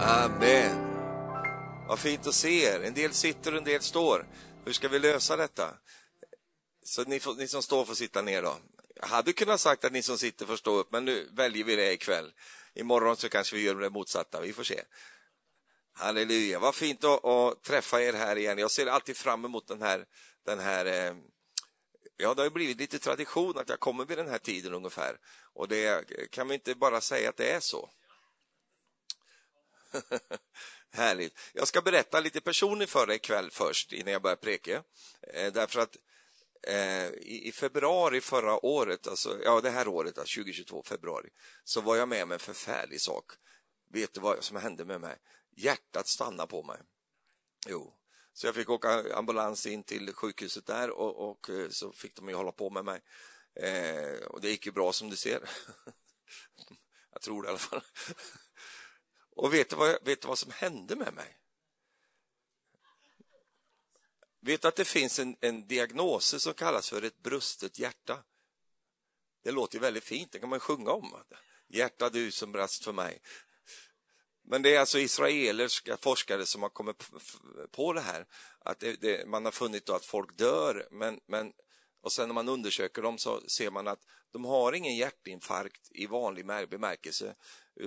Amen. 0.00 0.76
Vad 1.88 1.98
fint 1.98 2.26
att 2.26 2.34
se 2.34 2.64
er. 2.64 2.80
En 2.80 2.94
del 2.94 3.12
sitter 3.12 3.52
och 3.52 3.58
en 3.58 3.64
del 3.64 3.82
står. 3.82 4.26
Hur 4.64 4.72
ska 4.72 4.88
vi 4.88 4.98
lösa 4.98 5.36
detta? 5.36 5.74
Så 6.84 7.04
ni, 7.04 7.20
får, 7.20 7.34
ni 7.34 7.48
som 7.48 7.62
står 7.62 7.84
får 7.84 7.94
sitta 7.94 8.22
ner 8.22 8.42
då. 8.42 8.56
Jag 8.94 9.06
hade 9.06 9.32
kunnat 9.32 9.60
sagt 9.60 9.84
att 9.84 9.92
ni 9.92 10.02
som 10.02 10.18
sitter 10.18 10.46
får 10.46 10.56
stå 10.56 10.76
upp, 10.76 10.92
men 10.92 11.04
nu 11.04 11.28
väljer 11.32 11.64
vi 11.64 11.76
det 11.76 11.92
ikväll. 11.92 12.32
Imorgon 12.74 13.16
så 13.16 13.28
kanske 13.28 13.56
vi 13.56 13.62
gör 13.62 13.74
det 13.74 13.90
motsatta, 13.90 14.40
vi 14.40 14.52
får 14.52 14.64
se. 14.64 14.82
Halleluja, 15.92 16.58
vad 16.58 16.74
fint 16.74 17.04
att, 17.04 17.24
att 17.24 17.62
träffa 17.62 18.02
er 18.02 18.12
här 18.12 18.36
igen. 18.36 18.58
Jag 18.58 18.70
ser 18.70 18.86
alltid 18.86 19.16
fram 19.16 19.44
emot 19.44 19.68
den 19.68 19.82
här, 19.82 20.04
den 20.46 20.58
här 20.58 20.86
eh, 20.86 21.14
Ja, 22.16 22.34
det 22.34 22.42
har 22.42 22.50
blivit 22.50 22.78
lite 22.78 22.98
tradition 22.98 23.58
att 23.58 23.68
jag 23.68 23.80
kommer 23.80 24.04
vid 24.04 24.18
den 24.18 24.28
här 24.28 24.38
tiden 24.38 24.74
ungefär. 24.74 25.16
Och 25.54 25.68
det 25.68 26.04
kan 26.30 26.48
vi 26.48 26.54
inte 26.54 26.74
bara 26.74 27.00
säga 27.00 27.28
att 27.28 27.36
det 27.36 27.50
är 27.50 27.60
så. 27.60 27.90
Härligt. 30.92 31.38
Jag 31.52 31.68
ska 31.68 31.82
berätta 31.82 32.20
lite 32.20 32.40
personligt 32.40 32.90
för 32.90 33.06
dig 33.06 33.16
ikväll 33.16 33.50
först 33.50 33.92
innan 33.92 34.12
jag 34.12 34.22
börjar 34.22 34.36
preka. 34.36 34.82
Eh, 35.34 35.52
därför 35.52 35.80
att 35.80 35.96
eh, 36.62 37.06
i, 37.06 37.42
i, 37.48 37.52
februari 37.52 38.20
förra 38.20 38.64
året, 38.66 39.06
alltså, 39.06 39.40
ja 39.44 39.60
det 39.60 39.70
här 39.70 39.88
året, 39.88 40.18
alltså 40.18 40.40
2022, 40.40 40.82
februari, 40.82 41.28
så 41.64 41.80
var 41.80 41.96
jag 41.96 42.08
med 42.08 42.22
om 42.22 42.32
en 42.32 42.38
förfärlig 42.38 43.00
sak. 43.00 43.24
Vet 43.92 44.14
du 44.14 44.20
vad 44.20 44.44
som 44.44 44.56
hände 44.56 44.84
med 44.84 45.00
mig? 45.00 45.16
Hjärtat 45.56 46.08
stannade 46.08 46.48
på 46.48 46.62
mig. 46.62 46.78
Jo, 47.66 47.94
så 48.32 48.46
jag 48.46 48.54
fick 48.54 48.70
åka 48.70 49.14
ambulans 49.14 49.66
in 49.66 49.82
till 49.82 50.14
sjukhuset 50.14 50.66
där 50.66 50.90
och, 50.90 51.30
och 51.30 51.50
eh, 51.50 51.68
så 51.68 51.92
fick 51.92 52.16
de 52.16 52.28
ju 52.28 52.34
hålla 52.34 52.52
på 52.52 52.70
med 52.70 52.84
mig. 52.84 53.00
Eh, 53.54 54.26
och 54.26 54.40
det 54.40 54.50
gick 54.50 54.66
ju 54.66 54.72
bra 54.72 54.92
som 54.92 55.10
du 55.10 55.16
ser. 55.16 55.50
jag 57.12 57.22
tror 57.22 57.42
det 57.42 57.46
i 57.46 57.50
alla 57.50 57.58
fall. 57.58 57.82
Och 59.38 59.54
vet 59.54 59.70
du, 59.70 59.76
vad, 59.76 59.98
vet 60.04 60.20
du 60.20 60.28
vad 60.28 60.38
som 60.38 60.50
hände 60.50 60.96
med 60.96 61.14
mig? 61.14 61.38
Vet 64.40 64.62
du 64.62 64.68
att 64.68 64.76
det 64.76 64.84
finns 64.84 65.18
en, 65.18 65.36
en 65.40 65.66
diagnos 65.66 66.42
som 66.42 66.54
kallas 66.54 66.90
för 66.90 67.02
ett 67.02 67.22
brustet 67.22 67.78
hjärta? 67.78 68.24
Det 69.42 69.50
låter 69.50 69.78
väldigt 69.78 70.04
fint, 70.04 70.32
det 70.32 70.38
kan 70.38 70.48
man 70.48 70.60
sjunga 70.60 70.90
om. 70.90 71.22
Hjärta 71.68 72.10
du 72.10 72.30
som 72.30 72.52
brast 72.52 72.84
för 72.84 72.92
mig. 72.92 73.22
Men 74.42 74.62
det 74.62 74.74
är 74.74 74.80
alltså 74.80 74.98
israeliska 74.98 75.96
forskare 75.96 76.46
som 76.46 76.62
har 76.62 76.70
kommit 76.70 77.10
på 77.70 77.92
det 77.92 78.00
här. 78.00 78.26
Att 78.58 78.80
det, 78.80 79.00
det, 79.00 79.28
man 79.28 79.44
har 79.44 79.52
funnit 79.52 79.88
att 79.88 80.04
folk 80.04 80.36
dör, 80.36 80.88
men, 80.90 81.20
men 81.26 81.52
och 82.00 82.12
sen 82.12 82.28
när 82.28 82.34
man 82.34 82.48
undersöker 82.48 83.02
dem 83.02 83.18
så 83.18 83.40
ser 83.48 83.70
man 83.70 83.88
att 83.88 84.00
de 84.30 84.44
har 84.44 84.72
ingen 84.72 84.96
hjärtinfarkt 84.96 85.88
i 85.90 86.06
vanlig 86.06 86.46
bemärkelse, 86.46 87.34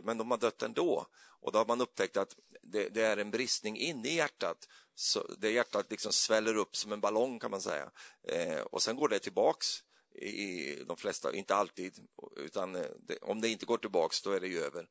men 0.04 0.18
de 0.18 0.32
har 0.32 0.38
dött 0.38 0.62
ändå. 0.62 1.08
Och 1.42 1.52
då 1.52 1.60
har 1.60 1.66
man 1.66 1.82
upptäckt 1.82 2.18
att 2.18 2.36
det, 2.62 2.90
det 2.90 3.02
är 3.02 3.18
en 3.18 3.32
bristning 3.32 3.78
inne 3.78 4.10
i 4.10 4.16
hjärtat. 4.16 4.68
Så 4.96 5.36
det 5.38 5.52
hjärtat 5.52 5.92
liksom 5.92 6.12
sväller 6.12 6.56
upp 6.56 6.76
som 6.76 6.92
en 6.92 7.02
ballong 7.02 7.40
kan 7.40 7.52
man 7.52 7.62
säga. 7.62 7.92
Eh, 8.24 8.60
och 8.60 8.82
sen 8.82 8.96
går 8.96 9.10
det 9.10 9.20
tillbaks 9.20 9.84
i 10.16 10.76
de 10.88 10.98
flesta, 10.98 11.34
inte 11.34 11.56
alltid, 11.56 12.08
utan 12.38 12.76
eh, 12.76 12.86
det, 13.00 13.18
om 13.18 13.42
det 13.42 13.50
inte 13.50 13.66
går 13.66 13.78
tillbaks 13.78 14.22
då 14.22 14.32
är 14.32 14.40
det 14.40 14.48
ju 14.48 14.60
över. 14.60 14.88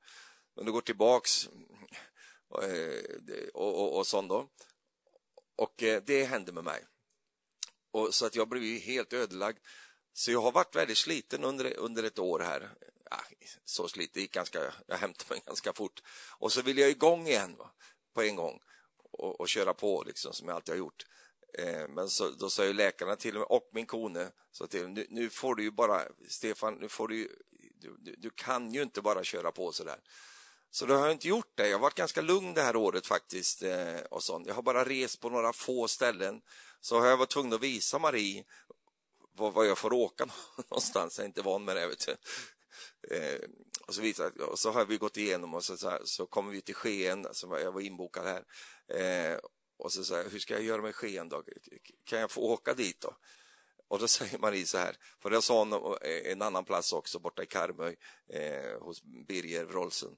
Men 0.57 0.65
det 0.65 0.71
går 0.71 0.81
tillbaks 0.81 1.49
eh, 2.63 3.19
och, 3.55 3.63
och, 3.63 3.81
och, 3.81 3.99
och 3.99 4.07
sånt 4.07 4.29
då. 4.29 4.49
Och 5.57 5.83
eh, 5.83 6.03
det 6.07 6.25
hände 6.25 6.53
med 6.53 6.65
mig. 6.65 6.85
Och 7.91 8.15
så 8.15 8.27
att 8.27 8.37
jag 8.37 8.49
blev 8.49 8.63
helt 8.81 9.13
ödelagd. 9.13 9.59
Så 10.13 10.31
jag 10.31 10.41
har 10.41 10.53
varit 10.53 10.77
väldigt 10.77 10.99
sliten 10.99 11.45
under, 11.45 11.77
under 11.77 12.03
ett 12.03 12.19
år 12.19 12.39
här. 12.39 12.71
Ja, 13.11 13.17
så 13.65 13.89
sliten, 13.89 14.13
det 14.15 14.21
gick 14.21 14.33
ganska, 14.33 14.75
jag 14.87 14.97
hämtade 14.97 15.35
mig 15.35 15.43
ganska 15.47 15.73
fort. 15.73 16.03
Och 16.39 16.53
så 16.53 16.63
vill 16.63 16.79
jag 16.79 16.91
igång 16.91 17.27
igen 17.27 17.57
va, 17.59 17.71
på 18.15 18.23
en 18.23 18.37
gång 18.37 18.61
och, 19.13 19.41
och 19.41 19.49
köra 19.49 19.75
på 19.75 20.03
liksom, 20.07 20.33
som 20.33 20.49
jag 20.49 20.55
alltid 20.55 20.73
har 20.73 20.79
gjort. 20.79 21.07
Eh, 21.59 21.89
men 21.89 22.09
så, 22.09 22.31
då 22.31 22.51
sa 22.51 22.65
ju 22.65 22.73
läkarna 22.73 23.17
till 23.17 23.35
mig 23.35 23.43
och 23.43 23.71
min 23.73 23.87
kone 23.87 24.31
sa 24.53 24.67
till 24.67 24.89
nu, 24.89 25.07
nu 25.11 25.31
får 25.31 25.55
du 25.55 25.63
ju 25.63 25.71
bara, 25.71 26.03
Stefan, 26.29 26.75
nu 26.75 26.89
får 26.89 27.09
du 27.09 27.17
ju, 27.17 27.29
du, 27.75 27.97
du, 27.99 28.15
du, 28.19 28.31
kan 28.31 28.75
ju 28.75 28.83
inte 28.83 29.03
bara 29.03 29.25
köra 29.25 29.53
på 29.53 29.73
så 29.73 29.85
där. 29.85 29.99
Så 30.71 30.87
då 30.87 30.95
har 30.95 31.07
jag 31.07 31.13
inte 31.13 31.29
gjort 31.29 31.53
det. 31.55 31.69
Jag 31.69 31.79
har 31.79 31.83
varit 31.83 31.95
ganska 31.95 32.21
lugn 32.21 32.55
det 32.55 32.63
här 32.63 32.77
året 32.77 33.07
faktiskt. 33.07 33.63
Eh, 33.63 34.01
och 34.11 34.23
sånt. 34.23 34.47
Jag 34.47 34.55
har 34.55 34.63
bara 34.63 34.85
rest 34.85 35.21
på 35.21 35.31
några 35.31 35.53
få 35.53 35.89
ställen. 35.89 36.41
Så 36.81 37.01
har 37.01 37.07
jag 37.07 37.17
varit 37.17 37.31
tvungen 37.31 37.53
att 37.53 37.61
visa 37.61 37.99
Marie 37.99 38.45
var, 39.33 39.51
var 39.51 39.65
jag 39.65 39.79
får 39.79 39.93
åka 39.93 40.27
någonstans. 40.71 41.19
Jag 41.19 41.25
är 41.25 41.29
inte 41.29 41.43
van 41.43 41.65
med 41.65 41.77
det. 41.77 41.87
Vet 41.87 42.07
du. 42.07 42.17
Eh, 43.17 43.41
och, 43.87 43.95
så 43.95 44.01
visar, 44.01 44.41
och 44.43 44.59
så 44.59 44.71
har 44.71 44.85
vi 44.85 44.97
gått 44.97 45.17
igenom 45.17 45.55
och 45.55 45.65
så, 45.65 45.77
så, 45.77 45.91
här, 45.91 46.01
så 46.05 46.27
kommer 46.27 46.53
vi 46.53 46.61
till 46.61 46.75
Skien, 46.75 47.27
alltså 47.27 47.59
jag 47.59 47.73
var 47.73 47.81
inbokad 47.81 48.25
här. 48.27 48.45
Eh, 48.99 49.39
och 49.79 49.93
så 49.93 50.05
säger 50.05 50.31
hur 50.31 50.39
ska 50.39 50.55
jag 50.55 50.63
göra 50.63 50.83
med 50.83 50.95
Skien 50.95 51.29
då? 51.29 51.43
Kan 52.05 52.21
jag 52.21 52.31
få 52.31 52.41
åka 52.41 52.75
dit 52.75 53.01
då? 53.01 53.17
Och 53.89 53.99
då 53.99 54.09
säger 54.09 54.39
Marie 54.39 54.67
så 54.67 54.79
här, 54.79 54.97
för 55.23 55.31
jag 55.31 55.45
sa 55.45 55.63
en, 55.63 55.73
eh, 55.73 56.33
en 56.33 56.43
annan 56.43 56.65
plats 56.65 56.93
också 56.93 57.19
borta 57.19 57.43
i 57.43 57.47
Karmöy 57.47 57.97
eh, 58.33 58.81
hos 58.81 59.03
Birger 59.03 59.65
Wroldsen. 59.65 60.17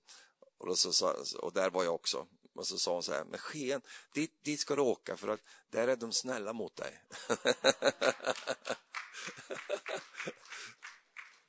Och, 0.59 0.67
då 0.67 0.77
så, 0.77 1.15
och 1.39 1.53
där 1.53 1.71
var 1.71 1.84
jag 1.84 1.94
också. 1.94 2.27
Och 2.55 2.67
så 2.67 2.79
sa 2.79 2.93
hon 2.93 3.03
så 3.03 3.13
här, 3.13 3.25
men 3.25 3.39
sken, 3.39 3.83
dit, 4.15 4.45
dit 4.45 4.61
ska 4.61 4.77
du 4.77 4.83
åka 4.83 5.17
för 5.17 5.29
att 5.29 5.41
där 5.71 5.89
är 5.89 5.97
de 5.97 6.13
snälla 6.13 6.53
mot 6.53 6.77
dig. 6.77 7.03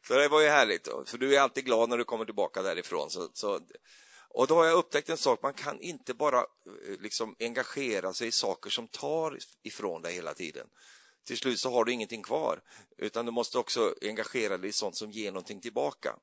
så 0.08 0.14
det 0.14 0.28
var 0.28 0.42
ju 0.42 0.48
härligt, 0.48 0.88
för 1.06 1.18
du 1.18 1.36
är 1.36 1.40
alltid 1.42 1.66
glad 1.66 1.90
när 1.90 1.98
du 1.98 2.04
kommer 2.04 2.26
tillbaka 2.26 2.62
därifrån. 2.62 3.10
Så, 3.10 3.30
så, 3.34 3.60
och 4.30 4.48
då 4.48 4.56
har 4.56 4.66
jag 4.66 4.78
upptäckt 4.78 5.10
en 5.10 5.18
sak, 5.18 5.40
man 5.42 5.54
kan 5.54 5.80
inte 5.80 6.14
bara 6.14 6.40
eh, 6.40 6.46
liksom 7.00 7.36
engagera 7.40 8.14
sig 8.14 8.28
i 8.28 8.32
saker 8.32 8.70
som 8.70 8.88
tar 8.88 9.38
ifrån 9.64 10.02
dig 10.02 10.14
hela 10.14 10.34
tiden. 10.34 10.68
Till 11.26 11.38
slut 11.38 11.60
så 11.60 11.72
har 11.72 11.86
du 11.86 11.92
ingenting 11.92 12.24
kvar, 12.24 12.62
utan 12.98 13.26
du 13.26 13.32
måste 13.32 13.58
också 13.58 13.96
engagera 14.02 14.58
dig 14.58 14.70
i 14.70 14.74
sånt 14.74 14.98
som 14.98 15.12
ger 15.12 15.32
någonting 15.32 15.62
tillbaka. 15.62 16.16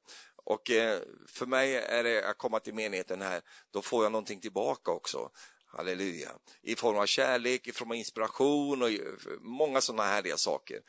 Och 0.50 0.70
eh, 0.70 1.00
för 1.26 1.46
mig 1.46 1.76
är 1.76 2.04
det 2.04 2.28
att 2.28 2.38
komma 2.38 2.60
till 2.60 2.74
menigheten 2.74 3.22
här, 3.22 3.42
då 3.70 3.82
får 3.82 4.04
jag 4.04 4.12
någonting 4.12 4.40
tillbaka 4.40 4.90
också. 4.90 5.30
Halleluja. 5.66 6.30
I 6.62 6.76
form 6.76 6.98
av 6.98 7.06
kärlek, 7.06 7.66
i 7.66 7.72
form 7.72 7.90
av 7.90 7.96
inspiration 7.96 8.82
och 8.82 8.90
eh, 8.90 8.98
många 9.40 9.80
sådana 9.80 10.04
härliga 10.04 10.36
saker. 10.36 10.80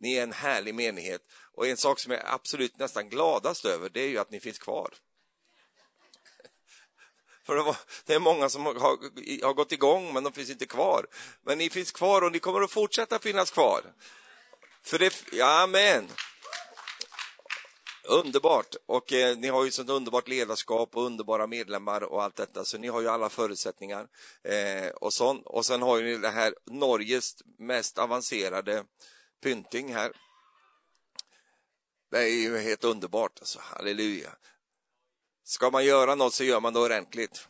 Ni 0.00 0.14
är 0.14 0.22
en 0.22 0.32
härlig 0.32 0.74
menighet 0.74 1.22
och 1.54 1.66
en 1.66 1.76
sak 1.76 2.00
som 2.00 2.12
jag 2.12 2.20
är 2.20 2.34
absolut 2.34 2.78
nästan 2.78 3.08
gladast 3.08 3.64
över 3.64 3.88
det 3.88 4.00
är 4.00 4.08
ju 4.08 4.18
att 4.18 4.30
ni 4.30 4.40
finns 4.40 4.58
kvar. 4.58 4.94
För 7.46 7.76
det 8.06 8.14
är 8.14 8.18
många 8.18 8.48
som 8.48 8.66
har, 8.66 8.74
har 9.46 9.54
gått 9.54 9.72
igång 9.72 10.12
men 10.12 10.24
de 10.24 10.32
finns 10.32 10.50
inte 10.50 10.66
kvar. 10.66 11.06
Men 11.42 11.58
ni 11.58 11.70
finns 11.70 11.92
kvar 11.92 12.22
och 12.22 12.32
ni 12.32 12.38
kommer 12.38 12.60
att 12.60 12.70
fortsätta 12.70 13.18
finnas 13.18 13.50
kvar. 13.50 13.82
För 14.82 14.98
det, 14.98 15.24
ja, 15.32 15.62
amen. 15.62 16.08
Underbart! 18.08 18.76
Och 18.86 19.12
eh, 19.12 19.36
ni 19.36 19.48
har 19.48 19.64
ju 19.64 19.70
sånt 19.70 19.90
underbart 19.90 20.28
ledarskap 20.28 20.96
och 20.96 21.06
underbara 21.06 21.46
medlemmar 21.46 22.02
och 22.02 22.22
allt 22.22 22.36
detta, 22.36 22.64
så 22.64 22.78
ni 22.78 22.88
har 22.88 23.00
ju 23.00 23.08
alla 23.08 23.28
förutsättningar. 23.28 24.08
Eh, 24.42 24.88
och, 24.88 25.12
sån, 25.12 25.42
och 25.42 25.66
sen 25.66 25.82
har 25.82 25.98
ju 25.98 26.04
ni 26.04 26.18
det 26.18 26.28
här 26.28 26.54
Norges 26.64 27.36
mest 27.58 27.98
avancerade 27.98 28.84
pynting 29.42 29.94
här. 29.94 30.12
Det 32.10 32.18
är 32.18 32.28
ju 32.28 32.58
helt 32.58 32.84
underbart, 32.84 33.38
alltså. 33.38 33.58
halleluja. 33.62 34.36
Ska 35.44 35.70
man 35.70 35.84
göra 35.84 36.14
något 36.14 36.34
så 36.34 36.44
gör 36.44 36.60
man 36.60 36.72
det 36.72 36.80
ordentligt. 36.80 37.48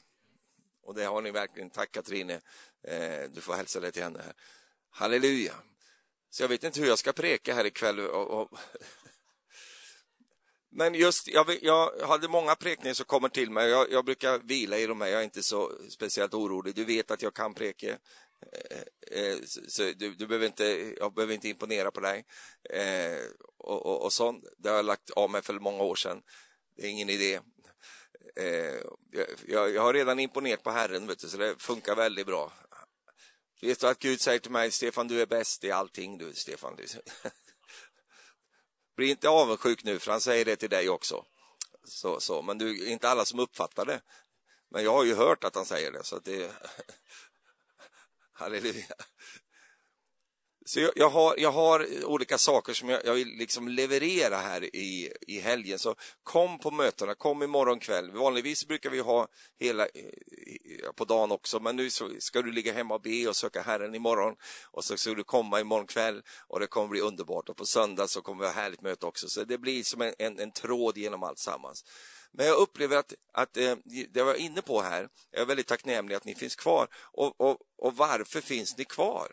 Och 0.83 0.95
det 0.95 1.05
har 1.05 1.23
ni 1.23 1.31
verkligen. 1.31 1.71
Tack 1.71 1.93
Katrine. 1.93 2.41
Eh, 2.89 3.31
du 3.31 3.41
får 3.41 3.55
hälsa 3.55 3.81
det 3.81 3.93
till 3.93 4.03
henne 4.03 4.23
här. 4.25 4.33
Halleluja. 4.91 5.55
Så 6.31 6.43
jag 6.43 6.49
vet 6.49 6.65
inte 6.65 6.81
hur 6.81 6.89
jag 6.89 6.99
ska 6.99 7.13
preka 7.13 7.55
här 7.55 7.65
ikväll. 7.65 8.01
Och, 8.01 8.41
och 8.41 8.59
men 10.77 10.95
just, 10.95 11.29
jag, 11.29 11.59
jag, 11.63 11.91
hade 12.07 12.29
många 12.29 12.55
prekningar 12.55 12.95
som 12.95 13.07
kommer 13.07 13.29
till 13.29 13.51
mig. 13.51 13.71
Jag, 13.71 13.93
jag, 13.93 14.05
brukar 14.05 14.39
vila 14.39 14.79
i 14.79 14.87
de 14.87 15.01
här, 15.01 15.09
jag 15.09 15.21
är 15.21 15.25
inte 15.25 15.43
så 15.43 15.73
speciellt 15.91 16.35
orolig. 16.35 16.75
Du 16.75 16.85
vet 16.85 17.11
att 17.11 17.23
jag 17.23 17.35
kan 17.35 17.55
preke. 17.55 17.99
Eh, 18.53 19.21
eh, 19.21 19.37
så 19.69 19.83
du, 19.83 20.15
du, 20.15 20.27
behöver 20.27 20.47
inte, 20.47 20.95
jag 20.99 21.15
behöver 21.15 21.35
inte 21.35 21.49
imponera 21.49 21.91
på 21.91 22.01
dig. 22.01 22.25
Eh, 22.71 23.19
och, 23.59 23.87
och, 23.87 24.05
och 24.05 24.13
sånt. 24.13 24.45
Det 24.59 24.69
har 24.69 24.77
jag 24.77 24.85
lagt 24.85 25.11
av 25.11 25.31
mig 25.31 25.43
för 25.43 25.55
många 25.55 25.83
år 25.83 25.95
sedan. 25.95 26.23
Det 26.77 26.87
är 26.87 26.91
ingen 26.91 27.11
idé. 27.11 27.41
Eh, 28.37 28.81
jag, 29.47 29.75
jag, 29.75 29.83
har 29.83 29.95
redan 29.95 30.19
imponerat 30.19 30.63
på 30.63 30.71
Herren, 30.71 31.07
vet 31.07 31.19
du, 31.19 31.29
så 31.29 31.37
det 31.37 31.55
funkar 31.59 31.95
väldigt 31.95 32.27
bra. 32.27 32.53
Vet 33.61 33.81
du 33.81 33.87
att 33.87 33.99
Gud 33.99 34.21
säger 34.21 34.39
till 34.39 34.51
mig, 34.51 34.71
Stefan, 34.71 35.09
du 35.09 35.21
är 35.21 35.27
bäst 35.27 35.65
i 35.65 35.71
allting, 35.71 36.19
du, 36.19 36.33
Stefan. 36.35 36.77
Bli 38.97 39.11
inte 39.11 39.29
avundsjuk 39.29 39.85
nu, 39.85 39.99
för 39.99 40.11
han 40.11 40.21
säger 40.21 40.45
det 40.45 40.57
till 40.57 40.71
dig 40.71 40.89
också. 40.89 41.25
Så, 41.85 42.21
så. 42.21 42.43
Men 42.43 42.59
det 42.59 42.65
är 42.65 42.89
inte 42.89 43.09
alla 43.09 43.25
som 43.25 43.41
uppfattar 43.41 43.87
det. 43.87 44.01
Men 44.71 44.85
jag 44.85 44.93
har 44.93 45.05
ju 45.05 45.15
hört 45.15 45.45
att 45.45 45.55
han 45.55 45.67
säger 45.67 45.93
det, 45.93 46.05
så 46.05 46.17
att 46.17 46.25
det... 46.25 46.53
Halleluja. 48.33 48.95
Så 50.69 50.81
jag, 50.81 50.91
jag, 50.97 51.11
har, 51.11 51.35
jag 51.39 51.53
har 51.53 52.05
olika 52.05 52.39
saker 52.39 52.73
som 52.73 52.89
jag, 52.89 53.05
jag 53.05 53.15
vill 53.15 53.29
liksom 53.29 53.69
leverera 53.69 54.37
här 54.37 54.77
i, 54.77 55.13
i 55.27 55.41
helgen. 55.41 55.79
Så 55.79 55.95
kom 56.23 56.59
på 56.59 56.71
mötena, 56.71 57.15
kom 57.15 57.43
imorgon 57.43 57.79
kväll. 57.79 58.11
Vanligtvis 58.11 58.67
brukar 58.67 58.91
vi 58.91 58.99
ha 58.99 59.29
hela 59.59 59.83
eh, 59.85 60.93
på 60.95 61.05
dagen 61.05 61.33
också, 61.33 61.61
men 61.61 61.77
nu 61.77 61.91
ska 62.19 62.43
du 62.43 62.53
ligga 62.53 62.73
hemma 62.73 62.95
och 62.95 63.01
be 63.01 63.29
och 63.29 63.37
söka 63.37 63.63
Herren 63.63 63.95
imorgon. 63.95 64.35
Och 64.71 64.85
så 64.85 64.97
ska 64.97 65.15
du 65.15 65.25
komma 65.25 65.61
imorgon 65.61 65.87
kväll 65.87 66.23
och 66.49 66.61
det 66.61 66.67
kommer 66.67 66.89
bli 66.89 67.01
underbart. 67.01 67.49
Och 67.49 67.57
på 67.57 67.67
söndag 67.67 68.09
så 68.09 68.23
kommer 68.23 68.41
vi 68.41 68.47
ha 68.47 68.55
härligt 68.55 68.83
möte 68.83 69.07
också. 69.07 69.29
Så 69.29 69.45
det 69.45 69.59
blir 69.59 69.83
som 69.83 70.03
en, 70.03 70.15
en, 70.19 70.39
en 70.39 70.53
tråd 70.53 70.99
genom 70.99 71.23
allt 71.23 71.39
sammans. 71.39 71.85
Men 72.33 72.47
jag 72.47 72.57
upplever 72.57 72.97
att, 72.97 73.15
att 73.33 73.57
eh, 73.57 73.77
det 73.85 74.19
jag 74.19 74.25
var 74.25 74.35
inne 74.35 74.63
på 74.63 74.81
här, 74.81 75.09
jag 75.31 75.41
är 75.41 75.47
väldigt 75.47 75.67
tacknämlig 75.67 76.15
att 76.15 76.25
ni 76.25 76.35
finns 76.35 76.57
kvar. 76.57 76.89
Och, 77.13 77.41
och, 77.41 77.59
och 77.79 77.97
varför 77.97 78.41
finns 78.41 78.79
ni 78.79 78.85
kvar? 78.85 79.33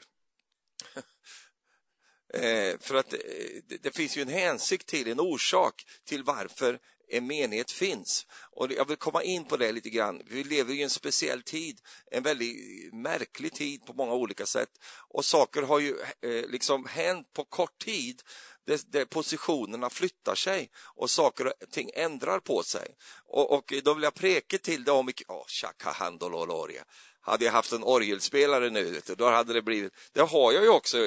Eh, 2.36 2.78
för 2.80 2.96
att 2.96 3.14
eh, 3.14 3.20
det 3.82 3.96
finns 3.96 4.18
ju 4.18 4.22
en 4.22 4.28
hänsikt 4.28 4.88
till, 4.88 5.08
en 5.08 5.20
orsak 5.20 5.86
till 6.06 6.24
varför 6.24 6.80
en 7.10 7.28
menighet 7.28 7.72
finns. 7.72 8.26
Och 8.52 8.72
jag 8.72 8.88
vill 8.88 8.98
komma 8.98 9.24
in 9.24 9.46
på 9.46 9.58
det 9.58 9.72
lite 9.72 9.90
grann. 9.90 10.22
Vi 10.26 10.44
lever 10.44 10.74
i 10.74 10.84
en 10.84 10.90
speciell 10.90 11.44
tid, 11.44 11.80
en 12.12 12.24
väldigt 12.24 12.94
märklig 12.94 13.54
tid 13.54 13.86
på 13.86 13.94
många 13.94 14.14
olika 14.14 14.46
sätt. 14.46 14.70
Och 15.10 15.26
saker 15.26 15.62
har 15.62 15.80
ju 15.80 15.96
eh, 16.22 16.50
liksom 16.50 16.86
hänt 16.86 17.34
på 17.34 17.46
kort 17.46 17.78
tid 17.78 18.22
där, 18.66 18.80
där 18.88 19.06
positionerna 19.06 19.90
flyttar 19.90 20.36
sig 20.36 20.70
och 20.96 21.10
saker 21.10 21.48
och 21.48 21.54
ting 21.72 21.90
ändrar 21.94 22.40
på 22.40 22.64
sig. 22.64 22.96
Och, 23.26 23.52
och 23.52 23.74
då 23.84 23.94
vill 23.94 24.04
jag 24.04 24.14
preka 24.14 24.58
till 24.58 24.84
det 24.84 24.92
om... 24.92 25.12
Oh, 25.28 25.46
hade 27.26 27.46
jag 27.46 27.52
haft 27.52 27.72
en 27.72 27.84
orgelspelare 27.84 28.70
nu, 28.70 29.02
då 29.18 29.30
hade 29.30 29.54
det 29.54 29.62
blivit... 29.62 29.94
Det 30.12 30.22
har 30.22 30.52
jag 30.52 30.64
ju 30.64 30.70
också, 30.70 30.98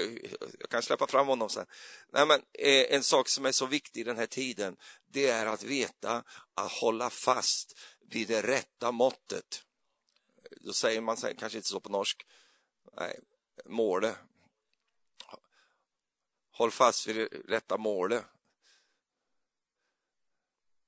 jag 0.58 0.70
kan 0.70 0.82
släppa 0.82 1.06
fram 1.06 1.26
honom 1.26 1.48
sen. 1.48 1.66
Nej, 2.12 2.26
men, 2.26 2.42
eh, 2.52 2.94
en 2.94 3.02
sak 3.02 3.28
som 3.28 3.46
är 3.46 3.52
så 3.52 3.66
viktig 3.66 4.00
i 4.00 4.04
den 4.04 4.16
här 4.16 4.26
tiden, 4.26 4.76
det 5.06 5.28
är 5.28 5.46
att 5.46 5.62
veta 5.62 6.24
att 6.54 6.72
hålla 6.72 7.10
fast 7.10 7.78
vid 8.10 8.28
det 8.28 8.42
rätta 8.42 8.92
måttet. 8.92 9.62
Då 10.60 10.72
säger 10.72 11.00
man 11.00 11.16
kanske 11.16 11.58
inte 11.58 11.68
så 11.68 11.80
på 11.80 11.88
norsk. 11.88 12.26
Nej, 12.96 13.20
måle. 13.64 14.14
Håll 16.50 16.70
fast 16.70 17.06
vid 17.06 17.16
det 17.16 17.28
rätta 17.48 17.76
målet. 17.76 18.24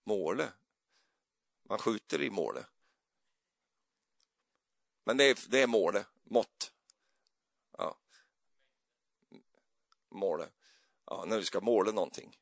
Målet. 0.05 0.51
Man 1.69 1.79
skjuter 1.79 2.23
i 2.23 2.31
målet. 2.31 2.67
Men 5.09 5.17
det 5.17 5.25
är, 5.25 5.39
det 5.49 5.63
är 5.63 5.67
målet, 5.67 6.07
mått. 6.31 6.73
Ja. 7.79 7.99
Målet. 10.11 10.53
Ja, 11.07 11.25
när 11.27 11.39
du 11.39 11.45
ska 11.45 11.61
måla 11.61 11.93
någonting. 11.93 12.37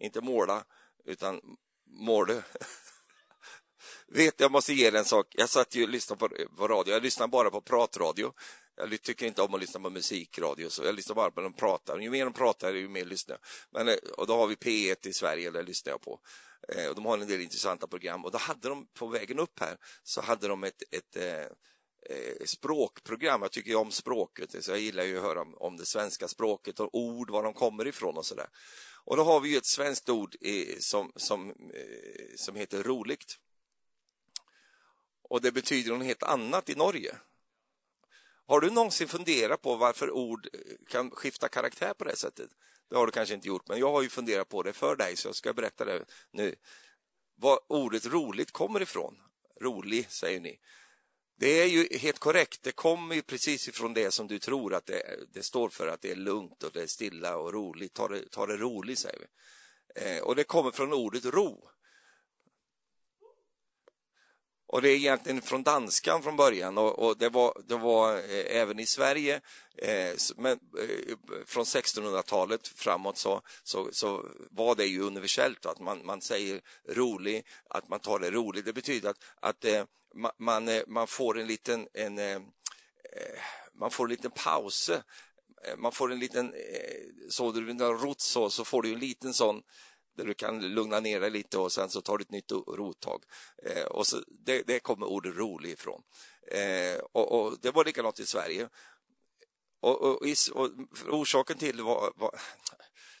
Inte 0.00 0.20
måla, 0.20 0.64
utan 1.04 1.56
måla. 1.86 2.34
Vet, 4.06 4.40
jag 4.40 4.52
måste 4.52 4.72
ge 4.72 4.86
er 4.86 4.94
en 4.94 5.04
sak. 5.04 5.26
Jag 5.30 5.48
satt 5.48 5.74
ju 5.74 5.82
och 5.82 5.88
lyssnade 5.88 6.18
på, 6.18 6.28
på 6.56 6.68
radio. 6.68 6.94
Jag 6.94 7.02
lyssnar 7.02 7.26
bara 7.26 7.50
på 7.50 7.60
pratradio. 7.60 8.32
Jag 8.76 9.02
tycker 9.02 9.26
inte 9.26 9.42
om 9.42 9.54
att 9.54 9.60
lyssna 9.60 9.80
på 9.80 9.90
musikradio, 9.90 10.68
så 10.68 10.84
jag 10.84 10.94
lyssnar 10.94 11.14
bara 11.14 11.30
på 11.30 11.40
när 11.40 11.48
de 11.48 11.56
pratar. 11.56 11.98
Ju 11.98 12.10
mer 12.10 12.24
de 12.24 12.32
pratar, 12.32 12.74
ju 12.74 12.88
mer 12.88 13.04
lyssnar 13.04 13.38
jag. 13.40 13.40
Men, 13.70 13.88
eh, 13.88 14.10
och 14.16 14.26
då 14.26 14.36
har 14.36 14.46
vi 14.46 14.54
P1 14.54 15.06
i 15.08 15.12
Sverige, 15.12 15.50
där 15.50 15.62
lyssnar 15.62 15.92
jag 15.92 16.00
på. 16.00 16.20
Eh, 16.68 16.88
och 16.88 16.94
de 16.94 17.06
har 17.06 17.18
en 17.18 17.28
del 17.28 17.40
intressanta 17.40 17.86
program. 17.86 18.24
Och 18.24 18.30
då 18.30 18.38
hade 18.38 18.68
de, 18.68 18.86
på 18.86 19.06
vägen 19.06 19.38
upp 19.38 19.60
här, 19.60 19.76
så 20.02 20.20
hade 20.20 20.48
de 20.48 20.64
ett, 20.64 20.82
ett, 20.90 21.16
ett 21.16 21.50
eh, 21.50 21.56
Eh, 22.10 22.44
språkprogram. 22.44 23.42
Jag 23.42 23.52
tycker 23.52 23.70
ju 23.70 23.76
om 23.76 23.90
språket, 23.90 24.64
så 24.64 24.70
jag 24.70 24.78
gillar 24.78 25.04
ju 25.04 25.16
att 25.16 25.22
höra 25.22 25.40
om, 25.40 25.54
om 25.54 25.76
det 25.76 25.86
svenska 25.86 26.28
språket 26.28 26.80
och 26.80 26.94
ord, 26.94 27.30
var 27.30 27.42
de 27.42 27.54
kommer 27.54 27.86
ifrån 27.86 28.16
och 28.16 28.26
sådär. 28.26 28.46
Och 29.04 29.16
då 29.16 29.24
har 29.24 29.40
vi 29.40 29.56
ett 29.56 29.66
svenskt 29.66 30.08
ord 30.08 30.34
i, 30.34 30.82
som, 30.82 31.12
som, 31.16 31.50
eh, 31.50 32.36
som 32.36 32.56
heter 32.56 32.82
roligt. 32.82 33.38
Och 35.22 35.40
det 35.40 35.52
betyder 35.52 35.92
något 35.92 36.06
helt 36.06 36.22
annat 36.22 36.68
i 36.68 36.74
Norge. 36.74 37.16
Har 38.46 38.60
du 38.60 38.70
någonsin 38.70 39.08
funderat 39.08 39.62
på 39.62 39.76
varför 39.76 40.10
ord 40.10 40.48
eh, 40.52 40.60
kan 40.88 41.10
skifta 41.10 41.48
karaktär 41.48 41.94
på 41.94 42.04
det 42.04 42.16
sättet? 42.16 42.50
Det 42.90 42.96
har 42.96 43.06
du 43.06 43.12
kanske 43.12 43.34
inte 43.34 43.48
gjort, 43.48 43.68
men 43.68 43.78
jag 43.78 43.92
har 43.92 44.02
ju 44.02 44.08
funderat 44.08 44.48
på 44.48 44.62
det 44.62 44.72
för 44.72 44.96
dig, 44.96 45.16
så 45.16 45.28
jag 45.28 45.34
ska 45.34 45.52
berätta 45.52 45.84
det 45.84 46.04
nu. 46.30 46.54
Var 47.36 47.58
ordet 47.68 48.06
roligt 48.06 48.50
kommer 48.50 48.82
ifrån. 48.82 49.20
Rolig, 49.60 50.10
säger 50.10 50.40
ni. 50.40 50.60
Det 51.36 51.60
är 51.62 51.66
ju 51.66 51.98
helt 51.98 52.18
korrekt. 52.18 52.62
Det 52.62 52.72
kommer 52.72 53.14
ju 53.14 53.22
precis 53.22 53.68
ifrån 53.68 53.94
det 53.94 54.10
som 54.10 54.26
du 54.26 54.38
tror 54.38 54.74
att 54.74 54.86
det, 54.86 55.18
det 55.32 55.42
står 55.42 55.68
för, 55.68 55.86
att 55.86 56.00
det 56.00 56.10
är 56.10 56.16
lugnt 56.16 56.62
och 56.62 56.72
det 56.72 56.82
är 56.82 56.86
stilla 56.86 57.36
och 57.36 57.52
roligt. 57.52 57.94
Ta 57.94 58.08
det, 58.08 58.30
ta 58.30 58.46
det 58.46 58.56
roligt, 58.56 58.98
säger 58.98 59.18
vi. 59.18 59.26
Eh, 60.02 60.22
och 60.22 60.36
det 60.36 60.44
kommer 60.44 60.70
från 60.70 60.92
ordet 60.92 61.24
ro. 61.24 61.68
Och 64.74 64.82
det 64.82 64.88
är 64.88 64.96
egentligen 64.96 65.42
från 65.42 65.62
danskan 65.62 66.22
från 66.22 66.36
början. 66.36 66.78
Och, 66.78 66.98
och 66.98 67.18
det 67.18 67.28
var, 67.28 67.62
det 67.66 67.76
var 67.76 68.16
eh, 68.16 68.56
även 68.60 68.78
i 68.78 68.86
Sverige 68.86 69.40
eh, 69.76 70.14
men, 70.36 70.52
eh, 70.52 71.16
från 71.46 71.64
1600-talet 71.64 72.68
framåt 72.68 73.18
så, 73.18 73.42
så, 73.62 73.88
så, 73.92 74.26
var 74.50 74.74
det 74.74 74.86
ju 74.86 75.00
universellt 75.00 75.66
att 75.66 75.80
man, 75.80 76.06
man 76.06 76.20
säger 76.20 76.60
rolig, 76.88 77.46
att 77.70 77.88
man 77.88 78.00
tar 78.00 78.18
det 78.18 78.30
roligt. 78.30 78.64
Det 78.64 78.72
betyder 78.72 79.10
att, 79.10 79.18
att 79.40 79.64
eh, 79.64 79.84
man, 80.38 80.68
eh, 80.68 80.82
man 80.86 81.06
får 81.06 81.38
en 81.38 81.46
liten 81.46 81.88
en, 81.92 82.18
eh, 82.18 82.34
eh 82.34 83.40
man 83.74 83.90
får 83.90 84.04
en 84.04 84.10
liten 84.10 84.30
paus 84.30 84.88
eh, 84.88 85.76
man 85.76 85.92
får 85.92 86.12
en 86.12 86.18
liten, 86.18 86.54
eh, 86.54 87.30
så 87.30 87.52
du 87.52 87.84
har 87.84 88.06
rott 88.06 88.20
så, 88.20 88.50
så 88.50 88.64
får 88.64 88.82
du 88.82 88.92
en 88.92 89.00
liten 89.00 89.34
sån 89.34 89.62
där 90.16 90.24
du 90.24 90.34
kan 90.34 90.74
lugna 90.74 91.00
ner 91.00 91.20
dig 91.20 91.30
lite 91.30 91.58
och 91.58 91.72
sen 91.72 91.90
så 91.90 92.00
tar 92.00 92.18
du 92.18 92.22
ett 92.22 92.30
nytt 92.30 92.52
rottag. 92.52 93.22
Eh, 93.62 93.84
och 93.84 94.06
så, 94.06 94.22
det, 94.28 94.62
det 94.62 94.80
kommer 94.80 95.06
ordet 95.06 95.36
rolig 95.36 95.70
ifrån. 95.70 96.02
Eh, 96.50 96.98
och, 97.12 97.32
och, 97.32 97.58
Det 97.60 97.70
var 97.70 97.84
likadant 97.84 98.20
i 98.20 98.26
Sverige. 98.26 98.68
Och, 99.80 100.02
och, 100.02 100.22
och 100.52 100.70
orsaken 101.08 101.58
till 101.58 101.82
var, 101.82 102.12
var 102.16 102.40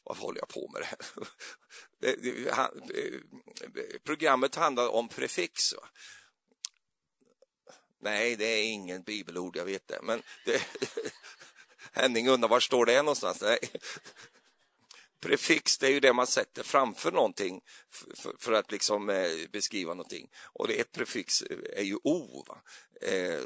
vad 0.04 0.16
håller 0.16 0.40
jag 0.40 0.48
på 0.48 0.70
med 0.72 0.82
det 0.82 0.86
här? 0.86 0.98
Eh, 2.04 3.20
programmet 4.04 4.54
handlar 4.54 4.88
om 4.88 5.08
prefix. 5.08 5.74
Nej, 8.00 8.36
det 8.36 8.44
är 8.44 8.64
ingen 8.64 9.02
bibelord, 9.02 9.56
jag 9.56 9.64
vet 9.64 9.88
det. 9.88 9.98
Men 10.02 10.22
det, 10.44 10.62
Henning 11.92 12.28
undrar 12.28 12.48
var 12.48 12.60
står 12.60 12.86
det 12.86 13.02
någonstans? 13.02 13.40
Nej. 13.42 13.58
Prefix, 15.24 15.78
det 15.78 15.86
är 15.86 15.90
ju 15.90 16.00
det 16.00 16.12
man 16.12 16.26
sätter 16.26 16.62
framför 16.62 17.12
någonting 17.12 17.60
för, 17.90 18.34
för 18.38 18.52
att 18.52 18.72
liksom 18.72 19.10
eh, 19.10 19.30
beskriva 19.52 19.94
någonting. 19.94 20.30
Och 20.42 20.68
det, 20.68 20.80
ett 20.80 20.92
prefix 20.92 21.42
eh, 21.42 21.58
är 21.76 21.82
ju 21.82 21.96
o. 22.04 22.44
Eh, 23.00 23.40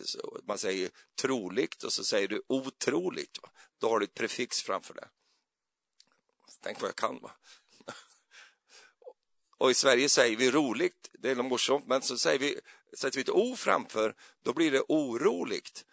man 0.46 0.58
säger 0.58 0.90
troligt 1.20 1.82
och 1.82 1.92
så 1.92 2.04
säger 2.04 2.28
du 2.28 2.42
otroligt. 2.46 3.38
Va? 3.42 3.50
Då 3.78 3.88
har 3.88 3.98
du 3.98 4.04
ett 4.04 4.14
prefix 4.14 4.62
framför 4.62 4.94
det. 4.94 5.08
Tänk 6.62 6.80
vad 6.80 6.88
jag 6.88 6.96
kan. 6.96 7.18
Va? 7.22 7.30
Och 9.58 9.70
i 9.70 9.74
Sverige 9.74 10.08
säger 10.08 10.36
vi 10.36 10.50
roligt, 10.50 11.10
det 11.12 11.30
är 11.30 11.36
något 11.36 11.46
morsomt, 11.46 11.86
men 11.86 12.02
så 12.02 12.18
säger 12.18 12.38
vi, 12.38 12.60
sätter 12.96 13.16
vi 13.16 13.22
ett 13.22 13.28
o 13.28 13.56
framför, 13.56 14.14
då 14.42 14.52
blir 14.52 14.70
det 14.70 14.82
oroligt. 14.88 15.84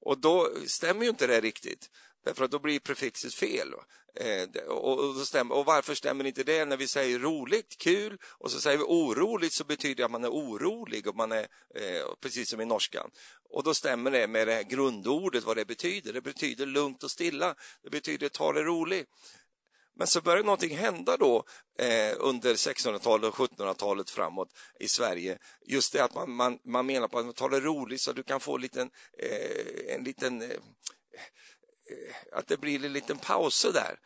Och 0.00 0.18
då 0.18 0.52
stämmer 0.66 1.02
ju 1.02 1.08
inte 1.08 1.26
det 1.26 1.40
riktigt, 1.40 1.90
därför 2.24 2.44
att 2.44 2.50
då 2.50 2.58
blir 2.58 2.80
prefixet 2.80 3.34
fel. 3.34 3.74
Eh, 4.16 4.62
och, 4.68 4.98
och, 4.98 5.16
stämmer, 5.16 5.54
och, 5.54 5.64
varför 5.64 5.94
stämmer 5.94 6.24
inte 6.24 6.42
det 6.42 6.64
när 6.64 6.76
vi 6.76 6.88
säger 6.88 7.18
roligt, 7.18 7.78
kul 7.78 8.18
och 8.24 8.50
så 8.50 8.60
säger 8.60 8.78
vi 8.78 8.84
oroligt 8.84 9.52
så 9.52 9.64
betyder 9.64 9.94
det 9.94 10.04
att 10.04 10.10
man 10.10 10.24
är 10.24 10.30
orolig 10.30 11.06
och 11.06 11.16
man 11.16 11.32
är 11.32 11.46
eh, 11.74 12.14
precis 12.20 12.50
som 12.50 12.60
i 12.60 12.64
norskan. 12.64 13.10
Och 13.50 13.62
då 13.62 13.74
stämmer 13.74 14.10
det 14.10 14.26
med 14.26 14.48
det 14.48 14.54
här 14.54 14.62
grundordet 14.62 15.44
vad 15.44 15.56
det 15.56 15.64
betyder. 15.64 16.12
Det 16.12 16.20
betyder 16.20 16.66
lugnt 16.66 17.04
och 17.04 17.10
stilla. 17.10 17.54
Det 17.82 17.90
betyder 17.90 18.28
ta 18.28 18.52
det 18.52 18.62
roligt. 18.62 19.08
Men 19.96 20.06
så 20.06 20.20
började 20.20 20.42
någonting 20.42 20.76
hända 20.76 21.16
då 21.16 21.44
eh, 21.78 22.16
under 22.18 22.54
1600-talet 22.54 23.28
och 23.28 23.34
1700-talet 23.34 24.10
framåt 24.10 24.48
i 24.80 24.88
Sverige. 24.88 25.38
Just 25.66 25.92
det 25.92 26.04
att 26.04 26.14
man, 26.14 26.30
man, 26.30 26.58
man 26.64 26.86
menar 26.86 27.08
på 27.08 27.18
att 27.18 27.24
man 27.24 27.34
tar 27.34 27.48
det 27.48 27.60
roligt 27.60 28.00
så 28.00 28.10
att 28.10 28.16
du 28.16 28.22
kan 28.22 28.40
få 28.40 28.54
en 28.54 28.60
liten, 28.62 28.90
eh, 29.18 29.94
en 29.94 30.04
liten 30.04 30.42
Eh, 30.42 30.58
Eh, 31.90 32.38
att 32.38 32.46
det 32.46 32.56
blir 32.56 32.84
en 32.84 32.92
liten 32.92 33.18
paus 33.18 33.66
där. 33.72 33.98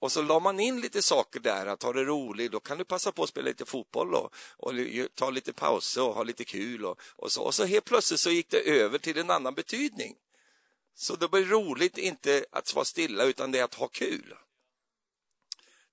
Och 0.00 0.12
så 0.12 0.22
la 0.22 0.40
man 0.40 0.60
in 0.60 0.80
lite 0.80 1.02
saker 1.02 1.40
där, 1.40 1.66
att 1.66 1.82
ha 1.82 1.92
det 1.92 2.04
roligt, 2.04 2.52
då 2.52 2.60
kan 2.60 2.78
du 2.78 2.84
passa 2.84 3.12
på 3.12 3.22
att 3.22 3.28
spela 3.28 3.48
lite 3.48 3.64
fotboll 3.64 4.14
och, 4.14 4.34
och 4.56 4.72
ta 5.14 5.30
lite 5.30 5.52
pauser 5.52 6.02
och 6.02 6.14
ha 6.14 6.22
lite 6.22 6.44
kul. 6.44 6.84
Och, 6.84 7.00
och, 7.16 7.32
så. 7.32 7.42
och 7.42 7.54
så 7.54 7.64
helt 7.64 7.84
plötsligt 7.84 8.20
så 8.20 8.30
gick 8.30 8.50
det 8.50 8.60
över 8.60 8.98
till 8.98 9.18
en 9.18 9.30
annan 9.30 9.54
betydning. 9.54 10.16
Så 10.94 11.16
det 11.16 11.28
blir 11.28 11.44
roligt 11.44 11.98
inte 11.98 12.44
att 12.50 12.74
vara 12.74 12.84
stilla 12.84 13.24
utan 13.24 13.52
det 13.52 13.58
är 13.58 13.64
att 13.64 13.74
ha 13.74 13.88
kul. 13.88 14.34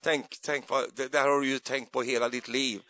Tänk, 0.03 0.37
tänk 0.41 0.67
på, 0.67 0.85
det 0.93 1.07
där 1.07 1.27
har 1.27 1.41
du 1.41 1.47
ju 1.47 1.59
tänkt 1.59 1.91
på 1.91 2.01
hela 2.01 2.29
ditt 2.29 2.47
liv. 2.47 2.81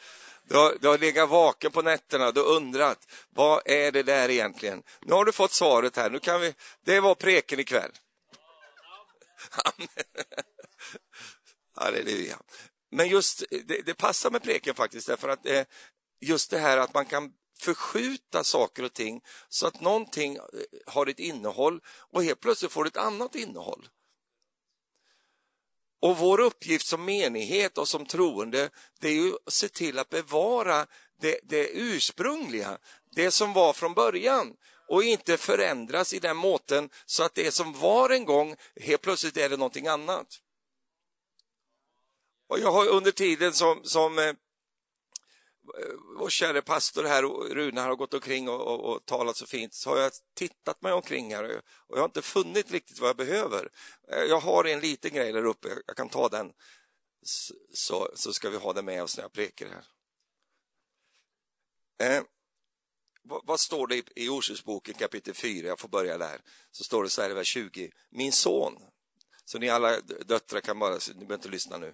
Du 0.44 0.56
har, 0.56 0.78
du 0.82 0.88
har 0.88 0.98
legat 0.98 1.30
vaken 1.30 1.72
på 1.72 1.82
nätterna, 1.82 2.32
du 2.32 2.40
har 2.40 2.48
undrat, 2.48 3.08
vad 3.30 3.62
är 3.66 3.92
det 3.92 4.04
där 4.04 4.30
egentligen? 4.30 4.84
Nu 5.02 5.14
har 5.14 5.26
du 5.26 5.32
fått 5.32 5.52
svaret 5.52 5.96
här, 5.96 6.10
nu 6.10 6.20
kan 6.20 6.42
vi, 6.42 6.54
det 6.86 7.00
var 7.00 7.16
preken 7.16 7.60
ikväll. 7.60 7.92
Halleluja. 11.76 12.40
Men 12.92 13.10
just 13.10 13.44
det, 13.50 13.82
det, 13.86 13.94
passar 13.94 14.32
med 14.32 14.44
preken 14.44 14.76
faktiskt 14.76 15.08
därför 15.08 15.30
att 15.30 15.46
eh, 15.46 15.64
just 16.22 16.50
det 16.50 16.60
här 16.60 16.78
att 16.78 16.94
man 16.94 17.06
kan 17.06 17.34
förskjuta 17.60 18.44
saker 18.44 18.84
och 18.84 18.94
ting 18.94 19.22
så 19.50 19.68
att 19.68 19.82
någonting 19.82 20.36
eh, 20.36 20.44
har 20.86 21.08
ett 21.08 21.20
innehåll 21.20 21.82
och 21.88 22.24
helt 22.24 22.40
plötsligt 22.40 22.72
får 22.72 22.84
det 22.84 22.88
ett 22.88 22.98
annat 22.98 23.36
innehåll. 23.36 23.90
Och 26.00 26.18
vår 26.18 26.40
uppgift 26.40 26.88
som 26.88 27.06
menighet 27.06 27.78
och 27.78 27.88
som 27.88 28.06
troende, 28.06 28.70
det 29.00 29.08
är 29.08 29.14
ju 29.14 29.34
att 29.46 29.54
se 29.54 29.68
till 29.68 30.00
att 30.00 30.10
bevara 30.10 30.88
det, 31.22 31.40
det 31.44 31.70
ursprungliga, 31.70 32.78
det 33.16 33.32
som 33.32 33.54
var 33.54 33.74
från 33.74 33.94
början 33.94 34.56
och 34.88 35.04
inte 35.04 35.38
förändras 35.38 36.14
i 36.14 36.20
den 36.20 36.38
måten 36.38 36.90
så 37.06 37.24
att 37.24 37.36
det 37.36 37.52
som 37.52 37.74
var 37.74 38.10
en 38.10 38.26
gång, 38.26 38.56
helt 38.76 39.02
plötsligt 39.02 39.38
är 39.38 39.50
det 39.50 39.58
någonting 39.58 39.88
annat. 39.88 40.42
Och 42.48 42.60
jag 42.60 42.72
har 42.72 42.88
under 42.88 43.12
tiden 43.12 43.54
som, 43.54 43.84
som 43.84 44.20
eh, 44.20 44.34
vår 46.20 46.30
käre 46.30 46.62
pastor 46.62 47.04
här, 47.04 47.24
Rune, 47.54 47.82
har 47.82 47.96
gått 47.96 48.14
omkring 48.14 48.50
och, 48.50 48.62
och, 48.62 48.94
och, 48.94 49.06
talat 49.06 49.38
så 49.38 49.46
fint, 49.46 49.74
så 49.74 49.90
har 49.90 49.98
jag 49.98 50.12
tittat 50.36 50.82
mig 50.82 50.94
omkring 50.94 51.36
här 51.36 51.44
och 51.88 51.98
jag 51.98 52.02
har 52.02 52.06
inte 52.06 52.22
funnit 52.22 52.72
riktigt 52.72 53.00
vad 53.00 53.10
jag 53.10 53.18
behöver. 53.18 53.70
Eh, 54.12 54.24
jag 54.24 54.40
har 54.40 54.64
en 54.64 54.80
liten 54.80 55.14
grej 55.14 55.32
där 55.32 55.46
uppe, 55.46 55.68
jag 55.88 55.96
kan 55.96 56.10
ta 56.10 56.30
den, 56.30 56.54
så, 57.74 58.12
så 58.16 58.34
ska 58.34 58.50
vi 58.50 58.58
ha 58.58 58.74
den 58.74 58.86
med 58.86 59.04
oss 59.04 59.18
när 59.18 59.24
jag 59.24 59.34
preker 59.34 59.68
här. 59.68 59.86
Eh, 62.00 62.24
vad, 63.28 63.42
vad, 63.46 63.60
står 63.60 63.88
det 63.88 63.96
i, 63.96 64.04
i 64.16 64.30
Orsaksboken 64.30 64.94
kapitel 64.94 65.34
4, 65.34 65.68
jag 65.68 65.80
får 65.80 65.90
börja 65.90 66.18
där, 66.18 66.42
så 66.72 66.84
står 66.84 67.04
det 67.04 67.10
så 67.10 67.22
här 67.22 67.30
i 67.30 67.34
vers 67.34 67.48
20, 67.48 67.92
min 68.10 68.32
son, 68.32 68.78
så 69.46 69.60
ni 69.60 69.70
alla 69.70 70.00
döttrar 70.02 70.60
kan 70.60 70.80
bara, 70.80 70.94
ni 71.08 71.14
behöver 71.14 71.36
inte 71.36 71.50
lyssna 71.50 71.78
nu, 71.78 71.94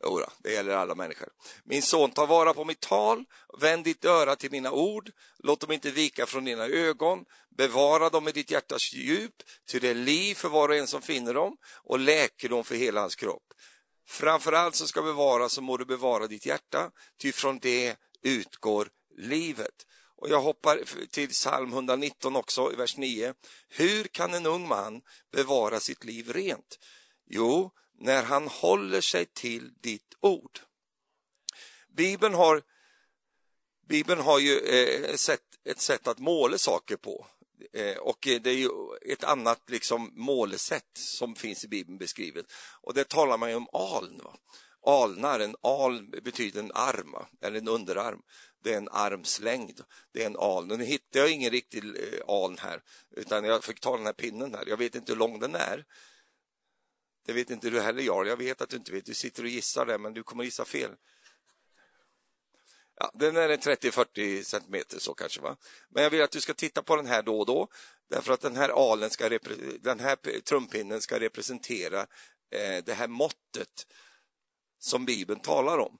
Jodå, 0.02 0.26
det 0.38 0.52
gäller 0.52 0.72
alla 0.72 0.94
människor. 0.94 1.28
Min 1.64 1.82
son, 1.82 2.10
ta 2.10 2.26
vara 2.26 2.54
på 2.54 2.64
mitt 2.64 2.80
tal, 2.80 3.24
vänd 3.60 3.84
ditt 3.84 4.04
öra 4.04 4.36
till 4.36 4.50
mina 4.50 4.72
ord, 4.72 5.10
låt 5.38 5.60
dem 5.60 5.72
inte 5.72 5.90
vika 5.90 6.26
från 6.26 6.44
dina 6.44 6.66
ögon, 6.66 7.24
bevara 7.56 8.10
dem 8.10 8.28
i 8.28 8.32
ditt 8.32 8.50
hjärtas 8.50 8.92
djup, 8.92 9.42
ty 9.68 9.78
det 9.78 9.88
är 9.88 9.94
liv 9.94 10.34
för 10.34 10.48
var 10.48 10.68
och 10.68 10.76
en 10.76 10.86
som 10.86 11.02
finner 11.02 11.34
dem 11.34 11.56
och 11.82 11.98
läkedom 11.98 12.64
för 12.64 12.74
hela 12.74 13.00
hans 13.00 13.16
kropp. 13.16 13.42
Framförallt 14.08 14.74
så 14.74 14.86
ska 14.86 15.02
bevara 15.02 15.48
så 15.48 15.62
må 15.62 15.76
du 15.76 15.84
bevara 15.84 16.26
ditt 16.26 16.46
hjärta, 16.46 16.90
ty 17.20 17.32
från 17.32 17.58
det 17.58 17.96
utgår 18.22 18.88
livet. 19.16 19.86
Och 20.16 20.30
jag 20.30 20.40
hoppar 20.40 21.06
till 21.10 21.28
psalm 21.28 21.72
119 21.72 22.36
också, 22.36 22.72
i 22.72 22.76
vers 22.76 22.96
9. 22.96 23.34
Hur 23.68 24.04
kan 24.04 24.34
en 24.34 24.46
ung 24.46 24.68
man 24.68 25.02
bevara 25.32 25.80
sitt 25.80 26.04
liv 26.04 26.32
rent? 26.32 26.78
Jo, 27.26 27.70
när 27.98 28.22
han 28.22 28.48
håller 28.48 29.00
sig 29.00 29.26
till 29.26 29.72
ditt 29.80 30.14
ord. 30.20 30.60
Bibeln 31.88 32.34
har, 32.34 32.62
Bibeln 33.88 34.20
har 34.20 34.38
ju 34.38 34.58
eh, 34.58 35.10
ett, 35.10 35.40
ett 35.64 35.80
sätt 35.80 36.08
att 36.08 36.18
måla 36.18 36.58
saker 36.58 36.96
på. 36.96 37.26
Eh, 37.72 37.96
och 37.96 38.28
eh, 38.28 38.40
det 38.40 38.50
är 38.50 38.54
ju 38.54 38.70
ett 39.12 39.24
annat 39.24 39.70
liksom 39.70 40.12
målesätt 40.14 40.90
som 40.94 41.34
finns 41.34 41.64
i 41.64 41.68
Bibeln 41.68 41.98
beskrivet. 41.98 42.46
Och 42.82 42.94
det 42.94 43.08
talar 43.08 43.38
man 43.38 43.50
ju 43.50 43.56
om 43.56 43.68
aln. 43.72 44.20
Va? 44.24 44.36
Alnar, 44.86 45.40
en 45.40 45.56
al 45.60 46.02
betyder 46.02 46.60
en 46.60 46.72
arm, 46.74 47.14
eller 47.40 47.58
en 47.58 47.68
underarm. 47.68 48.22
Det 48.62 48.72
är 48.72 48.76
en 48.76 48.88
armslängd, 48.88 49.80
det 50.12 50.22
är 50.22 50.26
en 50.26 50.36
aln. 50.36 50.68
Nu 50.68 50.84
hittade 50.84 51.18
jag 51.18 51.30
ingen 51.30 51.50
riktig 51.50 51.84
eh, 51.84 52.20
aln 52.28 52.58
här, 52.58 52.82
utan 53.10 53.44
jag 53.44 53.64
fick 53.64 53.80
ta 53.80 53.96
den 53.96 54.06
här 54.06 54.12
pinnen 54.12 54.54
här. 54.54 54.64
Jag 54.66 54.76
vet 54.76 54.94
inte 54.94 55.12
hur 55.12 55.18
lång 55.18 55.40
den 55.40 55.54
är. 55.54 55.84
Det 57.26 57.32
vet 57.32 57.50
inte 57.50 57.70
du 57.70 57.80
heller, 57.80 58.02
Jarl. 58.02 58.26
Jag 58.26 58.36
vet 58.36 58.60
att 58.60 58.68
du 58.68 58.76
inte 58.76 58.92
vet. 58.92 59.04
Du 59.04 59.14
sitter 59.14 59.42
och 59.42 59.48
gissar 59.48 59.86
det, 59.86 59.98
men 59.98 60.14
du 60.14 60.22
kommer 60.22 60.44
gissa 60.44 60.64
fel. 60.64 60.90
Ja, 63.00 63.10
den 63.14 63.36
är 63.36 63.48
30-40 63.48 64.42
centimeter 64.42 64.98
så 64.98 65.14
kanske. 65.14 65.40
va? 65.40 65.56
Men 65.88 66.02
jag 66.02 66.10
vill 66.10 66.22
att 66.22 66.30
du 66.30 66.40
ska 66.40 66.54
titta 66.54 66.82
på 66.82 66.96
den 66.96 67.06
här 67.06 67.22
då 67.22 67.40
och 67.40 67.46
då. 67.46 67.68
Därför 68.10 68.32
att 68.32 68.40
den 68.40 68.56
här 68.56 68.92
alen 68.92 69.10
ska 69.10 69.28
den 69.80 70.00
här 70.00 70.40
trumpinnen 70.40 71.00
ska 71.00 71.20
representera 71.20 72.00
eh, 72.50 72.84
det 72.84 72.94
här 72.94 73.08
måttet 73.08 73.86
som 74.86 75.04
Bibeln 75.04 75.40
talar 75.40 75.78
om. 75.78 75.98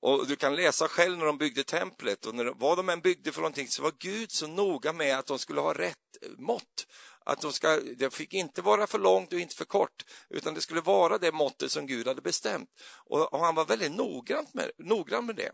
Och 0.00 0.26
Du 0.26 0.36
kan 0.36 0.56
läsa 0.56 0.88
själv 0.88 1.18
när 1.18 1.26
de 1.26 1.38
byggde 1.38 1.64
templet 1.64 2.26
och 2.26 2.34
när, 2.34 2.44
vad 2.44 2.78
de 2.78 2.88
än 2.88 3.00
byggde 3.00 3.32
för 3.32 3.40
någonting 3.40 3.68
så 3.68 3.82
var 3.82 3.92
Gud 3.98 4.32
så 4.32 4.46
noga 4.46 4.92
med 4.92 5.18
att 5.18 5.26
de 5.26 5.38
skulle 5.38 5.60
ha 5.60 5.74
rätt 5.74 5.98
mått 6.38 6.86
att 7.24 7.40
de 7.40 7.52
ska, 7.52 7.80
det 7.96 8.14
fick 8.14 8.34
inte 8.34 8.62
vara 8.62 8.86
för 8.86 8.98
långt 8.98 9.32
och 9.32 9.38
inte 9.38 9.54
för 9.54 9.64
kort, 9.64 10.04
utan 10.30 10.54
det 10.54 10.60
skulle 10.60 10.80
vara 10.80 11.18
det 11.18 11.32
måttet 11.32 11.72
som 11.72 11.86
Gud 11.86 12.06
hade 12.06 12.22
bestämt. 12.22 12.70
Och, 13.06 13.34
och 13.34 13.40
han 13.40 13.54
var 13.54 13.64
väldigt 13.64 13.92
noggrant 13.92 14.54
med, 14.54 14.70
noggrann 14.78 15.26
med 15.26 15.36
det. 15.36 15.52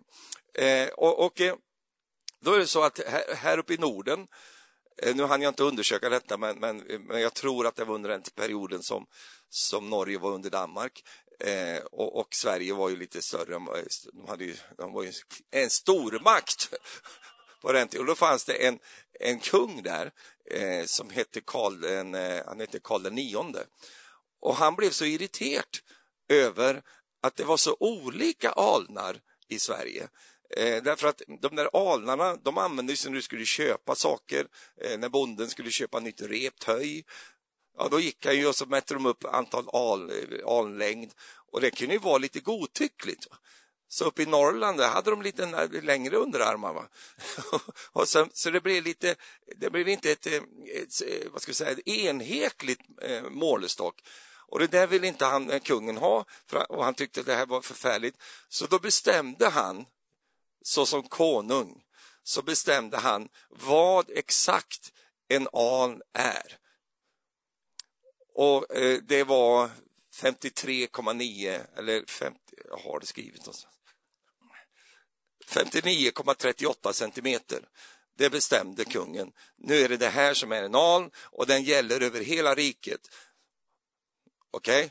Eh, 0.64 0.88
och, 0.88 1.26
och, 1.26 1.40
eh, 1.40 1.54
då 2.40 2.52
är 2.52 2.58
det 2.58 2.66
så 2.66 2.82
att 2.82 3.00
här, 3.06 3.34
här 3.34 3.58
uppe 3.58 3.74
i 3.74 3.78
Norden, 3.78 4.26
eh, 5.02 5.16
nu 5.16 5.22
hann 5.22 5.42
jag 5.42 5.50
inte 5.50 5.64
undersöka 5.64 6.08
detta, 6.08 6.36
men, 6.36 6.58
men, 6.58 6.76
men, 6.78 7.20
jag 7.20 7.34
tror 7.34 7.66
att 7.66 7.76
det 7.76 7.84
var 7.84 7.94
under 7.94 8.10
den 8.10 8.22
perioden 8.34 8.82
som, 8.82 9.06
som 9.48 9.90
Norge 9.90 10.18
var 10.18 10.30
under 10.30 10.50
Danmark. 10.50 11.02
Eh, 11.40 11.82
och, 11.92 12.20
och, 12.20 12.34
Sverige 12.34 12.74
var 12.74 12.88
ju 12.88 12.96
lite 12.96 13.22
större, 13.22 13.54
eh, 13.54 13.84
de, 14.12 14.28
hade 14.28 14.44
ju, 14.44 14.56
de 14.78 14.92
var 14.92 15.02
ju 15.02 15.12
en 15.50 15.70
stormakt 15.70 16.74
på 17.60 17.72
den 17.72 17.88
tiden. 17.88 18.00
Och 18.00 18.06
då 18.06 18.14
fanns 18.14 18.44
det 18.44 18.66
en, 18.66 18.78
en 19.20 19.40
kung 19.40 19.82
där 19.82 20.10
eh, 20.50 20.84
som 20.84 21.10
hette 21.10 21.40
Karl, 21.40 21.84
en, 21.84 22.14
eh, 22.14 22.42
han 22.46 22.60
hette 22.60 22.78
Karl 22.78 23.02
den 23.02 23.14
nionde. 23.14 23.66
Och 24.40 24.56
han 24.56 24.76
blev 24.76 24.90
så 24.90 25.04
irriterad 25.04 25.78
över 26.28 26.82
att 27.22 27.36
det 27.36 27.44
var 27.44 27.56
så 27.56 27.76
olika 27.80 28.50
alnar 28.50 29.20
i 29.48 29.58
Sverige. 29.58 30.08
Eh, 30.56 30.82
därför 30.82 31.08
att 31.08 31.22
de 31.40 31.56
där 31.56 31.92
alnarna, 31.92 32.36
de 32.36 32.58
användes 32.58 33.06
när 33.06 33.12
du 33.12 33.22
skulle 33.22 33.44
köpa 33.44 33.94
saker, 33.94 34.46
eh, 34.80 34.98
när 34.98 35.08
bonden 35.08 35.50
skulle 35.50 35.70
köpa 35.70 36.00
nytt 36.00 36.22
rep, 36.22 36.58
töj. 36.58 37.04
Ja, 37.80 37.88
då 37.88 38.00
gick 38.00 38.26
han 38.26 38.36
ju 38.36 38.46
och 38.46 38.56
så 38.56 38.66
mätte 38.66 38.94
de 38.94 39.06
upp 39.06 39.24
antal 39.24 39.68
al, 39.72 40.12
alnlängd 40.46 41.12
och 41.52 41.60
det 41.60 41.70
kunde 41.70 41.94
ju 41.94 42.00
vara 42.00 42.18
lite 42.18 42.40
godtyckligt. 42.40 43.26
Så 43.88 44.04
uppe 44.04 44.22
i 44.22 44.26
Norrland 44.26 44.78
där 44.78 44.88
hade 44.88 45.10
de 45.10 45.22
lite 45.22 45.68
längre 45.82 46.16
underarmar. 46.16 46.72
Va? 46.72 46.88
och 47.92 48.08
sen, 48.08 48.30
så 48.32 48.50
det 48.50 48.60
blev 48.60 48.84
lite, 48.84 49.16
det 49.56 49.70
blev 49.70 49.88
inte 49.88 50.12
ett, 50.12 50.26
eh, 50.26 50.32
ett, 50.32 51.02
ett 51.02 51.26
vad 51.32 51.42
ska 51.42 51.50
jag 51.50 51.56
säga, 51.56 51.70
ett 51.70 51.88
enhetligt 51.88 52.80
eh, 53.02 53.22
målestock. 53.22 54.02
Och 54.48 54.58
det 54.58 54.66
där 54.66 54.86
ville 54.86 55.06
inte 55.06 55.24
han, 55.24 55.50
eh, 55.50 55.60
kungen 55.60 55.96
ha 55.96 56.24
för, 56.46 56.72
och 56.72 56.84
han 56.84 56.94
tyckte 56.94 57.20
att 57.20 57.26
det 57.26 57.34
här 57.34 57.46
var 57.46 57.60
förfärligt. 57.60 58.16
Så 58.48 58.66
då 58.66 58.78
bestämde 58.78 59.48
han, 59.48 59.84
såsom 60.62 61.02
konung, 61.02 61.82
så 62.22 62.42
bestämde 62.42 62.96
han 62.98 63.28
vad 63.48 64.10
exakt 64.10 64.92
en 65.28 65.48
aln 65.52 66.02
är. 66.12 66.60
Och 68.40 68.76
eh, 68.76 68.98
det 69.02 69.24
var 69.24 69.70
53,9 70.14 71.60
eller 71.76 72.04
50, 72.06 72.38
jag 72.68 72.76
har 72.76 73.00
det 73.00 73.06
skrivet 73.06 73.40
någonstans. 73.40 73.74
59,38 75.46 76.92
centimeter. 76.92 77.68
Det 78.16 78.30
bestämde 78.30 78.84
kungen. 78.84 79.32
Nu 79.56 79.78
är 79.78 79.88
det 79.88 79.96
det 79.96 80.08
här 80.08 80.34
som 80.34 80.52
är 80.52 80.62
en 80.62 80.74
aln 80.74 81.10
och 81.16 81.46
den 81.46 81.62
gäller 81.62 82.00
över 82.00 82.20
hela 82.20 82.54
riket. 82.54 83.00
Okej? 84.50 84.84
Okay? 84.84 84.90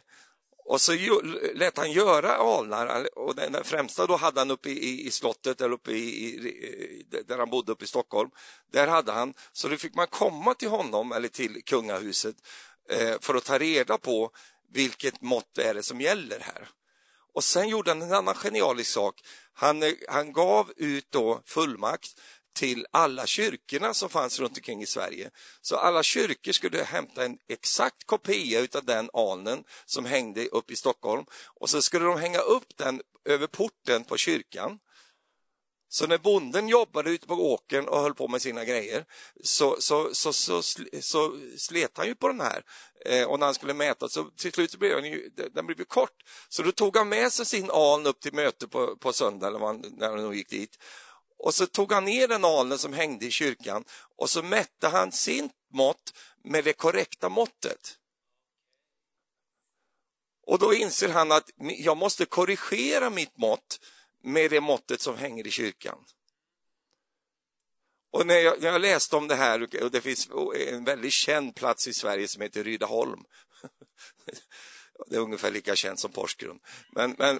Och 0.65 0.81
så 0.81 1.21
lät 1.53 1.77
han 1.77 1.91
göra 1.91 2.35
alnar 2.35 3.17
och 3.17 3.35
den 3.35 3.63
främsta 3.63 4.07
då 4.07 4.15
hade 4.15 4.39
han 4.39 4.51
uppe 4.51 4.69
i, 4.69 5.07
i 5.07 5.11
slottet 5.11 5.61
eller 5.61 5.73
uppe 5.73 5.91
i, 5.91 6.25
i, 6.25 7.05
där 7.27 7.37
han 7.37 7.49
bodde 7.49 7.71
uppe 7.71 7.83
i 7.83 7.87
Stockholm. 7.87 8.29
Där 8.71 8.87
hade 8.87 9.11
han, 9.11 9.33
så 9.51 9.67
då 9.67 9.77
fick 9.77 9.95
man 9.95 10.07
komma 10.07 10.53
till 10.53 10.69
honom 10.69 11.11
eller 11.11 11.27
till 11.27 11.63
kungahuset 11.63 12.35
Eh, 12.89 13.15
för 13.21 13.35
att 13.35 13.45
ta 13.45 13.57
reda 13.57 13.97
på 13.97 14.31
vilket 14.73 15.21
mått 15.21 15.57
är 15.57 15.73
det 15.73 15.83
som 15.83 16.01
gäller 16.01 16.39
här. 16.39 16.69
Och 17.33 17.43
sen 17.43 17.69
gjorde 17.69 17.91
han 17.91 18.01
en 18.01 18.13
annan 18.13 18.35
genialisk 18.35 18.91
sak. 18.91 19.21
Han, 19.53 19.83
eh, 19.83 19.93
han 20.09 20.33
gav 20.33 20.71
ut 20.77 21.07
då 21.11 21.41
fullmakt 21.45 22.19
till 22.55 22.85
alla 22.91 23.25
kyrkorna 23.25 23.93
som 23.93 24.09
fanns 24.09 24.39
runt 24.39 24.57
omkring 24.57 24.81
i 24.81 24.85
Sverige. 24.85 25.29
Så 25.61 25.75
alla 25.75 26.03
kyrkor 26.03 26.51
skulle 26.51 26.83
hämta 26.83 27.25
en 27.25 27.37
exakt 27.49 28.03
kopia 28.05 28.67
av 28.75 28.85
den 28.85 29.09
alnen 29.13 29.63
som 29.85 30.05
hängde 30.05 30.45
upp 30.45 30.71
i 30.71 30.75
Stockholm 30.75 31.25
och 31.59 31.69
så 31.69 31.81
skulle 31.81 32.05
de 32.05 32.19
hänga 32.19 32.39
upp 32.39 32.77
den 32.77 33.01
över 33.25 33.47
porten 33.47 34.03
på 34.03 34.17
kyrkan. 34.17 34.79
Så 35.91 36.07
när 36.07 36.17
bonden 36.17 36.67
jobbade 36.67 37.09
ute 37.09 37.27
på 37.27 37.33
åkern 37.33 37.87
och 37.87 38.01
höll 38.01 38.13
på 38.13 38.27
med 38.27 38.41
sina 38.41 38.65
grejer 38.65 39.05
så, 39.43 39.75
så, 39.79 40.13
så, 40.13 40.33
så, 40.33 40.61
så 41.01 41.37
slet 41.57 41.97
han 41.97 42.07
ju 42.07 42.15
på 42.15 42.27
den 42.27 42.41
här. 42.41 42.63
Eh, 43.05 43.23
och 43.23 43.39
när 43.39 43.45
han 43.45 43.55
skulle 43.55 43.73
mäta 43.73 44.09
så 44.09 44.23
till 44.23 44.51
slut 44.51 44.79
blev 44.79 45.01
den, 45.01 45.11
ju, 45.11 45.29
den 45.53 45.65
blev 45.65 45.83
kort. 45.83 46.23
Så 46.49 46.63
då 46.63 46.71
tog 46.71 46.97
han 46.97 47.09
med 47.09 47.33
sig 47.33 47.45
sin 47.45 47.71
aln 47.71 48.07
upp 48.07 48.19
till 48.19 48.33
möte 48.33 48.67
på, 48.67 48.95
på 48.95 49.13
söndag, 49.13 49.47
eller 49.47 49.59
man, 49.59 49.85
när 49.97 50.09
han 50.09 50.33
gick 50.33 50.49
dit. 50.49 50.77
Och 51.39 51.53
så 51.53 51.65
tog 51.65 51.91
han 51.91 52.05
ner 52.05 52.27
den 52.27 52.45
alnen 52.45 52.77
som 52.77 52.93
hängde 52.93 53.25
i 53.25 53.31
kyrkan 53.31 53.83
och 54.17 54.29
så 54.29 54.43
mätte 54.43 54.87
han 54.87 55.11
sin 55.11 55.49
mått 55.73 56.13
med 56.43 56.63
det 56.63 56.73
korrekta 56.73 57.29
måttet. 57.29 57.95
Och 60.47 60.59
då 60.59 60.73
inser 60.73 61.09
han 61.09 61.31
att 61.31 61.49
jag 61.57 61.97
måste 61.97 62.25
korrigera 62.25 63.09
mitt 63.09 63.37
mått 63.37 63.79
med 64.23 64.51
det 64.51 64.61
måttet 64.61 65.01
som 65.01 65.17
hänger 65.17 65.47
i 65.47 65.51
kyrkan. 65.51 66.05
Och 68.11 68.27
när 68.27 68.35
jag, 68.35 68.61
när 68.61 68.71
jag, 68.71 68.81
läste 68.81 69.15
om 69.15 69.27
det 69.27 69.35
här, 69.35 69.83
och 69.83 69.91
det 69.91 70.01
finns 70.01 70.29
en 70.55 70.83
väldigt 70.83 71.13
känd 71.13 71.55
plats 71.55 71.87
i 71.87 71.93
Sverige 71.93 72.27
som 72.27 72.41
heter 72.41 72.63
Rydaholm. 72.63 73.23
Det 75.09 75.15
är 75.15 75.19
ungefär 75.19 75.51
lika 75.51 75.75
känt 75.75 75.99
som 75.99 76.11
Porsgrunn. 76.11 76.59
Men, 76.91 77.15
men 77.17 77.39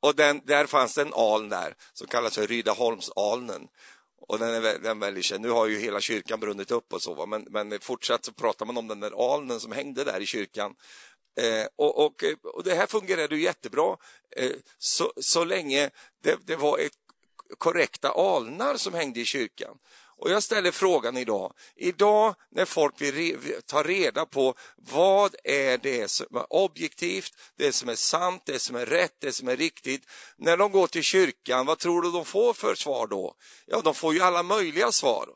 och 0.00 0.14
den, 0.14 0.40
där 0.44 0.66
fanns 0.66 0.94
det 0.94 1.02
en 1.02 1.14
aln 1.14 1.48
där 1.48 1.74
som 1.92 2.06
kallas 2.06 2.34
för 2.34 2.46
Rydaholmsalnen. 2.46 3.68
Och 4.20 4.38
den 4.38 4.54
är, 4.54 4.60
den 4.60 4.96
är 4.96 5.00
väldigt 5.00 5.24
känd. 5.24 5.42
Nu 5.42 5.50
har 5.50 5.66
ju 5.66 5.78
hela 5.78 6.00
kyrkan 6.00 6.40
brunnit 6.40 6.70
upp 6.70 6.92
och 6.92 7.02
så, 7.02 7.26
men, 7.26 7.46
men 7.50 7.80
fortsatt 7.80 8.24
så 8.24 8.32
pratar 8.32 8.66
man 8.66 8.76
om 8.76 8.88
den 8.88 9.00
där 9.00 9.34
alnen 9.34 9.60
som 9.60 9.72
hängde 9.72 10.04
där 10.04 10.20
i 10.20 10.26
kyrkan. 10.26 10.74
Eh, 11.40 11.66
och, 11.76 12.06
och, 12.06 12.24
eh, 12.24 12.34
och, 12.42 12.64
det 12.64 12.74
här 12.74 12.86
fungerade 12.86 13.36
ju 13.36 13.42
jättebra 13.42 13.96
eh, 14.36 14.52
så, 14.78 15.12
så 15.20 15.44
länge 15.44 15.90
det, 16.22 16.38
det 16.46 16.56
var 16.56 16.78
ett 16.78 16.92
korrekta 17.58 18.08
alnar 18.08 18.76
som 18.76 18.94
hängde 18.94 19.20
i 19.20 19.24
kyrkan. 19.24 19.76
Och 20.18 20.30
jag 20.30 20.42
ställer 20.42 20.70
frågan 20.70 21.16
idag, 21.16 21.52
idag 21.76 22.34
när 22.50 22.64
folk 22.64 23.00
vill 23.00 23.38
ta 23.66 23.82
reda 23.82 24.26
på 24.26 24.54
vad 24.76 25.34
är 25.44 25.78
det 25.78 26.10
som 26.10 26.36
är 26.36 26.52
objektivt, 26.52 27.32
det 27.56 27.72
som 27.72 27.88
är 27.88 27.94
sant, 27.94 28.42
det 28.46 28.58
som 28.58 28.76
är 28.76 28.86
rätt, 28.86 29.14
det 29.18 29.32
som 29.32 29.48
är 29.48 29.56
riktigt. 29.56 30.02
När 30.36 30.56
de 30.56 30.72
går 30.72 30.86
till 30.86 31.02
kyrkan, 31.02 31.66
vad 31.66 31.78
tror 31.78 32.02
du 32.02 32.10
de 32.10 32.24
får 32.24 32.52
för 32.52 32.74
svar 32.74 33.06
då? 33.06 33.34
Ja, 33.66 33.80
de 33.80 33.94
får 33.94 34.14
ju 34.14 34.20
alla 34.20 34.42
möjliga 34.42 34.92
svar. 34.92 35.28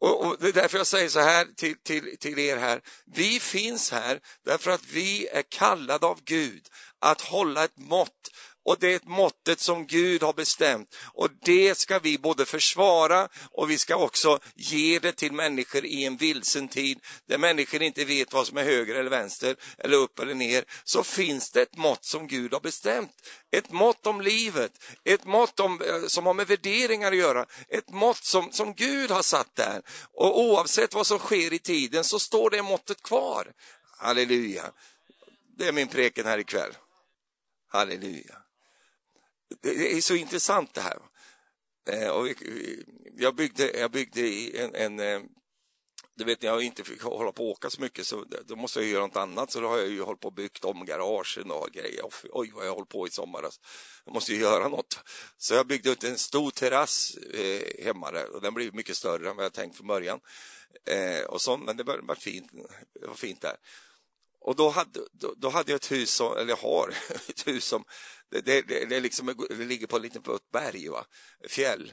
Och, 0.00 0.26
och 0.26 0.36
Det 0.40 0.48
är 0.48 0.52
därför 0.52 0.78
jag 0.78 0.86
säger 0.86 1.08
så 1.08 1.20
här 1.20 1.46
till, 1.56 1.76
till, 1.82 2.18
till 2.18 2.38
er 2.38 2.56
här, 2.56 2.80
vi 3.14 3.40
finns 3.40 3.92
här 3.92 4.20
därför 4.44 4.70
att 4.70 4.84
vi 4.84 5.28
är 5.28 5.42
kallade 5.42 6.06
av 6.06 6.20
Gud 6.24 6.68
att 6.98 7.20
hålla 7.20 7.64
ett 7.64 7.78
mått 7.78 8.30
och 8.66 8.76
det 8.80 8.92
är 8.92 8.96
ett 8.96 9.08
måttet 9.08 9.60
som 9.60 9.86
Gud 9.86 10.22
har 10.22 10.32
bestämt 10.32 10.94
och 11.12 11.30
det 11.42 11.78
ska 11.78 11.98
vi 11.98 12.18
både 12.18 12.46
försvara 12.46 13.28
och 13.50 13.70
vi 13.70 13.78
ska 13.78 13.96
också 13.96 14.38
ge 14.54 14.98
det 14.98 15.12
till 15.12 15.32
människor 15.32 15.84
i 15.84 16.04
en 16.04 16.16
vilsen 16.16 16.68
tid 16.68 16.98
där 17.28 17.38
människor 17.38 17.82
inte 17.82 18.04
vet 18.04 18.32
vad 18.32 18.46
som 18.46 18.56
är 18.56 18.64
höger 18.64 18.94
eller 18.94 19.10
vänster 19.10 19.56
eller 19.78 19.96
upp 19.96 20.18
eller 20.18 20.34
ner. 20.34 20.64
Så 20.84 21.02
finns 21.02 21.50
det 21.50 21.62
ett 21.62 21.76
mått 21.76 22.04
som 22.04 22.26
Gud 22.26 22.52
har 22.52 22.60
bestämt. 22.60 23.10
Ett 23.50 23.70
mått 23.70 24.06
om 24.06 24.20
livet, 24.20 24.72
ett 25.04 25.24
mått 25.24 25.60
om, 25.60 25.82
eh, 25.82 26.06
som 26.06 26.26
har 26.26 26.34
med 26.34 26.46
värderingar 26.46 27.12
att 27.12 27.18
göra, 27.18 27.46
ett 27.68 27.90
mått 27.90 28.24
som, 28.24 28.52
som 28.52 28.74
Gud 28.74 29.10
har 29.10 29.22
satt 29.22 29.56
där. 29.56 29.82
Och 30.12 30.40
oavsett 30.40 30.94
vad 30.94 31.06
som 31.06 31.18
sker 31.18 31.52
i 31.52 31.58
tiden 31.58 32.04
så 32.04 32.18
står 32.18 32.50
det 32.50 32.62
måttet 32.62 33.02
kvar. 33.02 33.52
Halleluja. 33.98 34.72
Det 35.58 35.68
är 35.68 35.72
min 35.72 35.88
preken 35.88 36.26
här 36.26 36.38
ikväll. 36.38 36.72
Halleluja 37.68 38.45
det 39.62 39.92
är 39.92 40.00
så 40.00 40.14
intressant 40.14 40.74
det 40.74 40.80
här. 40.80 40.98
Eh, 41.90 42.08
och 42.08 42.28
jag 43.16 43.34
byggde, 43.34 43.78
jag 43.78 43.90
byggde 43.90 44.20
en, 44.58 44.74
en 44.74 45.00
eh, 45.00 45.20
du 46.16 46.24
vet 46.24 46.42
när 46.42 46.48
jag 46.48 46.62
inte 46.62 46.84
fick 46.84 47.02
hålla 47.02 47.32
på 47.32 47.44
och 47.44 47.50
åka 47.50 47.70
så 47.70 47.80
mycket 47.80 48.06
så 48.06 48.24
då 48.44 48.56
måste 48.56 48.80
jag 48.80 48.88
göra 48.88 49.06
något 49.06 49.16
annat 49.16 49.50
så 49.50 49.60
då 49.60 49.68
har 49.68 49.78
jag 49.78 49.88
ju 49.88 50.02
hållit 50.02 50.20
på 50.20 50.28
och 50.28 50.34
byggt 50.34 50.64
om 50.64 50.84
garagen 50.84 51.50
och 51.50 51.68
grejer. 51.72 52.02
Oj 52.30 52.52
vad 52.54 52.66
jag 52.66 52.74
hållit 52.74 52.88
på 52.88 53.06
i 53.06 53.10
sommar. 53.10 53.42
Alltså. 53.42 53.60
Jag 54.04 54.14
måste 54.14 54.32
ju 54.32 54.40
göra 54.40 54.68
något. 54.68 55.00
Så 55.36 55.54
jag 55.54 55.66
byggde 55.66 55.90
ut 55.90 56.04
en 56.04 56.18
stor 56.18 56.50
terrass 56.50 57.16
eh, 57.16 57.84
hemma 57.84 58.10
där 58.10 58.34
och 58.34 58.42
den 58.42 58.54
blev 58.54 58.74
mycket 58.74 58.96
större 58.96 59.30
än 59.30 59.36
vad 59.36 59.44
jag 59.44 59.52
tänkt 59.52 59.76
från 59.76 59.86
början. 59.86 60.20
Eh, 60.84 61.24
och 61.24 61.40
så, 61.40 61.56
men 61.56 61.76
det 61.76 61.82
var, 61.82 61.98
var 61.98 62.14
fint, 62.14 62.50
det 63.00 63.06
var 63.06 63.14
fint 63.14 63.40
där. 63.40 63.56
Och 64.46 64.56
då 64.56 64.68
hade, 64.68 65.00
då, 65.12 65.34
då 65.36 65.48
hade 65.48 65.72
jag 65.72 65.76
ett 65.76 65.92
hus, 65.92 66.10
som, 66.10 66.36
eller 66.36 66.48
jag 66.48 66.56
har 66.56 66.88
ett 67.28 67.46
hus 67.46 67.64
som 67.64 67.84
det, 68.30 68.40
det, 68.40 68.84
det, 68.88 69.00
liksom, 69.00 69.46
det 69.48 69.64
ligger 69.64 69.86
på 69.86 69.96
ett 69.96 70.02
litet 70.02 70.50
berg, 70.52 70.88
va? 70.88 71.04
fjäll. 71.48 71.92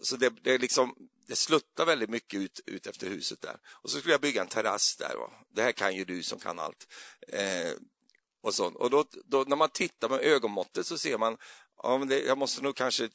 Så 0.00 0.16
det, 0.16 0.32
det, 0.42 0.58
liksom, 0.58 0.94
det 1.26 1.36
sluttar 1.36 1.86
väldigt 1.86 2.10
mycket 2.10 2.40
ut, 2.40 2.60
ut 2.66 2.86
efter 2.86 3.06
huset 3.06 3.40
där. 3.40 3.56
Och 3.66 3.90
så 3.90 3.98
skulle 3.98 4.14
jag 4.14 4.20
bygga 4.20 4.42
en 4.42 4.48
terrass 4.48 4.96
där. 4.96 5.16
Va? 5.16 5.30
Det 5.54 5.62
här 5.62 5.72
kan 5.72 5.96
ju 5.96 6.04
du 6.04 6.22
som 6.22 6.38
kan 6.38 6.58
allt. 6.58 6.86
Eh, 7.28 7.72
och 8.42 8.54
så. 8.54 8.66
och 8.66 8.90
då, 8.90 9.04
då, 9.24 9.44
när 9.46 9.56
man 9.56 9.70
tittar 9.70 10.08
med 10.08 10.20
ögonmåttet 10.20 10.86
så 10.86 10.98
ser 10.98 11.18
man 11.18 11.36
ja, 11.82 11.98
men 11.98 12.08
det, 12.08 12.20
jag 12.20 12.38
måste 12.38 12.62
nog 12.62 12.76
kanske 12.76 13.04
eh, 13.04 13.10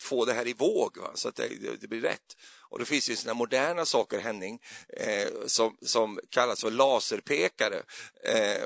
få 0.00 0.24
det 0.24 0.32
här 0.32 0.48
i 0.48 0.52
våg 0.52 0.96
va? 0.96 1.10
så 1.14 1.28
att 1.28 1.36
det, 1.36 1.48
det, 1.80 1.88
blir 1.88 2.00
rätt. 2.00 2.36
Och 2.60 2.78
det 2.78 2.84
finns 2.84 3.10
ju 3.10 3.16
såna 3.16 3.34
moderna 3.34 3.84
saker, 3.84 4.18
Henning, 4.18 4.60
eh, 4.88 5.28
som, 5.46 5.76
som 5.82 6.20
kallas 6.30 6.60
för 6.60 6.70
laserpekare. 6.70 7.82
Eh, 8.24 8.64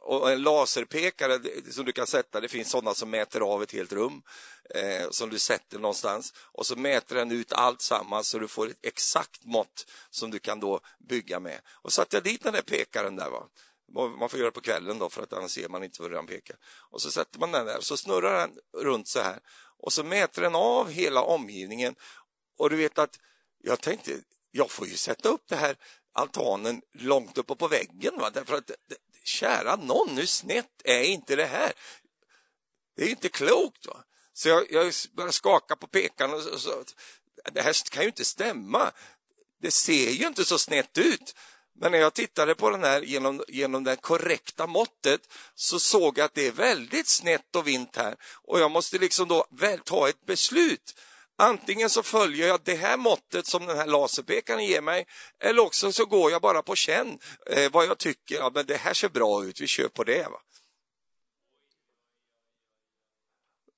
och 0.00 0.32
en 0.32 0.42
laserpekare 0.42 1.40
som 1.70 1.84
du 1.84 1.92
kan 1.92 2.06
sätta, 2.06 2.40
det 2.40 2.48
finns 2.48 2.70
sådana 2.70 2.94
som 2.94 3.10
mäter 3.10 3.40
av 3.40 3.62
ett 3.62 3.72
helt 3.72 3.92
rum 3.92 4.22
eh, 4.74 5.10
som 5.10 5.30
du 5.30 5.38
sätter 5.38 5.78
någonstans 5.78 6.34
och 6.36 6.66
så 6.66 6.76
mäter 6.76 7.16
den 7.16 7.32
ut 7.32 7.52
allt 7.52 7.82
sammans 7.82 8.28
så 8.28 8.38
du 8.38 8.48
får 8.48 8.66
ett 8.66 8.78
exakt 8.82 9.44
mått 9.44 9.86
som 10.10 10.30
du 10.30 10.38
kan 10.38 10.60
då 10.60 10.80
bygga 11.08 11.40
med. 11.40 11.60
Och 11.66 11.92
satte 11.92 12.16
jag 12.16 12.24
dit 12.24 12.42
den 12.42 12.52
där 12.52 12.62
pekaren 12.62 13.16
där 13.16 13.30
va. 13.30 13.46
Man 13.92 14.28
får 14.28 14.38
göra 14.38 14.48
det 14.48 14.54
på 14.54 14.60
kvällen 14.60 14.98
då 14.98 15.10
för 15.10 15.22
att 15.22 15.32
annars 15.32 15.50
ser 15.50 15.68
man 15.68 15.84
inte 15.84 16.02
hur 16.02 16.10
den 16.10 16.26
pekar. 16.26 16.56
Och 16.90 17.02
så 17.02 17.10
sätter 17.10 17.38
man 17.38 17.52
den 17.52 17.66
där 17.66 17.80
så 17.80 17.96
snurrar 17.96 18.38
den 18.38 18.58
runt 18.82 19.08
så 19.08 19.20
här 19.20 19.40
och 19.78 19.92
så 19.92 20.04
mäter 20.04 20.42
den 20.42 20.54
av 20.54 20.90
hela 20.90 21.22
omgivningen 21.22 21.94
och 22.58 22.70
du 22.70 22.76
vet 22.76 22.98
att 22.98 23.18
jag 23.58 23.80
tänkte 23.80 24.20
jag 24.50 24.70
får 24.70 24.86
ju 24.86 24.96
sätta 24.96 25.28
upp 25.28 25.48
det 25.48 25.56
här 25.56 25.76
altanen 26.12 26.82
långt 26.92 27.38
uppe 27.38 27.54
på 27.54 27.68
väggen 27.68 28.18
va? 28.18 28.30
därför 28.30 28.54
att 28.54 28.70
kära 29.24 29.76
någon, 29.76 30.16
hur 30.16 30.26
snett 30.26 30.82
är 30.84 31.02
inte 31.02 31.36
det 31.36 31.46
här? 31.46 31.72
Det 32.96 33.04
är 33.04 33.08
inte 33.08 33.28
klokt. 33.28 33.86
Va? 33.86 34.04
Så 34.32 34.48
jag, 34.48 34.72
jag 34.72 34.92
börjar 35.12 35.30
skaka 35.30 35.76
på 35.76 35.86
pekaren 35.86 36.34
och 36.34 36.42
så, 36.42 36.58
så, 36.58 36.84
det 37.52 37.60
här 37.60 37.90
kan 37.90 38.02
ju 38.02 38.08
inte 38.08 38.24
stämma. 38.24 38.92
Det 39.60 39.70
ser 39.70 40.10
ju 40.10 40.26
inte 40.26 40.44
så 40.44 40.58
snett 40.58 40.98
ut. 40.98 41.34
Men 41.78 41.92
när 41.92 41.98
jag 41.98 42.14
tittade 42.14 42.54
på 42.54 42.70
den 42.70 42.84
här 42.84 43.02
genom, 43.02 43.44
genom 43.48 43.84
det 43.84 43.96
korrekta 43.96 44.66
måttet 44.66 45.20
så 45.54 45.80
såg 45.80 46.18
jag 46.18 46.24
att 46.24 46.34
det 46.34 46.46
är 46.46 46.52
väldigt 46.52 47.08
snett 47.08 47.56
och 47.56 47.66
vint 47.66 47.96
här 47.96 48.16
och 48.42 48.60
jag 48.60 48.70
måste 48.70 48.98
liksom 48.98 49.28
då 49.28 49.46
väl 49.50 49.78
ta 49.80 50.08
ett 50.08 50.26
beslut. 50.26 50.94
Antingen 51.38 51.90
så 51.90 52.02
följer 52.02 52.48
jag 52.48 52.60
det 52.64 52.74
här 52.74 52.96
måttet 52.96 53.46
som 53.46 53.66
den 53.66 53.76
här 53.76 53.86
laserpekaren 53.86 54.64
ger 54.64 54.80
mig 54.80 55.06
eller 55.40 55.62
också 55.62 55.92
så 55.92 56.06
går 56.06 56.30
jag 56.30 56.42
bara 56.42 56.62
på 56.62 56.74
känn 56.74 57.18
eh, 57.46 57.72
vad 57.72 57.86
jag 57.86 57.98
tycker, 57.98 58.34
ja, 58.34 58.50
men 58.54 58.66
det 58.66 58.76
här 58.76 58.94
ser 58.94 59.08
bra 59.08 59.44
ut, 59.44 59.60
vi 59.60 59.66
kör 59.66 59.88
på 59.88 60.04
det. 60.04 60.22
Va? 60.30 60.40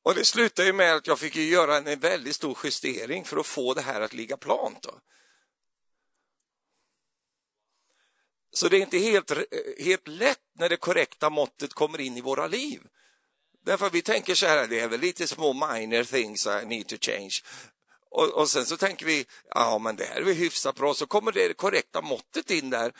Och 0.02 0.14
det 0.14 0.24
slutade 0.24 0.66
ju 0.66 0.72
med 0.72 0.94
att 0.94 1.06
jag 1.06 1.18
fick 1.18 1.36
göra 1.36 1.76
en 1.76 1.98
väldigt 1.98 2.36
stor 2.36 2.58
justering 2.64 3.24
för 3.24 3.36
att 3.36 3.46
få 3.46 3.74
det 3.74 3.82
här 3.82 4.00
att 4.00 4.12
ligga 4.12 4.36
plant. 4.36 4.82
Då. 4.82 5.00
Så 8.52 8.68
det 8.68 8.76
är 8.76 8.80
inte 8.80 8.98
helt, 8.98 9.30
eh, 9.30 9.38
helt 9.78 10.08
lätt 10.08 10.40
när 10.58 10.68
det 10.68 10.76
korrekta 10.76 11.30
måttet 11.30 11.74
kommer 11.74 12.00
in 12.00 12.16
i 12.16 12.20
våra 12.20 12.46
liv. 12.46 12.80
Därför 13.64 13.90
vi 13.90 14.02
tänker 14.02 14.34
så 14.34 14.46
här, 14.46 14.66
det 14.66 14.80
är 14.80 14.88
väl 14.88 15.00
lite 15.00 15.26
små 15.26 15.52
minor 15.52 16.04
things 16.04 16.46
I 16.46 16.66
need 16.66 16.86
to 16.86 16.96
change. 17.00 17.34
Och, 18.10 18.28
och 18.28 18.50
sen 18.50 18.66
så 18.66 18.76
tänker 18.76 19.06
vi, 19.06 19.26
ja 19.54 19.78
men 19.78 19.96
det 19.96 20.04
här 20.04 20.16
är 20.16 20.24
väl 20.24 20.34
hyfsat 20.34 20.76
bra, 20.76 20.94
så 20.94 21.06
kommer 21.06 21.32
det 21.32 21.56
korrekta 21.56 22.00
måttet 22.00 22.50
in 22.50 22.70
där 22.70 22.92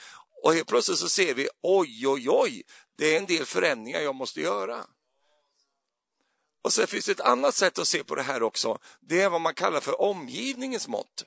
och 0.42 0.54
helt 0.54 0.68
plötsligt 0.68 0.98
så 0.98 1.08
ser 1.08 1.34
vi, 1.34 1.48
oj, 1.62 2.08
oj, 2.08 2.26
oj, 2.30 2.62
det 2.98 3.14
är 3.14 3.18
en 3.18 3.26
del 3.26 3.46
förändringar 3.46 4.00
jag 4.00 4.14
måste 4.14 4.40
göra. 4.40 4.86
Och 6.62 6.72
sen 6.72 6.86
finns 6.86 7.04
det 7.04 7.12
ett 7.12 7.20
annat 7.20 7.54
sätt 7.54 7.78
att 7.78 7.88
se 7.88 8.04
på 8.04 8.14
det 8.14 8.22
här 8.22 8.42
också. 8.42 8.78
Det 9.00 9.20
är 9.20 9.28
vad 9.28 9.40
man 9.40 9.54
kallar 9.54 9.80
för 9.80 10.00
omgivningens 10.00 10.88
mått. 10.88 11.24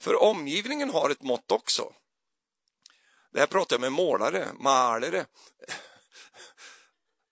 För 0.00 0.22
omgivningen 0.22 0.90
har 0.90 1.10
ett 1.10 1.22
mått 1.22 1.52
också. 1.52 1.92
Det 3.32 3.40
här 3.40 3.46
pratade 3.46 3.74
jag 3.74 3.80
med 3.80 3.92
målare, 3.92 4.48
malare. 4.60 5.26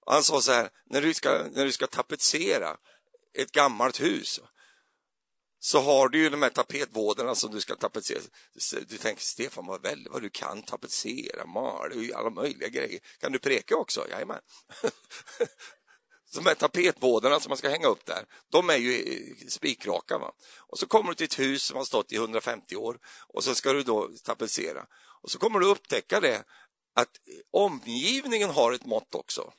Han 0.06 0.22
sa 0.22 0.40
så 0.40 0.52
här, 0.52 0.70
när 0.86 1.02
du 1.02 1.14
ska, 1.14 1.44
när 1.52 1.64
du 1.64 1.72
ska 1.72 1.86
tapetsera 1.86 2.76
ett 3.34 3.52
gammalt 3.52 4.00
hus 4.00 4.40
så 5.62 5.80
har 5.80 6.08
du 6.08 6.18
ju 6.18 6.30
de 6.30 6.42
här 6.42 6.50
tapetvådarna 6.50 7.34
som 7.34 7.50
du 7.50 7.60
ska 7.60 7.76
tapetsera. 7.76 8.20
Du 8.88 8.98
tänker 8.98 9.22
Stefan, 9.22 9.66
vad, 9.66 9.82
väl, 9.82 10.06
vad 10.10 10.22
du 10.22 10.30
kan 10.30 10.62
tapetsera, 10.62 11.46
mala, 11.46 11.94
alla 12.14 12.30
möjliga 12.30 12.68
grejer. 12.68 13.00
Kan 13.18 13.32
du 13.32 13.38
preka 13.38 13.76
också? 13.76 14.08
Jajamän. 14.08 14.40
De 16.34 16.46
här 16.46 16.54
tapetvådarna 16.54 17.40
som 17.40 17.50
man 17.50 17.56
ska 17.56 17.68
hänga 17.68 17.86
upp 17.86 18.06
där, 18.06 18.24
de 18.50 18.70
är 18.70 18.76
ju 18.76 18.94
eh, 18.94 19.46
spikraka. 19.48 20.18
Va? 20.18 20.32
Och 20.58 20.78
så 20.78 20.86
kommer 20.86 21.08
du 21.08 21.14
till 21.14 21.24
ett 21.24 21.38
hus 21.38 21.62
som 21.62 21.76
har 21.76 21.84
stått 21.84 22.12
i 22.12 22.16
150 22.16 22.76
år 22.76 22.98
och 23.28 23.44
så 23.44 23.54
ska 23.54 23.72
du 23.72 23.82
då 23.82 24.10
tapetsera. 24.24 24.86
Och 25.22 25.30
så 25.30 25.38
kommer 25.38 25.61
du 25.61 25.66
upptäcka 25.66 26.20
det 26.20 26.44
att 26.94 27.20
omgivningen 27.50 28.50
har 28.50 28.72
ett 28.72 28.87
mått 28.87 29.14
också. 29.14 29.52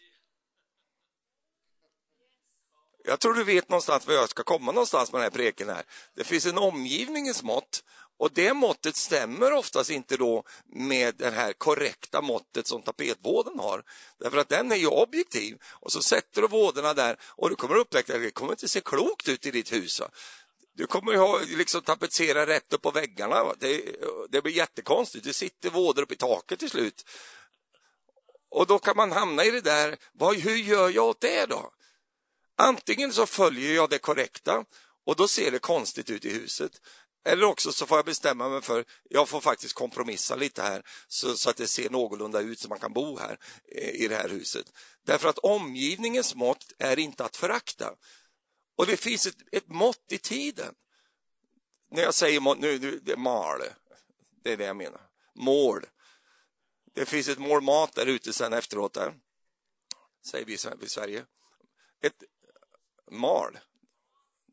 Jag 3.04 3.19
tror 3.19 3.34
du 3.34 3.43
vet 3.43 3.69
någonstans 3.69 4.08
var 4.08 4.13
jag 4.13 4.30
ska 4.30 4.43
komma 4.43 4.71
någonstans 4.71 5.12
med 5.12 5.21
den 5.21 5.24
här 5.24 5.38
preken 5.38 5.69
här. 5.69 5.84
Det 6.15 6.24
finns 6.24 6.45
en 6.45 6.58
omgivningens 6.58 7.43
mått 7.43 7.84
och 8.17 8.32
det 8.34 8.54
måttet 8.54 8.95
stämmer 8.95 9.54
oftast 9.54 9.89
inte 9.89 10.17
då 10.17 10.43
med 10.65 11.15
det 11.15 11.32
här 11.32 11.54
korrekta 11.54 12.21
måttet 12.21 12.67
som 12.67 12.82
tapetvåden 12.82 13.60
har. 13.60 13.84
Därför 14.19 14.38
att 14.38 14.50
den 14.50 14.71
är 14.71 14.76
ju 14.76 14.88
objektiv 14.88 15.58
och 15.63 15.91
så 15.91 16.02
sätter 16.02 16.41
du 16.41 16.47
vådorna 16.47 16.93
där 16.93 17.17
och 17.21 17.50
du 17.50 17.56
kommer 17.56 17.76
upptäcka 17.76 18.15
att 18.15 18.21
det 18.21 18.32
kommer 18.32 18.52
inte 18.52 18.67
se 18.67 18.82
klokt 18.82 19.28
ut 19.28 19.45
i 19.45 19.52
ditt 19.52 19.74
hus. 19.74 20.02
Du 20.82 20.88
kommer 20.88 21.15
ha 21.15 21.39
liksom 21.39 21.82
tapetsera 21.82 22.46
rätt 22.46 22.74
upp 22.74 22.82
på 22.82 22.91
väggarna. 22.91 23.54
Det, 23.60 23.96
det 24.30 24.41
blir 24.41 24.54
jättekonstigt. 24.54 25.26
Det 25.26 25.34
sitter 25.34 25.70
vådor 25.70 26.02
upp 26.02 26.12
i 26.12 26.15
taket 26.15 26.60
till 26.60 26.70
slut. 26.70 27.06
Och 28.50 28.67
då 28.67 28.80
kan 28.80 28.98
man 28.98 29.12
hamna 29.12 29.46
i 29.46 29.52
det 29.52 29.62
där, 29.62 29.98
vad, 30.13 30.36
hur 30.36 30.56
gör 30.56 30.89
jag 30.89 31.06
åt 31.06 31.22
det 31.22 31.46
då? 31.46 31.72
Antingen 32.58 33.13
så 33.13 33.26
följer 33.26 33.76
jag 33.76 33.89
det 33.89 33.98
korrekta 33.98 34.65
och 35.06 35.15
då 35.15 35.28
ser 35.28 35.52
det 35.52 35.60
konstigt 35.60 36.10
ut 36.10 36.26
i 36.26 36.30
huset. 36.30 36.72
Eller 37.26 37.46
också 37.46 37.72
så 37.72 37.86
får 37.86 37.98
jag 37.98 38.06
bestämma 38.06 38.50
mig 38.50 38.62
för, 38.62 38.86
jag 39.10 39.30
får 39.30 39.41
faktiskt 39.41 39.74
kompromissa 39.74 40.36
lite 40.36 40.62
här 40.62 40.84
så, 41.08 41.38
så, 41.38 41.50
att 41.50 41.58
det 41.58 41.67
ser 41.67 41.89
någorlunda 41.89 42.39
ut 42.39 42.60
så 42.60 42.70
man 42.70 42.80
kan 42.80 42.94
bo 42.94 43.17
här 43.17 43.38
eh, 43.76 43.89
i 43.89 44.08
det 44.08 44.15
här 44.15 44.30
huset. 44.30 44.65
Därför 45.06 45.30
att 45.30 45.38
omgivningens 45.38 46.36
mått 46.36 46.65
är 46.80 47.00
inte 47.00 47.26
att 47.26 47.38
förakta. 47.38 47.94
Och 48.82 48.88
det 48.88 48.98
finns 48.98 49.26
ett, 49.26 49.38
ett 49.52 49.67
mått 49.67 50.12
i 50.12 50.17
tiden. 50.17 50.76
När 51.91 52.02
jag 52.02 52.13
säger 52.13 52.39
mått, 52.39 52.60
nu, 52.60 52.80
nu 52.80 53.00
det 53.00 53.12
är 53.12 53.17
mal, 53.17 53.62
det 54.44 54.54
är 54.54 54.58
det 54.58 54.63
jag 54.63 54.76
menar. 54.76 55.10
Mål. 55.36 55.86
Det 56.94 57.06
finns 57.06 57.28
ett 57.28 57.39
mål 57.39 57.62
mat 57.62 57.94
där 57.94 58.06
ute 58.06 58.34
sen 58.34 58.54
efteråt 58.54 58.94
där. 58.94 59.20
Säger 60.26 60.46
vi 60.46 60.54
i 60.86 60.89
Sverige. 60.89 61.26
Ett 62.02 62.24
mal. 63.12 63.60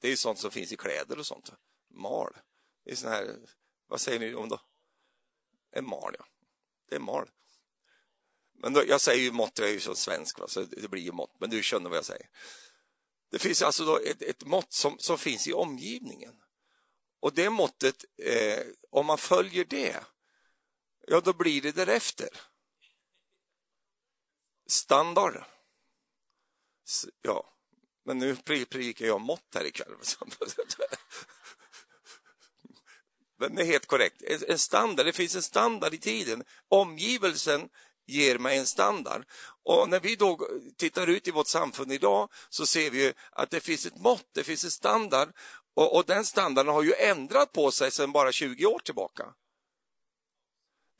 Det 0.01 0.09
är 0.09 0.17
sånt 0.17 0.39
som 0.39 0.51
finns 0.51 0.73
i 0.73 0.77
kläder 0.77 1.19
och 1.19 1.27
sånt. 1.27 1.53
Mal. 1.91 2.37
Det 2.85 2.91
är 2.91 2.97
sån 2.97 3.11
här, 3.11 3.37
vad 3.87 4.01
säger 4.01 4.19
ni 4.19 4.35
om 4.35 4.49
då? 4.49 4.61
En 5.71 5.87
mal, 5.87 6.15
ja. 6.19 6.27
Det 6.89 6.95
är 6.95 7.01
mal. 7.01 7.31
Men 8.55 8.73
då, 8.73 8.85
jag 8.87 9.01
säger 9.01 9.23
ju 9.23 9.33
mått, 9.33 9.59
jag 9.59 9.69
är 9.69 9.73
ju 9.73 9.81
så 9.81 9.95
svensk, 9.95 10.39
va? 10.39 10.49
så 10.49 10.63
det 10.63 10.89
blir 10.89 11.03
ju 11.03 11.13
mått, 11.13 11.41
men 11.41 11.51
du 11.51 11.63
känner 11.63 11.91
vad 11.91 11.97
jag 11.97 12.05
säger. 12.05 12.29
Det 13.31 13.39
finns 13.39 13.63
alltså 13.63 13.85
då 13.85 13.99
ett, 13.99 14.23
ett 14.23 14.45
mått 14.45 14.73
som, 14.73 14.99
som 14.99 15.19
finns 15.19 15.49
i 15.49 15.53
omgivningen. 15.53 16.35
Och 17.21 17.35
det 17.35 17.51
måttet, 17.51 18.05
eh, 18.23 18.67
om 18.91 19.07
man 19.07 19.19
följer 19.19 19.65
det, 19.65 20.05
ja 21.07 21.21
då 21.21 21.33
blir 21.33 21.63
det 21.63 21.73
därefter. 21.73 22.29
Standard. 24.67 25.45
Ja, 27.23 27.55
men 28.05 28.19
nu 28.19 28.37
predikar 28.37 29.07
jag 29.07 29.21
mått 29.21 29.55
här 29.55 29.65
ikväll. 29.65 29.93
Men 33.41 33.55
det 33.55 33.63
är 33.63 33.67
helt 33.67 33.87
korrekt. 33.87 34.23
En 34.23 34.59
standard, 34.59 35.07
det 35.07 35.13
finns 35.13 35.35
en 35.35 35.43
standard 35.43 35.95
i 35.95 35.99
tiden. 35.99 36.45
Omgivelsen 36.69 37.69
ger 38.09 38.39
mig 38.39 38.59
en 38.59 38.67
standard. 38.67 39.25
Och 39.65 39.89
när 39.89 40.01
vi 40.01 40.17
då 40.17 40.49
tittar 40.77 41.07
ut 41.07 41.29
i 41.29 41.31
vårt 41.31 41.47
samfund 41.47 41.93
idag 41.93 42.29
så 42.49 42.67
ser 42.67 42.91
vi 42.91 43.13
att 43.31 43.51
det 43.51 43.61
finns 43.61 43.87
ett 43.87 43.99
mått, 43.99 44.29
det 44.35 44.45
finns 44.45 44.65
en 44.65 44.71
standard 44.71 45.29
och, 45.77 45.97
och 45.97 46.05
den 46.05 46.25
standarden 46.25 46.75
har 46.75 46.83
ju 46.83 46.95
ändrat 46.95 47.53
på 47.53 47.71
sig 47.71 47.91
sedan 47.91 48.13
bara 48.13 48.33
20 48.33 48.67
år 48.67 48.79
tillbaka. 48.79 49.25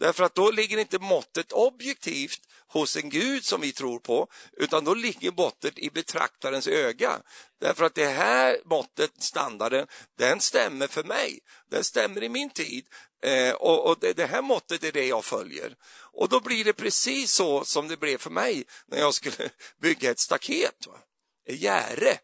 Därför 0.01 0.25
att 0.25 0.35
då 0.35 0.51
ligger 0.51 0.79
inte 0.79 0.99
måttet 0.99 1.53
objektivt 1.53 2.41
hos 2.67 2.97
en 2.97 3.11
Gud 3.11 3.45
som 3.45 3.61
vi 3.61 3.73
tror 3.73 3.99
på, 3.99 4.29
utan 4.53 4.85
då 4.85 4.95
ligger 4.95 5.33
måttet 5.33 5.79
i 5.79 5.91
betraktarens 5.91 6.67
öga. 6.67 7.23
Därför 7.61 7.85
att 7.85 7.95
det 7.95 8.07
här 8.07 8.59
måttet, 8.65 9.23
standarden, 9.23 9.87
den 10.19 10.41
stämmer 10.41 10.87
för 10.87 11.05
mig. 11.05 11.41
Den 11.71 11.85
stämmer 11.85 12.23
i 12.23 12.29
min 12.29 12.51
tid. 12.51 12.87
Eh, 13.23 13.55
och, 13.55 13.87
och 13.91 13.99
det, 14.01 14.13
det, 14.13 14.27
här 14.27 14.43
måttet 14.43 14.85
är 14.85 14.93
det 14.93 15.07
jag 15.07 15.25
följer. 15.25 15.77
Och 16.13 16.29
då 16.29 16.41
blir 16.41 16.65
det 16.65 16.73
precis 16.73 17.33
så 17.33 17.65
som 17.65 17.89
det 17.89 17.97
blev 17.97 18.19
för 18.19 18.31
mig 18.31 18.65
när 18.87 18.99
jag 18.99 19.15
skulle 19.15 19.51
bygga 19.81 20.11
ett 20.11 20.19
staket. 20.19 20.87
Va? 20.87 20.99
Ett 21.47 21.61
gärde. 21.61 22.19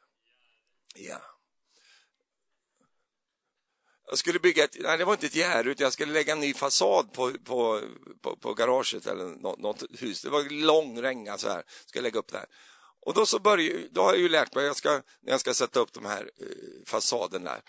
Ja. 0.94 1.20
Jag 4.06 4.18
skulle 4.18 4.38
bygga 4.38 4.64
ett, 4.64 4.76
nej 4.80 4.98
det 4.98 5.04
var 5.04 5.12
inte 5.12 5.26
ett 5.26 5.34
gärde 5.34 5.70
utan 5.70 5.84
jag 5.84 5.92
skulle 5.92 6.12
lägga 6.12 6.32
en 6.32 6.40
ny 6.40 6.54
fasad 6.54 7.12
på, 7.12 7.32
på, 7.44 7.80
på, 8.22 8.36
på 8.36 8.54
garaget 8.54 9.06
eller 9.06 9.24
något, 9.24 9.58
något, 9.58 9.82
hus. 9.98 10.22
Det 10.22 10.30
var 10.30 10.42
lång 10.50 11.02
ränga 11.02 11.38
så 11.38 11.48
här, 11.48 11.62
ska 11.86 11.98
jag 11.98 12.02
lägga 12.02 12.18
upp 12.18 12.32
där. 12.32 12.46
Och 13.06 13.14
då 13.14 13.26
så 13.26 13.38
började, 13.38 13.88
då 13.90 14.02
har 14.02 14.12
jag 14.12 14.20
ju 14.20 14.28
lärt 14.28 14.54
mig, 14.54 14.64
jag 14.64 14.76
ska, 14.76 14.90
när 14.92 15.30
jag 15.32 15.40
ska 15.40 15.54
sätta 15.54 15.80
upp 15.80 15.92
de 15.92 16.04
här 16.04 16.30
eh, 16.40 16.46
fasaden 16.86 17.44
där, 17.44 17.60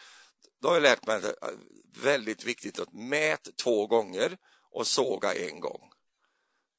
då 0.65 0.69
har 0.69 0.75
jag 0.75 0.84
lärt 0.84 1.08
mig 1.08 1.15
att 1.15 1.21
det 1.21 1.36
är 1.41 1.58
väldigt 2.04 2.43
viktigt 2.43 2.80
att 2.80 2.93
mät 2.93 3.58
två 3.58 3.88
gånger 3.88 4.38
och 4.71 4.88
såga 4.88 5.34
en 5.34 5.60
gång. 5.60 5.91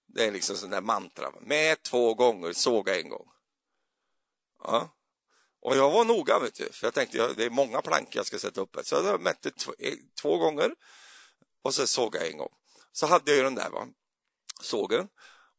Det 0.07 0.25
är 0.25 0.33
liksom 0.33 0.57
sån 0.57 0.71
där 0.71 0.81
mantra. 0.81 1.33
Mät 1.41 1.83
två 1.83 2.15
gånger, 2.15 2.53
såga 2.53 3.01
en 3.01 3.09
gång. 3.09 3.29
Ja. 4.63 4.97
Och 5.61 5.77
jag 5.77 5.91
var 5.91 6.05
noga, 6.05 6.39
vet 6.39 6.55
du, 6.55 6.73
för 6.73 6.87
jag 6.87 6.95
tänkte 6.95 7.35
det 7.35 7.45
är 7.45 7.51
många 7.51 7.83
plankor 7.83 8.17
jag 8.17 8.27
ska 8.27 8.39
sätta 8.39 8.61
upp. 8.61 8.77
Så 8.83 8.95
jag 8.95 9.21
mätte 9.21 9.51
eh, 9.79 9.95
två 10.23 10.39
gånger 10.39 10.75
och 11.63 11.75
så 11.75 11.87
såg 11.87 12.15
jag 12.15 12.27
en 12.27 12.39
gång. 12.39 12.53
Så 12.93 13.07
hade 13.07 13.31
jag 13.31 13.39
ju 13.39 13.45
den 13.45 13.55
där 13.55 13.71
va? 13.71 13.87
sågen. 14.63 15.09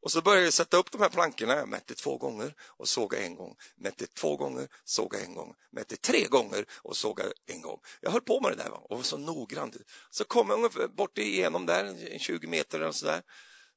Och 0.01 0.11
så 0.11 0.21
började 0.21 0.45
jag 0.45 0.53
sätta 0.53 0.77
upp 0.77 0.91
de 0.91 1.01
här 1.01 1.09
plankorna. 1.09 1.55
Jag 1.55 1.69
mätte 1.69 1.95
två 1.95 2.17
gånger 2.17 2.55
och 2.61 2.89
sågade 2.89 3.23
en 3.23 3.35
gång. 3.35 3.55
Mätte 3.75 4.07
två 4.07 4.37
gånger, 4.37 4.67
sågade 4.83 5.23
en 5.23 5.33
gång. 5.33 5.55
Mätte 5.71 5.95
tre 5.95 6.27
gånger 6.27 6.65
och 6.71 6.97
sågade 6.97 7.33
en 7.45 7.61
gång. 7.61 7.79
Jag 8.01 8.11
höll 8.11 8.21
på 8.21 8.41
med 8.41 8.51
det 8.51 8.63
där 8.63 8.69
va? 8.69 8.77
och 8.77 8.97
var 8.97 9.03
så 9.03 9.17
noggrant. 9.17 9.77
Så 10.09 10.23
kom 10.23 10.49
jag 10.49 10.91
bort 10.91 11.17
igenom 11.17 11.65
där, 11.65 12.17
20 12.19 12.47
meter 12.47 12.79
eller 12.79 12.91
så 12.91 13.05
där. 13.05 13.23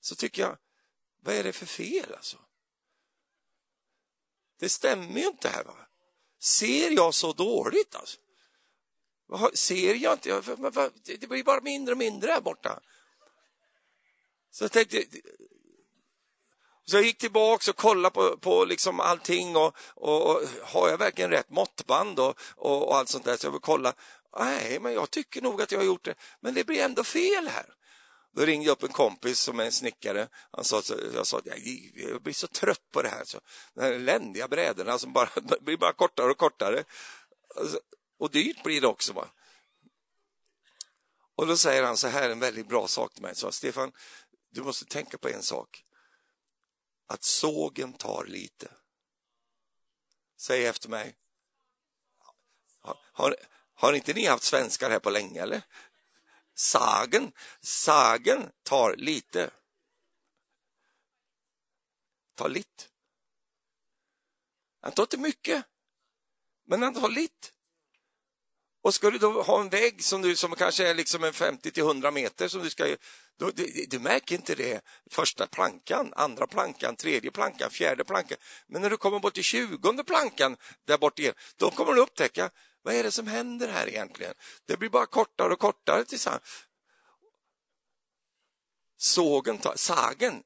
Så 0.01 0.15
tycker 0.15 0.43
jag, 0.43 0.57
vad 1.23 1.35
är 1.35 1.45
det 1.45 1.53
för 1.53 1.67
fel 1.67 2.15
alltså? 2.15 2.39
Det 4.59 4.69
stämmer 4.69 5.21
ju 5.21 5.27
inte 5.27 5.49
här. 5.49 5.65
va 5.65 5.77
Ser 6.41 6.91
jag 6.91 7.15
så 7.15 7.33
dåligt? 7.33 7.95
Alltså? 7.95 8.19
Ser 9.55 9.95
jag 9.95 10.13
inte? 10.13 10.57
Det 11.19 11.27
blir 11.27 11.45
bara 11.45 11.61
mindre 11.61 11.93
och 11.93 11.99
mindre 11.99 12.31
här 12.31 12.41
borta. 12.41 12.81
Så 14.51 14.65
jag 14.65 14.73
tänkte... 14.73 15.05
Så 16.91 16.97
jag 16.97 17.05
gick 17.05 17.19
tillbaka 17.19 17.71
och 17.71 17.77
kollade 17.77 18.15
på, 18.15 18.37
på 18.37 18.65
liksom 18.65 19.01
allting 19.01 19.57
och, 19.57 19.77
och, 19.95 20.31
och, 20.31 20.43
har 20.63 20.89
jag 20.89 20.99
verkligen 20.99 21.31
rätt 21.31 21.51
måttband 21.51 22.21
och, 22.21 22.39
och, 22.57 22.89
och 22.89 22.97
allt 22.97 23.09
sånt 23.09 23.25
där. 23.25 23.37
Så 23.37 23.47
jag 23.47 23.53
vill 23.53 23.61
kolla. 23.61 23.95
Nej, 24.39 24.81
men 24.81 24.93
jag 24.93 25.11
tycker 25.11 25.43
nog 25.43 25.63
att 25.63 25.73
jag 25.73 25.79
har 25.79 25.85
gjort 25.85 26.05
det. 26.05 26.15
Men 26.41 26.55
det 26.55 26.65
blir 26.65 26.85
ändå 26.85 27.05
fel 27.05 27.49
här. 27.49 27.67
Då 28.37 28.45
ringde 28.45 28.67
jag 28.67 28.73
upp 28.73 28.83
en 28.83 28.89
kompis 28.89 29.41
som 29.41 29.61
är 29.61 29.65
en 29.65 29.73
snickare. 29.73 30.29
Han 30.51 30.65
sa, 30.65 30.83
jag 31.15 31.27
sa 31.27 31.41
jag 31.45 32.23
blir 32.23 32.35
så 32.35 32.47
trött 32.47 32.91
på 32.93 33.03
det 33.03 33.09
här. 33.09 33.25
Så, 33.25 33.41
de 33.75 33.81
här 33.83 33.99
ländiga 33.99 34.49
brädorna 34.49 34.99
som 34.99 35.13
bara 35.13 35.31
blir 35.61 35.77
bara 35.77 35.93
kortare 35.93 36.31
och 36.31 36.39
kortare. 36.39 36.85
Alltså, 37.57 37.81
och 38.19 38.31
dyrt 38.31 38.63
blir 38.63 38.81
det 38.81 38.87
också. 38.87 39.13
Va? 39.13 39.29
Och 41.37 41.47
då 41.47 41.57
säger 41.57 41.83
han 41.83 41.97
så 41.97 42.09
här, 42.09 42.31
en 42.31 42.41
väldigt 42.41 42.69
bra 42.69 42.89
sak 42.89 43.15
till 43.15 43.23
mig. 43.23 43.35
Så, 43.35 43.53
Stefan, 43.53 43.93
du 44.53 44.63
måste 44.63 44.85
tänka 44.85 45.19
på 45.19 45.29
en 45.29 45.43
sak. 45.43 45.85
Att 47.11 47.23
sågen 47.23 47.93
tar 47.93 48.25
lite. 48.25 48.71
Säg 50.37 50.67
efter 50.67 50.89
mig. 50.89 51.17
Har, 52.81 52.99
har, 53.13 53.37
har 53.75 53.93
inte 53.93 54.15
ni 54.15 54.27
haft 54.27 54.45
svenskar 54.45 54.91
här 54.91 54.99
på 54.99 55.11
länge 55.11 55.43
eller? 55.43 55.63
Sagen, 56.55 57.33
sagen 57.61 58.53
tar 58.63 58.97
lite. 58.97 59.51
Tar 62.35 62.49
lite. 62.49 62.85
Han 64.81 64.93
tar 64.93 65.03
inte 65.03 65.19
mycket, 65.19 65.65
men 66.65 66.83
han 66.83 66.95
tar 66.95 67.09
lite. 67.09 67.49
Och 68.83 68.95
ska 68.95 69.11
du 69.11 69.19
då 69.19 69.43
ha 69.43 69.61
en 69.61 69.69
vägg 69.69 70.05
som, 70.05 70.23
du, 70.23 70.37
som 70.37 70.55
kanske 70.55 70.89
är 70.89 70.95
liksom 70.95 71.25
en 71.25 71.33
50 71.33 71.71
till 71.71 71.83
100 71.83 72.11
meter 72.11 72.49
som 72.49 72.63
du 72.63 72.71
ska... 72.71 72.97
Då, 73.39 73.51
du, 73.51 73.87
du, 73.89 73.99
märker 73.99 74.35
inte 74.35 74.55
det 74.55 74.81
första 75.11 75.47
plankan, 75.47 76.13
andra 76.17 76.47
plankan, 76.47 76.97
tredje 76.97 77.31
plankan, 77.31 77.71
fjärde 77.71 78.05
plankan. 78.05 78.39
Men 78.67 78.83
när 78.83 78.91
du 78.91 78.97
kommer 78.97 79.19
bort 79.19 79.35
till 79.35 79.45
tjugonde 79.45 80.05
plankan 80.05 80.57
där 80.87 80.99
bort 80.99 81.19
igen, 81.19 81.35
då 81.57 81.71
kommer 81.71 81.93
du 81.93 82.01
upptäcka 82.01 82.51
vad 82.83 82.95
är 82.95 83.03
det 83.03 83.11
som 83.11 83.27
händer 83.27 83.69
här 83.69 83.89
egentligen? 83.89 84.35
Det 84.67 84.77
blir 84.77 84.89
bara 84.89 85.07
kortare 85.07 85.53
och 85.53 85.59
kortare 85.59 86.05
tillsammans. 86.05 86.43
Sågen 88.97 89.59
tar, 89.59 89.77
sagen, 89.77 90.43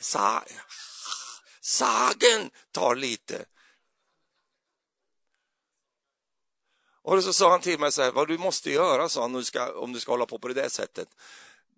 sa, 0.00 0.44
sagen 1.60 2.50
tar 2.72 2.94
lite. 2.94 3.44
Och 7.04 7.24
så 7.24 7.32
sa 7.32 7.50
han 7.50 7.60
till 7.60 7.80
mig 7.80 7.92
så 7.92 8.02
här, 8.02 8.12
vad 8.12 8.28
du 8.28 8.38
måste 8.38 8.70
göra, 8.70 9.08
sa 9.08 9.20
han, 9.20 9.30
om 9.34 9.40
du 9.40 9.44
ska, 9.44 9.72
om 9.72 9.92
du 9.92 10.00
ska 10.00 10.12
hålla 10.12 10.26
på 10.26 10.38
på 10.38 10.48
det 10.48 10.54
där 10.54 10.68
sättet, 10.68 11.08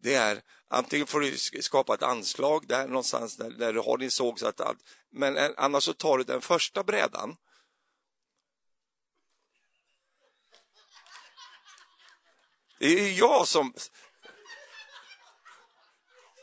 det 0.02 0.14
är 0.14 0.42
antingen 0.68 1.06
får 1.06 1.20
du 1.20 1.36
skapa 1.62 1.94
ett 1.94 2.02
anslag 2.02 2.66
där 2.66 2.88
någonstans 2.88 3.36
där, 3.36 3.50
där 3.50 3.72
du 3.72 3.80
har 3.80 3.98
din 3.98 4.10
såg, 4.10 4.38
så 4.38 4.46
att, 4.46 4.60
allt, 4.60 4.78
men 5.12 5.54
annars 5.56 5.84
så 5.84 5.92
tar 5.92 6.18
du 6.18 6.24
den 6.24 6.40
första 6.40 6.82
brädan 6.84 7.36
Det 12.78 12.86
är 12.86 13.02
ju 13.02 13.12
jag 13.12 13.48
som... 13.48 13.74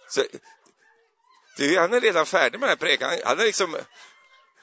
Så, 0.09 0.23
det 1.57 1.75
är, 1.75 1.79
han 1.79 1.93
är 1.93 2.01
redan 2.01 2.25
färdig 2.25 2.59
med 2.59 2.69
den 2.69 2.77
här 2.77 2.87
prekan. 2.87 3.19
Han 3.25 3.39
är 3.39 3.45
liksom, 3.45 3.77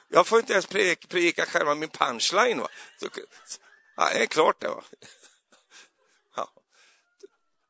jag 0.07 0.27
får 0.27 0.39
inte 0.39 0.53
ens 0.53 0.65
predika, 0.65 1.07
predika 1.07 1.45
själva 1.45 1.75
min 1.75 1.89
punchline. 1.89 2.59
Va? 2.59 2.67
Så, 2.99 3.09
ja, 4.01 4.13
det 4.13 4.23
är 4.23 4.25
klart 4.25 4.61
det. 4.61 4.67
Va? 4.67 4.83
Ja. 6.35 6.51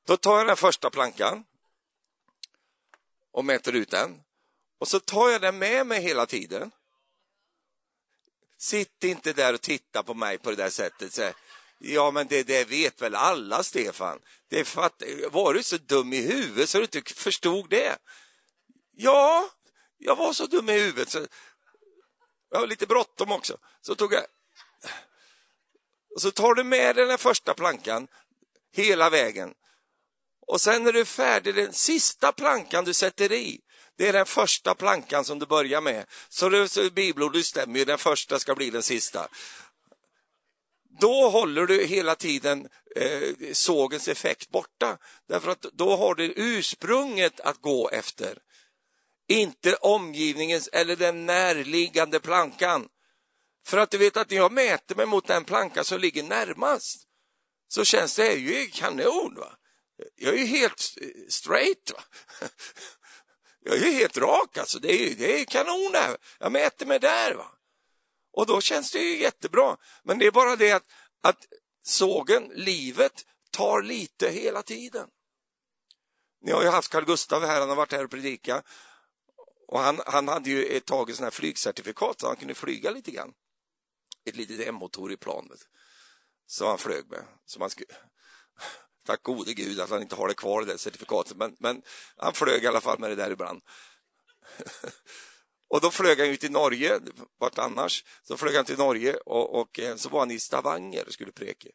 Då 0.06 0.18
tar 0.18 0.38
jag 0.38 0.48
den 0.48 0.58
första 0.58 0.90
plankan 0.90 1.44
och 3.32 3.46
mäter 3.46 3.76
ut 3.76 3.90
den. 3.90 4.22
Och 4.80 4.88
så 4.88 5.00
tar 5.00 5.30
jag 5.30 5.42
den 5.42 5.58
med 5.58 5.88
mig 5.88 6.02
hela 6.02 6.26
tiden. 6.26 6.72
Sitt 8.58 9.04
inte 9.04 9.34
där 9.34 9.54
och 9.54 9.62
titta 9.62 10.04
på 10.04 10.14
mig 10.14 10.38
på 10.38 10.50
det 10.50 10.56
där 10.56 10.70
sättet. 10.70 11.14
Så, 11.14 11.32
ja, 11.80 12.12
men 12.12 12.28
det, 12.28 12.44
det 12.44 12.66
vet 12.66 13.02
väl 13.02 13.16
alla, 13.16 13.64
Stefan. 13.64 14.20
Det 14.48 14.66
fatt, 14.66 15.04
var 15.32 15.54
du 15.54 15.64
så 15.64 15.78
dum 15.78 16.14
i 16.14 16.22
huvudet 16.22 16.70
så 16.70 16.78
du 16.78 16.84
inte 16.84 17.14
förstod 17.14 17.70
det? 17.70 17.98
Ja, 18.92 19.50
jag 19.98 20.16
var 20.16 20.34
så 20.34 20.46
dum 20.46 20.70
i 20.70 20.74
huvudet. 20.74 21.10
Så 21.10 21.28
jag 22.50 22.60
var 22.60 22.68
lite 22.68 22.88
bråttom 22.88 23.32
också. 23.32 23.58
Så 23.82 23.96
tog 23.96 24.14
jag... 24.14 24.26
Och 26.16 26.22
så 26.22 26.32
tar 26.32 26.54
du 26.54 26.64
med 26.64 26.96
dig 26.96 27.06
den 27.06 27.18
första 27.18 27.54
plankan 27.54 28.08
hela 28.74 29.10
vägen. 29.10 29.54
Och 30.48 30.62
sen 30.62 30.84
när 30.84 30.94
du 30.94 31.00
är 31.00 31.06
färdig, 31.06 31.56
den 31.56 31.74
sista 31.74 32.32
plankan 32.32 32.86
du 32.86 32.94
sätter 32.94 33.32
i, 33.32 33.60
det 33.98 34.08
är 34.08 34.14
den 34.14 34.26
första 34.26 34.76
plankan 34.76 35.26
som 35.26 35.40
du 35.40 35.46
börjar 35.46 35.82
med. 35.82 36.06
Så, 36.30 36.50
det, 36.50 36.70
så 36.70 36.90
bibelordet 36.90 37.46
stämmer 37.46 37.80
ju, 37.80 37.86
den 37.86 37.98
första 37.98 38.40
ska 38.40 38.56
bli 38.56 38.70
den 38.70 38.84
sista. 38.84 39.28
Då 41.00 41.30
håller 41.30 41.66
du 41.66 41.86
hela 41.86 42.16
tiden 42.16 42.68
eh, 42.96 43.54
sågens 43.54 44.08
effekt 44.08 44.50
borta. 44.50 44.98
Därför 45.28 45.52
att 45.52 45.62
då 45.62 45.96
har 45.96 46.16
du 46.16 46.34
ursprunget 46.36 47.40
att 47.40 47.62
gå 47.62 47.90
efter. 47.90 48.38
Inte 49.28 49.76
omgivningens 49.76 50.70
eller 50.74 50.96
den 50.96 51.26
närliggande 51.26 52.20
plankan. 52.20 52.88
För 53.66 53.78
att 53.78 53.92
du 53.92 53.98
vet 53.98 54.18
att 54.18 54.30
när 54.30 54.38
jag 54.38 54.52
mäter 54.52 54.96
mig 54.96 55.06
mot 55.06 55.28
den 55.28 55.46
planka 55.46 55.84
som 55.84 56.00
ligger 56.00 56.24
närmast 56.24 57.08
så 57.68 57.86
känns 57.86 58.16
det 58.16 58.34
ju 58.34 58.68
kanon. 58.68 59.36
Va? 59.36 59.58
Jag 60.16 60.34
är 60.34 60.38
ju 60.38 60.46
helt 60.46 60.98
straight. 61.30 61.92
Va? 61.92 62.04
Jag 63.64 63.78
är 63.78 63.86
ju 63.86 63.92
helt 63.92 64.18
rak 64.18 64.58
alltså. 64.58 64.80
Det 64.80 64.94
är, 64.94 65.16
det 65.16 65.42
är 65.42 65.46
kanon 65.46 65.92
där. 65.92 66.18
Jag 66.40 66.52
mäter 66.52 66.86
mig 66.86 67.00
där. 67.00 67.36
Va? 67.36 67.48
Och 68.34 68.46
då 68.46 68.62
känns 68.62 68.92
det 68.92 69.00
ju 69.00 69.18
jättebra. 69.18 69.78
Men 70.04 70.20
det 70.20 70.26
är 70.26 70.32
bara 70.32 70.56
det 70.56 70.72
att, 70.72 70.86
att 71.22 71.46
sågen, 71.84 72.52
livet, 72.56 73.26
tar 73.52 73.82
lite 73.82 74.30
hela 74.30 74.64
tiden. 74.64 75.08
Ni 76.42 76.52
har 76.52 76.64
ju 76.64 76.70
haft 76.70 76.92
Carl 76.92 77.06
Gustav 77.06 77.46
här, 77.46 77.60
han 77.60 77.70
har 77.70 77.76
varit 77.76 77.92
här 77.92 78.04
och 78.04 78.12
predikat. 78.12 78.66
Och 79.68 79.80
han, 79.80 80.02
han 80.06 80.28
hade 80.28 80.50
ju 80.50 80.80
tagit 80.80 81.16
sån 81.16 81.24
här 81.24 81.32
flygcertifikat 81.32 82.20
så 82.20 82.28
han 82.28 82.36
kunde 82.36 82.56
flyga 82.56 82.92
lite 82.92 83.12
grann. 83.12 83.34
Ett 84.26 84.36
litet 84.36 84.68
M-motor 84.68 85.12
i 85.12 85.18
planet 85.18 85.60
som 86.52 86.68
han 86.68 86.78
flög 86.78 87.10
med. 87.10 87.24
Som 87.46 87.62
han 87.62 87.70
skulle... 87.70 87.88
Tack 89.06 89.24
gode 89.24 89.54
gud 89.54 89.80
att 89.80 89.90
han 89.90 90.02
inte 90.02 90.16
har 90.16 90.28
det 90.28 90.34
kvar, 90.34 90.66
det 90.66 90.78
certifikatet, 90.78 91.38
men, 91.38 91.56
men 91.60 91.82
han 92.18 92.34
flög 92.34 92.64
i 92.64 92.68
alla 92.68 92.82
fall 92.82 93.00
med 93.00 93.10
det 93.10 93.16
där 93.16 93.32
ibland. 93.32 93.62
och 95.70 95.82
då 95.82 95.92
flög 95.92 96.20
han 96.20 96.28
ju 96.28 96.38
till 96.38 96.52
Norge, 96.52 97.00
vart 97.38 97.58
annars? 97.58 98.06
Så 98.24 98.38
flög 98.38 98.56
han 98.56 98.66
till 98.66 98.78
Norge 98.78 99.14
och, 99.14 99.60
och 99.62 99.80
eh, 99.80 99.96
så 99.96 100.10
var 100.10 100.20
han 100.20 100.32
i 100.32 100.40
Stavanger 100.40 101.08
och 101.08 101.14
skulle 101.14 101.32
preke. 101.32 101.70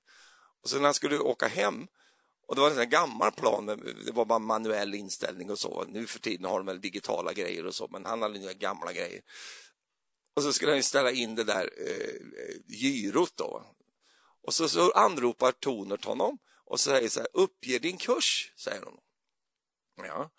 Och 0.63 0.71
sen 0.71 0.79
när 0.79 0.87
han 0.87 0.95
skulle 0.95 1.19
åka 1.19 1.49
hem, 1.49 1.87
och 2.49 2.55
det 2.55 2.61
var 2.61 2.81
en 2.81 2.91
gammal 2.91 3.33
plan, 3.33 3.67
det 4.07 4.13
var 4.13 4.25
bara 4.25 4.39
manuell 4.39 4.95
inställning 4.95 5.51
och 5.51 5.59
så. 5.59 5.85
Nu 5.89 6.07
för 6.07 6.19
tiden 6.19 6.47
har 6.47 6.59
de 6.59 6.67
väl 6.67 6.81
digitala 6.81 7.33
grejer 7.33 7.67
och 7.67 7.75
så, 7.75 7.89
men 7.91 8.05
han 8.05 8.23
hade 8.23 8.39
några 8.39 8.53
gamla 8.53 8.93
grejer. 8.93 9.23
Och 10.37 10.43
så 10.43 10.53
skulle 10.53 10.73
han 10.73 10.83
ställa 10.83 11.11
in 11.11 11.35
det 11.35 11.45
där 11.45 11.71
eh, 11.77 12.45
eh, 12.45 12.57
gyrot 12.67 13.37
då. 13.37 13.65
Och 14.43 14.55
så, 14.55 14.69
så 14.69 14.93
anropar 14.93 15.53
Tonert 15.53 16.05
honom 16.05 16.39
och 16.65 16.81
säger 16.81 17.09
så 17.09 17.21
här, 17.21 17.29
uppge 17.33 17.79
din 17.79 17.99
kurs, 17.99 18.53
säger 18.57 18.83
hon. 18.83 18.99
Ja, 19.97 20.31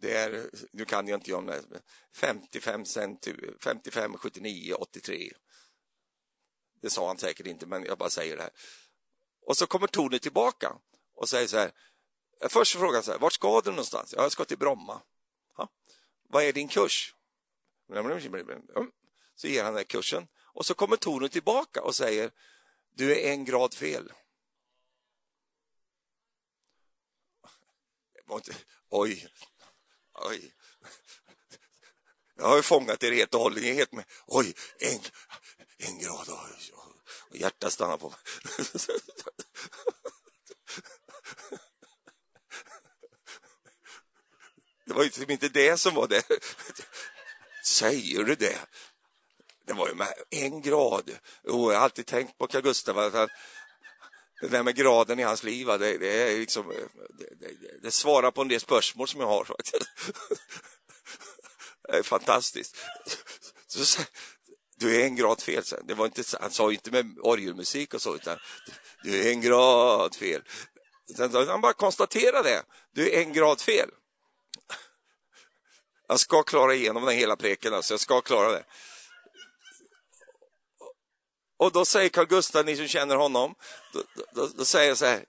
det 0.00 0.16
är, 0.16 0.50
nu 0.72 0.84
kan 0.84 1.08
jag 1.08 1.18
inte 1.18 1.34
om 1.34 1.46
det, 1.46 1.62
55, 2.14 2.84
cent, 2.84 3.28
55, 3.60 4.16
79, 4.16 4.74
83. 4.74 5.32
Det 6.82 6.90
sa 6.90 7.06
han 7.06 7.18
säkert 7.18 7.46
inte, 7.46 7.66
men 7.66 7.84
jag 7.84 7.98
bara 7.98 8.10
säger 8.10 8.36
det 8.36 8.42
här. 8.42 8.52
Och 9.46 9.56
så 9.56 9.66
kommer 9.66 9.86
Tone 9.86 10.18
tillbaka 10.18 10.76
och 11.14 11.28
säger 11.28 11.46
så 11.46 11.58
här, 11.58 11.72
först 12.48 12.76
frågar 12.76 12.94
han 12.94 13.02
så 13.02 13.12
här, 13.12 13.18
vart 13.18 13.32
ska 13.32 13.60
du 13.60 13.70
någonstans? 13.70 14.14
Ja, 14.16 14.22
jag 14.22 14.32
ska 14.32 14.44
till 14.44 14.58
Bromma. 14.58 15.02
Ha? 15.56 15.68
Vad 16.28 16.44
är 16.44 16.52
din 16.52 16.68
kurs? 16.68 17.14
Så 19.40 19.48
ger 19.48 19.64
han 19.64 19.74
den 19.74 19.84
kursen 19.84 20.28
och 20.38 20.66
så 20.66 20.74
kommer 20.74 20.96
Tone 20.96 21.28
tillbaka 21.28 21.82
och 21.82 21.96
säger, 21.96 22.30
du 22.94 23.12
är 23.20 23.32
en 23.32 23.44
grad 23.44 23.74
fel. 23.74 24.12
Oj, 28.88 29.28
oj. 30.12 30.54
Jag 32.36 32.44
har 32.48 32.56
ju 32.56 32.62
fångat 32.62 33.02
er 33.02 33.12
helt 33.12 33.34
och 33.34 33.40
hållet. 33.40 33.64
Helt 33.64 33.92
med. 33.92 34.04
Oj, 34.26 34.54
en, 34.78 35.00
en 35.78 35.98
grad. 35.98 36.28
Oj, 36.28 36.72
och 37.30 37.36
hjärtat 37.36 37.72
stannar 37.72 37.96
på 37.96 38.10
mig. 38.10 38.18
Det 44.84 44.92
var 44.92 45.02
ju 45.02 45.08
liksom 45.08 45.30
inte 45.30 45.48
det 45.48 45.78
som 45.78 45.94
var 45.94 46.08
det. 46.08 46.24
Säger 47.64 48.24
du 48.24 48.34
det? 48.34 48.68
Det 49.70 49.74
var 49.74 49.88
ju 49.88 49.94
med 49.94 50.14
en 50.30 50.62
grad. 50.62 51.10
Oh, 51.44 51.72
jag 51.72 51.78
har 51.78 51.84
alltid 51.84 52.06
tänkt 52.06 52.38
på 52.38 52.46
Carl 52.46 52.62
Gustaf 52.62 53.12
det 54.40 54.48
där 54.48 54.62
med 54.62 54.76
graden 54.76 55.18
i 55.18 55.22
hans 55.22 55.42
liv, 55.42 55.66
det, 55.66 55.98
det 55.98 56.22
är 56.22 56.38
liksom, 56.38 56.70
eh, 56.70 56.76
det, 57.08 57.34
det, 57.40 57.82
det, 57.82 57.90
svarar 57.90 58.30
på 58.30 58.42
en 58.42 58.48
del 58.48 58.60
spörsmål 58.60 59.08
som 59.08 59.20
jag 59.20 59.26
har. 59.26 59.46
Det 61.88 61.98
är 61.98 62.02
fantastiskt. 62.02 62.76
Så, 63.66 64.02
du 64.76 65.00
är 65.00 65.04
en 65.04 65.16
grad 65.16 65.42
fel. 65.42 65.62
Det 65.84 65.94
var 65.94 66.06
inte, 66.06 66.22
han 66.40 66.50
sa 66.50 66.72
inte 66.72 66.90
med 66.90 67.18
orgelmusik 67.22 67.94
och 67.94 68.02
så, 68.02 68.14
utan 68.14 68.38
du 69.02 69.22
är 69.22 69.32
en 69.32 69.40
grad 69.40 70.14
fel. 70.14 70.42
han 71.48 71.60
bara 71.60 71.72
konstaterade 71.72 72.48
det. 72.48 72.62
Du 72.92 73.10
är 73.10 73.20
en 73.20 73.32
grad 73.32 73.60
fel. 73.60 73.90
Jag 76.08 76.20
ska 76.20 76.42
klara 76.42 76.74
igenom 76.74 77.04
den 77.04 77.16
hela 77.16 77.36
preken, 77.36 77.74
alltså. 77.74 77.94
jag 77.94 78.00
ska 78.00 78.20
klara 78.20 78.52
det. 78.52 78.64
Och 81.60 81.72
då 81.72 81.84
säger 81.84 82.08
Carl 82.08 82.26
Gustaf, 82.26 82.66
ni 82.66 82.76
som 82.76 82.88
känner 82.88 83.16
honom, 83.16 83.54
då, 83.92 84.02
då, 84.34 84.46
då 84.46 84.64
säger 84.64 84.88
jag 84.88 84.98
så 84.98 85.06
här, 85.06 85.24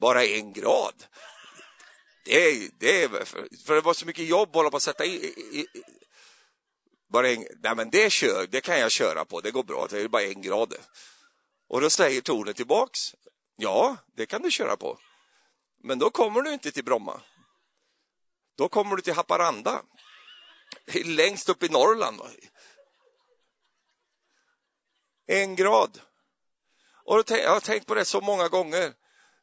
bara 0.00 0.24
en 0.24 0.52
grad. 0.52 0.94
Det 2.24 2.44
är, 2.44 2.70
det 2.78 3.02
är, 3.02 3.08
för 3.66 3.74
det 3.74 3.80
var 3.80 3.94
så 3.94 4.06
mycket 4.06 4.26
jobb 4.26 4.48
att 4.48 4.54
hålla 4.54 4.70
på 4.70 4.76
att 4.76 4.82
sätta 4.82 5.04
i, 5.04 5.10
i, 5.10 5.60
i 5.60 5.66
bara 7.08 7.30
en, 7.30 7.46
nej 7.62 7.76
men 7.76 7.90
det 7.90 8.12
kör, 8.12 8.46
det 8.46 8.60
kan 8.60 8.78
jag 8.78 8.90
köra 8.90 9.24
på, 9.24 9.40
det 9.40 9.50
går 9.50 9.62
bra, 9.62 9.86
det 9.90 10.00
är 10.00 10.08
bara 10.08 10.22
en 10.22 10.42
grad. 10.42 10.74
Och 11.68 11.80
då 11.80 11.90
säger 11.90 12.20
tornet 12.20 12.56
tillbaks, 12.56 13.14
ja, 13.56 13.96
det 14.16 14.26
kan 14.26 14.42
du 14.42 14.50
köra 14.50 14.76
på. 14.76 14.98
Men 15.82 15.98
då 15.98 16.10
kommer 16.10 16.42
du 16.42 16.52
inte 16.52 16.72
till 16.72 16.84
Bromma. 16.84 17.20
Då 18.56 18.68
kommer 18.68 18.96
du 18.96 19.02
till 19.02 19.14
Haparanda, 19.14 19.82
längst 21.04 21.48
upp 21.48 21.62
i 21.62 21.68
Norrland 21.68 22.20
en 25.30 25.56
grad. 25.56 26.00
Och 27.04 27.24
jag 27.28 27.50
har 27.50 27.60
tänkt 27.60 27.86
på 27.86 27.94
det 27.94 28.04
så 28.04 28.20
många 28.20 28.48
gånger. 28.48 28.92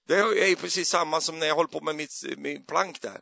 Det 0.07 0.15
är 0.15 0.55
precis 0.55 0.89
samma 0.89 1.21
som 1.21 1.39
när 1.39 1.47
jag 1.47 1.55
håller 1.55 1.69
på 1.69 1.81
med 1.81 1.95
mitt, 1.95 2.23
min 2.37 2.65
plank 2.65 3.01
där. 3.01 3.19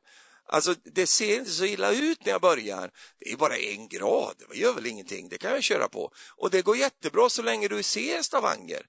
Alltså, 0.47 0.75
det 0.84 1.08
ser 1.08 1.38
inte 1.38 1.51
så 1.51 1.65
illa 1.65 1.91
ut 1.91 2.25
när 2.25 2.32
jag 2.32 2.41
börjar. 2.41 2.91
Det 3.19 3.32
är 3.32 3.38
bara 3.38 3.58
en 3.58 3.88
grad, 3.88 4.36
det 4.49 4.58
gör 4.58 4.73
väl 4.73 4.86
ingenting, 4.86 5.30
det 5.30 5.38
kan 5.38 5.51
jag 5.51 5.63
köra 5.63 5.88
på. 5.88 6.12
Och 6.38 6.49
det 6.49 6.62
går 6.62 6.78
jättebra 6.78 7.30
så 7.30 7.41
länge 7.41 7.67
du 7.67 7.84
ser 7.84 8.21
Stavanger. 8.21 8.86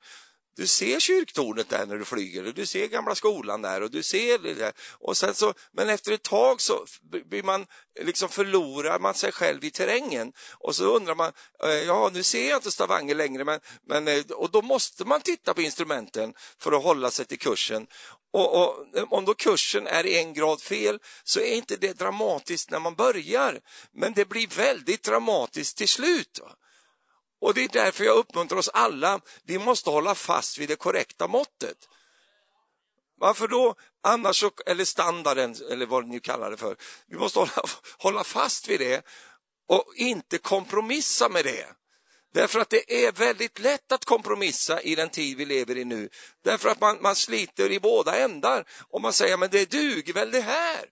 Du 0.57 0.67
ser 0.67 1.01
kyrktornet 1.01 1.69
där 1.69 1.87
när 1.87 1.97
du 1.97 2.05
flyger 2.05 2.47
och 2.47 2.55
du 2.55 2.67
ser 2.67 2.87
gamla 2.87 3.15
skolan 3.15 3.63
där 3.63 3.83
och 3.83 3.91
du 3.91 4.03
ser 4.03 4.39
det 4.39 4.55
där. 4.55 4.73
Och 4.99 5.17
sen 5.17 5.35
så, 5.35 5.55
men 5.73 5.89
efter 5.89 6.13
ett 6.13 6.23
tag 6.23 6.61
så 6.61 6.87
blir 7.31 7.43
man, 7.43 7.67
eh, 7.99 8.07
liksom 8.07 8.29
förlorar 8.29 8.99
man 8.99 9.15
sig 9.15 9.33
själv 9.33 9.65
i 9.65 9.71
terrängen 9.71 10.33
och 10.59 10.77
så 10.77 10.85
undrar 10.85 11.15
man, 11.15 11.33
eh, 11.65 11.71
ja 11.71 12.11
nu 12.13 12.23
ser 12.23 12.49
jag 12.49 12.59
inte 12.59 12.71
Stavanger 12.71 13.15
längre 13.15 13.45
men, 13.45 13.61
men 13.89 14.09
eh, 14.09 14.25
och 14.31 14.51
då 14.51 14.63
måste 14.63 15.05
man 15.05 15.21
titta 15.21 15.55
på 15.55 15.63
instrumenten 15.63 16.35
för 16.59 16.73
att 16.73 16.83
hålla 16.83 17.11
sig 17.11 17.25
till 17.25 17.39
kursen. 17.39 17.87
Och, 18.33 18.63
och, 18.63 18.87
om 19.11 19.25
då 19.25 19.35
kursen 19.35 19.87
är 19.87 20.07
en 20.07 20.35
grad 20.35 20.63
fel 20.63 20.99
så 21.25 21.41
är 21.41 21.55
inte 21.55 21.77
det 21.77 21.99
dramatiskt 21.99 22.71
när 22.71 22.81
man 22.81 22.95
börjar, 22.95 23.61
men 23.93 24.13
det 24.13 24.29
blir 24.29 24.47
väldigt 24.47 25.03
dramatiskt 25.03 25.77
till 25.77 25.89
slut. 25.89 26.41
Och 27.47 27.55
det 27.55 27.65
är 27.65 27.69
därför 27.69 28.05
jag 28.05 28.17
uppmuntrar 28.17 28.59
oss 28.59 28.69
alla, 28.69 29.21
vi 29.45 29.59
måste 29.59 29.91
hålla 29.91 30.15
fast 30.15 30.59
vid 30.59 30.69
det 30.69 30.77
korrekta 30.77 31.27
måttet. 31.27 31.89
Varför 33.19 33.49
då? 33.49 33.75
Annars, 34.03 34.41
så, 34.41 34.51
eller 34.67 34.85
standarden, 34.85 35.55
eller 35.71 35.87
vad 35.87 36.07
ni 36.07 36.21
kallar 36.21 36.51
det 36.51 36.57
för. 36.57 36.77
Vi 37.07 37.17
måste 37.17 37.39
hålla, 37.39 37.53
hålla 37.99 38.25
fast 38.25 38.69
vid 38.69 38.81
det 38.81 39.07
och 39.69 39.93
inte 39.97 40.39
kompromissa 40.39 41.29
med 41.29 41.45
det. 41.45 41.67
Därför 42.35 42.61
att 42.61 42.71
det 42.71 43.07
är 43.07 43.13
väldigt 43.13 43.59
lätt 43.59 43.93
att 43.93 44.05
kompromissa 44.05 44.81
i 44.81 44.95
den 44.95 45.09
tid 45.09 45.37
vi 45.37 45.45
lever 45.45 45.79
i 45.79 45.85
nu. 45.85 46.09
Därför 46.45 46.69
att 46.69 46.81
man, 46.81 46.99
man 47.01 47.17
sliter 47.17 47.73
i 47.73 47.81
båda 47.81 48.17
ändar 48.17 48.65
och 48.89 49.01
man 49.01 49.13
säger 49.13 49.37
men 49.37 49.51
det 49.51 49.71
duger 49.71 50.13
väl 50.13 50.31
det 50.31 50.41
här. 50.41 50.85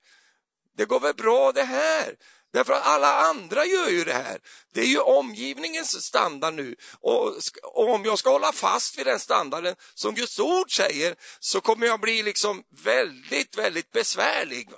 Det 0.76 0.84
går 0.84 1.00
väl 1.00 1.14
bra 1.14 1.52
det 1.52 1.64
här. 1.64 2.16
Därför 2.54 2.72
att 2.72 2.86
alla 2.86 3.14
andra 3.14 3.64
gör 3.64 3.88
ju 3.88 4.04
det 4.04 4.12
här. 4.12 4.40
Det 4.72 4.80
är 4.80 4.86
ju 4.86 4.98
omgivningens 4.98 6.04
standard 6.04 6.54
nu. 6.54 6.76
Och, 7.00 7.26
och, 7.62 7.88
om 7.88 8.04
jag 8.04 8.18
ska 8.18 8.30
hålla 8.30 8.52
fast 8.52 8.98
vid 8.98 9.06
den 9.06 9.20
standarden 9.20 9.76
som 9.94 10.14
Guds 10.14 10.38
ord 10.38 10.76
säger 10.76 11.16
så 11.40 11.60
kommer 11.60 11.86
jag 11.86 12.00
bli 12.00 12.22
liksom 12.22 12.64
väldigt, 12.70 13.58
väldigt 13.58 13.92
besvärlig. 13.92 14.70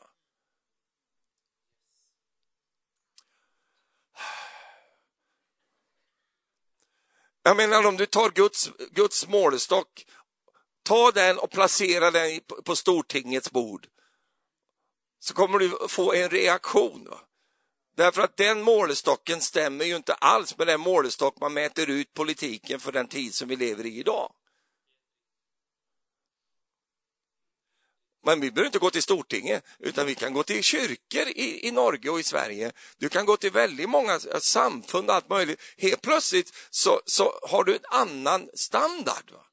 Jag 7.42 7.56
menar 7.56 7.86
om 7.86 7.96
du 7.96 8.06
tar 8.06 8.30
Guds, 8.30 8.70
Guds 8.90 9.26
målestock, 9.26 10.06
ta 10.82 11.10
den 11.10 11.38
och 11.38 11.50
placera 11.50 12.10
den 12.10 12.40
på 12.64 12.76
Stortingets 12.76 13.50
bord 13.50 13.86
så 15.18 15.34
kommer 15.34 15.58
du 15.58 15.88
få 15.88 16.12
en 16.12 16.30
reaktion. 16.30 17.08
Va? 17.10 17.20
Därför 17.96 18.22
att 18.22 18.36
den 18.36 18.62
målestocken 18.62 19.40
stämmer 19.40 19.84
ju 19.84 19.96
inte 19.96 20.14
alls 20.14 20.58
med 20.58 20.66
den 20.66 20.80
målestock 20.80 21.40
man 21.40 21.52
mäter 21.52 21.90
ut 21.90 22.14
politiken 22.14 22.80
för 22.80 22.92
den 22.92 23.08
tid 23.08 23.34
som 23.34 23.48
vi 23.48 23.56
lever 23.56 23.86
i 23.86 23.98
idag. 23.98 24.32
Men 28.24 28.40
vi 28.40 28.50
behöver 28.50 28.66
inte 28.66 28.78
gå 28.78 28.90
till 28.90 29.02
Stortinget, 29.02 29.64
utan 29.78 30.06
vi 30.06 30.14
kan 30.14 30.32
gå 30.32 30.42
till 30.42 30.62
kyrkor 30.62 31.28
i, 31.28 31.68
i 31.68 31.70
Norge 31.70 32.10
och 32.10 32.20
i 32.20 32.22
Sverige. 32.22 32.72
Du 32.98 33.08
kan 33.08 33.26
gå 33.26 33.36
till 33.36 33.52
väldigt 33.52 33.88
många 33.88 34.12
eh, 34.12 34.38
samfund 34.38 35.08
och 35.08 35.14
allt 35.14 35.28
möjligt. 35.28 35.60
Helt 35.76 36.02
plötsligt 36.02 36.52
så, 36.70 37.00
så 37.04 37.32
har 37.42 37.64
du 37.64 37.74
en 37.74 37.84
annan 37.90 38.48
standard 38.54 39.30
va? 39.32 39.46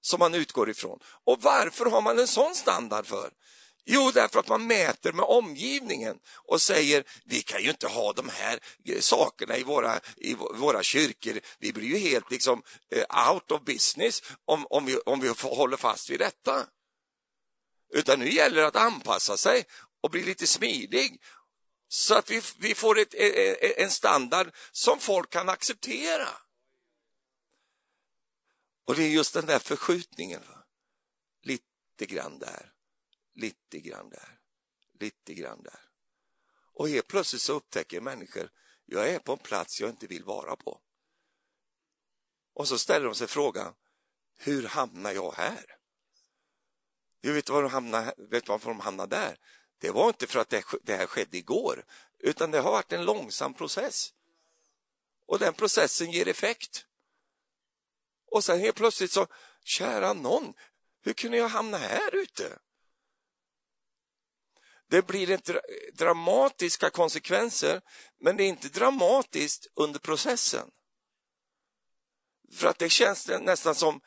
som 0.00 0.18
man 0.18 0.34
utgår 0.34 0.70
ifrån. 0.70 0.98
Och 1.24 1.42
varför 1.42 1.84
har 1.84 2.02
man 2.02 2.18
en 2.18 2.26
sån 2.26 2.54
standard 2.54 3.06
för? 3.06 3.30
Jo, 3.88 4.10
därför 4.14 4.40
att 4.40 4.48
man 4.48 4.66
mäter 4.66 5.12
med 5.12 5.24
omgivningen 5.24 6.18
och 6.34 6.62
säger 6.62 7.04
vi 7.24 7.42
kan 7.42 7.62
ju 7.62 7.70
inte 7.70 7.86
ha 7.86 8.12
de 8.12 8.28
här 8.28 8.60
eh, 8.84 9.00
sakerna 9.00 9.56
i 9.56 9.62
våra, 9.62 10.00
i 10.16 10.34
våra 10.34 10.82
kyrkor. 10.82 11.40
Vi 11.58 11.72
blir 11.72 11.88
ju 11.88 11.98
helt 11.98 12.30
liksom 12.30 12.62
eh, 12.90 13.32
out 13.32 13.50
of 13.50 13.62
business 13.62 14.22
om, 14.44 14.66
om, 14.70 14.86
vi, 14.86 14.96
om 14.96 15.20
vi 15.20 15.28
håller 15.42 15.76
fast 15.76 16.10
vid 16.10 16.18
detta. 16.18 16.66
Utan 17.94 18.18
nu 18.18 18.32
gäller 18.32 18.60
det 18.60 18.66
att 18.66 18.76
anpassa 18.76 19.36
sig 19.36 19.64
och 20.02 20.10
bli 20.10 20.22
lite 20.22 20.46
smidig 20.46 21.22
så 21.88 22.14
att 22.14 22.30
vi, 22.30 22.42
vi 22.58 22.74
får 22.74 22.98
ett, 22.98 23.14
e, 23.14 23.26
e, 23.26 23.66
e, 23.66 23.82
en 23.82 23.90
standard 23.90 24.54
som 24.72 24.98
folk 24.98 25.30
kan 25.30 25.48
acceptera. 25.48 26.28
Och 28.86 28.94
det 28.94 29.02
är 29.02 29.08
just 29.08 29.34
den 29.34 29.46
där 29.46 29.58
förskjutningen. 29.58 30.40
Va? 30.48 30.64
Lite 31.42 32.06
grann 32.14 32.38
där, 32.38 32.72
lite 33.36 33.80
grann 33.80 34.10
där, 34.10 34.38
lite 35.00 35.34
grann 35.34 35.62
där. 35.62 35.80
Och 36.72 36.88
helt 36.88 37.06
plötsligt 37.08 37.42
så 37.42 37.52
upptäcker 37.52 38.00
människor, 38.00 38.50
jag 38.84 39.08
är 39.08 39.18
på 39.18 39.32
en 39.32 39.38
plats 39.38 39.80
jag 39.80 39.90
inte 39.90 40.06
vill 40.06 40.24
vara 40.24 40.56
på. 40.56 40.80
Och 42.54 42.68
så 42.68 42.78
ställer 42.78 43.06
de 43.06 43.14
sig 43.14 43.26
frågan, 43.26 43.74
hur 44.36 44.62
hamnar 44.62 45.12
jag 45.12 45.32
här? 45.32 45.76
Du 47.20 47.32
vet 47.32 47.48
var 47.48 47.62
de 47.62 47.70
hamnar, 47.70 48.14
vet 48.30 48.48
varför 48.48 48.68
de 48.68 48.80
hamnade 48.80 49.16
där? 49.16 49.38
Det 49.78 49.90
var 49.90 50.08
inte 50.08 50.26
för 50.26 50.38
att 50.38 50.48
det, 50.48 50.64
det 50.82 50.96
här 50.96 51.06
skedde 51.06 51.36
igår, 51.36 51.84
utan 52.18 52.50
det 52.50 52.60
har 52.60 52.70
varit 52.70 52.92
en 52.92 53.04
långsam 53.04 53.54
process. 53.54 54.14
Och 55.26 55.38
den 55.38 55.54
processen 55.54 56.10
ger 56.10 56.28
effekt. 56.28 56.86
Och 58.26 58.44
sen 58.44 58.60
helt 58.60 58.76
plötsligt 58.76 59.12
så, 59.12 59.26
kära 59.64 60.12
någon, 60.12 60.54
hur 61.00 61.12
kunde 61.12 61.36
jag 61.36 61.48
hamna 61.48 61.78
här 61.78 62.14
ute? 62.14 62.58
Det 64.88 65.06
blir 65.06 65.30
inte 65.30 65.60
dramatiska 65.92 66.90
konsekvenser, 66.90 67.80
men 68.20 68.36
det 68.36 68.42
är 68.42 68.48
inte 68.48 68.68
dramatiskt 68.68 69.66
under 69.74 69.98
processen. 69.98 70.70
För 72.52 72.68
att 72.68 72.78
det 72.78 72.90
känns 72.90 73.28
nästan 73.28 73.74
som, 73.74 74.00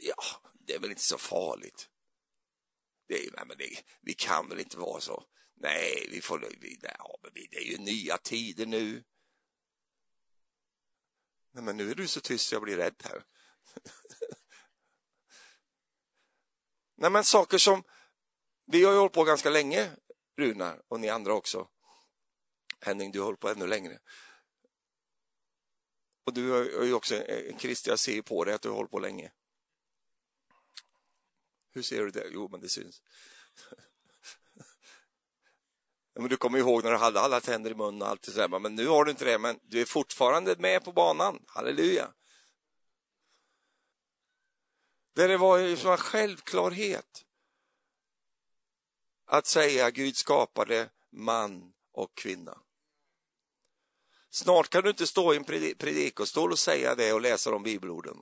ja, 0.00 0.22
det 0.66 0.74
är 0.74 0.78
väl 0.78 0.90
inte 0.90 1.02
så 1.02 1.18
farligt. 1.18 1.88
Det, 3.08 3.14
nej, 3.14 3.46
men 3.46 3.58
det, 3.58 3.84
vi 4.00 4.14
kan 4.14 4.48
väl 4.48 4.60
inte 4.60 4.78
vara 4.78 5.00
så. 5.00 5.24
Nej, 5.54 6.08
vi 6.10 6.20
får, 6.20 6.38
vi, 6.60 6.78
ja, 6.82 7.18
men 7.22 7.30
det 7.34 7.56
är 7.56 7.64
ju 7.64 7.78
nya 7.78 8.18
tider 8.18 8.66
nu. 8.66 9.04
Nej, 11.52 11.64
men 11.64 11.76
nu 11.76 11.90
är 11.90 11.94
du 11.94 12.08
så 12.08 12.20
tyst 12.20 12.48
så 12.48 12.54
jag 12.54 12.62
blir 12.62 12.76
rädd 12.76 13.02
här. 13.04 13.24
nej, 16.96 17.10
men 17.10 17.24
saker 17.24 17.58
som 17.58 17.84
vi 18.66 18.84
har 18.84 18.92
ju 18.92 18.98
hållit 18.98 19.12
på 19.12 19.24
ganska 19.24 19.50
länge, 19.50 19.90
Runar 20.36 20.82
och 20.88 21.00
ni 21.00 21.08
andra 21.08 21.34
också. 21.34 21.68
Henning, 22.80 23.12
du 23.12 23.18
har 23.18 23.24
hållit 23.24 23.40
på 23.40 23.48
ännu 23.48 23.66
längre. 23.66 23.98
Och 26.24 26.34
du 26.34 26.56
är 26.56 26.84
ju 26.84 26.94
också 26.94 27.14
eh, 27.14 27.50
en 27.50 27.58
kristen, 27.58 27.90
jag 27.90 27.98
ser 27.98 28.22
på 28.22 28.44
dig 28.44 28.54
att 28.54 28.62
du 28.62 28.68
har 28.68 28.76
hållit 28.76 28.90
på 28.90 28.98
länge. 28.98 29.32
Hur 31.70 31.82
ser 31.82 32.04
du 32.04 32.10
det? 32.10 32.28
Jo, 32.32 32.48
men 32.48 32.60
det 32.60 32.68
syns. 32.68 33.02
men 36.14 36.28
du 36.28 36.36
kommer 36.36 36.58
ihåg 36.58 36.84
när 36.84 36.90
du 36.90 36.96
hade 36.96 37.20
alla 37.20 37.40
tänder 37.40 37.70
i 37.70 37.74
munnen 37.74 38.02
och 38.02 38.08
allt 38.08 38.22
det 38.22 38.32
där. 38.32 38.58
Men 38.58 38.74
nu 38.74 38.86
har 38.86 39.04
du 39.04 39.10
inte 39.10 39.24
det, 39.24 39.38
men 39.38 39.58
du 39.62 39.80
är 39.80 39.84
fortfarande 39.84 40.56
med 40.58 40.84
på 40.84 40.92
banan. 40.92 41.44
Halleluja! 41.46 42.12
Där 45.14 45.28
det 45.28 45.36
var 45.36 45.58
ju 45.58 45.70
en 45.70 45.96
självklarhet 45.96 47.25
att 49.26 49.46
säga 49.46 49.90
Gud 49.90 50.16
skapade 50.16 50.88
man 51.12 51.72
och 51.92 52.14
kvinna. 52.14 52.58
Snart 54.30 54.68
kan 54.68 54.82
du 54.82 54.90
inte 54.90 55.06
stå 55.06 55.34
i 55.34 55.36
en 55.36 55.44
predikostol 55.78 56.52
och 56.52 56.58
säga 56.58 56.94
det 56.94 57.12
och 57.12 57.20
läsa 57.20 57.50
de 57.50 57.62
bibelorden 57.62 58.16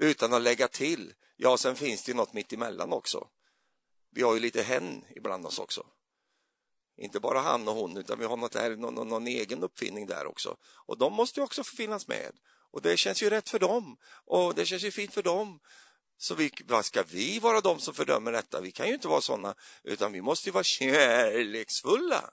utan 0.00 0.32
att 0.32 0.42
lägga 0.42 0.68
till 0.68 1.14
Ja, 1.40 1.56
sen 1.56 1.76
finns 1.76 2.04
det 2.04 2.14
något 2.14 2.32
mitt 2.32 2.52
emellan 2.52 2.92
också. 2.92 3.28
Vi 4.10 4.22
har 4.22 4.34
ju 4.34 4.40
lite 4.40 4.62
hen 4.62 5.04
ibland 5.16 5.46
oss 5.46 5.58
också. 5.58 5.86
Inte 6.96 7.20
bara 7.20 7.40
han 7.40 7.68
och 7.68 7.74
hon, 7.74 7.96
utan 7.96 8.18
vi 8.18 8.24
har 8.24 8.36
något 8.36 8.52
där, 8.52 8.76
någon, 8.76 9.08
någon 9.08 9.26
egen 9.26 9.62
uppfinning 9.62 10.06
där 10.06 10.26
också. 10.26 10.56
Och 10.86 10.98
de 10.98 11.12
måste 11.12 11.40
ju 11.40 11.44
också 11.44 11.64
få 11.64 11.76
finnas 11.76 12.08
med. 12.08 12.32
Och 12.70 12.82
det 12.82 12.96
känns 12.96 13.22
ju 13.22 13.30
rätt 13.30 13.48
för 13.48 13.58
dem. 13.58 13.96
Och 14.24 14.54
det 14.54 14.66
känns 14.66 14.82
ju 14.82 14.90
fint 14.90 15.14
för 15.14 15.22
dem. 15.22 15.60
Så 16.20 16.34
vi, 16.34 16.52
vad 16.64 16.84
ska 16.84 17.02
vi 17.02 17.38
vara 17.38 17.60
de 17.60 17.80
som 17.80 17.94
fördömer 17.94 18.32
detta? 18.32 18.60
Vi 18.60 18.72
kan 18.72 18.88
ju 18.88 18.94
inte 18.94 19.08
vara 19.08 19.20
sådana, 19.20 19.54
utan 19.82 20.12
vi 20.12 20.22
måste 20.22 20.48
ju 20.48 20.52
vara 20.52 20.64
kärleksfulla. 20.64 22.30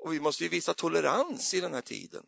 Och 0.00 0.12
vi 0.12 0.20
måste 0.20 0.42
ju 0.42 0.48
visa 0.48 0.74
tolerans 0.74 1.54
i 1.54 1.60
den 1.60 1.74
här 1.74 1.80
tiden. 1.80 2.24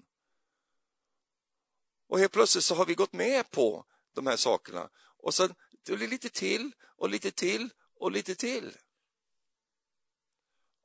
Och 2.08 2.18
helt 2.18 2.32
plötsligt 2.32 2.64
så 2.64 2.74
har 2.74 2.86
vi 2.86 2.94
gått 2.94 3.12
med 3.12 3.50
på 3.50 3.84
de 4.14 4.26
här 4.26 4.36
sakerna 4.36 4.90
och 5.18 5.34
sen 5.34 5.54
det 5.82 5.96
blir 5.96 6.08
lite 6.08 6.28
till 6.28 6.72
och 6.96 7.08
lite 7.08 7.30
till 7.30 7.70
och 7.94 8.12
lite 8.12 8.34
till. 8.34 8.76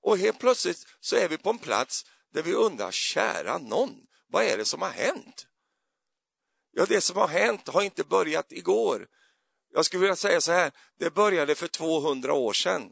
Och 0.02 0.18
helt 0.18 0.40
plötsligt 0.40 0.88
så 1.00 1.16
är 1.16 1.30
vi 1.30 1.38
på 1.38 1.50
en 1.50 1.60
plats 1.60 2.06
där 2.30 2.44
vi 2.44 2.54
undrar, 2.54 2.92
kära 2.92 3.58
någon, 3.58 4.08
vad 4.28 4.44
är 4.44 4.58
det 4.58 4.66
som 4.66 4.82
har 4.82 4.90
hänt? 4.90 5.48
Ja, 6.72 6.86
det 6.86 7.02
som 7.02 7.18
har 7.18 7.28
hänt 7.28 7.68
har 7.68 7.82
inte 7.82 8.04
börjat 8.04 8.52
igår. 8.52 9.08
Jag 9.74 9.86
skulle 9.86 10.02
vilja 10.02 10.16
säga 10.16 10.42
så 10.42 10.52
här, 10.52 10.72
det 11.00 11.14
började 11.14 11.56
för 11.56 11.68
200 11.68 12.34
år 12.34 12.54
sedan. 12.54 12.92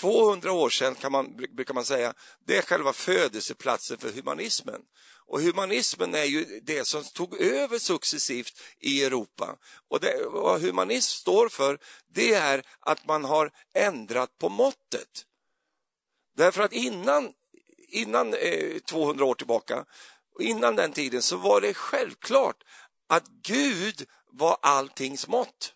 200 0.00 0.52
år 0.52 0.70
sedan 0.70 0.94
kan 0.94 1.12
man, 1.12 1.36
brukar 1.36 1.74
man 1.74 1.84
säga, 1.84 2.14
det 2.46 2.56
är 2.56 2.62
själva 2.62 2.92
födelseplatsen 2.92 3.98
för 3.98 4.10
humanismen. 4.10 4.80
Och 5.26 5.40
humanismen 5.40 6.14
är 6.14 6.24
ju 6.24 6.60
det 6.62 6.86
som 6.86 7.04
tog 7.04 7.40
över 7.40 7.78
successivt 7.78 8.60
i 8.80 9.04
Europa. 9.04 9.56
Och 9.88 10.00
det, 10.00 10.26
vad 10.30 10.60
humanism 10.60 11.20
står 11.20 11.48
för, 11.48 11.78
det 12.08 12.34
är 12.34 12.62
att 12.80 13.06
man 13.06 13.24
har 13.24 13.50
ändrat 13.74 14.38
på 14.38 14.48
måttet. 14.48 15.26
Därför 16.36 16.62
att 16.62 16.72
innan, 16.72 17.32
innan 17.88 18.34
eh, 18.34 18.78
200 18.78 19.24
år 19.24 19.34
tillbaka, 19.34 19.84
innan 20.40 20.76
den 20.76 20.92
tiden, 20.92 21.22
så 21.22 21.36
var 21.36 21.60
det 21.60 21.74
självklart 21.74 22.64
att 23.14 23.28
Gud 23.28 24.06
var 24.32 24.56
alltings 24.62 25.28
mått. 25.28 25.74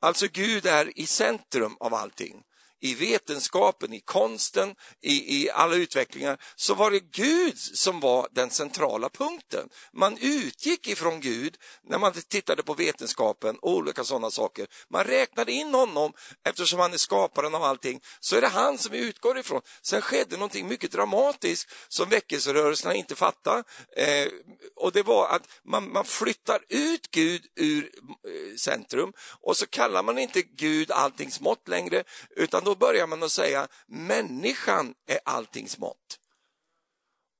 Alltså 0.00 0.26
Gud 0.32 0.66
är 0.66 0.98
i 0.98 1.06
centrum 1.06 1.76
av 1.80 1.94
allting 1.94 2.42
i 2.80 2.94
vetenskapen, 2.94 3.92
i 3.92 4.00
konsten, 4.00 4.74
i, 5.02 5.42
i 5.42 5.50
alla 5.50 5.74
utvecklingar, 5.74 6.38
så 6.56 6.74
var 6.74 6.90
det 6.90 7.00
Gud 7.00 7.58
som 7.58 8.00
var 8.00 8.28
den 8.32 8.50
centrala 8.50 9.08
punkten. 9.08 9.68
Man 9.92 10.18
utgick 10.20 10.88
ifrån 10.88 11.20
Gud 11.20 11.56
när 11.84 11.98
man 11.98 12.12
tittade 12.12 12.62
på 12.62 12.74
vetenskapen 12.74 13.56
och 13.56 13.72
olika 13.72 14.04
sådana 14.04 14.30
saker. 14.30 14.66
Man 14.90 15.04
räknade 15.04 15.52
in 15.52 15.74
honom 15.74 16.12
eftersom 16.44 16.80
han 16.80 16.92
är 16.92 16.96
skaparen 16.96 17.54
av 17.54 17.62
allting, 17.62 18.00
så 18.20 18.36
är 18.36 18.40
det 18.40 18.48
han 18.48 18.78
som 18.78 18.92
vi 18.92 18.98
utgår 18.98 19.38
ifrån. 19.38 19.60
Sen 19.82 20.02
skedde 20.02 20.36
någonting 20.36 20.68
mycket 20.68 20.92
dramatiskt 20.92 21.70
som 21.88 22.08
väckelserörelserna 22.08 22.94
inte 22.94 23.16
fattade 23.16 23.64
eh, 23.96 24.28
och 24.76 24.92
det 24.92 25.02
var 25.02 25.28
att 25.28 25.42
man, 25.64 25.92
man 25.92 26.04
flyttar 26.04 26.60
ut 26.68 27.10
Gud 27.10 27.42
ur 27.56 27.84
eh, 27.84 28.56
centrum 28.56 29.12
och 29.40 29.56
så 29.56 29.66
kallar 29.66 30.02
man 30.02 30.18
inte 30.18 30.42
Gud 30.42 30.90
alltings 30.90 31.40
mått 31.40 31.68
längre 31.68 32.04
utan 32.36 32.64
då 32.68 32.74
börjar 32.74 33.06
man 33.06 33.22
att 33.22 33.32
säga 33.32 33.68
människan 33.86 34.94
är 35.06 35.20
alltings 35.24 35.78
mått. 35.78 36.18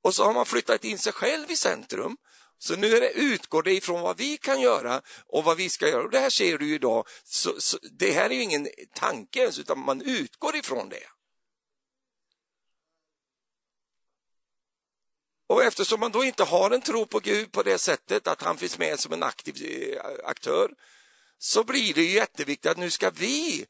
Och 0.03 0.14
så 0.14 0.24
har 0.24 0.35
man 0.35 0.47
flyttat 0.47 0.85
in 0.85 0.99
sig 0.99 1.12
själv 1.12 1.51
i 1.51 1.57
centrum. 1.57 2.16
Så 2.59 2.76
nu 2.76 2.97
är 2.97 3.01
det, 3.01 3.11
utgår 3.11 3.62
det 3.62 3.72
ifrån 3.72 4.01
vad 4.01 4.16
vi 4.16 4.37
kan 4.37 4.61
göra 4.61 5.03
och 5.26 5.45
vad 5.45 5.57
vi 5.57 5.68
ska 5.68 5.89
göra. 5.89 6.03
Och 6.03 6.11
det 6.11 6.18
här 6.18 6.31
ser 6.31 6.59
du 6.59 6.74
idag. 6.74 7.07
Så, 7.24 7.61
så, 7.61 7.79
det 7.83 8.11
här 8.11 8.31
är 8.31 8.35
ju 8.35 8.43
ingen 8.43 8.68
tanke 8.95 9.41
ens, 9.41 9.59
utan 9.59 9.79
man 9.79 10.03
utgår 10.03 10.57
ifrån 10.57 10.89
det. 10.89 11.07
Och 15.47 15.64
eftersom 15.64 16.01
man 16.01 16.12
då 16.12 16.24
inte 16.24 16.45
har 16.45 16.70
en 16.70 16.81
tro 16.81 17.07
på 17.07 17.20
Gud 17.20 17.53
på 17.53 17.62
det 17.62 17.79
sättet 17.79 18.26
att 18.26 18.43
han 18.43 18.57
finns 18.57 18.79
med 18.79 19.01
som 19.01 19.12
en 19.12 19.22
aktiv 19.22 19.55
eh, 19.95 20.01
aktör 20.24 20.70
så 21.39 21.64
blir 21.64 21.95
det 21.95 22.03
ju 22.03 22.11
jätteviktigt 22.11 22.70
att 22.70 22.79
nu 22.79 22.91
ska 22.91 23.11
vi 23.11 23.66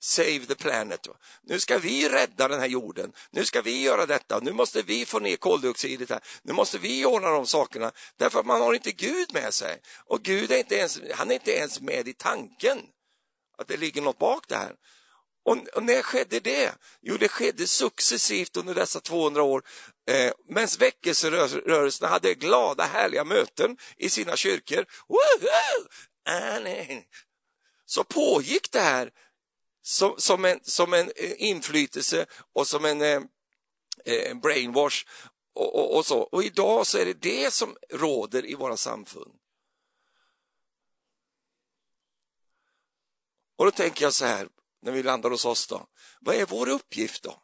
save 0.00 0.46
the 0.46 0.54
planet. 0.54 1.08
Nu 1.42 1.60
ska 1.60 1.78
vi 1.78 2.08
rädda 2.08 2.48
den 2.48 2.60
här 2.60 2.66
jorden. 2.66 3.12
Nu 3.30 3.44
ska 3.44 3.62
vi 3.62 3.82
göra 3.82 4.06
detta. 4.06 4.40
Nu 4.40 4.52
måste 4.52 4.82
vi 4.82 5.06
få 5.06 5.18
ner 5.18 5.36
koldioxidet 5.36 6.10
här. 6.10 6.20
Nu 6.42 6.52
måste 6.52 6.78
vi 6.78 7.04
ordna 7.04 7.30
de 7.30 7.46
sakerna. 7.46 7.92
Därför 8.16 8.40
att 8.40 8.46
man 8.46 8.60
har 8.60 8.74
inte 8.74 8.92
Gud 8.92 9.32
med 9.32 9.54
sig. 9.54 9.80
Och 10.04 10.22
Gud 10.22 10.52
är 10.52 10.58
inte 10.58 10.74
ens, 10.74 11.00
han 11.14 11.30
är 11.30 11.34
inte 11.34 11.52
ens 11.52 11.80
med 11.80 12.08
i 12.08 12.12
tanken 12.12 12.78
att 13.58 13.68
det 13.68 13.76
ligger 13.76 14.02
något 14.02 14.18
bak 14.18 14.44
det 14.48 14.56
här. 14.56 14.74
Och, 15.44 15.68
och 15.68 15.82
när 15.82 16.02
skedde 16.02 16.40
det? 16.40 16.74
Jo, 17.00 17.16
det 17.16 17.28
skedde 17.28 17.66
successivt 17.66 18.56
under 18.56 18.74
dessa 18.74 19.00
200 19.00 19.42
år 19.42 19.62
eh, 20.10 20.32
medan 20.48 20.68
väckelserörelserna 20.78 22.08
hade 22.08 22.34
glada, 22.34 22.84
härliga 22.84 23.24
möten 23.24 23.76
i 23.96 24.10
sina 24.10 24.36
kyrkor. 24.36 24.86
Woho! 25.08 25.84
Så 27.86 28.04
pågick 28.04 28.72
det 28.72 28.80
här 28.80 29.10
som, 29.82 30.14
som, 30.18 30.44
en, 30.44 30.60
som 30.62 30.94
en 30.94 31.12
eh, 31.16 31.32
inflytelse 31.36 32.26
och 32.52 32.66
som 32.66 32.84
en 32.84 33.02
eh, 33.02 33.22
eh, 34.04 34.30
en 34.30 34.40
brainwash 34.40 35.06
och, 35.52 35.74
och, 35.74 35.96
och, 35.96 36.06
så. 36.06 36.20
Och 36.20 36.44
idag 36.44 36.86
så 36.86 36.98
är 36.98 37.04
det 37.04 37.22
det 37.22 37.54
som 37.54 37.76
råder 37.90 38.46
i 38.46 38.54
våra 38.54 38.76
samfund. 38.76 39.34
Och 43.56 43.64
då 43.64 43.70
tänker 43.70 44.04
jag 44.04 44.14
så 44.14 44.24
här, 44.24 44.48
när 44.82 44.92
vi 44.92 45.02
landar 45.02 45.30
hos 45.30 45.44
oss 45.44 45.66
då. 45.66 45.86
Vad 46.20 46.34
är 46.34 46.46
vår 46.46 46.68
uppgift 46.68 47.22
då? 47.22 47.42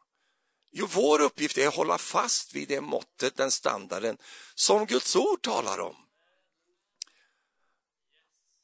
Jo, 0.70 0.88
vår 0.92 1.20
uppgift 1.20 1.58
är 1.58 1.68
att 1.68 1.74
hålla 1.74 1.98
fast 1.98 2.54
vid 2.54 2.68
det 2.68 2.80
måttet, 2.80 3.36
den 3.36 3.50
standarden 3.50 4.18
som 4.54 4.86
Guds 4.86 5.16
ord 5.16 5.42
talar 5.42 5.80
om. 5.80 5.96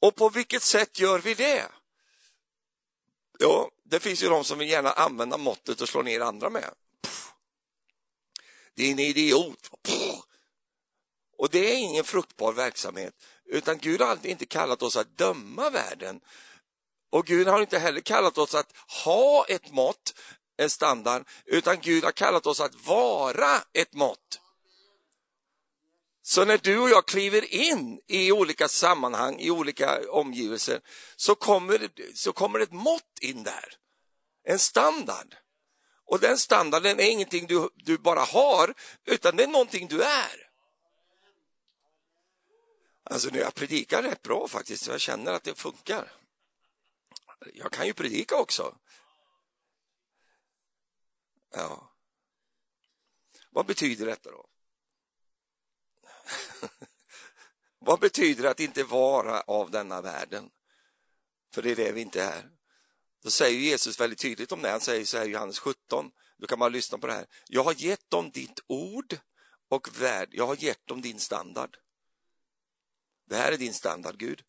Och 0.00 0.16
på 0.16 0.28
vilket 0.28 0.62
sätt 0.62 0.98
gör 0.98 1.18
vi 1.18 1.34
det? 1.34 1.72
Ja, 3.42 3.70
det 3.84 4.00
finns 4.00 4.22
ju 4.22 4.28
de 4.28 4.44
som 4.44 4.58
vill 4.58 4.68
gärna 4.68 4.92
använda 4.92 5.36
måttet 5.36 5.80
och 5.80 5.88
slå 5.88 6.02
ner 6.02 6.20
andra 6.20 6.50
med. 6.50 6.70
Pff. 7.02 7.32
Din 8.74 8.98
idiot! 8.98 9.70
Pff. 9.82 10.20
Och 11.38 11.50
det 11.50 11.72
är 11.72 11.76
ingen 11.76 12.04
fruktbar 12.04 12.52
verksamhet, 12.52 13.14
utan 13.44 13.78
Gud 13.78 14.00
har 14.00 14.08
alltid 14.08 14.30
inte 14.30 14.46
kallat 14.46 14.82
oss 14.82 14.96
att 14.96 15.18
döma 15.18 15.70
världen. 15.70 16.20
Och 17.10 17.26
Gud 17.26 17.48
har 17.48 17.60
inte 17.60 17.78
heller 17.78 18.00
kallat 18.00 18.38
oss 18.38 18.54
att 18.54 18.76
ha 19.04 19.44
ett 19.48 19.72
mått, 19.72 20.14
en 20.56 20.70
standard, 20.70 21.28
utan 21.44 21.80
Gud 21.80 22.04
har 22.04 22.12
kallat 22.12 22.46
oss 22.46 22.60
att 22.60 22.86
vara 22.86 23.62
ett 23.72 23.94
mått. 23.94 24.40
Så 26.32 26.44
när 26.44 26.58
du 26.58 26.78
och 26.78 26.90
jag 26.90 27.06
kliver 27.06 27.54
in 27.54 28.00
i 28.06 28.32
olika 28.32 28.68
sammanhang, 28.68 29.40
i 29.40 29.50
olika 29.50 30.10
omgivelser, 30.10 30.80
så 31.16 31.34
kommer, 31.34 31.90
så 32.14 32.32
kommer 32.32 32.60
ett 32.60 32.72
mått 32.72 33.18
in 33.20 33.42
där. 33.42 33.76
En 34.44 34.58
standard. 34.58 35.36
Och 36.04 36.20
den 36.20 36.38
standarden 36.38 37.00
är 37.00 37.10
ingenting 37.10 37.46
du, 37.46 37.68
du 37.74 37.98
bara 37.98 38.20
har, 38.20 38.74
utan 39.04 39.36
det 39.36 39.42
är 39.42 39.48
någonting 39.48 39.88
du 39.88 40.02
är. 40.02 40.50
Alltså 43.04 43.28
nu 43.28 43.38
jag 43.38 43.54
predikar 43.54 44.02
rätt 44.02 44.22
bra 44.22 44.48
faktiskt, 44.48 44.86
jag 44.86 45.00
känner 45.00 45.32
att 45.32 45.44
det 45.44 45.54
funkar. 45.54 46.12
Jag 47.54 47.72
kan 47.72 47.86
ju 47.86 47.92
predika 47.92 48.36
också. 48.36 48.78
Ja. 51.54 51.92
Vad 53.50 53.66
betyder 53.66 54.06
detta 54.06 54.30
då? 54.30 54.48
Vad 57.78 58.00
betyder 58.00 58.42
det 58.42 58.50
att 58.50 58.60
inte 58.60 58.84
vara 58.84 59.40
av 59.40 59.70
denna 59.70 60.00
världen? 60.00 60.50
För 61.54 61.62
det 61.62 61.70
är 61.70 61.76
det 61.76 61.92
vi 61.92 62.00
inte 62.00 62.22
är. 62.22 62.50
Då 63.22 63.30
säger 63.30 63.58
Jesus 63.58 64.00
väldigt 64.00 64.18
tydligt 64.18 64.52
om 64.52 64.62
det. 64.62 64.70
Han 64.70 64.80
säger 64.80 65.04
så 65.04 65.18
här 65.18 65.26
i 65.26 65.30
Johannes 65.30 65.58
17. 65.58 66.10
Då 66.38 66.46
kan 66.46 66.58
man 66.58 66.72
lyssna 66.72 66.98
på 66.98 67.06
det 67.06 67.12
här. 67.12 67.26
Jag 67.48 67.64
har 67.64 67.72
gett 67.72 68.10
dem 68.10 68.30
ditt 68.30 68.60
ord 68.66 69.18
och 69.68 70.00
värld. 70.00 70.28
Jag 70.32 70.46
har 70.46 70.56
gett 70.56 70.86
dem 70.86 71.00
din 71.00 71.18
standard. 71.18 71.76
Det 73.26 73.36
här 73.36 73.52
är 73.52 73.56
din 73.56 73.74
standard, 73.74 74.18
Gud. 74.18 74.42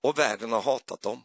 Och 0.00 0.18
världen 0.18 0.52
har 0.52 0.62
hatat 0.62 1.02
dem 1.02 1.22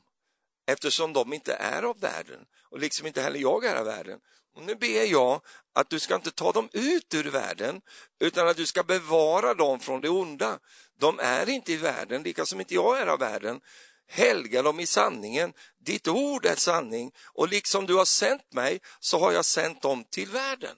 eftersom 0.72 1.13
de 1.13 1.34
inte 1.34 1.53
är 1.53 1.84
av 1.84 1.99
världen 1.99 2.45
och 2.72 2.80
liksom 2.80 3.07
inte 3.07 3.22
heller 3.22 3.39
jag 3.39 3.65
är 3.65 3.76
av 3.76 3.86
världen. 3.86 4.20
Och 4.55 4.63
nu 4.63 4.76
ber 4.76 5.03
jag 5.03 5.41
att 5.74 5.89
du 5.89 5.99
ska 5.99 6.15
inte 6.15 6.32
ta 6.32 6.51
dem 6.51 6.70
ut 6.74 7.13
ur 7.13 7.24
världen 7.24 7.82
utan 8.20 8.47
att 8.47 8.57
du 8.57 8.65
ska 8.65 8.84
bevara 8.84 9.53
dem 9.53 9.80
från 9.80 10.01
det 10.01 10.09
onda. 10.09 10.59
De 10.99 11.20
är 11.20 11.49
inte 11.49 11.74
i 11.74 11.78
världen, 11.78 12.24
lika 12.24 12.45
som 12.45 12.59
inte 12.59 12.74
jag 12.74 12.99
är 12.99 13.07
av 13.07 13.20
världen. 13.20 13.61
Helga 14.07 14.61
dem 14.61 14.80
i 14.80 14.86
sanningen. 14.86 15.53
Ditt 15.80 16.07
ord 16.07 16.45
är 16.45 16.55
sanning 16.55 17.11
och 17.34 17.49
liksom 17.49 17.86
du 17.86 17.95
har 17.95 18.05
sänt 18.05 18.53
mig 18.53 18.80
så 18.99 19.20
har 19.20 19.32
jag 19.32 19.45
sänt 19.45 19.82
dem 19.82 20.03
till 20.03 20.30
världen. 20.30 20.76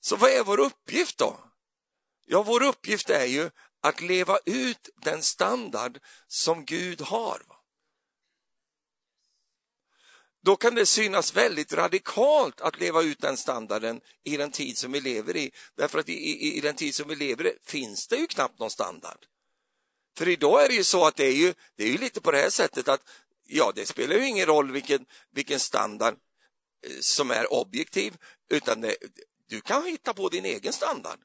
Så 0.00 0.16
vad 0.16 0.30
är 0.30 0.44
vår 0.44 0.60
uppgift 0.60 1.18
då? 1.18 1.36
Ja, 2.26 2.42
vår 2.42 2.62
uppgift 2.62 3.10
är 3.10 3.24
ju 3.24 3.50
att 3.82 4.00
leva 4.00 4.38
ut 4.44 4.88
den 4.96 5.22
standard 5.22 5.98
som 6.26 6.64
Gud 6.64 7.00
har 7.00 7.55
då 10.46 10.56
kan 10.56 10.74
det 10.74 10.86
synas 10.86 11.36
väldigt 11.36 11.72
radikalt 11.72 12.60
att 12.60 12.80
leva 12.80 13.02
ut 13.02 13.20
den 13.20 13.36
standarden 13.36 14.00
i 14.24 14.36
den 14.36 14.50
tid 14.50 14.78
som 14.78 14.92
vi 14.92 15.00
lever 15.00 15.36
i. 15.36 15.50
Därför 15.76 15.98
att 15.98 16.08
i, 16.08 16.12
i, 16.12 16.56
i 16.56 16.60
den 16.60 16.76
tid 16.76 16.94
som 16.94 17.08
vi 17.08 17.16
lever 17.16 17.46
i 17.46 17.58
finns 17.62 18.06
det 18.06 18.16
ju 18.16 18.26
knappt 18.26 18.58
någon 18.58 18.70
standard. 18.70 19.26
För 20.18 20.28
idag 20.28 20.64
är 20.64 20.68
det 20.68 20.74
ju 20.74 20.84
så 20.84 21.06
att 21.06 21.16
det 21.16 21.24
är 21.24 21.32
ju, 21.32 21.54
det 21.76 21.84
är 21.84 21.88
ju 21.88 21.98
lite 21.98 22.20
på 22.20 22.30
det 22.30 22.38
här 22.38 22.50
sättet 22.50 22.88
att 22.88 23.00
ja, 23.46 23.72
det 23.74 23.86
spelar 23.86 24.16
ju 24.16 24.26
ingen 24.26 24.46
roll 24.46 24.72
vilken, 24.72 25.06
vilken 25.32 25.60
standard 25.60 26.14
eh, 26.86 27.00
som 27.00 27.30
är 27.30 27.52
objektiv, 27.52 28.16
utan 28.50 28.80
det, 28.80 28.96
du 29.48 29.60
kan 29.60 29.86
hitta 29.86 30.14
på 30.14 30.28
din 30.28 30.44
egen 30.44 30.72
standard. 30.72 31.18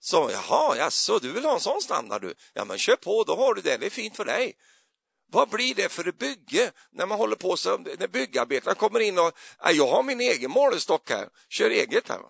Så 0.00 0.30
jaha, 0.32 0.76
jaså, 0.76 1.18
du 1.18 1.32
vill 1.32 1.44
ha 1.44 1.54
en 1.54 1.60
sån 1.60 1.82
standard 1.82 2.22
du? 2.22 2.34
Ja, 2.52 2.64
men 2.64 2.78
kör 2.78 2.96
på, 2.96 3.24
då 3.24 3.36
har 3.36 3.54
du 3.54 3.60
det, 3.60 3.76
det 3.76 3.86
är 3.86 3.90
fint 3.90 4.16
för 4.16 4.24
dig. 4.24 4.56
Vad 5.26 5.48
blir 5.48 5.74
det 5.74 5.88
för 5.88 6.12
bygge 6.12 6.72
när 6.90 7.06
man 7.06 7.18
håller 7.18 7.36
på 7.36 7.56
så, 7.56 7.78
när 7.78 8.08
byggarbetarna 8.08 8.74
kommer 8.74 9.00
in 9.00 9.18
och 9.18 9.38
jag 9.74 9.88
har 9.88 10.02
min 10.02 10.20
egen 10.20 10.50
målstock 10.50 11.10
här, 11.10 11.28
kör 11.48 11.70
eget 11.70 12.08
här. 12.08 12.20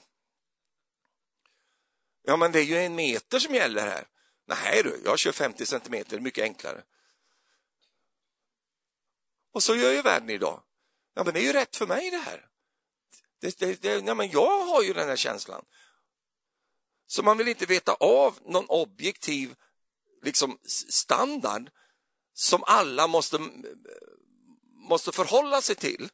Ja, 2.23 2.37
men 2.37 2.53
det 2.53 2.61
är 2.61 2.65
ju 2.65 2.77
en 2.77 2.95
meter 2.95 3.39
som 3.39 3.55
gäller 3.55 3.87
här. 3.87 4.09
Nej 4.47 4.83
du, 4.83 5.01
jag 5.05 5.19
kör 5.19 5.33
50 5.33 5.67
centimeter, 5.67 6.21
mycket 6.21 6.45
enklare. 6.45 6.83
Och 9.53 9.63
så 9.63 9.77
gör 9.77 9.93
ju 9.93 10.03
världen 10.03 10.31
idag. 10.31 10.63
Ja, 11.15 11.25
men 11.25 11.35
det 11.35 11.41
är 11.41 11.45
ju 11.45 11.53
rätt 11.53 11.77
för 11.77 11.87
mig 11.87 12.11
det 12.11 12.17
här. 12.17 12.49
Det, 13.41 13.59
det, 13.59 13.83
det, 13.83 14.07
ja, 14.07 14.15
men 14.15 14.31
jag 14.31 14.67
har 14.67 14.83
ju 14.83 14.93
den 14.93 15.09
här 15.09 15.17
känslan. 15.17 15.65
Så 17.07 17.23
man 17.23 17.39
vill 17.39 17.49
inte 17.49 17.67
veta 17.67 17.95
av 17.95 18.39
någon 18.45 18.67
objektiv 18.69 19.55
liksom, 20.23 20.59
standard 20.89 21.71
som 22.39 22.65
alla 22.67 23.07
måste, 23.07 23.39
måste 24.89 25.13
förhålla 25.13 25.63
sig 25.63 25.77
till. 25.77 26.09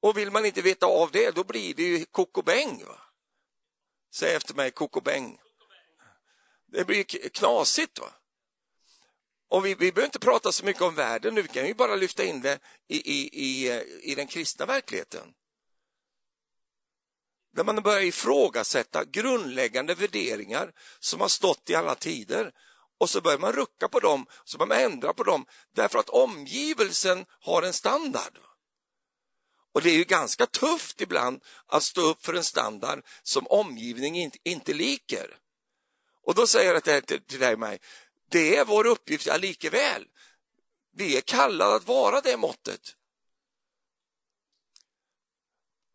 Och 0.00 0.18
vill 0.18 0.30
man 0.30 0.46
inte 0.46 0.62
veta 0.62 0.86
av 0.86 1.10
det, 1.10 1.30
då 1.30 1.44
blir 1.44 1.74
det 1.74 1.82
ju 1.82 2.04
kokobäng. 2.04 2.84
Va? 2.84 2.98
Säg 4.14 4.34
efter 4.34 4.54
mig 4.54 4.70
kokobäng. 4.70 5.38
Det 6.66 6.84
blir 6.84 7.04
knasigt. 7.28 7.98
va 7.98 8.12
Och 9.48 9.66
vi, 9.66 9.74
vi 9.74 9.92
behöver 9.92 10.04
inte 10.04 10.18
prata 10.18 10.52
så 10.52 10.64
mycket 10.64 10.82
om 10.82 10.94
världen 10.94 11.34
nu, 11.34 11.42
vi 11.42 11.48
kan 11.48 11.66
ju 11.66 11.74
bara 11.74 11.96
lyfta 11.96 12.24
in 12.24 12.40
det 12.40 12.58
i, 12.88 12.96
i, 12.96 13.30
i, 13.32 13.82
i 14.02 14.14
den 14.14 14.26
kristna 14.26 14.66
verkligheten. 14.66 15.34
När 17.52 17.64
man 17.64 17.82
börjar 17.82 18.02
ifrågasätta 18.02 19.04
grundläggande 19.04 19.94
värderingar 19.94 20.72
som 20.98 21.20
har 21.20 21.28
stått 21.28 21.70
i 21.70 21.74
alla 21.74 21.94
tider 21.94 22.52
och 23.02 23.10
så 23.10 23.20
börjar 23.20 23.38
man 23.38 23.52
rucka 23.52 23.88
på 23.88 24.00
dem, 24.00 24.26
så 24.44 24.58
börjar 24.58 24.68
man 24.68 24.92
ändra 24.92 25.12
på 25.12 25.22
dem 25.22 25.46
därför 25.74 25.98
att 25.98 26.08
omgivelsen 26.08 27.26
har 27.40 27.62
en 27.62 27.72
standard. 27.72 28.38
Och 29.72 29.82
det 29.82 29.90
är 29.90 29.94
ju 29.94 30.04
ganska 30.04 30.46
tufft 30.46 31.00
ibland 31.00 31.42
att 31.66 31.82
stå 31.82 32.00
upp 32.00 32.24
för 32.24 32.34
en 32.34 32.44
standard 32.44 33.04
som 33.22 33.46
omgivningen 33.46 34.22
inte, 34.22 34.38
inte 34.42 34.72
liker. 34.72 35.38
Och 36.22 36.34
då 36.34 36.46
säger 36.46 36.74
jag 36.74 36.84
till, 36.84 37.02
till, 37.02 37.24
till 37.24 37.40
dig 37.40 37.52
och 37.52 37.58
mig, 37.58 37.80
det 38.30 38.56
är 38.56 38.64
vår 38.64 38.86
uppgift, 38.86 39.26
ja 39.26 39.36
likeväl. 39.36 40.06
Vi 40.92 41.16
är 41.16 41.20
kallade 41.20 41.74
att 41.74 41.86
vara 41.86 42.20
det 42.20 42.36
måttet. 42.36 42.96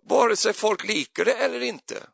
Vare 0.04 0.36
sig 0.36 0.54
folk 0.54 0.84
liker 0.84 1.26
det 1.26 1.34
eller 1.34 1.62
inte. 1.62 2.08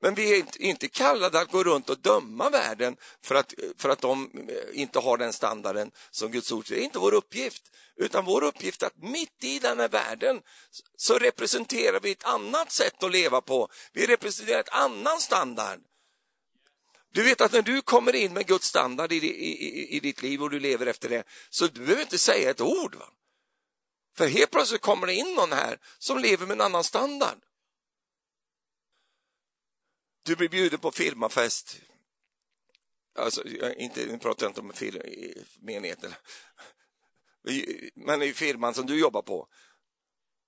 Men 0.00 0.14
vi 0.14 0.38
är 0.38 0.62
inte 0.62 0.88
kallade 0.88 1.40
att 1.40 1.50
gå 1.50 1.64
runt 1.64 1.90
och 1.90 1.98
döma 1.98 2.50
världen 2.50 2.96
för 3.22 3.34
att, 3.34 3.54
för 3.78 3.88
att 3.88 4.00
de 4.00 4.30
eh, 4.48 4.80
inte 4.80 4.98
har 4.98 5.16
den 5.16 5.32
standarden 5.32 5.90
som 6.10 6.30
Guds 6.30 6.52
ord 6.52 6.64
Det 6.68 6.80
är 6.80 6.84
inte 6.84 6.98
vår 6.98 7.14
uppgift, 7.14 7.62
utan 7.96 8.24
vår 8.24 8.44
uppgift 8.44 8.82
är 8.82 8.86
att 8.86 9.02
mitt 9.02 9.44
i 9.44 9.58
den 9.58 9.80
här 9.80 9.88
världen 9.88 10.40
så 10.96 11.18
representerar 11.18 12.00
vi 12.00 12.10
ett 12.10 12.24
annat 12.24 12.72
sätt 12.72 13.02
att 13.02 13.12
leva 13.12 13.40
på. 13.40 13.68
Vi 13.92 14.06
representerar 14.06 14.60
ett 14.60 14.72
annan 14.72 15.20
standard. 15.20 15.80
Du 17.12 17.22
vet 17.22 17.40
att 17.40 17.52
när 17.52 17.62
du 17.62 17.82
kommer 17.82 18.14
in 18.14 18.32
med 18.32 18.46
Guds 18.46 18.66
standard 18.66 19.12
i, 19.12 19.16
i, 19.16 19.66
i, 19.66 19.96
i 19.96 20.00
ditt 20.00 20.22
liv 20.22 20.42
och 20.42 20.50
du 20.50 20.60
lever 20.60 20.86
efter 20.86 21.08
det, 21.08 21.24
så 21.50 21.66
du 21.66 21.80
behöver 21.80 22.02
inte 22.02 22.18
säga 22.18 22.50
ett 22.50 22.60
ord. 22.60 22.94
Va? 22.94 23.06
För 24.16 24.28
helt 24.28 24.50
plötsligt 24.50 24.80
kommer 24.80 25.06
det 25.06 25.14
in 25.14 25.34
någon 25.34 25.52
här 25.52 25.78
som 25.98 26.18
lever 26.18 26.46
med 26.46 26.54
en 26.54 26.60
annan 26.60 26.84
standard. 26.84 27.38
Du 30.30 30.36
blir 30.36 30.48
bjuden 30.48 30.80
på 30.80 30.90
firmafest. 30.90 31.80
Alltså, 33.14 33.48
inte, 33.76 34.06
nu 34.06 34.18
pratar 34.18 34.46
jag 34.46 34.50
inte 34.50 34.60
om 34.60 34.72
fir, 34.72 35.02
menigheten. 35.60 36.14
Men 37.94 38.22
i 38.22 38.32
firman 38.32 38.74
som 38.74 38.86
du 38.86 39.00
jobbar 39.00 39.22
på. 39.22 39.48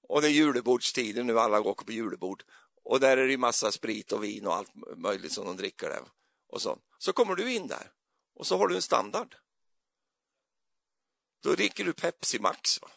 Och 0.02 0.22
det 0.22 0.28
är 0.28 0.30
julebordstider 0.30 1.24
nu, 1.24 1.38
alla 1.38 1.60
går 1.60 1.74
på 1.74 1.92
julebord. 1.92 2.44
Och 2.82 3.00
där 3.00 3.16
är 3.16 3.28
det 3.28 3.36
massa 3.36 3.72
sprit 3.72 4.12
och 4.12 4.24
vin 4.24 4.46
och 4.46 4.54
allt 4.56 4.70
möjligt 4.96 5.32
som 5.32 5.46
de 5.46 5.56
dricker 5.56 5.88
där. 5.88 6.02
Och 6.48 6.62
så. 6.62 6.78
så 6.98 7.12
kommer 7.12 7.34
du 7.34 7.52
in 7.52 7.66
där 7.66 7.92
och 8.34 8.46
så 8.46 8.58
har 8.58 8.68
du 8.68 8.74
en 8.74 8.82
standard. 8.82 9.36
Då 11.40 11.52
dricker 11.52 11.84
du 11.84 11.92
Pepsi 11.92 12.38
Max. 12.38 12.82
Va? 12.82 12.90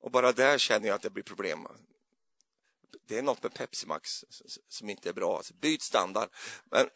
Och 0.00 0.10
bara 0.10 0.32
där 0.32 0.58
känner 0.58 0.88
jag 0.88 0.94
att 0.94 1.02
det 1.02 1.10
blir 1.10 1.24
problem 1.24 1.66
det 3.06 3.18
är 3.18 3.22
något 3.22 3.42
med 3.42 3.54
Pepsi 3.54 3.86
Max 3.86 4.24
som 4.68 4.90
inte 4.90 5.08
är 5.08 5.12
bra. 5.12 5.36
Alltså, 5.36 5.54
byt 5.54 5.82
standard. 5.82 6.28
Men, 6.64 6.88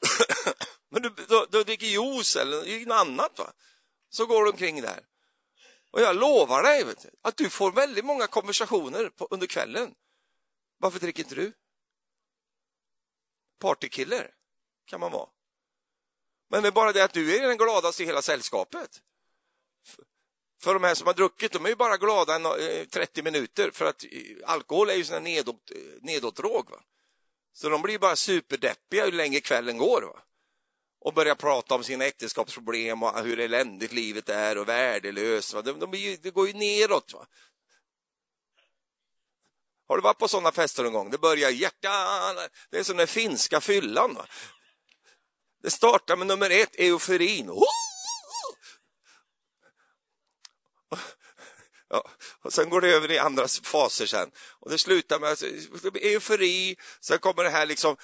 men 0.88 1.02
du, 1.02 1.14
du, 1.28 1.46
du 1.50 1.64
dricker 1.64 1.86
juice 1.86 2.36
eller 2.36 2.86
något 2.86 2.96
annat, 2.96 3.38
va? 3.38 3.52
så 4.08 4.26
går 4.26 4.44
du 4.44 4.50
omkring 4.50 4.82
där. 4.82 5.06
Och 5.90 6.00
jag 6.00 6.16
lovar 6.16 6.62
dig 6.62 6.84
du, 6.84 7.10
att 7.22 7.36
du 7.36 7.50
får 7.50 7.72
väldigt 7.72 8.04
många 8.04 8.26
konversationer 8.26 9.08
på, 9.08 9.28
under 9.30 9.46
kvällen. 9.46 9.94
Varför 10.78 10.98
dricker 10.98 11.22
inte 11.22 11.34
du? 11.34 11.52
Partykiller 13.58 14.34
kan 14.84 15.00
man 15.00 15.12
vara. 15.12 15.28
Men 16.50 16.62
det 16.62 16.68
är 16.68 16.72
bara 16.72 16.92
det 16.92 17.04
att 17.04 17.12
du 17.12 17.36
är 17.36 17.48
den 17.48 17.56
gladaste 17.56 18.02
i 18.02 18.06
hela 18.06 18.22
sällskapet. 18.22 19.02
För 20.62 20.74
de 20.74 20.84
här 20.84 20.94
som 20.94 21.06
har 21.06 21.14
druckit, 21.14 21.52
de 21.52 21.64
är 21.64 21.68
ju 21.68 21.76
bara 21.76 21.96
glada 21.96 22.58
eh, 22.58 22.80
i 22.80 22.86
30 22.86 23.22
minuter 23.22 23.70
för 23.70 23.84
att 23.84 24.04
eh, 24.04 24.10
alkohol 24.46 24.90
är 24.90 24.94
ju 24.94 25.04
sån 25.04 25.24
nedåt, 25.24 25.70
eh, 25.70 25.78
nedåtdrog. 26.00 26.70
Va? 26.70 26.80
Så 27.52 27.68
de 27.68 27.82
blir 27.82 27.98
bara 27.98 28.16
superdeppiga 28.16 29.06
ju 29.06 29.12
längre 29.12 29.40
kvällen 29.40 29.78
går. 29.78 30.02
Va? 30.02 30.22
Och 31.00 31.14
börjar 31.14 31.34
prata 31.34 31.74
om 31.74 31.84
sina 31.84 32.04
äktenskapsproblem 32.04 33.02
och 33.02 33.24
hur 33.24 33.40
eländigt 33.40 33.92
livet 33.92 34.28
är 34.28 34.58
och 34.58 34.68
värdelöst. 34.68 35.54
Va? 35.54 35.62
De, 35.62 35.78
de 35.78 35.94
ju, 35.94 36.16
det 36.16 36.30
går 36.30 36.46
ju 36.46 36.52
neråt. 36.52 37.12
Va? 37.12 37.26
Har 39.88 39.96
du 39.96 40.02
varit 40.02 40.18
på 40.18 40.28
sådana 40.28 40.52
fester 40.52 40.82
någon 40.82 40.92
gång? 40.92 41.10
Det 41.10 41.18
börjar 41.18 41.50
hjärtan, 41.50 42.36
det 42.70 42.78
är 42.78 42.82
som 42.82 42.96
den 42.96 43.06
finska 43.06 43.60
fyllan. 43.60 44.14
Va? 44.14 44.26
Det 45.62 45.70
startar 45.70 46.16
med 46.16 46.26
nummer 46.26 46.50
ett, 46.50 46.74
euforin. 46.78 47.50
Oh! 47.50 47.81
Ja, 51.92 52.10
och 52.42 52.52
sen 52.52 52.70
går 52.70 52.80
det 52.80 52.88
över 52.88 53.10
i 53.10 53.18
andra 53.18 53.48
faser 53.48 54.06
sen. 54.06 54.30
Och 54.60 54.70
det 54.70 54.78
slutar 54.78 55.20
med 55.20 56.02
eufori, 56.02 56.76
sen 57.00 57.18
kommer 57.18 57.44
det 57.44 57.50
här 57.50 57.66
liksom 57.66 57.96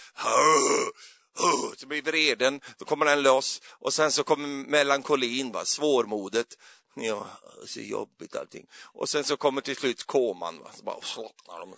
så 1.76 1.86
blir 1.86 2.02
vreden, 2.02 2.60
då 2.78 2.84
kommer 2.84 3.06
den 3.06 3.22
loss 3.22 3.62
och 3.70 3.94
sen 3.94 4.12
så 4.12 4.24
kommer 4.24 4.48
melankolin, 4.48 5.52
va, 5.52 5.64
svårmodet. 5.64 6.46
Ja, 6.94 7.26
så 7.66 7.80
jobbigt 7.80 8.36
allting. 8.36 8.66
Och 8.92 9.08
sen 9.08 9.24
så 9.24 9.36
kommer 9.36 9.60
till 9.60 9.76
slut 9.76 10.04
koman. 10.04 10.58
Va, 10.58 10.70
så 10.76 10.82
bara 10.82 11.00
slocknar 11.00 11.58
de. 11.58 11.74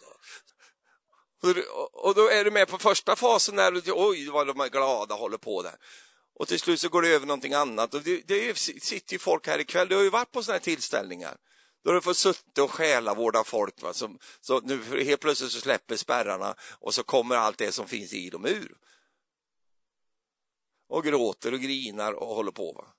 Och 1.93 2.15
då 2.15 2.29
är 2.29 2.45
du 2.45 2.51
med 2.51 2.69
på 2.69 2.79
första 2.79 3.17
fasen 3.17 3.57
där, 3.57 3.83
oj 3.87 4.29
vad 4.29 4.47
de 4.47 4.61
är 4.61 4.69
glada 4.69 5.15
håller 5.15 5.39
på 5.39 5.63
där. 5.63 5.75
Och 6.35 6.49
till 6.49 6.61
slut 6.61 6.81
så 6.81 6.89
går 6.89 7.03
det 7.03 7.09
över 7.09 7.27
någonting 7.27 7.55
annat. 7.55 7.95
Och 7.95 8.03
det, 8.03 8.27
det 8.27 8.59
sitter 8.59 9.13
ju 9.13 9.19
folk 9.19 9.47
här 9.47 9.59
ikväll, 9.59 9.89
du 9.89 9.97
har 9.97 10.03
ju 10.03 10.11
varit 10.11 10.33
på 10.33 10.43
sådana 10.43 10.57
här 10.57 10.65
tillställningar. 10.65 11.37
Då 11.83 11.91
har 11.91 11.95
du 11.95 12.01
fått 12.01 12.17
sitta 12.17 12.65
och 12.65 12.71
själavårda 12.71 13.45
folk. 13.45 13.83
Va? 13.83 13.93
Så, 13.93 14.17
så 14.41 14.61
nu 14.61 15.05
helt 15.05 15.21
plötsligt 15.21 15.53
så 15.53 15.61
släpper 15.61 15.97
spärrarna 15.97 16.55
och 16.61 16.95
så 16.95 17.03
kommer 17.03 17.37
allt 17.37 17.59
det 17.59 17.73
som 17.73 17.89
finns 17.89 18.13
i 18.13 18.31
dem 18.31 18.47
ur. 18.47 18.77
Och 20.89 21.05
gråter 21.05 21.55
och 21.55 21.61
grinar 21.61 22.13
och 22.13 22.35
håller 22.35 22.53
på. 22.53 22.73
Va? 22.73 22.95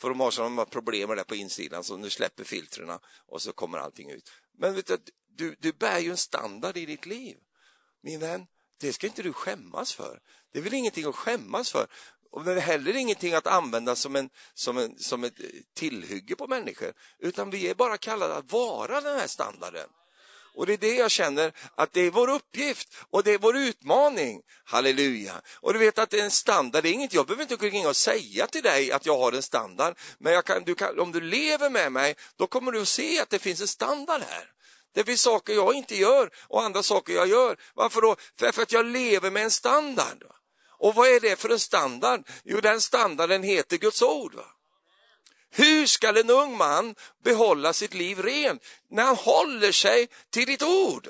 För 0.00 0.08
de 0.08 0.20
har 0.20 0.30
sådana 0.30 0.64
problem 0.64 1.08
där 1.08 1.24
på 1.24 1.34
insidan 1.34 1.84
så 1.84 1.96
nu 1.96 2.10
släpper 2.10 2.44
filtren 2.44 2.98
och 3.26 3.42
så 3.42 3.52
kommer 3.52 3.78
allting 3.78 4.10
ut. 4.10 4.30
Men 4.52 4.74
vet 4.74 4.86
du, 4.86 4.98
du, 5.28 5.56
du 5.58 5.72
bär 5.72 5.98
ju 5.98 6.10
en 6.10 6.16
standard 6.16 6.76
i 6.76 6.86
ditt 6.86 7.06
liv. 7.06 7.36
Min 8.00 8.20
vän, 8.20 8.46
det 8.80 8.92
ska 8.92 9.06
inte 9.06 9.22
du 9.22 9.32
skämmas 9.32 9.92
för. 9.92 10.20
Det 10.52 10.58
är 10.58 10.62
väl 10.62 10.74
ingenting 10.74 11.04
att 11.04 11.14
skämmas 11.14 11.72
för. 11.72 11.86
Och 12.34 12.44
det 12.44 12.52
är 12.52 12.60
heller 12.60 12.96
ingenting 12.96 13.34
att 13.34 13.46
använda 13.46 13.96
som, 13.96 14.16
en, 14.16 14.30
som, 14.54 14.78
en, 14.78 14.98
som 14.98 15.24
ett 15.24 15.34
tillhygge 15.74 16.36
på 16.36 16.46
människor, 16.46 16.92
utan 17.18 17.50
vi 17.50 17.68
är 17.68 17.74
bara 17.74 17.96
kallade 17.96 18.34
att 18.34 18.52
vara 18.52 19.00
den 19.00 19.18
här 19.18 19.26
standarden. 19.26 19.88
Och 20.54 20.66
det 20.66 20.72
är 20.72 20.78
det 20.78 20.94
jag 20.94 21.10
känner 21.10 21.52
att 21.74 21.92
det 21.92 22.00
är 22.00 22.10
vår 22.10 22.30
uppgift 22.30 22.96
och 23.10 23.22
det 23.22 23.30
är 23.30 23.38
vår 23.38 23.56
utmaning. 23.56 24.42
Halleluja! 24.64 25.40
Och 25.60 25.72
du 25.72 25.78
vet 25.78 25.98
att 25.98 26.10
det 26.10 26.20
är 26.20 26.24
en 26.24 26.30
standard, 26.30 26.82
det 26.82 26.88
är 26.88 26.92
inget, 26.92 27.14
jag 27.14 27.26
behöver 27.26 27.42
inte 27.42 27.56
gå 27.56 27.66
in 27.66 27.86
och 27.86 27.96
säga 27.96 28.46
till 28.46 28.62
dig 28.62 28.92
att 28.92 29.06
jag 29.06 29.18
har 29.18 29.32
en 29.32 29.42
standard, 29.42 29.98
men 30.18 30.42
kan, 30.42 30.64
du 30.64 30.74
kan, 30.74 31.00
om 31.00 31.12
du 31.12 31.20
lever 31.20 31.70
med 31.70 31.92
mig, 31.92 32.16
då 32.36 32.46
kommer 32.46 32.72
du 32.72 32.80
att 32.80 32.88
se 32.88 33.20
att 33.20 33.30
det 33.30 33.38
finns 33.38 33.60
en 33.60 33.68
standard 33.68 34.22
här. 34.28 34.50
Det 34.94 35.04
finns 35.04 35.22
saker 35.22 35.52
jag 35.52 35.74
inte 35.74 35.96
gör 35.96 36.30
och 36.48 36.62
andra 36.62 36.82
saker 36.82 37.12
jag 37.12 37.28
gör. 37.28 37.56
Varför 37.74 38.00
då? 38.00 38.16
För 38.52 38.62
att 38.62 38.72
jag 38.72 38.86
lever 38.86 39.30
med 39.30 39.42
en 39.42 39.50
standard. 39.50 40.24
Och 40.78 40.94
vad 40.94 41.08
är 41.08 41.20
det 41.20 41.36
för 41.36 41.48
en 41.48 41.60
standard? 41.60 42.28
Jo, 42.44 42.60
den 42.60 42.80
standarden 42.80 43.42
heter 43.42 43.76
Guds 43.76 44.02
ord. 44.02 44.34
Va? 44.34 44.46
Hur 45.50 45.86
ska 45.86 46.20
en 46.20 46.30
ung 46.30 46.56
man 46.56 46.94
behålla 47.22 47.72
sitt 47.72 47.94
liv 47.94 48.22
rent? 48.22 48.62
När 48.88 49.02
han 49.02 49.16
håller 49.16 49.72
sig 49.72 50.08
till 50.30 50.46
ditt 50.46 50.62
ord. 50.62 51.08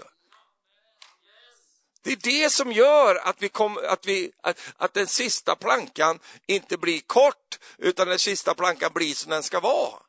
Det 2.03 2.12
är 2.12 2.17
det 2.17 2.51
som 2.51 2.73
gör 2.73 3.15
att, 3.15 3.43
vi 3.43 3.49
kom, 3.49 3.79
att, 3.89 4.07
vi, 4.07 4.33
att, 4.41 4.61
att 4.77 4.95
den 4.95 5.07
sista 5.07 5.57
plankan 5.57 6.19
inte 6.47 6.77
blir 6.77 7.01
kort, 7.01 7.59
utan 7.79 8.09
den 8.09 8.19
sista 8.19 8.55
plankan 8.55 8.93
blir 8.95 9.15
som 9.15 9.31
den 9.31 9.43
ska 9.43 9.61
vara. 9.61 10.03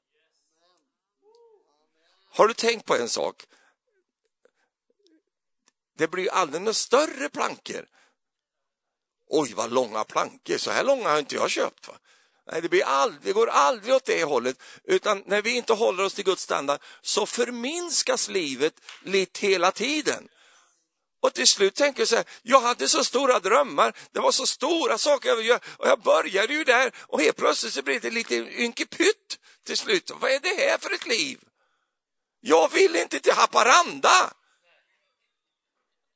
Har 2.29 2.47
du 2.47 2.53
tänkt 2.53 2.85
på 2.85 2.95
en 2.95 3.09
sak? 3.09 3.43
Det 5.97 6.07
blir 6.07 6.31
aldrig 6.31 6.61
några 6.61 6.73
större 6.73 7.29
plankor 7.29 7.85
Oj, 9.27 9.53
vad 9.55 9.71
långa 9.71 10.03
plankor, 10.03 10.57
så 10.57 10.71
här 10.71 10.83
långa 10.83 11.09
har 11.09 11.19
inte 11.19 11.35
jag 11.35 11.49
köpt. 11.49 11.87
Va? 11.87 11.97
Nej, 12.51 12.61
det, 12.61 12.69
blir 12.69 12.83
aldrig, 12.83 13.21
det 13.21 13.33
går 13.33 13.47
aldrig 13.47 13.95
åt 13.95 14.05
det 14.05 14.23
hållet, 14.23 14.57
utan 14.83 15.23
när 15.25 15.41
vi 15.41 15.55
inte 15.55 15.73
håller 15.73 16.03
oss 16.03 16.13
till 16.13 16.25
Guds 16.25 16.41
standard 16.41 16.79
så 17.01 17.25
förminskas 17.25 18.29
livet 18.29 18.73
lite 19.03 19.47
hela 19.47 19.71
tiden. 19.71 20.27
Och 21.21 21.33
till 21.33 21.47
slut 21.47 21.75
tänker 21.75 22.01
jag 22.01 22.07
så 22.07 22.15
här, 22.15 22.25
jag 22.41 22.61
hade 22.61 22.87
så 22.87 23.03
stora 23.03 23.39
drömmar, 23.39 23.93
det 24.11 24.19
var 24.19 24.31
så 24.31 24.45
stora 24.45 24.97
saker 24.97 25.29
jag 25.29 25.35
ville 25.35 25.49
göra 25.49 25.59
och 25.77 25.87
jag 25.87 26.01
började 26.01 26.53
ju 26.53 26.63
där 26.63 26.91
och 26.97 27.21
helt 27.21 27.37
plötsligt 27.37 27.73
så 27.73 27.81
blev 27.81 28.01
det 28.01 28.09
lite 28.09 28.35
ynkepytt 28.35 29.39
till 29.65 29.77
slut. 29.77 30.11
Vad 30.19 30.31
är 30.31 30.39
det 30.39 30.55
här 30.61 30.77
för 30.77 30.93
ett 30.93 31.07
liv? 31.07 31.39
Jag 32.41 32.71
vill 32.71 32.95
inte 32.95 33.19
till 33.19 33.33
Haparanda. 33.33 34.33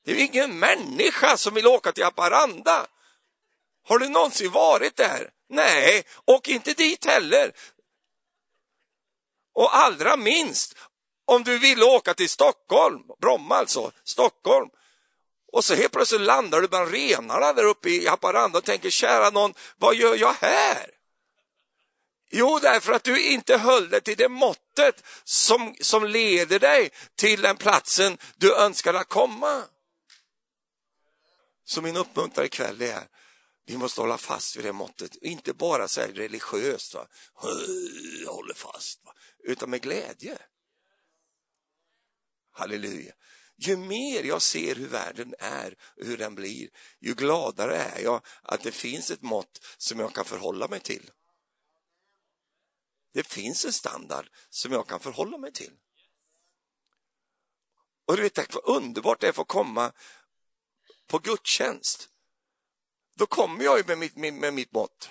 Det 0.05 0.11
är 0.11 0.25
ingen 0.25 0.59
människa 0.59 1.37
som 1.37 1.53
vill 1.53 1.67
åka 1.67 1.91
till 1.91 2.03
Haparanda. 2.03 2.87
Har 3.89 3.99
du 3.99 4.09
någonsin 4.09 4.51
varit 4.51 4.95
där? 4.95 5.29
Nej, 5.49 6.03
och 6.25 6.49
inte 6.49 6.73
dit 6.73 7.05
heller. 7.05 7.51
Och 9.53 9.77
allra 9.77 10.17
minst 10.17 10.75
om 11.25 11.43
du 11.43 11.57
vill 11.57 11.83
åka 11.83 12.13
till 12.13 12.29
Stockholm, 12.29 13.01
Bromma 13.21 13.55
alltså, 13.55 13.91
Stockholm. 14.03 14.69
Och 15.51 15.65
så 15.65 15.75
helt 15.75 15.91
plötsligt 15.91 16.21
landar 16.21 16.61
du 16.61 16.67
bland 16.67 16.91
renarna 16.91 17.53
där 17.53 17.63
uppe 17.63 17.89
i 17.89 18.07
Haparanda 18.07 18.57
och 18.57 18.63
tänker, 18.63 18.89
kära 18.89 19.29
någon, 19.29 19.53
vad 19.77 19.95
gör 19.95 20.15
jag 20.15 20.33
här? 20.33 20.89
Jo, 22.31 22.59
därför 22.61 22.93
att 22.93 23.03
du 23.03 23.23
inte 23.23 23.57
höll 23.57 23.89
dig 23.89 24.01
till 24.01 24.17
det 24.17 24.29
måttet 24.29 25.03
som, 25.23 25.75
som 25.81 26.05
leder 26.05 26.59
dig 26.59 26.89
till 27.15 27.41
den 27.41 27.57
platsen 27.57 28.17
du 28.37 28.55
önskar 28.55 28.93
att 28.93 29.09
komma. 29.09 29.63
Så 31.65 31.81
min 31.81 31.97
uppmuntran 31.97 32.45
ikväll 32.45 32.81
är, 32.81 33.03
vi 33.69 33.77
måste 33.77 34.01
hålla 34.01 34.17
fast 34.17 34.55
vid 34.55 34.65
det 34.65 34.73
måttet, 34.73 35.15
inte 35.15 35.53
bara 35.53 35.87
så 35.87 36.01
religiöst, 36.01 36.93
va? 36.93 37.07
jag 38.23 38.33
håller 38.33 38.53
fast, 38.53 39.05
va? 39.05 39.13
utan 39.43 39.69
med 39.69 39.81
glädje. 39.81 40.37
Halleluja. 42.51 43.13
Ju 43.57 43.77
mer 43.77 44.23
jag 44.23 44.41
ser 44.41 44.75
hur 44.75 44.87
världen 44.87 45.35
är 45.39 45.77
och 45.97 46.05
hur 46.05 46.17
den 46.17 46.35
blir, 46.35 46.69
ju 46.99 47.13
gladare 47.13 47.75
är 47.75 47.99
jag 47.99 48.21
att 48.41 48.63
det 48.63 48.71
finns 48.71 49.11
ett 49.11 49.21
mått 49.21 49.65
som 49.77 49.99
jag 49.99 50.13
kan 50.13 50.25
förhålla 50.25 50.67
mig 50.67 50.79
till. 50.79 51.11
Det 53.13 53.23
finns 53.23 53.65
en 53.65 53.73
standard 53.73 54.29
som 54.49 54.71
jag 54.71 54.87
kan 54.87 54.99
förhålla 54.99 55.37
mig 55.37 55.51
till. 55.51 55.73
Och 58.05 58.15
du 58.15 58.21
vet 58.21 58.53
vad 58.53 58.75
underbart 58.75 59.19
det 59.19 59.27
är 59.27 59.29
att 59.29 59.35
få 59.35 59.45
komma 59.45 59.91
på 61.07 61.19
gudstjänst. 61.19 62.09
Då 63.19 63.25
kommer 63.25 63.63
jag 63.63 63.77
ju 63.77 63.83
med 63.87 63.97
mitt, 63.97 64.15
med, 64.15 64.33
med 64.33 64.53
mitt 64.53 64.71
mått. 64.71 65.09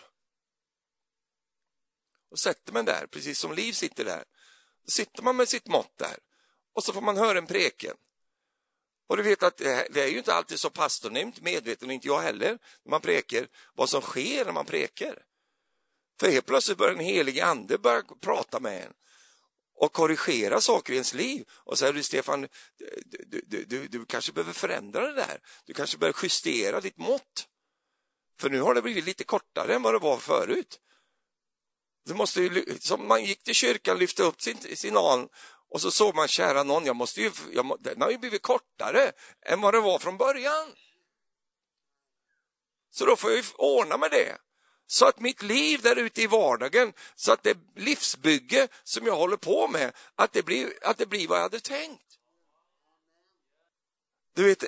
Och 2.31 2.39
sätter 2.39 2.73
mig 2.73 2.85
där, 2.85 3.07
precis 3.07 3.39
som 3.39 3.53
Liv 3.53 3.73
sitter 3.73 4.05
där. 4.05 4.25
Då 4.85 4.91
sitter 4.91 5.23
man 5.23 5.37
med 5.37 5.49
sitt 5.49 5.67
mått 5.67 5.99
där 5.99 6.17
och 6.73 6.85
så 6.85 6.93
får 6.93 7.01
man 7.01 7.17
höra 7.17 7.39
en 7.39 7.47
preken. 7.47 7.97
Och 9.09 9.17
du 9.17 9.23
vet 9.23 9.43
att 9.43 9.61
eh, 9.61 9.81
det 9.91 10.03
är 10.03 10.07
ju 10.09 10.19
inte 10.19 10.35
alltid 10.35 10.61
så 10.61 10.71
pastornämnt 10.71 11.41
medveten, 11.41 11.89
och 11.89 11.95
inte 11.95 12.07
jag 12.07 12.21
heller, 12.21 12.59
när 12.85 12.91
man 12.91 13.01
preker, 13.01 13.49
vad 13.75 13.91
som 13.91 14.01
sker 14.01 14.45
när 14.45 14.53
man 14.53 14.67
preker. 14.67 15.23
För 16.21 16.31
helt 16.31 16.47
plötsligt 16.47 16.79
börjar 16.79 16.95
den 16.95 17.05
helige 17.05 17.45
ande 17.45 17.79
börja 17.79 18.03
prata 18.21 18.61
med 18.61 18.83
en 18.83 18.93
och 19.75 19.93
korrigera 19.93 20.61
saker 20.61 20.93
i 20.93 20.97
ens 20.97 21.15
liv 21.15 21.49
och 21.51 21.79
säger 21.79 21.93
du 21.93 22.03
Stefan, 22.03 22.49
du, 23.27 23.43
du, 23.47 23.65
du, 23.65 23.89
du 23.89 24.07
kanske 24.07 24.33
behöver 24.33 24.53
förändra 24.53 25.07
det 25.07 25.15
där. 25.15 25.41
Du 25.65 25.75
kanske 25.75 25.99
behöver 25.99 26.19
justera 26.23 26.81
ditt 26.81 26.99
mått. 26.99 27.49
För 28.39 28.51
nu 28.51 28.61
har 28.61 28.75
det 28.75 28.83
blivit 28.83 29.05
lite 29.05 29.25
kortare 29.25 29.75
än 29.75 29.83
vad 29.83 29.95
det 29.95 29.99
var 29.99 30.17
förut. 30.17 30.81
Du 32.05 32.15
måste 32.15 32.43
ju, 32.43 32.79
som 32.81 33.09
man 33.09 33.25
gick 33.25 33.43
till 33.43 33.55
kyrkan, 33.55 33.99
lyfte 33.99 34.23
upp 34.23 34.43
sin, 34.43 34.77
sin 34.77 34.97
an 34.97 35.29
och 35.71 35.81
så 35.81 35.91
såg 35.91 36.15
man, 36.15 36.29
kära 36.29 36.63
någon, 36.63 36.87
jag 36.87 36.97
måste 36.97 37.21
ju, 37.21 37.33
jag, 37.53 37.77
den 37.81 38.03
har 38.03 38.11
ju 38.11 38.19
blivit 38.19 38.43
kortare 38.43 39.13
än 39.43 39.61
vad 39.61 39.75
det 39.75 39.81
var 39.81 39.99
från 39.99 40.17
början. 40.17 40.73
Så 42.91 43.07
då 43.07 43.17
får 43.17 43.31
jag 43.31 43.39
ju 43.39 43.45
ordna 43.57 43.97
med 43.97 44.11
det. 44.11 44.39
Så 44.87 45.07
att 45.07 45.21
mitt 45.21 45.43
liv 45.43 45.81
där 45.83 45.97
ute 45.97 46.23
i 46.23 46.27
vardagen, 46.27 46.93
så 47.15 47.33
att 47.33 47.43
det 47.43 47.59
livsbygge 47.77 48.69
som 48.85 49.07
jag 49.07 49.17
håller 49.17 49.37
på 49.37 49.69
med, 49.69 49.93
att 50.15 50.33
det 50.33 50.43
blir, 50.43 50.73
att 50.83 50.99
det 50.99 51.07
blir 51.07 51.29
vad 51.29 51.39
jag 51.39 51.43
hade 51.43 51.61
tänkt. 51.61 52.19
Du 54.35 54.45
vet, 54.45 54.65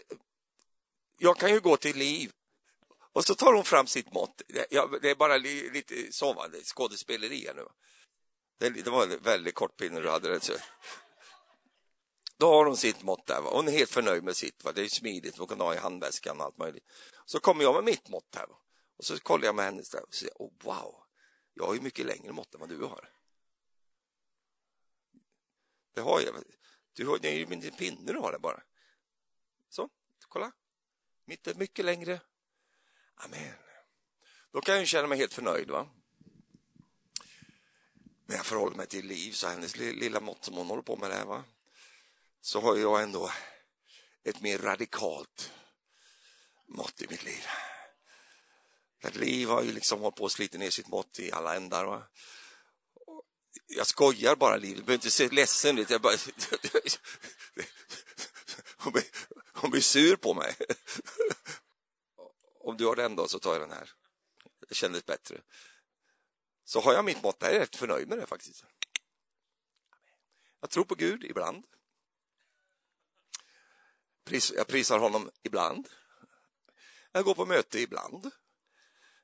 jag 1.19 1.39
kan 1.39 1.51
ju 1.51 1.61
gå 1.61 1.77
till 1.77 1.97
Liv 1.97 2.33
och 3.13 3.25
så 3.25 3.35
tar 3.35 3.53
hon 3.53 3.65
fram 3.65 3.87
sitt 3.87 4.13
mått. 4.13 4.43
Det 4.49 5.11
är 5.11 5.15
bara 5.15 5.37
lite 5.37 6.13
sovande 6.13 6.63
skådespeleri 6.65 7.47
här 7.47 7.55
nu. 7.55 7.67
Det 8.59 8.87
var 8.87 9.03
en 9.03 9.23
väldigt 9.23 9.55
kort 9.55 9.77
pinne 9.77 10.01
du 10.01 10.11
hade. 10.11 10.39
Det. 10.39 10.63
Då 12.37 12.47
har 12.47 12.65
hon 12.65 12.77
sitt 12.77 13.03
mått 13.03 13.27
där. 13.27 13.41
Va? 13.41 13.51
Hon 13.53 13.69
är 13.69 13.73
helt 13.73 13.91
förnöjd 13.91 14.25
med 14.25 14.37
sitt. 14.37 14.65
Va? 14.65 14.73
Det 14.73 14.83
är 14.83 14.89
smidigt, 14.89 15.37
hon 15.37 15.47
kan 15.47 15.61
ha 15.61 15.75
i 15.75 15.79
handväskan 15.79 16.41
och 16.41 16.45
allt 16.45 16.59
möjligt. 16.59 16.85
Så 17.25 17.41
kommer 17.41 17.63
jag 17.63 17.75
med 17.75 17.85
mitt 17.85 18.09
mått 18.09 18.35
här. 18.35 18.47
Va? 18.47 18.57
Och 18.97 19.05
så 19.05 19.19
kollar 19.19 19.45
jag 19.45 19.55
med 19.55 19.65
hennes 19.65 19.91
där 19.91 20.03
och 20.03 20.15
säger, 20.15 20.35
oh, 20.39 20.53
wow, 20.63 21.03
jag 21.55 21.67
har 21.67 21.75
ju 21.75 21.81
mycket 21.81 22.07
längre 22.07 22.33
mått 22.33 22.55
än 22.55 22.61
vad 22.61 22.69
du 22.69 22.85
har. 22.85 23.11
Det 25.95 26.01
har 26.01 26.21
jag. 26.21 26.35
Du 26.93 27.07
har, 27.07 27.19
det 27.19 27.29
är 27.29 27.35
ju 27.35 27.47
min 27.47 27.71
pinne 27.71 28.13
du 28.13 28.19
har 28.19 28.33
där 28.33 28.39
bara. 28.39 28.63
Så, 29.69 29.89
kolla. 30.29 30.53
Mitt 31.25 31.47
är 31.47 31.55
mycket 31.55 31.85
längre. 31.85 32.21
Amen. 33.25 33.55
Då 34.53 34.61
kan 34.61 34.77
jag 34.77 34.89
känna 34.89 35.09
mig 35.09 35.19
helt 35.19 35.35
förnöjd. 35.35 35.71
va? 35.71 35.89
Men 38.27 38.37
jag 38.37 38.47
förhåller 38.47 38.77
mig 38.77 38.87
till 38.87 39.07
Liv, 39.07 39.33
så 39.33 39.49
hennes 39.49 39.77
lilla 39.77 40.21
mått 40.21 40.45
som 40.45 40.55
hon 40.55 40.67
håller 40.67 40.83
på 40.83 40.97
med 40.97 41.11
det 41.11 41.17
här, 41.17 41.25
va? 41.25 41.45
så 42.41 42.61
har 42.61 42.77
jag 42.77 43.03
ändå 43.03 43.31
ett 44.25 44.41
mer 44.41 44.59
radikalt 44.59 45.53
mått 46.67 47.03
i 47.03 47.07
mitt 47.11 47.25
liv. 47.25 47.45
För 49.03 49.11
liv 49.11 49.49
har 49.49 49.63
ju 49.63 49.73
liksom 49.73 50.01
hållit 50.01 50.17
på 50.17 50.25
och 50.25 50.33
slitit 50.33 50.61
ner 50.61 50.71
sitt 50.71 50.89
mått 50.89 51.19
i 51.19 51.33
alla 51.33 51.57
ändar. 51.57 51.85
Va? 51.85 52.03
Jag 53.67 53.87
skojar 53.87 54.37
bara, 54.37 54.57
Liv. 54.57 54.77
Du 54.77 54.83
behöver 54.83 54.95
inte 54.95 55.11
se 55.11 55.29
ledsen 55.29 55.79
ut. 55.79 55.91
Jag 55.91 56.01
bara... 56.01 56.17
hon, 58.77 58.93
blir, 58.93 59.05
hon 59.53 59.71
blir 59.71 59.81
sur 59.81 60.17
på 60.17 60.35
mig. 60.35 60.55
Om 62.71 62.77
du 62.77 62.87
har 62.87 62.97
den 62.97 63.17
då, 63.17 63.29
så 63.29 63.39
tar 63.39 63.53
jag 63.53 63.63
den 63.63 63.71
här. 63.71 63.91
Det 64.69 64.75
kändes 64.75 65.07
bättre. 65.07 65.43
Så 66.65 66.81
har 66.81 66.93
jag 66.93 67.05
mitt 67.05 67.23
mått, 67.23 67.37
jag 67.41 67.55
är 67.55 67.61
rätt 67.61 67.77
förnöjd 67.77 68.09
med 68.09 68.19
det 68.19 68.27
faktiskt. 68.27 68.65
Jag 70.61 70.71
tror 70.71 70.85
på 70.85 70.95
Gud 70.95 71.25
ibland. 71.25 71.67
Jag 74.55 74.67
prisar 74.67 74.99
honom 74.99 75.31
ibland. 75.43 75.89
Jag 77.13 77.25
går 77.25 77.35
på 77.35 77.47
möte 77.47 77.81
ibland 77.81 78.31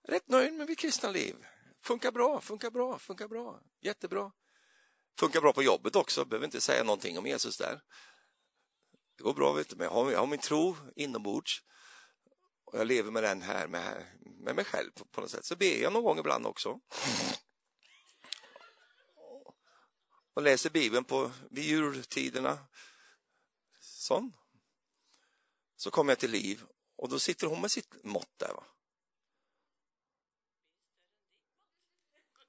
rätt 0.08 0.28
nöjd 0.28 0.52
med 0.52 0.68
mitt 0.68 0.78
kristna 0.78 1.10
liv. 1.10 1.46
Funkar 1.80 2.12
bra, 2.12 2.40
funkar 2.40 2.70
bra, 2.70 2.98
funkar 2.98 3.28
bra, 3.28 3.60
jättebra. 3.80 4.32
Funkar 5.18 5.40
bra 5.40 5.52
på 5.52 5.62
jobbet 5.62 5.96
också, 5.96 6.24
behöver 6.24 6.44
inte 6.44 6.60
säga 6.60 6.84
någonting 6.84 7.18
om 7.18 7.26
Jesus 7.26 7.56
där. 7.56 7.80
Det 9.16 9.22
går 9.22 9.34
bra, 9.34 9.52
vet 9.52 9.68
du, 9.68 9.76
men 9.76 9.84
jag 9.84 9.92
har, 9.92 10.10
jag 10.10 10.18
har 10.18 10.26
min 10.26 10.38
tro 10.38 10.76
inombords 10.96 11.62
och 12.66 12.78
jag 12.78 12.86
lever 12.86 13.10
med 13.10 13.22
den 13.22 13.42
här 13.42 13.68
med, 13.68 14.06
med 14.20 14.56
mig 14.56 14.64
själv 14.64 14.90
på 15.10 15.20
något 15.20 15.30
sätt. 15.30 15.44
Så 15.44 15.56
ber 15.56 15.82
jag 15.82 15.92
någon 15.92 16.04
gång 16.04 16.18
ibland 16.18 16.46
också. 16.46 16.80
Och 20.34 20.42
läser 20.42 20.70
Bibeln 20.70 21.04
på, 21.04 21.32
vid 21.50 21.64
jultiderna. 21.64 22.58
Sån. 23.80 24.32
Så 25.76 25.90
kommer 25.90 26.10
jag 26.12 26.18
till 26.18 26.30
liv 26.30 26.64
och 26.96 27.08
då 27.08 27.18
sitter 27.18 27.46
hon 27.46 27.60
med 27.60 27.70
sitt 27.70 28.04
mått 28.04 28.38
där. 28.38 28.54
Va? 28.54 28.64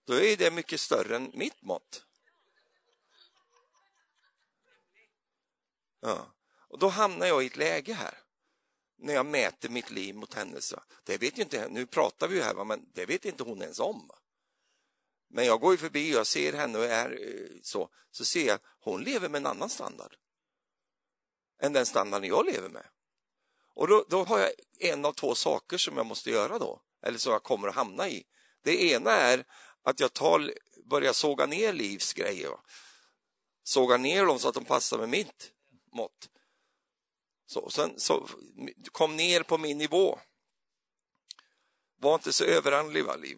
då 0.07 0.13
är 0.13 0.37
det 0.37 0.51
mycket 0.51 0.81
större 0.81 1.15
än 1.15 1.31
mitt 1.33 1.61
mått. 1.61 2.05
Ja. 5.99 6.35
Och 6.69 6.79
då 6.79 6.87
hamnar 6.87 7.27
jag 7.27 7.43
i 7.43 7.47
ett 7.47 7.55
läge 7.55 7.93
här 7.93 8.26
när 8.97 9.13
jag 9.13 9.25
mäter 9.25 9.69
mitt 9.69 9.91
liv 9.91 10.15
mot 10.15 10.33
hennes. 10.33 10.73
Det 11.03 11.17
vet 11.17 11.37
inte, 11.37 11.67
nu 11.69 11.85
pratar 11.85 12.27
vi 12.27 12.35
ju 12.35 12.41
här, 12.41 12.65
men 12.65 12.85
det 12.93 13.05
vet 13.05 13.25
inte 13.25 13.43
hon 13.43 13.61
ens 13.61 13.79
om. 13.79 14.09
Men 15.29 15.45
jag 15.45 15.59
går 15.59 15.71
ju 15.71 15.77
förbi 15.77 16.13
och 16.13 16.17
jag 16.19 16.27
ser 16.27 16.53
henne 16.53 16.77
och 16.77 16.85
är 16.85 17.11
eh, 17.11 17.59
så, 17.61 17.89
så 18.11 18.25
ser 18.25 18.47
jag 18.47 18.55
att 18.55 18.63
hon 18.79 19.03
lever 19.03 19.29
med 19.29 19.39
en 19.39 19.45
annan 19.45 19.69
standard 19.69 20.15
än 21.61 21.73
den 21.73 21.85
standarden 21.85 22.29
jag 22.29 22.45
lever 22.45 22.69
med. 22.69 22.85
Och 23.73 23.87
då, 23.87 24.05
då 24.09 24.23
har 24.23 24.39
jag 24.39 24.51
en 24.79 25.05
av 25.05 25.13
två 25.13 25.35
saker 25.35 25.77
som 25.77 25.97
jag 25.97 26.05
måste 26.05 26.29
göra 26.29 26.59
då, 26.59 26.81
eller 27.05 27.17
som 27.17 27.31
jag 27.31 27.43
kommer 27.43 27.67
att 27.67 27.75
hamna 27.75 28.09
i. 28.09 28.23
Det 28.63 28.83
ena 28.83 29.11
är 29.11 29.45
att 29.83 29.99
jag 29.99 30.13
tar, 30.13 30.53
börjar 30.85 31.13
såga 31.13 31.45
ner 31.45 31.73
Livs 31.73 32.13
grejer. 32.13 32.51
Såga 33.63 33.97
ner 33.97 34.25
dem 34.25 34.39
så 34.39 34.47
att 34.49 34.55
de 34.55 34.65
passar 34.65 34.97
med 34.97 35.09
mitt 35.09 35.51
mått. 35.93 36.29
Så, 37.47 37.69
sen, 37.69 37.99
så, 37.99 38.29
kom 38.91 39.15
ner 39.15 39.43
på 39.43 39.57
min 39.57 39.77
nivå. 39.77 40.19
Var 41.99 42.15
inte 42.15 42.33
så 42.33 42.43
överandlig, 42.43 43.05
va, 43.05 43.15
Liv. 43.15 43.37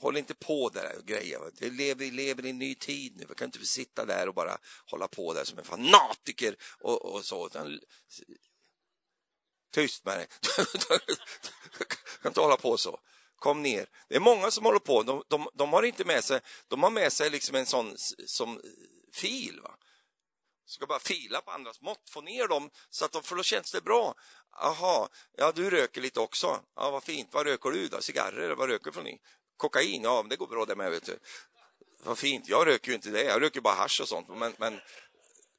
Håll 0.00 0.16
inte 0.16 0.34
på 0.34 0.68
där 0.68 0.98
och 0.98 1.06
grejer. 1.06 1.40
Vi 1.60 1.70
lever, 1.70 2.10
lever 2.10 2.46
i 2.46 2.50
en 2.50 2.58
ny 2.58 2.74
tid 2.74 3.16
nu. 3.16 3.26
Vi 3.28 3.34
kan 3.34 3.44
inte 3.44 3.66
sitta 3.66 4.04
där 4.04 4.28
och 4.28 4.34
bara 4.34 4.58
hålla 4.86 5.08
på 5.08 5.32
där 5.32 5.44
som 5.44 5.58
en 5.58 5.64
fanatiker 5.64 6.56
och, 6.80 7.04
och 7.04 7.24
så. 7.24 7.48
Tyst 9.72 10.04
med 10.04 10.18
dig. 10.18 10.26
kan 12.22 12.30
inte 12.30 12.40
hålla 12.40 12.56
på 12.56 12.76
så 12.76 13.00
kom 13.42 13.62
ner. 13.62 13.86
Det 14.08 14.16
är 14.16 14.20
många 14.20 14.50
som 14.50 14.64
håller 14.64 14.78
på, 14.78 15.02
de, 15.02 15.22
de, 15.28 15.48
de 15.54 15.72
har 15.72 15.82
inte 15.82 16.04
med 16.04 16.24
sig, 16.24 16.40
de 16.68 16.82
har 16.82 16.90
med 16.90 17.12
sig 17.12 17.30
liksom 17.30 17.56
en 17.56 17.66
sån 17.66 17.94
som 18.26 18.60
fil. 19.12 19.60
Va? 19.62 19.76
Ska 20.72 20.86
bara 20.86 20.98
fila 20.98 21.40
på 21.40 21.50
andras 21.50 21.80
mått, 21.80 22.10
få 22.10 22.20
ner 22.20 22.48
dem 22.48 22.70
så 22.90 23.04
att 23.04 23.12
de, 23.12 23.22
för 23.22 23.36
då 23.36 23.42
känns 23.42 23.72
det 23.72 23.80
bra. 23.80 24.14
Aha, 24.50 25.08
ja 25.36 25.52
du 25.52 25.70
röker 25.70 26.00
lite 26.00 26.20
också. 26.20 26.60
Ja, 26.76 26.90
vad 26.90 27.04
fint. 27.04 27.28
Vad 27.32 27.46
röker 27.46 27.70
du 27.70 27.88
då? 27.88 28.00
Cigarrer? 28.00 28.54
Vad 28.54 28.68
röker 28.68 28.90
från 28.90 29.04
ni? 29.04 29.20
Kokain? 29.56 30.02
Ja, 30.02 30.26
det 30.30 30.36
går 30.36 30.46
bra 30.46 30.64
det 30.64 30.76
med, 30.76 30.90
vet 30.90 31.04
du. 31.04 31.18
Vad 32.04 32.18
fint. 32.18 32.48
Jag 32.48 32.66
röker 32.66 32.88
ju 32.88 32.94
inte 32.94 33.10
det. 33.10 33.24
Jag 33.24 33.42
röker 33.42 33.60
bara 33.60 33.74
hash 33.74 34.02
och 34.02 34.08
sånt. 34.08 34.28
Men, 34.28 34.54
men, 34.58 34.80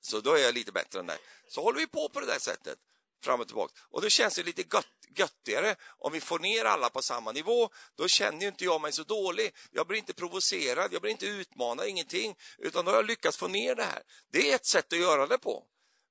så 0.01 0.19
då 0.19 0.33
är 0.33 0.43
jag 0.43 0.53
lite 0.53 0.71
bättre 0.71 0.99
än 0.99 1.05
dig. 1.05 1.17
Så 1.47 1.61
håller 1.61 1.79
vi 1.79 1.87
på 1.87 2.09
på 2.09 2.19
det 2.19 2.25
där 2.25 2.39
sättet 2.39 2.77
fram 3.23 3.39
och 3.39 3.47
tillbaka. 3.47 3.73
Och 3.89 4.01
då 4.01 4.09
känns 4.09 4.35
det 4.35 4.43
lite 4.43 4.61
gött, 4.61 4.87
göttigare 5.15 5.75
om 5.97 6.11
vi 6.11 6.21
får 6.21 6.39
ner 6.39 6.65
alla 6.65 6.89
på 6.89 7.01
samma 7.01 7.31
nivå. 7.31 7.69
Då 7.95 8.07
känner 8.07 8.47
inte 8.47 8.65
jag 8.65 8.81
mig 8.81 8.91
så 8.91 9.03
dålig. 9.03 9.55
Jag 9.71 9.87
blir 9.87 9.97
inte 9.97 10.13
provocerad, 10.13 10.93
jag 10.93 11.01
blir 11.01 11.11
inte 11.11 11.25
utmanad, 11.25 11.87
ingenting. 11.87 12.35
Utan 12.57 12.85
då 12.85 12.91
har 12.91 12.95
jag 12.95 13.05
lyckats 13.05 13.37
få 13.37 13.47
ner 13.47 13.75
det 13.75 13.83
här. 13.83 14.03
Det 14.31 14.51
är 14.51 14.55
ett 14.55 14.65
sätt 14.65 14.93
att 14.93 14.99
göra 14.99 15.27
det 15.27 15.37
på. 15.37 15.63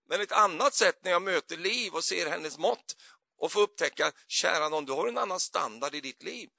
Men 0.09 0.21
ett 0.21 0.33
annat 0.33 0.75
sätt 0.75 1.05
när 1.05 1.11
jag 1.11 1.23
möter 1.23 1.57
Liv 1.57 1.95
och 1.95 2.05
ser 2.05 2.31
hennes 2.31 2.59
mått 2.59 2.97
och 3.39 3.53
får 3.53 3.61
upptäcka, 3.61 4.13
kära 4.29 4.69
någon, 4.69 4.85
du 4.85 4.93
har 4.93 5.09
en 5.09 5.19
annan 5.19 5.41
standard 5.41 5.95
i 5.95 6.01
ditt 6.01 6.23
liv. 6.23 6.51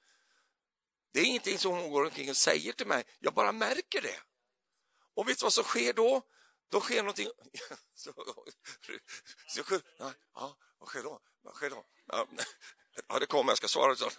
Det 1.12 1.20
är 1.20 1.24
ingenting 1.24 1.58
som 1.58 1.72
hon 1.72 1.90
går 1.90 2.04
omkring 2.04 2.30
och 2.30 2.36
säger 2.36 2.72
till 2.72 2.86
mig, 2.86 3.04
jag 3.18 3.34
bara 3.34 3.52
märker 3.52 4.02
det. 4.02 4.20
Och 5.16 5.28
vet 5.28 5.38
du 5.38 5.42
vad 5.42 5.52
som 5.52 5.64
sker 5.64 5.92
då? 5.92 6.22
Då 6.74 6.80
sker 6.80 6.96
någonting... 6.96 7.28
Så, 7.94 8.12
så, 9.48 9.80
ja, 10.34 10.56
vad 10.78 10.88
sker 10.88 11.02
då? 11.02 11.20
Vad 11.42 11.54
sker 11.54 11.70
då? 11.70 11.84
Ja, 12.06 12.28
ja 13.08 13.18
det 13.18 13.26
kommer, 13.26 13.50
jag 13.50 13.56
ska 13.56 13.68
svara. 13.68 13.96
Så. 13.96 14.10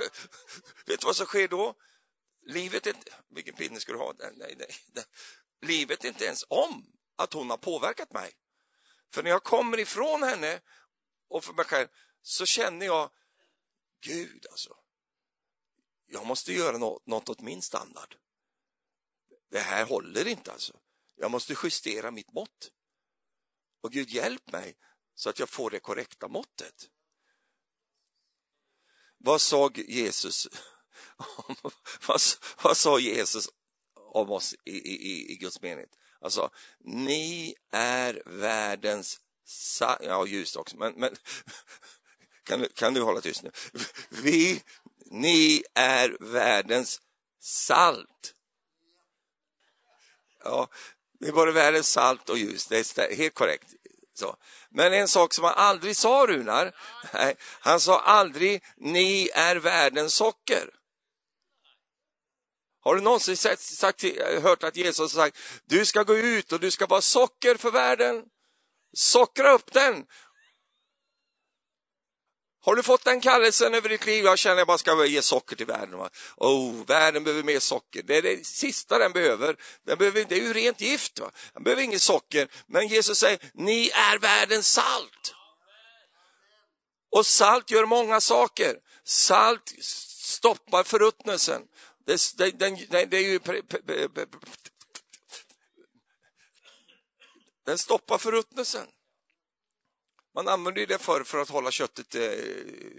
Vet 0.85 0.99
du 0.99 1.05
vad 1.05 1.15
som 1.15 1.25
sker 1.25 1.47
då? 1.47 1.75
Livet 2.41 2.87
är 2.87 2.95
inte... 2.95 3.13
Vilken 3.29 3.55
pinne 3.55 3.79
ska 3.79 3.91
du 3.91 3.97
ha? 3.97 4.13
Nej, 4.19 4.33
nej, 4.35 4.55
nej. 4.57 5.05
Livet 5.61 6.03
är 6.03 6.07
inte 6.07 6.25
ens 6.25 6.45
om 6.47 6.85
att 7.15 7.33
hon 7.33 7.49
har 7.49 7.57
påverkat 7.57 8.13
mig. 8.13 8.33
För 9.13 9.23
när 9.23 9.29
jag 9.29 9.43
kommer 9.43 9.79
ifrån 9.79 10.23
henne 10.23 10.61
och 11.27 11.43
för 11.43 11.53
mig 11.53 11.65
själv 11.65 11.87
så 12.21 12.45
känner 12.45 12.85
jag, 12.85 13.11
Gud 14.01 14.45
alltså, 14.51 14.77
jag 16.05 16.25
måste 16.25 16.53
göra 16.53 16.77
något, 16.77 17.05
något 17.05 17.29
åt 17.29 17.41
min 17.41 17.61
standard. 17.61 18.15
Det 19.51 19.59
här 19.59 19.85
håller 19.85 20.27
inte 20.27 20.51
alltså. 20.51 20.79
Jag 21.15 21.31
måste 21.31 21.55
justera 21.63 22.11
mitt 22.11 22.31
mått. 22.33 22.71
Och 23.81 23.91
Gud 23.91 24.09
hjälp 24.09 24.51
mig 24.51 24.75
så 25.15 25.29
att 25.29 25.39
jag 25.39 25.49
får 25.49 25.69
det 25.69 25.79
korrekta 25.79 26.27
måttet. 26.27 26.89
Vad 29.17 29.41
sa 29.41 29.71
Jesus? 29.75 30.47
vad, 32.07 32.21
vad 32.63 32.77
sa 32.77 32.99
Jesus 32.99 33.49
om 33.95 34.31
oss 34.31 34.55
i, 34.65 34.77
i, 34.77 35.31
i 35.31 35.35
Guds 35.35 35.61
mening? 35.61 35.85
Alltså, 36.19 36.49
ni 36.79 37.55
är 37.71 38.23
världens 38.25 39.19
Ja, 39.79 40.25
ljus 40.25 40.55
också, 40.55 40.77
men, 40.77 40.93
men 40.93 41.15
kan, 42.43 42.59
du, 42.59 42.67
kan 42.67 42.93
du 42.93 43.01
hålla 43.01 43.21
tyst 43.21 43.43
nu? 43.43 43.51
Vi, 44.09 44.63
ni 45.05 45.63
är 45.73 46.17
världens 46.19 47.01
salt. 47.39 48.33
Ja, 50.43 50.69
det 51.19 51.27
är 51.27 51.31
både 51.31 51.51
världens 51.51 51.89
salt 51.89 52.29
och 52.29 52.37
ljus, 52.37 52.67
det 52.67 52.97
är 52.97 53.15
helt 53.15 53.33
korrekt. 53.33 53.73
Så. 54.13 54.35
Men 54.69 54.93
en 54.93 55.07
sak 55.07 55.33
som 55.33 55.43
han 55.43 55.53
aldrig 55.53 55.95
sa, 55.95 56.25
Runar, 56.27 56.75
nej, 57.13 57.35
han 57.39 57.79
sa 57.79 57.99
aldrig 57.99 58.63
ni 58.77 59.29
är 59.33 59.55
världens 59.55 60.13
socker. 60.13 60.69
Har 62.81 62.95
du 62.95 63.01
någonsin 63.01 63.37
sett, 63.37 63.59
sagt, 63.59 64.03
hört 64.41 64.63
att 64.63 64.75
Jesus 64.75 64.99
har 64.99 65.07
sagt 65.07 65.37
du 65.65 65.85
ska 65.85 66.03
gå 66.03 66.15
ut 66.15 66.51
och 66.51 66.59
du 66.59 66.71
ska 66.71 66.85
vara 66.85 67.01
socker 67.01 67.55
för 67.55 67.71
världen? 67.71 68.23
Sockra 68.93 69.51
upp 69.51 69.73
den 69.73 70.05
har 72.65 72.75
du 72.75 72.83
fått 72.83 73.03
den 73.03 73.21
kallelsen 73.21 73.73
över 73.73 73.89
ditt 73.89 74.05
liv? 74.05 74.25
Jag 74.25 74.39
känner 74.39 74.53
att 74.53 74.59
jag 74.59 74.67
bara 74.67 74.77
ska 74.77 75.05
ge 75.05 75.21
socker 75.21 75.55
till 75.55 75.65
världen. 75.65 75.97
Va? 75.97 76.09
Oh, 76.37 76.85
världen 76.85 77.23
behöver 77.23 77.43
mer 77.43 77.59
socker. 77.59 78.03
Det 78.03 78.17
är 78.17 78.21
det 78.21 78.45
sista 78.45 78.97
den 78.97 79.11
behöver. 79.11 79.55
Den 79.85 79.97
behöver 79.97 80.25
det 80.29 80.35
är 80.35 80.41
ju 80.41 80.53
rent 80.53 80.81
gift. 80.81 81.19
Va? 81.19 81.31
Den 81.53 81.63
behöver 81.63 81.81
inget 81.83 82.01
socker. 82.01 82.47
Men 82.67 82.87
Jesus 82.87 83.19
säger, 83.19 83.39
ni 83.53 83.89
är 83.89 84.17
världens 84.17 84.67
salt. 84.67 85.33
Och 87.11 87.25
salt 87.25 87.71
gör 87.71 87.85
många 87.85 88.21
saker. 88.21 88.75
Salt 89.03 89.73
stoppar 89.81 90.83
förruttnelsen. 90.83 91.61
Det, 92.05 92.37
det, 92.37 92.51
det, 92.51 93.05
det 93.05 93.17
är 93.17 93.21
ju 93.21 93.39
den 97.65 97.77
stoppar 97.77 98.17
förruttnelsen. 98.17 98.87
Man 100.35 100.47
använde 100.47 100.85
det 100.85 100.97
förr 100.97 101.23
för 101.23 101.37
att 101.37 101.49
hålla 101.49 101.71
köttet 101.71 102.15
eh, 102.15 102.21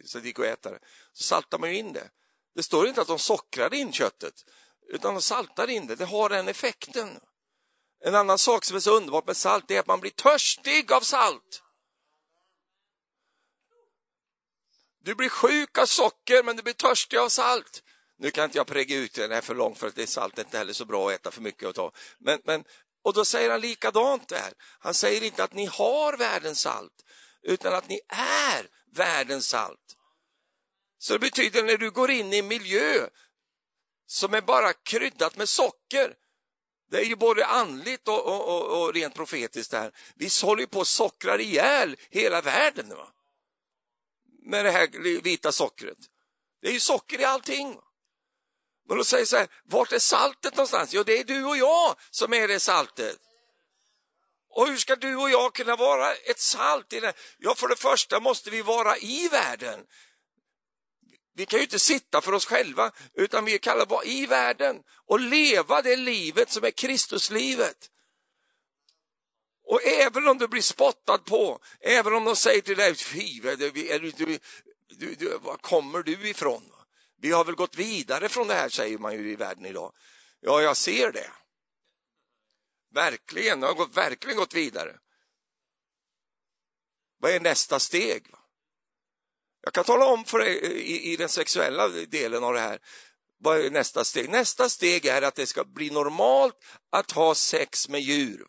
så 0.05 0.18
det 0.18 0.26
gick 0.26 0.39
att 0.39 0.45
äta 0.45 0.70
det. 0.70 0.78
Så 1.12 1.22
saltar 1.22 1.59
man 1.59 1.70
in 1.70 1.93
det. 1.93 2.11
Det 2.55 2.62
står 2.62 2.89
inte 2.89 3.01
att 3.01 3.09
de 3.09 3.18
sockrade 3.18 3.76
in 3.76 3.93
köttet, 3.93 4.34
utan 4.89 5.14
de 5.14 5.22
saltar 5.22 5.70
in 5.70 5.87
det. 5.87 5.95
Det 5.95 6.05
har 6.05 6.28
den 6.28 6.49
effekten. 6.49 7.20
En 8.05 8.14
annan 8.14 8.39
sak 8.39 8.64
som 8.64 8.76
är 8.76 8.80
så 8.80 8.97
underbart 8.97 9.26
med 9.26 9.37
salt 9.37 9.70
är 9.70 9.80
att 9.80 9.87
man 9.87 10.01
blir 10.01 10.11
törstig 10.11 10.93
av 10.93 11.01
salt. 11.01 11.62
Du 15.01 15.14
blir 15.14 15.28
sjuk 15.28 15.78
av 15.78 15.87
socker, 15.87 16.43
men 16.43 16.57
du 16.57 16.62
blir 16.62 16.72
törstig 16.72 17.16
av 17.16 17.28
salt. 17.28 17.82
Nu 18.18 18.30
kan 18.30 18.45
inte 18.45 18.59
jag 18.59 18.66
präga 18.66 18.97
ut 18.97 19.14
det 19.14 19.34
här 19.34 19.41
för 19.41 19.55
långt, 19.55 19.78
för 19.78 19.87
att 19.87 19.95
det 19.95 20.03
är 20.03 20.07
salt 20.07 20.39
inte 20.39 20.59
heller 20.59 20.72
så 20.72 20.84
bra 20.84 21.09
att 21.09 21.14
äta 21.14 21.30
för 21.30 21.41
mycket. 21.41 21.68
och 21.68 21.74
ta. 21.74 21.93
Men, 22.18 22.41
men, 22.45 22.64
och 23.03 23.12
då 23.12 23.24
säger 23.24 23.51
han 23.51 23.61
likadant 23.61 24.28
där. 24.28 24.53
Han 24.78 24.95
säger 24.95 25.22
inte 25.22 25.45
att 25.45 25.55
ni 25.55 25.66
har 25.66 26.16
världens 26.16 26.61
salt, 26.61 27.05
utan 27.47 27.75
att 27.75 27.89
ni 27.89 28.01
är 28.09 28.69
världens 28.93 29.49
salt. 29.49 29.97
Så 30.99 31.13
det 31.13 31.19
betyder 31.19 31.63
när 31.63 31.77
du 31.77 31.91
går 31.91 32.11
in 32.11 32.33
i 32.33 32.39
en 32.39 32.49
miljö 32.49 33.09
som 34.07 34.35
är 34.35 34.41
bara 34.41 34.73
kryddat 34.73 35.37
med 35.37 35.49
socker, 35.49 36.15
det 36.91 36.97
är 36.97 37.05
ju 37.05 37.17
både 37.17 37.47
andligt 37.47 38.09
och, 38.09 38.27
och, 38.27 38.49
och, 38.49 38.83
och 38.83 38.95
rent 38.95 39.15
profetiskt 39.15 39.71
det 39.71 39.79
här. 39.79 39.93
Vi 40.15 40.29
håller 40.43 40.61
ju 40.61 40.67
på 40.67 40.81
att 40.81 40.87
sockra 40.87 41.41
ihjäl 41.41 41.97
hela 42.11 42.41
världen 42.41 42.89
va? 42.89 43.13
med 44.43 44.65
det 44.65 44.71
här 44.71 45.21
vita 45.23 45.53
sockret. 45.53 45.99
Det 46.63 46.69
är 46.69 46.73
ju 46.73 46.81
socker 46.81 47.21
i 47.21 47.25
allting. 47.25 47.81
Men 48.89 48.97
då 48.97 49.05
säger 49.05 49.25
så 49.25 49.37
här, 49.37 49.49
vart 49.65 49.93
är 49.93 49.99
saltet 49.99 50.57
någonstans? 50.57 50.95
Jo, 50.95 51.03
det 51.03 51.19
är 51.19 51.25
du 51.25 51.45
och 51.45 51.57
jag 51.57 51.97
som 52.11 52.33
är 52.33 52.49
det 52.49 52.61
saltet. 52.61 53.19
Och 54.57 54.67
hur 54.67 54.77
ska 54.77 54.97
du 54.97 55.17
och 55.17 55.31
jag 55.31 55.55
kunna 55.55 55.77
vara 55.77 56.15
ett 56.15 56.39
salt 56.39 56.93
i 56.93 57.01
det? 57.01 57.13
Ja, 57.39 57.55
för 57.55 57.69
det 57.69 57.77
första 57.77 58.21
måste 58.21 58.51
vi 58.51 58.63
vara 58.63 58.97
i 58.97 59.29
världen. 59.29 59.81
Vi 61.35 61.47
kan 61.47 61.59
ju 61.59 61.65
inte 61.65 61.79
sitta 61.79 62.21
för 62.21 62.33
oss 62.33 62.47
själva, 62.47 62.93
utan 63.15 63.45
vi 63.45 63.55
är 63.55 63.59
kallade 63.59 63.83
att 63.83 63.91
vara 63.91 64.05
i 64.05 64.27
världen 64.27 64.77
och 65.07 65.21
leva 65.21 65.83
det 65.83 65.97
livet 65.97 66.51
som 66.51 66.65
är 66.65 66.71
Kristuslivet. 66.71 67.91
Och 69.65 69.85
även 69.85 70.29
om 70.29 70.39
du 70.39 70.49
blir 70.49 70.63
spottad 70.63 71.19
på, 71.19 71.61
även 71.81 72.15
om 72.15 72.25
de 72.25 72.37
säger 72.37 72.61
till 72.61 72.77
dig, 72.77 72.95
fy, 72.95 73.41
du, 73.41 73.57
du, 73.57 74.39
du, 74.89 75.15
du, 75.15 75.39
var 75.39 75.57
kommer 75.57 76.03
du 76.03 76.29
ifrån? 76.29 76.73
Vi 77.21 77.31
har 77.31 77.45
väl 77.45 77.55
gått 77.55 77.77
vidare 77.77 78.29
från 78.29 78.49
det 78.49 78.55
här, 78.55 78.69
säger 78.69 78.99
man 78.99 79.13
ju 79.15 79.31
i 79.33 79.37
världen 79.37 79.67
idag. 79.67 79.93
Ja, 80.41 80.63
jag 80.63 80.77
ser 80.77 81.13
det. 81.13 81.31
Verkligen, 82.97 83.63
jag 83.63 83.75
har 83.75 83.87
verkligen 83.87 84.37
gått 84.37 84.55
vidare. 84.55 84.97
Vad 87.19 87.31
är 87.31 87.41
nästa 87.41 87.81
steg? 87.81 88.27
Jag 89.63 89.73
kan 89.73 89.85
tala 89.85 90.07
om 90.07 90.25
för 90.25 90.39
dig 90.39 90.65
eh, 90.65 90.71
i, 90.71 91.13
i 91.13 91.17
den 91.17 91.29
sexuella 91.29 91.89
delen 91.89 92.45
av 92.45 92.55
det 92.55 92.61
här. 92.61 92.79
Vad 93.39 93.61
är 93.61 93.71
nästa 93.71 94.05
steg? 94.05 94.31
Nästa 94.31 94.69
steg 94.69 95.07
är 95.07 95.23
att 95.23 95.35
det 95.35 95.47
ska 95.47 95.65
bli 95.65 95.91
normalt 95.91 96.55
att 96.91 97.11
ha 97.11 97.35
sex 97.35 97.89
med 97.89 98.01
djur. 98.01 98.47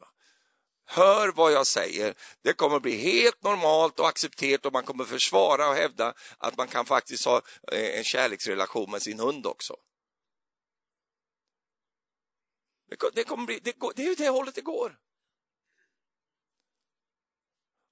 Hör 0.86 1.28
vad 1.28 1.52
jag 1.52 1.68
säger. 1.68 2.16
Det 2.43 2.54
kommer 2.54 2.80
bli 2.80 2.98
helt 2.98 3.43
normalt 3.43 4.00
och 4.00 4.08
accepterat 4.08 4.66
och 4.66 4.74
man 4.74 4.84
kommer 4.84 5.06
försvara 5.06 5.70
och 5.70 5.76
hävda 5.76 6.14
att 6.38 6.58
man 6.58 6.68
kan 6.68 6.86
faktiskt 6.86 7.26
ha 7.26 7.41
eh, 7.72 7.98
en 7.98 8.04
kärleksrelation 8.04 8.91
med 8.91 9.02
sin 9.02 9.20
hund 9.20 9.45
också. 9.45 9.76
Det, 12.88 13.23
kommer 13.23 13.45
bli, 13.45 13.59
det, 13.59 13.71
går, 13.71 13.93
det 13.95 14.03
är 14.03 14.09
ju 14.09 14.15
det 14.15 14.29
hållet 14.29 14.55
det 14.55 14.61
går. 14.61 14.99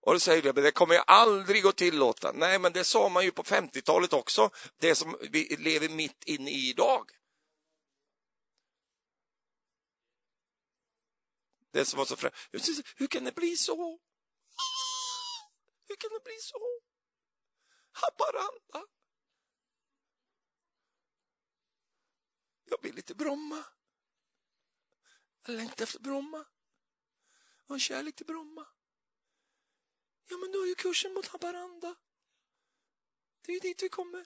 Och 0.02 0.14
då 0.14 0.20
säger 0.20 0.42
du, 0.42 0.54
men 0.54 0.64
det 0.64 0.72
kommer 0.72 0.96
jag 0.96 1.04
aldrig 1.08 1.66
att 1.66 1.78
tillåta. 1.78 2.32
Nej, 2.32 2.60
men 2.60 2.74
det 2.74 2.84
sa 2.84 3.10
man 3.10 3.24
ju 3.24 3.32
på 3.32 3.44
50-talet 3.44 4.14
också, 4.14 4.50
det 4.78 4.96
som 4.96 5.18
vi 5.32 5.56
lever 5.60 5.90
mitt 5.90 6.24
inne 6.24 6.52
i 6.52 6.70
idag. 6.70 7.12
Det 11.72 11.86
som 11.86 11.98
var 11.98 12.06
så 12.06 12.16
främt. 12.16 12.34
Hur 12.96 13.08
kan 13.08 13.24
det 13.24 13.36
bli 13.36 13.58
så? 13.58 14.00
Hur 15.88 15.96
kan 15.96 16.10
det 16.10 16.24
bli 16.24 16.38
så? 16.40 16.82
Haparanda. 17.92 18.88
Jag 22.66 22.82
vill 22.82 22.98
inte 22.98 23.16
Bromma. 23.16 23.64
Jag 25.48 25.56
längtar 25.56 25.84
efter 25.84 26.00
Bromma. 26.00 26.46
Jag 27.68 27.74
har 27.74 27.80
kärlek 27.80 28.16
till 28.16 28.26
Bromma. 28.26 28.68
Ja, 30.30 30.38
men 30.38 30.52
du 30.52 30.60
har 30.60 30.68
ju 30.68 30.76
kursen 30.76 31.14
mot 31.14 31.28
Haparanda. 31.28 31.96
Det 33.42 33.52
är 33.52 33.54
ju 33.54 33.60
dit 33.60 33.84
vi 33.84 33.90
kommer. 33.90 34.26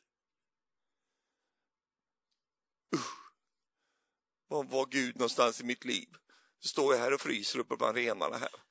Usch. 2.95 3.31
Var 4.47 4.63
var 4.63 4.85
Gud 4.85 5.15
någonstans 5.15 5.61
i 5.61 5.63
mitt 5.63 5.85
liv? 5.85 6.09
Så 6.59 6.67
står 6.67 6.93
jag 6.93 7.01
här 7.01 7.13
och 7.13 7.21
fryser 7.21 7.59
uppe 7.59 7.75
bland 7.75 7.95
renarna 7.95 8.37
här. 8.37 8.63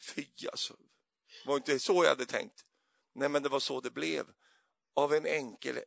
Fy 0.00 0.26
alltså. 0.52 0.76
Det 1.42 1.48
var 1.48 1.56
inte 1.56 1.78
så 1.78 2.04
jag 2.04 2.08
hade 2.08 2.26
tänkt. 2.26 2.64
Nej, 3.12 3.28
men 3.28 3.42
det 3.42 3.48
var 3.48 3.60
så 3.60 3.80
det 3.80 3.90
blev. 3.90 4.26
Av 4.94 5.14
en 5.14 5.26
enkel 5.26 5.78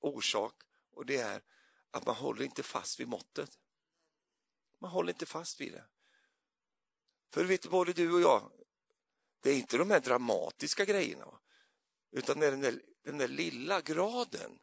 orsak 0.00 0.62
och 0.90 1.06
det 1.06 1.16
är 1.16 1.42
att 1.90 2.06
man 2.06 2.14
håller 2.14 2.44
inte 2.44 2.62
fast 2.62 3.00
vid 3.00 3.08
måttet. 3.08 3.58
Man 4.80 4.90
håller 4.90 5.12
inte 5.12 5.26
fast 5.26 5.60
vid 5.60 5.72
det. 5.72 5.84
För 7.30 7.44
vet 7.44 7.62
du, 7.62 7.68
både 7.68 7.92
du 7.92 8.12
och 8.12 8.20
jag, 8.20 8.52
det 9.40 9.50
är 9.50 9.56
inte 9.56 9.78
de 9.78 9.90
här 9.90 10.00
dramatiska 10.00 10.84
grejerna. 10.84 11.40
Utan 12.10 12.40
det 12.40 12.46
är 12.46 12.50
den 12.50 12.60
där, 12.60 12.82
den 13.04 13.18
där 13.18 13.28
lilla 13.28 13.80
graden. 13.80 14.58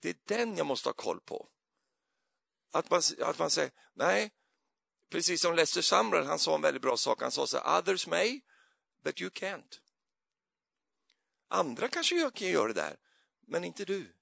Det 0.00 0.08
är 0.08 0.16
den 0.24 0.56
jag 0.56 0.66
måste 0.66 0.88
ha 0.88 0.94
koll 0.94 1.20
på. 1.20 1.48
Att 2.70 2.90
man, 2.90 3.02
att 3.20 3.38
man 3.38 3.50
säger, 3.50 3.70
nej, 3.94 4.30
precis 5.08 5.42
som 5.42 5.54
Lester 5.54 5.82
Sumrall, 5.82 6.26
han 6.26 6.38
sa 6.38 6.54
en 6.54 6.62
väldigt 6.62 6.82
bra 6.82 6.96
sak. 6.96 7.22
Han 7.22 7.32
sa 7.32 7.46
så 7.46 7.58
här, 7.58 7.78
others 7.78 8.06
may, 8.06 8.40
but 9.02 9.20
you 9.20 9.30
can't. 9.30 9.80
Andra 11.48 11.88
kanske 11.88 12.30
kan 12.30 12.48
göra 12.48 12.68
det 12.68 12.80
där, 12.80 12.96
men 13.40 13.64
inte 13.64 13.84
du. 13.84 14.16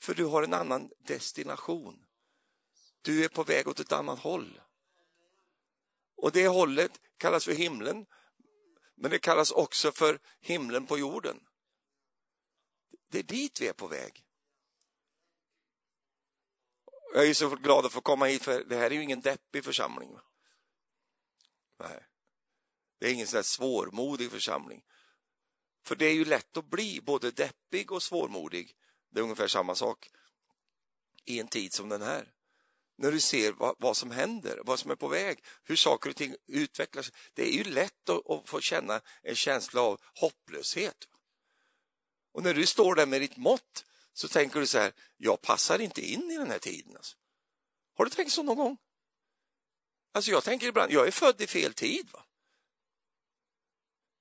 För 0.00 0.14
du 0.14 0.24
har 0.24 0.42
en 0.42 0.54
annan 0.54 0.90
destination. 0.98 2.07
Du 3.02 3.24
är 3.24 3.28
på 3.28 3.42
väg 3.42 3.68
åt 3.68 3.80
ett 3.80 3.92
annat 3.92 4.18
håll. 4.18 4.60
Och 6.16 6.32
det 6.32 6.48
hållet 6.48 7.00
kallas 7.16 7.44
för 7.44 7.52
himlen, 7.52 8.06
men 8.94 9.10
det 9.10 9.18
kallas 9.18 9.50
också 9.50 9.92
för 9.92 10.18
himlen 10.40 10.86
på 10.86 10.98
jorden. 10.98 11.40
Det 13.10 13.18
är 13.18 13.22
dit 13.22 13.60
vi 13.60 13.68
är 13.68 13.72
på 13.72 13.86
väg. 13.86 14.24
Jag 17.14 17.28
är 17.28 17.34
så 17.34 17.48
glad 17.48 17.86
att 17.86 17.92
få 17.92 18.00
komma 18.00 18.26
hit, 18.26 18.42
för 18.42 18.64
det 18.64 18.76
här 18.76 18.90
är 18.90 18.94
ju 18.94 19.02
ingen 19.02 19.20
deppig 19.20 19.64
församling. 19.64 20.18
Nej. 21.78 22.06
Det 22.98 23.06
är 23.06 23.12
ingen 23.12 23.26
sån 23.26 23.44
svårmodig 23.44 24.30
församling. 24.30 24.84
För 25.84 25.96
det 25.96 26.06
är 26.06 26.14
ju 26.14 26.24
lätt 26.24 26.56
att 26.56 26.70
bli 26.70 27.00
både 27.00 27.30
deppig 27.30 27.92
och 27.92 28.02
svårmodig. 28.02 28.76
Det 29.10 29.20
är 29.20 29.24
ungefär 29.24 29.48
samma 29.48 29.74
sak 29.74 30.10
i 31.24 31.40
en 31.40 31.48
tid 31.48 31.72
som 31.72 31.88
den 31.88 32.02
här. 32.02 32.34
När 33.00 33.12
du 33.12 33.20
ser 33.20 33.52
vad, 33.52 33.74
vad 33.78 33.96
som 33.96 34.10
händer, 34.10 34.60
vad 34.64 34.78
som 34.78 34.90
är 34.90 34.96
på 34.96 35.08
väg, 35.08 35.44
hur 35.64 35.76
saker 35.76 36.10
och 36.10 36.16
ting 36.16 36.36
utvecklas. 36.46 37.12
Det 37.34 37.42
är 37.42 37.52
ju 37.52 37.64
lätt 37.64 38.08
att, 38.08 38.30
att 38.30 38.48
få 38.48 38.60
känna 38.60 39.00
en 39.22 39.34
känsla 39.34 39.80
av 39.80 40.00
hopplöshet. 40.14 41.08
Och 42.32 42.42
när 42.42 42.54
du 42.54 42.66
står 42.66 42.94
där 42.94 43.06
med 43.06 43.20
ditt 43.20 43.36
mått 43.36 43.84
så 44.12 44.28
tänker 44.28 44.60
du 44.60 44.66
så 44.66 44.78
här, 44.78 44.92
jag 45.16 45.42
passar 45.42 45.78
inte 45.78 46.00
in 46.00 46.30
i 46.30 46.36
den 46.36 46.50
här 46.50 46.58
tiden. 46.58 46.96
Alltså. 46.96 47.16
Har 47.94 48.04
du 48.04 48.10
tänkt 48.10 48.32
så 48.32 48.42
någon 48.42 48.56
gång? 48.56 48.76
Alltså 50.12 50.30
jag 50.30 50.44
tänker 50.44 50.66
ibland, 50.66 50.92
jag 50.92 51.06
är 51.06 51.10
född 51.10 51.40
i 51.40 51.46
fel 51.46 51.74
tid. 51.74 52.08
Va? 52.12 52.24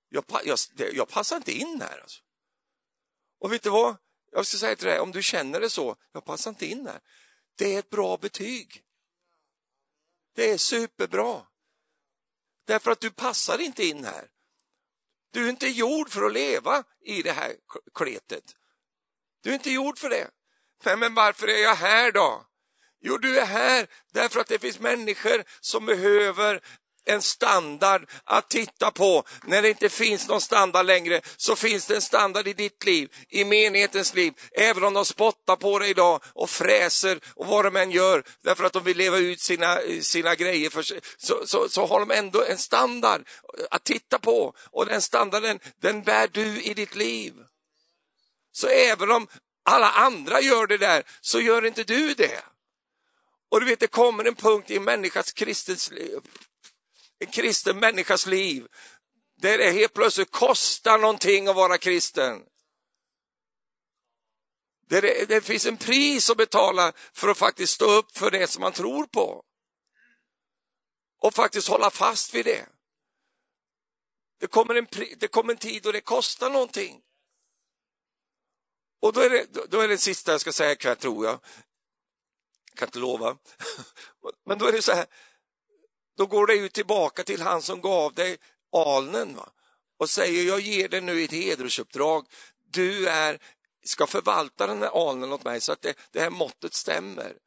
Jag, 0.09 0.25
jag, 0.45 0.59
jag 0.93 1.09
passar 1.09 1.37
inte 1.37 1.51
in 1.51 1.81
här. 1.81 1.99
Alltså. 1.99 2.21
Och 3.39 3.53
vet 3.53 3.63
du 3.63 3.69
vad? 3.69 3.97
Jag 4.31 4.45
ska 4.45 4.57
säga 4.57 4.75
till 4.75 4.87
dig, 4.87 4.99
om 4.99 5.11
du 5.11 5.23
känner 5.23 5.59
det 5.59 5.69
så, 5.69 5.95
jag 6.11 6.25
passar 6.25 6.49
inte 6.49 6.65
in 6.65 6.87
här. 6.87 7.01
Det 7.57 7.75
är 7.75 7.79
ett 7.79 7.89
bra 7.89 8.17
betyg. 8.17 8.83
Det 10.35 10.51
är 10.51 10.57
superbra. 10.57 11.41
Därför 12.65 12.91
att 12.91 12.99
du 12.99 13.11
passar 13.11 13.61
inte 13.61 13.85
in 13.85 14.05
här. 14.05 14.27
Du 15.31 15.45
är 15.45 15.49
inte 15.49 15.67
gjord 15.67 16.09
för 16.09 16.23
att 16.23 16.33
leva 16.33 16.83
i 17.01 17.21
det 17.21 17.31
här 17.31 17.55
kletet. 17.93 18.55
Du 19.41 19.49
är 19.49 19.53
inte 19.53 19.71
gjord 19.71 19.97
för 19.97 20.09
det. 20.09 20.29
Men 20.97 21.13
varför 21.13 21.47
är 21.47 21.63
jag 21.63 21.75
här 21.75 22.11
då? 22.11 22.45
Jo, 22.99 23.17
du 23.17 23.39
är 23.39 23.45
här 23.45 23.87
därför 24.11 24.39
att 24.39 24.47
det 24.47 24.59
finns 24.59 24.79
människor 24.79 25.43
som 25.59 25.85
behöver 25.85 26.61
en 27.07 27.21
standard 27.21 28.09
att 28.23 28.49
titta 28.49 28.91
på. 28.91 29.23
När 29.43 29.61
det 29.61 29.69
inte 29.69 29.89
finns 29.89 30.27
någon 30.27 30.41
standard 30.41 30.85
längre 30.85 31.21
så 31.37 31.55
finns 31.55 31.85
det 31.87 31.95
en 31.95 32.01
standard 32.01 32.47
i 32.47 32.53
ditt 32.53 32.85
liv, 32.85 33.09
i 33.29 33.45
menighetens 33.45 34.13
liv. 34.13 34.33
Även 34.51 34.83
om 34.83 34.93
de 34.93 35.05
spottar 35.05 35.55
på 35.55 35.79
dig 35.79 35.89
idag 35.89 36.21
och 36.33 36.49
fräser 36.49 37.19
och 37.35 37.47
vad 37.47 37.65
de 37.65 37.75
än 37.75 37.91
gör 37.91 38.23
därför 38.43 38.63
att 38.63 38.73
de 38.73 38.83
vill 38.83 38.97
leva 38.97 39.17
ut 39.17 39.41
sina, 39.41 39.77
sina 40.01 40.35
grejer 40.35 40.69
för 40.69 40.83
sig, 40.83 40.99
så, 41.17 41.47
så, 41.47 41.69
så 41.69 41.85
har 41.85 41.99
de 41.99 42.11
ändå 42.11 42.43
en 42.43 42.57
standard 42.57 43.21
att 43.71 43.83
titta 43.83 44.19
på 44.19 44.53
och 44.71 44.85
den 44.85 45.01
standarden 45.01 45.59
den 45.81 46.03
bär 46.03 46.29
du 46.31 46.61
i 46.61 46.73
ditt 46.73 46.95
liv. 46.95 47.33
Så 48.51 48.67
även 48.67 49.11
om 49.11 49.27
alla 49.65 49.91
andra 49.91 50.41
gör 50.41 50.67
det 50.67 50.77
där 50.77 51.03
så 51.21 51.39
gör 51.39 51.65
inte 51.65 51.83
du 51.83 52.13
det. 52.13 52.43
Och 53.49 53.59
du 53.59 53.65
vet, 53.65 53.79
det 53.79 53.87
kommer 53.87 54.25
en 54.25 54.35
punkt 54.35 54.71
i 54.71 54.75
en 54.75 54.83
människas 54.83 55.31
kristens 55.31 55.91
liv, 55.91 56.19
en 57.19 57.31
kristen 57.31 57.79
människas 57.79 58.25
liv 58.25 58.67
där 59.37 59.57
det 59.57 59.71
helt 59.71 59.93
plötsligt 59.93 60.31
kostar 60.31 60.97
någonting 60.97 61.47
att 61.47 61.55
vara 61.55 61.77
kristen. 61.77 62.45
Där 64.87 65.01
det, 65.01 65.25
det 65.25 65.41
finns 65.41 65.65
en 65.65 65.77
pris 65.77 66.29
att 66.29 66.37
betala 66.37 66.93
för 67.13 67.27
att 67.27 67.37
faktiskt 67.37 67.73
stå 67.73 67.91
upp 67.91 68.17
för 68.17 68.31
det 68.31 68.47
som 68.47 68.61
man 68.61 68.71
tror 68.71 69.05
på. 69.05 69.43
Och 71.19 71.33
faktiskt 71.33 71.67
hålla 71.67 71.89
fast 71.89 72.33
vid 72.33 72.45
det. 72.45 72.69
Det 74.39 74.47
kommer 74.47 74.75
en, 74.75 74.87
det 75.17 75.27
kommer 75.27 75.53
en 75.53 75.59
tid 75.59 75.83
då 75.83 75.91
det 75.91 76.01
kostar 76.01 76.49
någonting. 76.49 77.01
Och 78.99 79.13
då 79.13 79.21
är, 79.21 79.29
det, 79.29 79.65
då 79.69 79.79
är 79.79 79.87
det 79.87 79.97
sista 79.97 80.31
jag 80.31 80.41
ska 80.41 80.53
säga 80.53 80.71
ikväll, 80.71 80.97
tror 80.97 81.25
jag. 81.25 81.33
jag. 81.33 82.77
Kan 82.77 82.87
inte 82.87 82.99
lova. 82.99 83.37
Men 84.45 84.57
då 84.57 84.65
är 84.65 84.71
det 84.71 84.81
så 84.81 84.91
här, 84.91 85.05
då 86.17 86.25
går 86.25 86.47
det 86.47 86.55
ju 86.55 86.69
tillbaka 86.69 87.23
till 87.23 87.41
han 87.41 87.61
som 87.61 87.81
gav 87.81 88.13
dig 88.13 88.37
alnen 88.71 89.35
va? 89.35 89.49
och 89.97 90.09
säger 90.09 90.43
jag 90.43 90.59
ger 90.59 90.89
dig 90.89 91.01
nu 91.01 91.23
ett 91.23 91.31
hedersuppdrag. 91.31 92.27
Du 92.71 93.07
är, 93.07 93.39
ska 93.85 94.07
förvalta 94.07 94.67
den 94.67 94.81
här 94.81 95.09
alnen 95.09 95.33
åt 95.33 95.43
mig 95.43 95.61
så 95.61 95.71
att 95.71 95.81
det, 95.81 95.97
det 96.11 96.19
här 96.19 96.29
måttet 96.29 96.73
stämmer. 96.73 97.37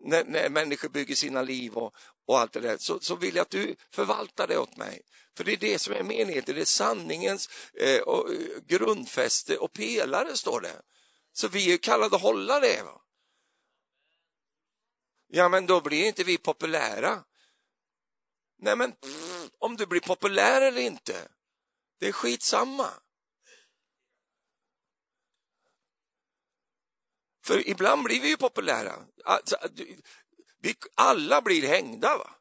När, 0.00 0.24
när 0.24 0.48
människor 0.48 0.88
bygger 0.88 1.14
sina 1.14 1.42
liv 1.42 1.74
och, 1.74 1.94
och 2.26 2.38
allt 2.38 2.52
det 2.52 2.60
där, 2.60 2.76
så, 2.78 3.00
så 3.00 3.16
vill 3.16 3.36
jag 3.36 3.42
att 3.42 3.50
du 3.50 3.76
förvaltar 3.90 4.46
det 4.46 4.58
åt 4.58 4.76
mig. 4.76 5.02
För 5.36 5.44
det 5.44 5.52
är 5.52 5.56
det 5.56 5.78
som 5.78 5.94
är 5.94 6.02
menigheten, 6.02 6.54
det 6.54 6.60
är 6.60 6.64
sanningens 6.64 7.48
eh, 7.74 8.00
och, 8.00 8.32
eh, 8.32 8.38
grundfäste 8.66 9.56
och 9.56 9.72
pelare, 9.72 10.36
står 10.36 10.60
det. 10.60 10.82
Så 11.32 11.48
vi 11.48 11.72
är 11.72 11.78
kallade 11.78 12.16
att 12.16 12.22
hålla 12.22 12.60
det. 12.60 12.82
Va? 12.82 13.00
Ja, 15.26 15.48
men 15.48 15.66
då 15.66 15.80
blir 15.80 16.06
inte 16.06 16.24
vi 16.24 16.38
populära. 16.38 17.24
Nej, 18.58 18.76
men 18.76 18.92
pff, 18.92 19.50
om 19.58 19.76
du 19.76 19.86
blir 19.86 20.00
populär 20.00 20.60
eller 20.60 20.80
inte, 20.80 21.28
det 21.98 22.08
är 22.08 22.12
skitsamma. 22.12 22.90
För 27.44 27.68
ibland 27.68 28.04
blir 28.04 28.20
vi 28.20 28.28
ju 28.28 28.36
populära. 28.36 29.06
Alltså, 29.24 29.56
vi, 30.58 30.76
alla 30.94 31.42
blir 31.42 31.68
hängda. 31.68 32.18
Va? 32.18 32.34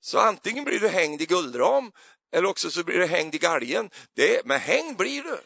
Så 0.00 0.18
antingen 0.18 0.64
blir 0.64 0.80
du 0.80 0.88
hängd 0.88 1.22
i 1.22 1.26
guldram 1.26 1.92
eller 2.32 2.48
också 2.48 2.70
så 2.70 2.84
blir 2.84 2.98
du 2.98 3.06
hängd 3.06 3.34
i 3.34 3.38
galgen. 3.38 3.90
Det, 4.14 4.46
men 4.46 4.60
hängd 4.60 4.96
blir 4.96 5.22
du. 5.22 5.40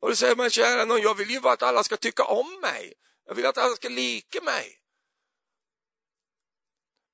Och 0.00 0.08
då 0.08 0.16
säger 0.16 0.36
man, 0.36 0.50
kära 0.50 0.84
någon, 0.84 1.02
jag 1.02 1.14
vill 1.14 1.30
ju 1.30 1.48
att 1.48 1.62
alla 1.62 1.84
ska 1.84 1.96
tycka 1.96 2.24
om 2.24 2.60
mig. 2.60 2.94
Jag 3.24 3.34
vill 3.34 3.46
att 3.46 3.58
alla 3.58 3.76
ska 3.76 3.88
lika 3.88 4.40
mig. 4.40 4.79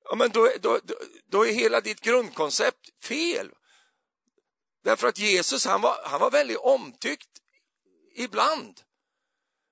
Ja, 0.09 0.15
men 0.15 0.31
då, 0.31 0.51
då, 0.61 0.79
då 1.25 1.45
är 1.45 1.51
hela 1.51 1.81
ditt 1.81 2.01
grundkoncept 2.01 3.03
fel. 3.03 3.51
Därför 4.83 5.07
att 5.07 5.19
Jesus 5.19 5.65
han 5.65 5.81
var, 5.81 6.01
han 6.03 6.19
var 6.19 6.31
väldigt 6.31 6.57
omtyckt 6.57 7.29
ibland. 8.15 8.81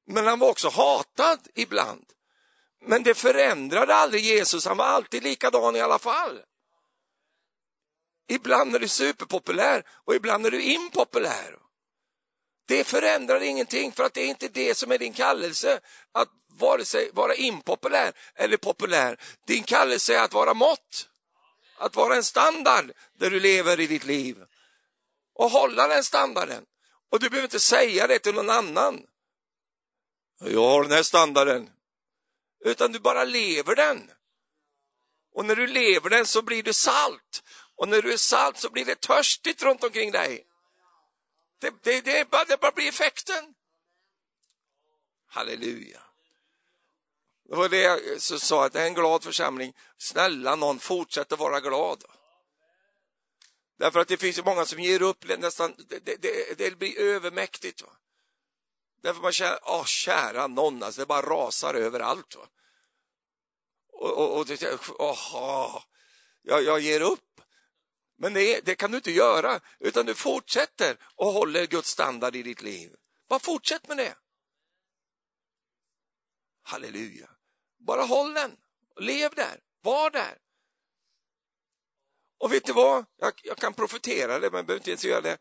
Men 0.07 0.25
han 0.25 0.39
var 0.39 0.49
också 0.49 0.69
hatad 0.69 1.47
ibland. 1.55 2.05
Men 2.81 3.03
det 3.03 3.15
förändrade 3.15 3.95
aldrig 3.95 4.23
Jesus, 4.23 4.65
han 4.65 4.77
var 4.77 4.86
alltid 4.86 5.23
likadan 5.23 5.75
i 5.75 5.81
alla 5.81 5.99
fall. 5.99 6.41
Ibland 8.27 8.75
är 8.75 8.79
du 8.79 8.88
superpopulär 8.88 9.83
och 9.89 10.15
ibland 10.15 10.45
är 10.45 10.51
du 10.51 10.61
impopulär. 10.61 11.64
Det 12.68 12.84
förändrar 12.84 13.41
ingenting 13.41 13.91
för 13.91 14.03
att 14.03 14.13
det 14.13 14.22
är 14.22 14.28
inte 14.28 14.47
det 14.47 14.76
som 14.76 14.91
är 14.91 14.97
din 14.97 15.13
kallelse, 15.13 15.80
att 16.11 16.30
vare 16.59 16.86
sig 16.86 17.09
vara 17.13 17.36
impopulär 17.36 18.13
eller 18.36 18.57
populär. 18.57 19.20
Din 19.47 19.63
kallelse 19.63 20.16
är 20.16 20.24
att 20.24 20.34
vara 20.34 20.53
mått, 20.53 21.09
att 21.78 21.95
vara 21.95 22.16
en 22.16 22.24
standard 22.24 22.91
där 23.20 23.30
du 23.30 23.39
lever 23.39 23.80
i 23.80 23.88
ditt 23.88 24.05
liv 24.05 24.38
och 25.36 25.49
hålla 25.49 25.88
den 25.88 26.03
standarden. 26.03 26.66
Och 27.11 27.20
du 27.20 27.30
behöver 27.30 27.47
inte 27.47 27.59
säga 27.59 28.07
det 28.07 28.20
till 28.20 28.34
någon 28.34 28.49
annan. 28.49 29.01
Jag 30.39 30.68
har 30.68 30.84
den 30.84 30.91
här 30.91 31.03
standarden. 31.03 31.70
Utan 32.66 32.91
du 32.91 32.99
bara 32.99 33.24
lever 33.24 33.76
den. 33.76 34.11
Och 35.34 35.45
när 35.45 35.55
du 35.55 35.68
lever 35.68 36.09
den 36.09 36.26
så 36.26 36.41
blir 36.41 36.63
du 36.63 36.74
salt. 36.74 37.43
Och 37.76 37.88
när 37.88 38.01
du 38.01 38.13
är 38.13 38.18
salt 38.18 38.57
så 38.57 38.70
blir 38.70 38.86
det 38.86 39.01
törstigt 39.01 39.63
runt 39.63 39.84
omkring 39.84 40.11
dig. 40.11 40.45
Det, 41.66 41.84
det, 41.84 42.01
det, 42.01 42.30
bara, 42.30 42.45
det 42.45 42.57
bara 42.57 42.72
blir 42.72 42.89
effekten. 42.89 43.55
Halleluja. 45.28 46.01
Det 47.49 47.55
var 47.55 47.70
det 47.70 47.82
jag 47.82 48.22
sa, 48.22 48.66
att 48.66 48.74
det 48.74 48.82
är 48.82 48.88
en 48.88 48.93
glad 48.93 49.24
församling. 49.24 49.74
Snälla 49.97 50.55
någon, 50.55 50.80
fortsätt 50.80 51.32
att 51.32 51.39
vara 51.39 51.59
glad. 51.59 52.03
Därför 53.78 53.99
att 53.99 54.07
det 54.07 54.18
finns 54.18 54.38
ju 54.38 54.43
många 54.43 54.66
som 54.66 54.80
ger 54.80 55.01
upp, 55.01 55.39
nästan, 55.39 55.76
det, 55.78 56.22
det, 56.22 56.57
det 56.57 56.78
blir 56.78 56.99
övermäktigt. 56.99 57.82
Va? 57.82 57.89
Därför 59.01 59.22
man 59.22 59.34
känner, 59.34 59.59
åh 59.63 59.86
kära 59.86 60.47
någon, 60.47 60.84
alltså, 60.84 61.01
det 61.01 61.05
bara 61.05 61.22
rasar 61.22 61.74
överallt. 61.74 62.36
Va? 62.36 62.47
Och, 63.91 64.18
och, 64.18 64.39
och 64.39 64.47
åh, 64.99 65.84
jag, 66.41 66.63
jag 66.63 66.80
ger 66.80 67.01
upp. 67.01 67.34
Men 68.18 68.34
det, 68.34 68.66
det, 68.66 68.76
kan 68.76 68.91
du 68.91 68.97
inte 68.97 69.11
göra, 69.11 69.59
utan 69.80 70.05
du 70.05 70.16
fortsätter 70.16 70.97
och 71.16 71.32
håller 71.32 71.66
Guds 71.66 71.89
standard 71.89 72.36
i 72.36 72.43
ditt 72.43 72.61
liv. 72.61 72.95
Bara 73.30 73.39
fortsätt 73.39 73.88
med 73.88 73.97
det. 73.97 74.16
Halleluja. 76.63 77.30
Bara 77.80 78.03
håll 78.03 78.34
den, 78.34 78.57
lev 78.99 79.36
där, 79.36 79.59
var 79.82 80.09
där. 80.09 80.38
Och 82.38 82.53
vet 82.53 82.66
du 82.66 82.74
vad? 82.74 83.05
Jag, 83.18 83.34
jag 83.43 83.57
kan 83.57 83.74
profetera 83.74 84.39
det, 84.39 84.49
men 84.51 84.57
jag 84.57 84.66
behöver 84.66 84.80
inte 84.80 84.89
ens 84.89 85.05
göra 85.05 85.22
det. 85.22 85.38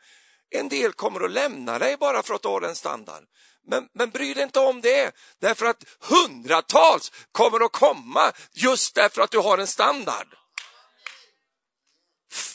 En 0.50 0.68
del 0.68 0.92
kommer 0.92 1.24
att 1.24 1.30
lämna 1.30 1.78
dig 1.78 1.96
bara 1.96 2.22
för 2.22 2.34
att 2.34 2.42
du 2.42 2.48
har 2.48 2.60
den 2.60 2.74
standard. 2.74 3.24
Men, 3.66 3.88
men 3.92 4.10
bry 4.10 4.34
dig 4.34 4.42
inte 4.42 4.60
om 4.60 4.80
det, 4.80 5.14
därför 5.38 5.66
att 5.66 5.84
hundratals 6.00 7.12
kommer 7.32 7.64
att 7.64 7.72
komma 7.72 8.32
just 8.52 8.94
därför 8.94 9.22
att 9.22 9.30
du 9.30 9.38
har 9.38 9.58
en 9.58 9.66
standard. 9.66 10.36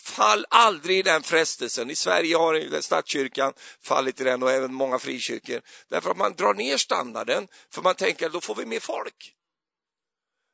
Fall 0.09 0.45
aldrig 0.49 0.97
i 0.97 1.01
den 1.01 1.23
frestelsen. 1.23 1.89
I 1.89 1.95
Sverige 1.95 2.35
har 2.35 2.81
statskyrkan 2.81 3.53
fallit 3.81 4.21
i 4.21 4.23
den 4.23 4.43
och 4.43 4.51
även 4.51 4.73
många 4.73 4.99
frikyrkor. 4.99 5.61
Därför 5.89 6.11
att 6.11 6.17
man 6.17 6.33
drar 6.33 6.53
ner 6.53 6.77
standarden, 6.77 7.47
för 7.71 7.81
man 7.81 7.95
tänker 7.95 8.25
att 8.25 8.33
då 8.33 8.41
får 8.41 8.55
vi 8.55 8.65
mer 8.65 8.79
folk. 8.79 9.33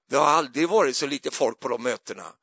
Det 0.09 0.15
har 0.15 0.25
aldrig 0.25 0.69
varit 0.69 0.95
så 0.95 1.07
lite 1.07 1.31
folk 1.31 1.59
på 1.59 1.67
de 1.67 1.83
mötena. 1.83 2.33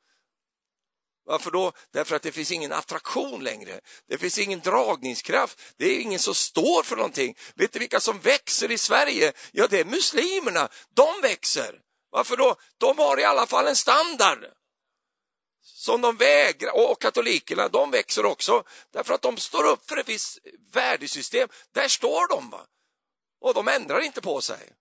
Varför 1.25 1.51
då? 1.51 1.71
Därför 1.91 2.15
att 2.15 2.21
det 2.21 2.31
finns 2.31 2.51
ingen 2.51 2.71
attraktion 2.71 3.43
längre. 3.43 3.79
Det 4.07 4.17
finns 4.17 4.37
ingen 4.37 4.59
dragningskraft. 4.59 5.59
Det 5.77 5.85
är 5.85 5.99
ingen 5.99 6.19
som 6.19 6.35
står 6.35 6.83
för 6.83 6.95
någonting. 6.95 7.37
Vet 7.55 7.71
du 7.71 7.79
vilka 7.79 7.99
som 7.99 8.19
växer 8.19 8.71
i 8.71 8.77
Sverige? 8.77 9.33
Ja, 9.51 9.67
det 9.67 9.79
är 9.79 9.85
muslimerna. 9.85 10.69
De 10.93 11.21
växer. 11.21 11.79
Varför 12.11 12.37
då? 12.37 12.55
De 12.77 12.97
har 12.97 13.19
i 13.19 13.23
alla 13.23 13.45
fall 13.45 13.67
en 13.67 13.75
standard 13.75 14.45
som 15.63 16.01
de 16.01 16.17
vägrar, 16.17 16.91
och 16.91 17.01
katolikerna, 17.01 17.67
de 17.67 17.91
växer 17.91 18.25
också 18.25 18.63
därför 18.91 19.13
att 19.13 19.21
de 19.21 19.37
står 19.37 19.63
upp 19.63 19.89
för 19.89 19.97
ett 19.97 20.09
visst 20.09 20.39
värdesystem. 20.71 21.49
Där 21.71 21.87
står 21.87 22.27
de. 22.27 22.49
Va? 22.49 22.67
Och 23.39 23.53
de 23.53 23.67
ändrar 23.67 23.99
inte 23.99 24.21
på 24.21 24.41
sig. 24.41 24.73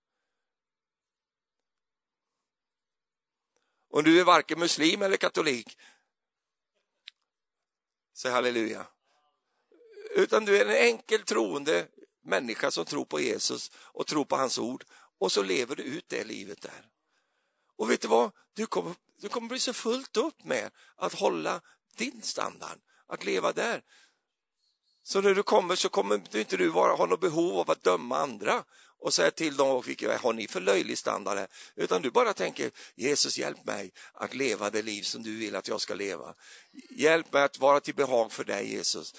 Och 3.90 4.04
du 4.04 4.20
är 4.20 4.24
varken 4.24 4.58
muslim 4.58 5.02
eller 5.02 5.16
katolik, 5.16 5.78
Säg 8.14 8.30
halleluja. 8.30 8.86
Utan 10.14 10.44
du 10.44 10.58
är 10.58 10.64
en 10.64 10.76
enkel 10.76 11.22
troende 11.22 11.88
människa 12.22 12.70
som 12.70 12.84
tror 12.84 13.04
på 13.04 13.20
Jesus 13.20 13.70
och 13.74 14.06
tror 14.06 14.24
på 14.24 14.36
hans 14.36 14.58
ord 14.58 14.84
och 15.18 15.32
så 15.32 15.42
lever 15.42 15.76
du 15.76 15.82
ut 15.82 16.08
det 16.08 16.24
livet 16.24 16.62
där. 16.62 16.88
Och 17.76 17.90
vet 17.90 18.00
du 18.00 18.08
vad? 18.08 18.32
Du 18.52 18.66
kommer, 18.66 18.94
du 19.22 19.28
kommer 19.28 19.48
bli 19.48 19.58
så 19.58 19.72
fullt 19.72 20.16
upp 20.16 20.44
med 20.44 20.70
att 20.96 21.14
hålla 21.14 21.60
din 21.96 22.22
standard, 22.22 22.78
att 23.08 23.24
leva 23.24 23.52
där. 23.52 23.82
Så 25.02 25.20
när 25.20 25.34
du 25.34 25.42
kommer 25.42 25.76
så 25.76 25.88
kommer 25.88 26.22
du 26.30 26.40
inte 26.40 26.56
du 26.56 26.68
vara, 26.68 26.92
ha 26.92 27.06
något 27.06 27.20
behov 27.20 27.58
av 27.58 27.70
att 27.70 27.82
döma 27.82 28.18
andra 28.18 28.64
och 28.98 29.14
säga 29.14 29.30
till 29.30 29.56
dem, 29.56 29.82
vilka 29.86 30.18
har 30.18 30.32
ni 30.32 30.48
för 30.48 30.60
löjlig 30.60 30.98
standard 30.98 31.38
här? 31.38 31.48
Utan 31.76 32.02
du 32.02 32.10
bara 32.10 32.32
tänker, 32.32 32.70
Jesus 32.94 33.38
hjälp 33.38 33.64
mig 33.64 33.92
att 34.12 34.34
leva 34.34 34.70
det 34.70 34.82
liv 34.82 35.02
som 35.02 35.22
du 35.22 35.36
vill 35.36 35.56
att 35.56 35.68
jag 35.68 35.80
ska 35.80 35.94
leva. 35.94 36.34
Hjälp 36.90 37.32
mig 37.32 37.42
att 37.42 37.58
vara 37.58 37.80
till 37.80 37.94
behag 37.94 38.32
för 38.32 38.44
dig 38.44 38.72
Jesus. 38.72 39.14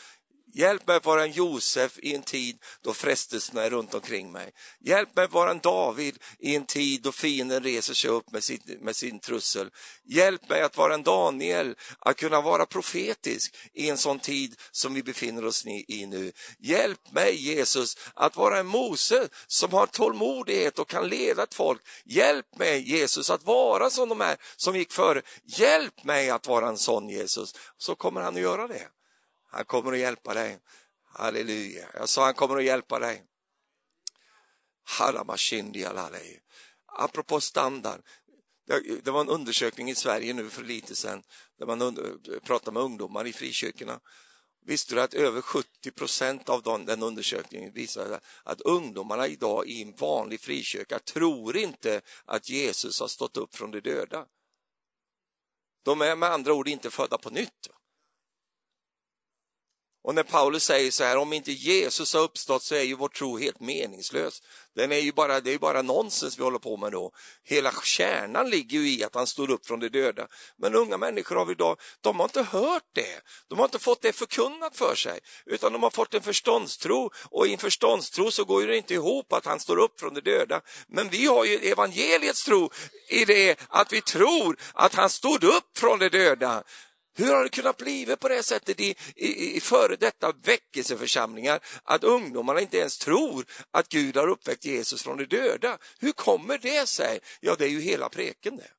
Hjälp 0.55 0.87
mig 0.87 0.95
att 0.95 1.05
vara 1.05 1.23
en 1.23 1.31
Josef 1.31 1.99
i 1.99 2.15
en 2.15 2.21
tid 2.21 2.57
då 2.81 2.93
frestelserna 2.93 3.63
är 3.63 3.69
runt 3.69 3.93
omkring 3.93 4.31
mig. 4.31 4.51
Hjälp 4.79 5.15
mig 5.15 5.25
att 5.25 5.31
vara 5.31 5.51
en 5.51 5.59
David 5.59 6.17
i 6.39 6.55
en 6.55 6.65
tid 6.65 7.01
då 7.01 7.11
fienden 7.11 7.63
reser 7.63 7.93
sig 7.93 8.09
upp 8.09 8.31
med 8.31 8.43
sin, 8.43 8.59
med 8.81 8.95
sin 8.95 9.19
trussel. 9.19 9.69
Hjälp 10.05 10.49
mig 10.49 10.61
att 10.61 10.77
vara 10.77 10.93
en 10.93 11.03
Daniel, 11.03 11.75
att 11.99 12.17
kunna 12.17 12.41
vara 12.41 12.65
profetisk 12.65 13.55
i 13.73 13.89
en 13.89 13.97
sån 13.97 14.19
tid 14.19 14.55
som 14.71 14.93
vi 14.93 15.03
befinner 15.03 15.45
oss 15.45 15.65
i 15.65 16.05
nu. 16.05 16.31
Hjälp 16.59 17.11
mig 17.11 17.35
Jesus 17.35 17.97
att 18.13 18.35
vara 18.35 18.59
en 18.59 18.67
Mose 18.67 19.29
som 19.47 19.73
har 19.73 19.87
tålmodighet 19.87 20.79
och 20.79 20.89
kan 20.89 21.07
leda 21.07 21.43
ett 21.43 21.53
folk. 21.53 21.81
Hjälp 22.05 22.57
mig 22.57 22.89
Jesus 22.89 23.29
att 23.29 23.43
vara 23.43 23.89
som 23.89 24.09
de 24.09 24.21
här 24.21 24.37
som 24.55 24.75
gick 24.75 24.91
före. 24.91 25.21
Hjälp 25.43 26.03
mig 26.03 26.29
att 26.29 26.47
vara 26.47 26.67
en 26.67 26.77
sån 26.77 27.09
Jesus. 27.09 27.53
Så 27.77 27.95
kommer 27.95 28.21
han 28.21 28.35
att 28.35 28.41
göra 28.41 28.67
det. 28.67 28.87
Han 29.53 29.65
kommer 29.65 29.91
att 29.93 29.99
hjälpa 29.99 30.33
dig. 30.33 30.59
Halleluja. 31.03 31.87
Jag 31.93 32.09
sa 32.09 32.25
han 32.25 32.33
kommer 32.33 32.57
att 32.57 32.63
hjälpa 32.63 32.99
dig. 32.99 33.25
Apropå 36.85 37.41
standard. 37.41 38.01
Det 39.03 39.11
var 39.11 39.21
en 39.21 39.29
undersökning 39.29 39.89
i 39.89 39.95
Sverige 39.95 40.33
nu 40.33 40.49
för 40.49 40.63
lite 40.63 40.95
sedan 40.95 41.23
där 41.57 41.65
man 41.65 41.97
pratade 42.43 42.71
med 42.71 42.83
ungdomar 42.83 43.27
i 43.27 43.33
frikyrkorna. 43.33 43.99
Visste 44.65 44.95
du 44.95 45.01
att 45.01 45.13
över 45.13 45.41
70 45.41 45.91
procent 45.91 46.49
av 46.49 46.85
den 46.85 47.03
undersökningen 47.03 47.73
visade 47.73 48.19
att 48.43 48.61
ungdomarna 48.61 49.27
idag 49.27 49.67
i 49.67 49.81
en 49.81 49.95
vanlig 49.95 50.41
frikyrka 50.41 50.99
tror 50.99 51.57
inte 51.57 52.01
att 52.25 52.49
Jesus 52.49 52.99
har 52.99 53.07
stått 53.07 53.37
upp 53.37 53.55
från 53.55 53.71
de 53.71 53.79
döda. 53.79 54.25
De 55.83 56.01
är 56.01 56.15
med 56.15 56.29
andra 56.29 56.53
ord 56.53 56.67
inte 56.67 56.91
födda 56.91 57.17
på 57.17 57.29
nytt. 57.29 57.69
Och 60.03 60.15
när 60.15 60.23
Paulus 60.23 60.63
säger 60.63 60.91
så 60.91 61.03
här, 61.03 61.17
om 61.17 61.33
inte 61.33 61.51
Jesus 61.51 62.13
har 62.13 62.21
uppstått 62.21 62.63
så 62.63 62.75
är 62.75 62.81
ju 62.81 62.95
vår 62.95 63.07
tro 63.07 63.37
helt 63.37 63.59
meningslös. 63.59 64.41
Den 64.75 64.91
är 64.91 64.97
ju 64.97 65.11
bara, 65.11 65.39
det 65.39 65.49
är 65.49 65.51
ju 65.51 65.59
bara 65.59 65.81
nonsens 65.81 66.39
vi 66.39 66.43
håller 66.43 66.59
på 66.59 66.77
med 66.77 66.91
då. 66.91 67.11
Hela 67.43 67.71
kärnan 67.83 68.49
ligger 68.49 68.79
ju 68.79 68.89
i 68.89 69.03
att 69.03 69.15
han 69.15 69.27
stod 69.27 69.49
upp 69.49 69.65
från 69.65 69.79
de 69.79 69.89
döda. 69.89 70.27
Men 70.57 70.75
unga 70.75 70.97
människor 70.97 71.41
av 71.41 71.51
idag, 71.51 71.79
de 72.01 72.19
har 72.19 72.23
inte 72.23 72.43
hört 72.43 72.83
det. 72.93 73.21
De 73.47 73.59
har 73.59 73.65
inte 73.65 73.79
fått 73.79 74.01
det 74.01 74.13
förkunnat 74.13 74.77
för 74.77 74.95
sig, 74.95 75.19
utan 75.45 75.73
de 75.73 75.83
har 75.83 75.89
fått 75.89 76.13
en 76.13 76.21
förståndstro 76.21 77.11
och 77.29 77.47
i 77.47 77.53
en 77.53 77.59
förståndstro 77.59 78.31
så 78.31 78.45
går 78.45 78.67
det 78.67 78.77
inte 78.77 78.93
ihop 78.93 79.33
att 79.33 79.45
han 79.45 79.59
står 79.59 79.77
upp 79.77 79.99
från 79.99 80.13
de 80.13 80.21
döda. 80.21 80.61
Men 80.87 81.09
vi 81.09 81.25
har 81.25 81.45
ju 81.45 81.55
evangeliets 81.55 82.43
tro 82.43 82.69
i 83.09 83.25
det 83.25 83.59
att 83.69 83.93
vi 83.93 84.01
tror 84.01 84.57
att 84.73 84.95
han 84.95 85.09
stod 85.09 85.43
upp 85.43 85.77
från 85.77 85.99
de 85.99 86.09
döda. 86.09 86.63
Hur 87.15 87.33
har 87.33 87.43
det 87.43 87.49
kunnat 87.49 87.77
bli 87.77 88.15
på 88.15 88.27
det 88.27 88.43
sättet 88.43 88.79
i, 88.79 88.95
i, 89.15 89.57
i 89.57 89.59
före 89.59 89.95
detta 89.95 90.31
väckelseförsamlingar 90.31 91.59
att 91.83 92.03
ungdomarna 92.03 92.61
inte 92.61 92.77
ens 92.77 92.97
tror 92.97 93.45
att 93.71 93.89
Gud 93.89 94.17
har 94.17 94.27
uppväckt 94.27 94.65
Jesus 94.65 95.03
från 95.03 95.17
de 95.17 95.25
döda? 95.25 95.77
Hur 95.99 96.11
kommer 96.11 96.57
det 96.57 96.87
sig? 96.87 97.19
Ja, 97.39 97.55
det 97.55 97.65
är 97.65 97.69
ju 97.69 97.81
hela 97.81 98.09
preken 98.09 98.57
det. 98.57 98.71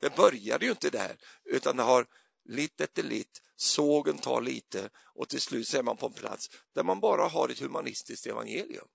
Det 0.00 0.16
började 0.16 0.64
ju 0.64 0.70
inte 0.70 0.90
där, 0.90 1.16
utan 1.44 1.76
det 1.76 1.82
har 1.82 2.06
lite 2.44 2.84
efter 2.84 3.02
lite, 3.02 3.40
sågen 3.56 4.18
tar 4.18 4.40
lite 4.40 4.90
och 5.14 5.28
till 5.28 5.40
slut 5.40 5.68
så 5.68 5.78
är 5.78 5.82
man 5.82 5.96
på 5.96 6.06
en 6.06 6.12
plats 6.12 6.50
där 6.74 6.82
man 6.82 7.00
bara 7.00 7.28
har 7.28 7.48
ett 7.48 7.58
humanistiskt 7.58 8.26
evangelium. 8.26 8.88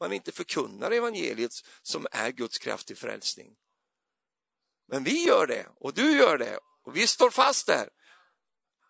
Man 0.00 0.12
inte 0.12 0.32
förkunnar 0.32 0.90
evangeliet 0.90 1.52
som 1.82 2.06
är 2.10 2.30
Guds 2.30 2.58
kraft 2.58 2.86
till 2.86 2.96
frälsning. 2.96 3.56
Men 4.88 5.04
vi 5.04 5.24
gör 5.24 5.46
det 5.46 5.66
och 5.76 5.94
du 5.94 6.18
gör 6.18 6.38
det 6.38 6.58
och 6.86 6.96
vi 6.96 7.06
står 7.06 7.30
fast 7.30 7.66
där. 7.66 7.88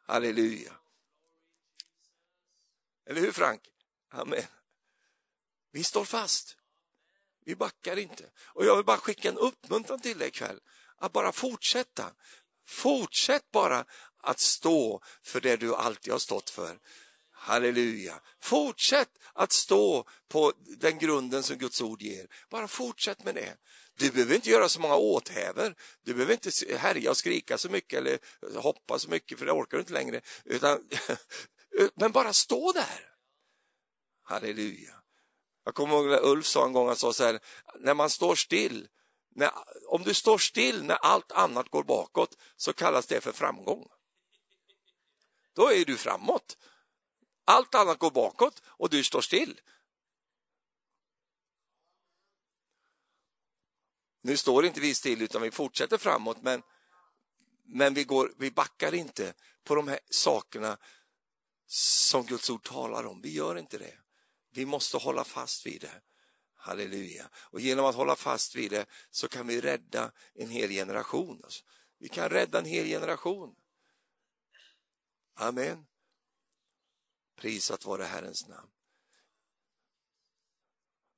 Halleluja. 0.06 0.72
Eller 3.06 3.20
hur 3.20 3.32
Frank? 3.32 3.62
Amen. 4.10 4.46
Vi 5.72 5.84
står 5.84 6.04
fast. 6.04 6.56
Vi 7.44 7.56
backar 7.56 7.96
inte. 7.96 8.30
Och 8.38 8.64
jag 8.64 8.76
vill 8.76 8.84
bara 8.84 8.96
skicka 8.96 9.28
en 9.28 9.38
uppmuntran 9.38 10.00
till 10.00 10.18
dig 10.18 10.28
ikväll. 10.28 10.60
Att 10.96 11.12
bara 11.12 11.32
fortsätta. 11.32 12.12
Fortsätt 12.66 13.50
bara 13.50 13.84
att 14.18 14.40
stå 14.40 15.02
för 15.22 15.40
det 15.40 15.56
du 15.56 15.74
alltid 15.74 16.12
har 16.12 16.18
stått 16.18 16.50
för. 16.50 16.78
Halleluja. 17.46 18.20
Fortsätt 18.40 19.18
att 19.32 19.52
stå 19.52 20.04
på 20.28 20.52
den 20.58 20.98
grunden 20.98 21.42
som 21.42 21.56
Guds 21.56 21.80
ord 21.80 22.02
ger. 22.02 22.26
Bara 22.50 22.68
fortsätt 22.68 23.24
med 23.24 23.34
det. 23.34 23.56
Du 23.98 24.10
behöver 24.10 24.34
inte 24.34 24.50
göra 24.50 24.68
så 24.68 24.80
många 24.80 24.96
åthävor. 24.96 25.74
Du 26.02 26.14
behöver 26.14 26.32
inte 26.32 26.76
härja 26.76 27.10
och 27.10 27.16
skrika 27.16 27.58
så 27.58 27.68
mycket 27.68 27.98
eller 27.98 28.18
hoppa 28.60 28.98
så 28.98 29.10
mycket 29.10 29.38
för 29.38 29.46
det 29.46 29.52
orkar 29.52 29.76
du 29.76 29.80
inte 29.80 29.92
längre. 29.92 30.20
Utan, 30.44 30.88
men 31.94 32.12
bara 32.12 32.32
stå 32.32 32.72
där. 32.72 33.10
Halleluja. 34.22 34.94
Jag 35.64 35.74
kommer 35.74 35.94
ihåg 35.94 36.06
när 36.06 36.24
Ulf 36.24 36.46
sa 36.46 36.66
en 36.66 36.72
gång, 36.72 36.86
han 36.86 36.96
sa 36.96 37.12
så 37.12 37.24
här, 37.24 37.40
när 37.78 37.94
man 37.94 38.10
står 38.10 38.34
still, 38.34 38.88
När, 39.34 39.50
om 39.88 40.02
du 40.02 40.14
står 40.14 40.38
still 40.38 40.84
när 40.84 40.96
allt 40.96 41.32
annat 41.32 41.68
går 41.68 41.84
bakåt 41.84 42.36
så 42.56 42.72
kallas 42.72 43.06
det 43.06 43.20
för 43.20 43.32
framgång. 43.32 43.88
Då 45.54 45.72
är 45.72 45.84
du 45.84 45.96
framåt. 45.96 46.56
Allt 47.48 47.74
annat 47.74 47.98
går 47.98 48.10
bakåt 48.10 48.62
och 48.66 48.90
du 48.90 49.04
står 49.04 49.20
still. 49.20 49.60
Nu 54.22 54.36
står 54.36 54.66
inte 54.66 54.80
vi 54.80 54.94
still 54.94 55.22
utan 55.22 55.42
vi 55.42 55.50
fortsätter 55.50 55.98
framåt 55.98 56.42
men, 56.42 56.62
men 57.64 57.94
vi, 57.94 58.04
går, 58.04 58.32
vi 58.36 58.50
backar 58.50 58.94
inte 58.94 59.34
på 59.64 59.74
de 59.74 59.88
här 59.88 59.98
sakerna 60.10 60.78
som 61.66 62.26
Guds 62.26 62.50
ord 62.50 62.62
talar 62.62 63.06
om. 63.06 63.20
Vi 63.20 63.32
gör 63.32 63.58
inte 63.58 63.78
det. 63.78 63.98
Vi 64.50 64.66
måste 64.66 64.96
hålla 64.96 65.24
fast 65.24 65.66
vid 65.66 65.80
det. 65.80 66.00
Halleluja. 66.54 67.28
Och 67.34 67.60
genom 67.60 67.84
att 67.84 67.94
hålla 67.94 68.16
fast 68.16 68.54
vid 68.54 68.70
det 68.70 68.86
så 69.10 69.28
kan 69.28 69.46
vi 69.46 69.60
rädda 69.60 70.12
en 70.34 70.50
hel 70.50 70.70
generation. 70.70 71.40
Alltså, 71.44 71.64
vi 71.98 72.08
kan 72.08 72.28
rädda 72.28 72.58
en 72.58 72.64
hel 72.64 72.86
generation. 72.86 73.56
Amen. 75.34 75.86
Prisat 77.36 77.84
vare 77.84 78.02
Herrens 78.02 78.48
namn. 78.48 78.68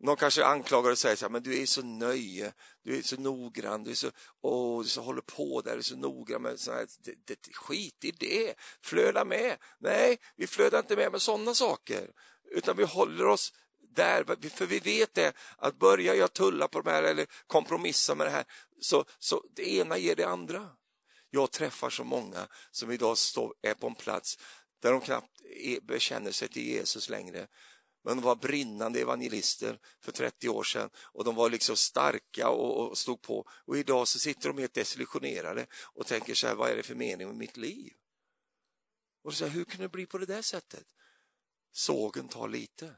Någon 0.01 0.17
kanske 0.17 0.45
anklagar 0.45 0.91
och 0.91 0.99
säger 0.99 1.17
så 1.17 1.25
här, 1.25 1.31
men 1.31 1.43
du 1.43 1.63
är 1.63 1.67
så 1.67 1.83
nöje, 1.83 2.53
du 2.83 2.99
är 2.99 3.03
så 3.03 3.17
noggrann, 3.17 3.85
du 3.85 3.91
är 3.91 3.95
så, 3.95 4.11
åh, 4.41 4.83
du 4.83 4.89
så 4.89 5.03
håller 5.03 5.21
på 5.21 5.61
där, 5.61 5.73
du 5.73 5.79
är 5.79 5.83
så 5.83 5.97
noggrann 5.97 6.43
med 6.43 6.61
så 6.61 6.73
här, 6.73 6.87
det, 6.99 7.15
det, 7.25 7.55
skit 7.55 8.05
i 8.05 8.11
det, 8.11 8.55
flöda 8.81 9.25
med. 9.25 9.57
Nej, 9.79 10.19
vi 10.37 10.47
flödar 10.47 10.79
inte 10.79 10.97
med 10.97 11.13
med 11.13 11.23
sådana 11.23 11.55
saker, 11.55 12.11
utan 12.51 12.77
vi 12.77 12.85
håller 12.85 13.27
oss 13.27 13.53
där, 13.95 14.49
för 14.49 14.67
vi 14.67 14.79
vet 14.79 15.15
det 15.15 15.33
att 15.57 15.79
börjar 15.79 16.15
jag 16.15 16.33
tulla 16.33 16.69
på 16.69 16.81
de 16.81 16.91
här 16.91 17.03
eller 17.03 17.27
kompromissa 17.47 18.15
med 18.15 18.27
det 18.27 18.31
här 18.31 18.45
så, 18.81 19.05
så 19.19 19.45
det 19.55 19.75
ena 19.75 19.99
ger 19.99 20.17
det 20.17 20.29
andra. 20.29 20.71
Jag 21.31 21.51
träffar 21.51 21.91
så 21.91 22.05
många 22.05 22.49
som 22.71 22.91
idag 22.91 23.19
står, 23.19 23.55
är 23.63 23.75
på 23.75 23.87
en 23.87 23.95
plats 23.95 24.39
där 24.81 24.93
de 24.93 25.01
knappt 25.01 25.43
e- 25.43 25.81
bekänner 25.83 26.33
sig 26.33 26.49
till 26.49 26.67
Jesus 26.67 27.09
längre. 27.09 27.49
Men 28.05 28.17
de 28.17 28.23
var 28.23 28.37
brinnande 28.37 29.01
evangelister 29.01 29.79
för 30.01 30.13
30 30.13 30.49
år 30.49 30.63
sedan 30.63 30.91
och 30.97 31.25
de 31.25 31.35
var 31.35 31.51
liksom 31.51 31.77
starka 31.77 32.49
och, 32.49 32.89
och 32.89 32.99
stod 32.99 33.23
på. 33.23 33.49
Och 33.51 33.79
idag 33.79 34.09
så 34.09 34.19
sitter 34.19 34.49
de 34.49 34.59
helt 34.59 34.75
desillusionerade 34.75 35.67
och 35.95 36.07
tänker 36.07 36.35
så 36.35 36.47
här, 36.47 36.55
vad 36.55 36.71
är 36.71 36.77
det 36.77 36.83
för 36.83 36.95
mening 36.95 37.27
med 37.27 37.37
mitt 37.37 37.57
liv? 37.57 37.93
Och 39.25 39.35
så 39.35 39.45
här, 39.45 39.53
hur 39.53 39.65
kan 39.65 39.81
det 39.81 39.89
bli 39.89 40.07
på 40.07 40.19
det 40.19 40.27
där 40.27 40.43
sättet? 40.43 40.87
Sågen 41.73 42.29
tar 42.29 42.49
lite. 42.49 42.95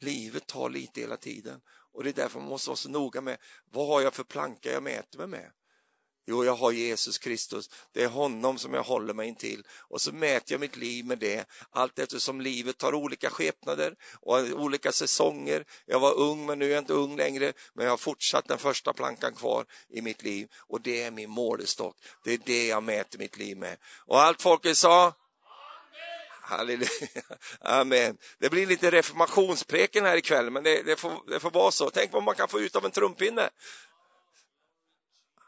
Livet 0.00 0.46
tar 0.46 0.68
lite 0.68 1.00
hela 1.00 1.16
tiden 1.16 1.60
och 1.66 2.04
det 2.04 2.10
är 2.10 2.14
därför 2.14 2.40
man 2.40 2.48
måste 2.48 2.70
vara 2.70 2.76
så 2.76 2.88
noga 2.88 3.20
med 3.20 3.38
vad 3.64 3.86
har 3.86 4.00
jag 4.00 4.14
för 4.14 4.24
planka 4.24 4.72
jag 4.72 4.82
mäter 4.82 5.18
mig 5.18 5.26
med? 5.26 5.52
Jo, 6.26 6.44
jag 6.44 6.54
har 6.54 6.72
Jesus 6.72 7.18
Kristus. 7.18 7.70
Det 7.92 8.02
är 8.02 8.08
honom 8.08 8.58
som 8.58 8.74
jag 8.74 8.82
håller 8.82 9.14
mig 9.14 9.34
till 9.34 9.62
och 9.70 10.00
så 10.00 10.12
mäter 10.12 10.52
jag 10.52 10.60
mitt 10.60 10.76
liv 10.76 11.04
med 11.04 11.18
det 11.18 11.48
allt 11.70 11.98
eftersom 11.98 12.40
livet 12.40 12.78
tar 12.78 12.94
olika 12.94 13.30
skepnader 13.30 13.94
och 14.20 14.38
olika 14.38 14.92
säsonger. 14.92 15.64
Jag 15.86 16.00
var 16.00 16.14
ung 16.14 16.46
men 16.46 16.58
nu 16.58 16.66
är 16.66 16.70
jag 16.70 16.82
inte 16.82 16.92
ung 16.92 17.16
längre 17.16 17.52
men 17.74 17.84
jag 17.84 17.92
har 17.92 17.96
fortsatt 17.96 18.48
den 18.48 18.58
första 18.58 18.92
plankan 18.92 19.34
kvar 19.34 19.66
i 19.90 20.02
mitt 20.02 20.22
liv 20.22 20.48
och 20.58 20.80
det 20.80 21.02
är 21.02 21.10
min 21.10 21.30
målestock. 21.30 21.96
Det 22.24 22.32
är 22.32 22.38
det 22.44 22.66
jag 22.66 22.82
mäter 22.82 23.18
mitt 23.18 23.38
liv 23.38 23.56
med. 23.56 23.76
Och 24.06 24.22
allt 24.22 24.42
folket 24.42 24.76
sa 24.76 25.14
Halleluja. 26.46 26.88
Amen. 27.60 28.16
Det 28.38 28.50
blir 28.50 28.66
lite 28.66 28.90
reformationspreken 28.90 30.04
här 30.04 30.16
ikväll, 30.16 30.50
men 30.50 30.62
det, 30.62 30.82
det, 30.82 30.96
får, 30.96 31.30
det 31.30 31.40
får 31.40 31.50
vara 31.50 31.70
så. 31.70 31.90
Tänk 31.90 32.12
vad 32.12 32.22
man 32.22 32.34
kan 32.34 32.48
få 32.48 32.60
ut 32.60 32.76
av 32.76 32.84
en 32.84 32.90
trumpinne. 32.90 33.50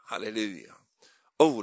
Halleluja. 0.09 0.75
Oh, 1.39 1.57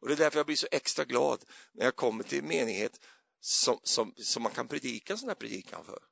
och 0.00 0.08
det 0.08 0.14
är 0.14 0.16
därför 0.16 0.38
jag 0.38 0.46
blir 0.46 0.56
så 0.56 0.66
extra 0.70 1.04
glad 1.04 1.44
när 1.72 1.84
jag 1.84 1.96
kommer 1.96 2.24
till 2.24 2.38
en 2.38 2.48
menighet 2.48 3.00
som, 3.40 3.80
som, 3.82 4.14
som 4.16 4.42
man 4.42 4.52
kan 4.52 4.68
predika 4.68 5.12
en 5.12 5.18
sån 5.18 5.28
här 5.28 5.36
predikan 5.36 5.84
för. 5.84 6.02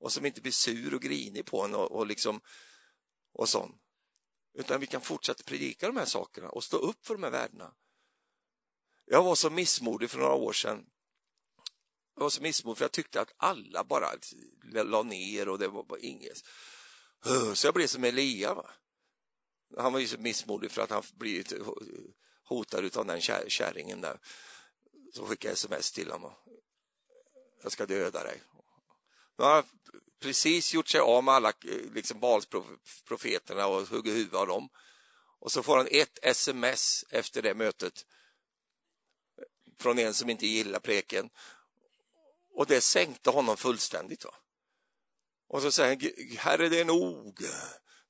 Och 0.00 0.12
som 0.12 0.26
inte 0.26 0.40
blir 0.40 0.52
sur 0.52 0.94
och 0.94 1.02
grinig 1.02 1.46
på 1.46 1.64
en 1.64 1.74
och, 1.74 1.92
och 1.92 2.06
liksom 2.06 2.40
och 3.32 3.48
sånt. 3.48 3.82
Utan 4.54 4.80
vi 4.80 4.86
kan 4.86 5.00
fortsätta 5.00 5.42
predika 5.42 5.86
de 5.86 5.96
här 5.96 6.06
sakerna 6.06 6.48
och 6.48 6.64
stå 6.64 6.76
upp 6.76 7.06
för 7.06 7.14
de 7.14 7.22
här 7.22 7.30
värdena. 7.30 7.74
Jag 9.04 9.22
var 9.22 9.34
så 9.34 9.50
missmodig 9.50 10.10
för 10.10 10.18
några 10.18 10.34
år 10.34 10.52
sedan. 10.52 10.86
Jag 12.14 12.22
var 12.22 12.30
så 12.30 12.42
missmodig 12.42 12.78
för 12.78 12.84
jag 12.84 12.92
tyckte 12.92 13.20
att 13.20 13.34
alla 13.36 13.84
bara 13.84 14.08
la 14.72 15.02
ner 15.02 15.48
och 15.48 15.58
det 15.58 15.68
var 15.68 15.84
bara 15.84 15.98
inget. 15.98 16.42
Så 17.54 17.66
jag 17.66 17.74
blev 17.74 17.86
som 17.86 18.04
Elia. 18.04 18.54
Va? 18.54 18.70
Han 19.76 19.92
var 19.92 20.00
ju 20.00 20.08
så 20.08 20.18
missmodig 20.18 20.70
för 20.70 20.82
att 20.82 20.90
han 20.90 21.02
blivit 21.14 21.52
hotad 22.44 22.96
av 22.96 23.06
den 23.06 23.20
kärringen 23.48 24.00
där. 24.00 24.18
Så 25.14 25.26
skickade 25.26 25.50
jag 25.50 25.54
sms 25.54 25.92
till 25.92 26.10
honom. 26.10 26.32
Jag 27.62 27.72
ska 27.72 27.86
döda 27.86 28.22
dig. 28.22 28.42
Nu 29.38 29.44
har 29.44 29.54
han 29.54 29.64
precis 30.20 30.74
gjort 30.74 30.88
sig 30.88 31.00
av 31.00 31.24
med 31.24 31.34
alla 31.34 31.52
liksom, 31.94 32.20
Balsprofeterna 32.20 33.66
och 33.66 33.88
huggit 33.88 34.14
huvudet 34.14 34.34
av 34.34 34.46
dem. 34.46 34.68
Och 35.40 35.52
så 35.52 35.62
får 35.62 35.76
han 35.76 35.88
ett 35.90 36.18
sms 36.22 37.04
efter 37.10 37.42
det 37.42 37.54
mötet 37.54 38.06
från 39.78 39.98
en 39.98 40.14
som 40.14 40.30
inte 40.30 40.46
gillar 40.46 40.80
preken. 40.80 41.30
Och 42.54 42.66
det 42.66 42.80
sänkte 42.80 43.30
honom 43.30 43.56
fullständigt. 43.56 44.24
Va? 44.24 44.34
Och 45.48 45.62
så 45.62 45.72
säger 45.72 45.88
han, 45.88 46.36
Herre 46.38 46.68
det 46.68 46.80
är 46.80 46.84
nog, 46.84 47.44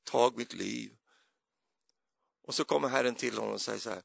tag 0.04 0.36
mitt 0.36 0.52
liv. 0.52 0.92
Och 2.48 2.54
så 2.54 2.64
kommer 2.64 2.88
Herren 2.88 3.14
till 3.14 3.38
honom 3.38 3.54
och 3.54 3.60
säger 3.60 3.78
så 3.78 3.90
här, 3.90 4.02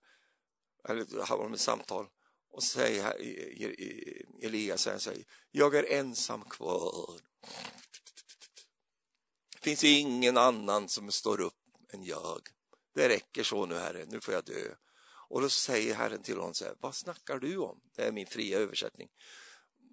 eller 0.90 1.26
har 1.26 1.38
de 1.38 1.54
ett 1.54 1.60
samtal, 1.60 2.08
och 2.50 2.64
säger 2.64 3.14
Elias, 4.42 4.82
säger, 4.82 5.26
jag 5.52 5.76
är 5.76 5.84
ensam 5.84 6.44
kvar. 6.44 7.20
Det 9.54 9.60
finns 9.60 9.84
ingen 9.84 10.38
annan 10.38 10.90
som 10.90 11.12
står 11.12 11.42
upp 11.42 11.60
än 11.94 12.04
jag. 12.04 12.42
Det 12.96 13.10
räcker 13.10 13.44
så 13.44 13.66
nu, 13.66 13.76
Herre, 13.76 14.06
nu 14.06 14.22
får 14.22 14.34
jag 14.34 14.46
dö. 14.46 14.76
Och 15.30 15.42
då 15.42 15.50
säger 15.50 15.96
Herren 15.96 16.24
till 16.24 16.38
honom 16.38 16.54
så 16.54 16.66
här, 16.66 16.76
vad 16.80 16.96
snackar 16.96 17.40
du 17.40 17.58
om? 17.58 17.82
Det 17.96 18.04
är 18.04 18.12
min 18.12 18.28
fria 18.28 18.60
översättning. 18.60 19.10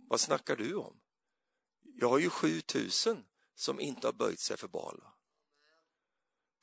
Vad 0.08 0.20
snackar 0.20 0.56
du 0.56 0.74
om? 0.74 1.00
Jag 1.82 2.08
har 2.08 2.18
ju 2.18 2.30
7000 2.30 3.24
som 3.54 3.80
inte 3.80 4.06
har 4.06 4.12
böjt 4.12 4.40
sig 4.40 4.56
för 4.56 4.68
Bala. 4.68 5.14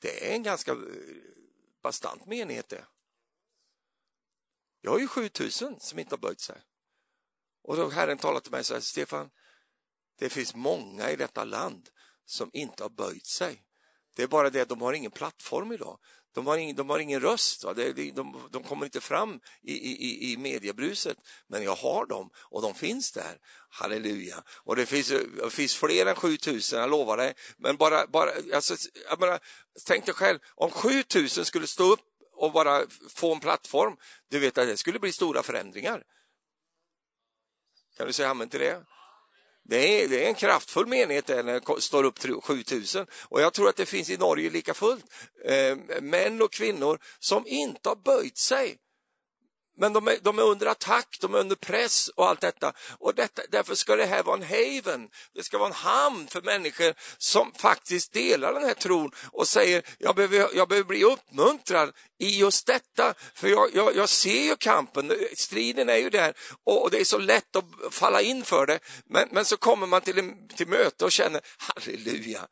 Det 0.00 0.30
är 0.30 0.34
en 0.34 0.42
ganska 0.42 0.76
bastant 1.82 2.26
menighet 2.26 2.68
det. 2.68 2.86
Jag 4.80 4.90
har 4.90 4.98
ju 4.98 5.08
7000 5.08 5.80
som 5.80 5.98
inte 5.98 6.14
har 6.14 6.18
böjt 6.18 6.40
sig. 6.40 6.62
Och 7.62 7.76
då 7.76 7.88
Herren 7.88 8.18
talar 8.18 8.40
till 8.40 8.52
mig 8.52 8.64
så 8.64 8.74
här, 8.74 8.80
Stefan, 8.80 9.30
det 10.18 10.30
finns 10.30 10.54
många 10.54 11.10
i 11.10 11.16
detta 11.16 11.44
land 11.44 11.88
som 12.24 12.50
inte 12.52 12.82
har 12.82 12.90
böjt 12.90 13.26
sig. 13.26 13.64
Det 14.16 14.22
är 14.22 14.28
bara 14.28 14.50
det 14.50 14.60
att 14.60 14.68
de 14.68 14.80
har 14.80 14.92
ingen 14.92 15.10
plattform 15.10 15.72
idag. 15.72 15.98
De 16.32 16.46
har 16.46 16.56
ingen, 16.58 16.76
de 16.76 16.90
har 16.90 16.98
ingen 16.98 17.20
röst, 17.20 17.64
va? 17.64 17.74
De, 17.74 17.92
de, 17.92 18.48
de 18.50 18.62
kommer 18.62 18.84
inte 18.84 19.00
fram 19.00 19.40
i, 19.62 19.72
i, 19.72 20.32
i 20.32 20.36
mediebruset, 20.36 21.18
men 21.46 21.62
jag 21.62 21.74
har 21.74 22.06
dem 22.06 22.30
och 22.36 22.62
de 22.62 22.74
finns 22.74 23.12
där. 23.12 23.38
Halleluja! 23.70 24.42
Och 24.48 24.76
det 24.76 24.86
finns, 24.86 25.08
det 25.08 25.50
finns 25.50 25.74
fler 25.74 26.06
än 26.06 26.14
7000, 26.14 26.80
jag 26.80 26.90
lovar 26.90 27.16
dig. 27.16 27.34
Men 27.56 27.76
bara, 27.76 28.06
bara, 28.06 28.30
alltså, 28.54 28.76
jag 29.10 29.20
menar, 29.20 29.40
tänk 29.86 30.06
dig 30.06 30.14
själv, 30.14 30.38
om 30.54 30.70
7000 30.70 31.44
skulle 31.44 31.66
stå 31.66 31.92
upp 31.92 32.00
och 32.32 32.52
bara 32.52 32.86
få 33.08 33.34
en 33.34 33.40
plattform, 33.40 33.96
du 34.28 34.38
vet 34.38 34.58
att 34.58 34.66
det 34.66 34.76
skulle 34.76 34.98
bli 34.98 35.12
stora 35.12 35.42
förändringar. 35.42 36.02
Kan 37.96 38.06
du 38.06 38.12
säga 38.12 38.30
amen 38.30 38.48
till 38.48 38.60
det? 38.60 38.84
Det 39.68 40.02
är, 40.02 40.08
det 40.08 40.24
är 40.24 40.28
en 40.28 40.34
kraftfull 40.34 40.86
menighet 40.86 41.26
där 41.26 41.42
när 41.42 41.74
det 41.74 41.80
står 41.80 42.04
upp 42.04 42.18
7000 42.42 43.06
och 43.12 43.40
jag 43.40 43.52
tror 43.52 43.68
att 43.68 43.76
det 43.76 43.86
finns 43.86 44.10
i 44.10 44.16
Norge 44.16 44.50
lika 44.50 44.74
fullt 44.74 45.04
eh, 45.44 45.76
män 46.00 46.42
och 46.42 46.52
kvinnor 46.52 46.98
som 47.18 47.46
inte 47.46 47.88
har 47.88 47.96
böjt 47.96 48.38
sig 48.38 48.76
men 49.78 49.92
de 49.92 50.08
är, 50.08 50.18
de 50.22 50.38
är, 50.38 50.42
under 50.42 50.66
attack, 50.66 51.18
de 51.20 51.34
är 51.34 51.38
under 51.38 51.56
press 51.56 52.08
och 52.08 52.28
allt 52.28 52.40
detta. 52.40 52.72
Och 52.98 53.14
detta, 53.14 53.42
Därför 53.50 53.74
ska 53.74 53.96
det 53.96 54.06
här 54.06 54.22
vara 54.22 54.36
en 54.36 54.42
haven, 54.42 55.08
det 55.34 55.42
ska 55.42 55.58
vara 55.58 55.68
en 55.68 55.74
hamn 55.74 56.28
för 56.28 56.42
människor 56.42 56.94
som 57.18 57.52
faktiskt 57.54 58.12
delar 58.12 58.52
den 58.52 58.64
här 58.64 58.74
tron 58.74 59.10
och 59.32 59.48
säger 59.48 59.82
jag 59.98 60.16
behöver, 60.16 60.48
jag 60.54 60.68
behöver 60.68 60.88
bli 60.88 61.04
uppmuntrad 61.04 61.92
i 62.18 62.38
just 62.38 62.66
detta. 62.66 63.14
För 63.34 63.48
jag, 63.48 63.74
jag, 63.74 63.96
jag 63.96 64.08
ser 64.08 64.42
ju 64.42 64.56
kampen, 64.56 65.12
striden 65.34 65.88
är 65.88 65.96
ju 65.96 66.10
där 66.10 66.34
och, 66.64 66.82
och, 66.82 66.90
det 66.90 67.00
är 67.00 67.04
så 67.04 67.18
lätt 67.18 67.56
att 67.56 67.64
falla 67.90 68.20
in 68.20 68.44
för 68.44 68.66
det. 68.66 68.78
Men, 69.06 69.28
men 69.30 69.44
så 69.44 69.56
kommer 69.56 69.86
man 69.86 70.00
till, 70.00 70.18
en, 70.18 70.48
till 70.48 70.68
möte 70.68 71.04
och 71.04 71.12
känner 71.12 71.40
halleluja, 71.56 72.46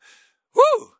Woo! 0.53 0.97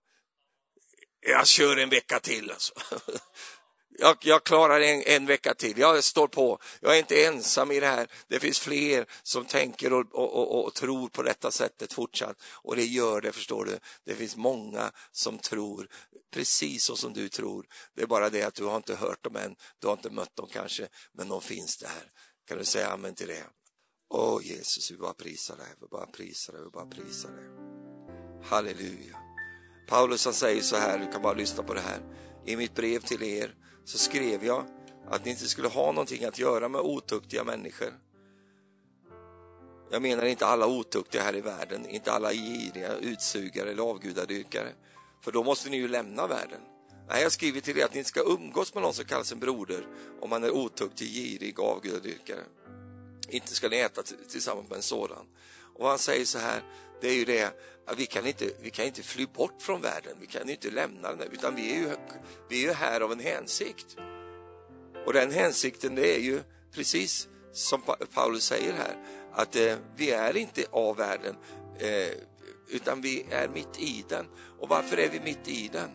jag 1.19 1.47
kör 1.47 1.77
en 1.77 1.89
vecka 1.89 2.19
till 2.19 2.51
alltså. 2.51 2.73
jag, 3.97 4.17
jag 4.21 4.43
klarar 4.43 4.79
en, 4.79 5.03
en, 5.05 5.25
vecka 5.25 5.53
till, 5.53 5.77
jag 5.77 6.03
står 6.03 6.27
på. 6.27 6.59
Jag 6.79 6.95
är 6.95 6.99
inte 6.99 7.25
ensam 7.25 7.71
i 7.71 7.79
det 7.79 7.87
här. 7.87 8.07
Det 8.27 8.39
finns 8.39 8.59
fler 8.59 9.05
som 9.23 9.45
tänker 9.45 9.93
och, 9.93 10.15
och, 10.15 10.35
och, 10.35 10.65
och, 10.65 10.73
tror 10.73 11.09
på 11.09 11.23
detta 11.23 11.51
sättet 11.51 11.93
fortsatt. 11.93 12.41
Och 12.41 12.75
det 12.75 12.85
gör 12.85 13.21
det, 13.21 13.31
förstår 13.31 13.65
du. 13.65 13.79
Det 14.05 14.15
finns 14.15 14.35
många 14.35 14.91
som 15.11 15.37
tror 15.37 15.87
precis 16.33 16.83
så 16.83 16.95
som 16.95 17.13
du 17.13 17.29
tror. 17.29 17.65
Det 17.95 18.01
är 18.01 18.07
bara 18.07 18.29
det 18.29 18.43
att 18.43 18.55
du 18.55 18.65
har 18.65 18.77
inte 18.77 18.95
hört 18.95 19.23
dem 19.23 19.35
än, 19.35 19.55
du 19.79 19.87
har 19.87 19.93
inte 19.93 20.09
mött 20.09 20.35
dem 20.35 20.47
kanske, 20.51 20.87
men 21.13 21.27
de 21.27 21.41
finns 21.41 21.77
där. 21.77 22.11
Kan 22.47 22.57
du 22.57 22.65
säga 22.65 22.87
amen 22.87 23.15
till 23.15 23.27
det? 23.27 23.43
Åh 24.09 24.39
Jesus, 24.43 24.91
vi 24.91 24.97
bara 24.97 25.13
prisar 25.13 25.57
dig, 25.57 25.67
vi 25.81 25.87
bara 25.87 26.05
prisar 26.05 26.53
dig, 26.53 26.63
vi 26.63 26.69
bara 26.69 26.85
prisar 26.85 27.29
dig. 27.29 27.45
Halleluja. 28.49 29.17
Paulus 29.87 30.25
han 30.25 30.33
säger 30.33 30.61
så 30.61 30.75
här, 30.75 30.99
du 30.99 31.11
kan 31.11 31.21
bara 31.21 31.33
lyssna 31.33 31.63
på 31.63 31.73
det 31.73 31.81
här. 31.81 32.01
I 32.45 32.55
mitt 32.55 32.75
brev 32.75 32.99
till 32.99 33.23
er 33.23 33.55
så 33.87 33.97
skrev 33.97 34.45
jag 34.45 34.65
att 35.09 35.25
ni 35.25 35.31
inte 35.31 35.47
skulle 35.47 35.67
ha 35.67 35.91
någonting 35.91 36.25
att 36.25 36.39
göra 36.39 36.69
med 36.69 36.81
otuktiga 36.81 37.43
människor. 37.43 37.93
Jag 39.91 40.01
menar 40.01 40.25
inte 40.25 40.45
alla 40.45 40.67
otuktiga 40.67 41.21
här 41.21 41.35
i 41.35 41.41
världen, 41.41 41.85
inte 41.89 42.11
alla 42.11 42.33
giriga, 42.33 42.95
utsugare 42.95 43.71
eller 43.71 43.83
avgudadyrkare. 43.83 44.69
För 45.21 45.31
då 45.31 45.43
måste 45.43 45.69
ni 45.69 45.77
ju 45.77 45.87
lämna 45.87 46.27
världen. 46.27 46.61
Nej, 47.09 47.23
jag 47.23 47.31
skriver 47.31 47.61
till 47.61 47.77
er 47.77 47.85
att 47.85 47.93
ni 47.93 47.97
inte 47.97 48.09
ska 48.09 48.21
umgås 48.21 48.73
med 48.73 48.83
någon 48.83 48.93
som 48.93 49.05
kallas 49.05 49.31
en 49.31 49.39
broder 49.39 49.87
om 50.21 50.29
man 50.29 50.43
är 50.43 50.51
otuktig, 50.51 51.07
girig 51.07 51.59
och 51.59 51.65
avgudadyrkare. 51.65 52.43
Inte 53.29 53.55
ska 53.55 53.69
ni 53.69 53.77
äta 53.77 54.03
tillsammans 54.29 54.69
med 54.69 54.75
en 54.75 54.83
sådan. 54.83 55.25
Och 55.75 55.87
han 55.87 55.99
säger 55.99 56.25
så 56.25 56.39
här, 56.39 56.61
det 57.01 57.09
är 57.09 57.15
ju 57.15 57.25
det 57.25 57.53
vi 57.95 58.05
kan 58.05 58.27
inte, 58.27 58.51
vi 58.59 58.69
kan 58.69 58.85
inte 58.85 59.03
fly 59.03 59.25
bort 59.25 59.61
från 59.61 59.81
världen, 59.81 60.17
vi 60.19 60.27
kan 60.27 60.49
inte 60.49 60.69
lämna 60.69 61.13
den, 61.13 61.31
utan 61.31 61.55
vi 61.55 61.71
är 61.71 61.75
ju, 61.75 61.89
vi 62.49 62.63
är 62.63 62.67
ju 62.67 62.73
här 62.73 63.01
av 63.01 63.11
en 63.11 63.19
hänsikt. 63.19 63.97
Och 65.05 65.13
den 65.13 65.31
hänsikten 65.31 65.95
det 65.95 66.15
är 66.15 66.19
ju 66.19 66.41
precis 66.71 67.27
som 67.51 67.81
Paulus 68.13 68.43
säger 68.43 68.73
här, 68.73 68.95
att 69.33 69.55
eh, 69.55 69.75
vi 69.95 70.11
är 70.11 70.37
inte 70.37 70.65
av 70.71 70.97
världen, 70.97 71.35
eh, 71.79 72.17
utan 72.69 73.01
vi 73.01 73.25
är 73.31 73.47
mitt 73.47 73.79
i 73.79 74.05
den. 74.09 74.25
Och 74.59 74.69
varför 74.69 74.97
är 74.97 75.09
vi 75.09 75.19
mitt 75.19 75.47
i 75.47 75.67
den? 75.73 75.89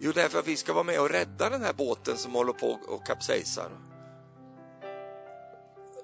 Jo, 0.00 0.12
därför 0.12 0.38
att 0.38 0.46
vi 0.46 0.56
ska 0.56 0.72
vara 0.72 0.84
med 0.84 1.00
och 1.00 1.10
rädda 1.10 1.50
den 1.50 1.62
här 1.62 1.72
båten 1.72 2.16
som 2.16 2.34
håller 2.34 2.52
på 2.52 2.78
och 2.86 3.06
kapsejsar. 3.06 3.70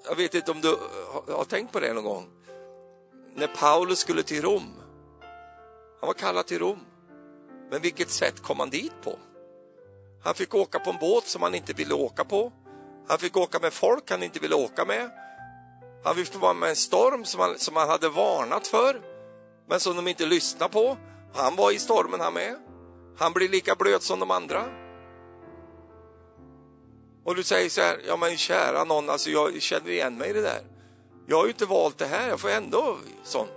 Jag 0.05 0.15
vet 0.15 0.35
inte 0.35 0.51
om 0.51 0.61
du 0.61 0.77
har 1.33 1.45
tänkt 1.45 1.73
på 1.73 1.79
det 1.79 1.93
någon 1.93 2.03
gång? 2.03 2.40
När 3.33 3.47
Paulus 3.47 3.99
skulle 3.99 4.23
till 4.23 4.41
Rom, 4.41 4.73
han 5.99 6.07
var 6.07 6.13
kallad 6.13 6.47
till 6.47 6.59
Rom, 6.59 6.79
men 7.71 7.81
vilket 7.81 8.09
sätt 8.09 8.43
kom 8.43 8.59
han 8.59 8.69
dit 8.69 8.93
på? 9.03 9.19
Han 10.23 10.33
fick 10.33 10.55
åka 10.55 10.79
på 10.79 10.89
en 10.89 10.97
båt 10.99 11.27
som 11.27 11.41
han 11.41 11.55
inte 11.55 11.73
ville 11.73 11.93
åka 11.93 12.23
på. 12.23 12.51
Han 13.07 13.17
fick 13.17 13.37
åka 13.37 13.59
med 13.59 13.73
folk 13.73 14.11
han 14.11 14.23
inte 14.23 14.39
ville 14.39 14.55
åka 14.55 14.85
med. 14.85 15.11
Han 16.03 16.15
fick 16.15 16.35
vara 16.35 16.53
med 16.53 16.69
en 16.69 16.75
storm 16.75 17.25
som 17.25 17.39
han, 17.39 17.59
som 17.59 17.75
han 17.75 17.89
hade 17.89 18.09
varnat 18.09 18.67
för, 18.67 19.01
men 19.69 19.79
som 19.79 19.95
de 19.95 20.07
inte 20.07 20.25
lyssnade 20.25 20.73
på. 20.73 20.97
Han 21.33 21.55
var 21.55 21.71
i 21.71 21.79
stormen 21.79 22.19
han 22.19 22.33
med. 22.33 22.55
Han 23.17 23.33
blir 23.33 23.49
lika 23.49 23.75
blöt 23.75 24.03
som 24.03 24.19
de 24.19 24.31
andra. 24.31 24.65
Och 27.23 27.35
du 27.35 27.43
säger 27.43 27.69
så 27.69 27.81
här, 27.81 28.01
ja 28.07 28.17
men 28.17 28.37
kära 28.37 28.83
någon, 28.83 29.09
alltså 29.09 29.29
jag 29.29 29.61
känner 29.61 29.89
igen 29.89 30.17
mig 30.17 30.29
i 30.29 30.33
det 30.33 30.41
där. 30.41 30.70
Jag 31.31 31.37
har 31.37 31.45
ju 31.45 31.51
inte 31.51 31.65
valt 31.65 31.97
det 31.97 32.05
här, 32.05 32.29
jag 32.29 32.39
får 32.39 32.49
ändå 32.49 32.97
sån. 33.23 33.47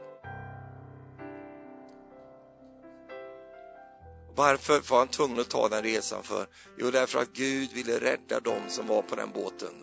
Varför 4.34 4.90
var 4.90 4.98
han 4.98 5.08
tvungen 5.08 5.40
att 5.40 5.50
ta 5.50 5.68
den 5.68 5.82
resan 5.82 6.22
för? 6.22 6.46
Jo, 6.78 6.90
därför 6.90 7.18
att 7.18 7.32
Gud 7.32 7.72
ville 7.72 8.00
rädda 8.00 8.40
dem 8.40 8.60
som 8.68 8.86
var 8.86 9.02
på 9.02 9.16
den 9.16 9.30
båten. 9.34 9.74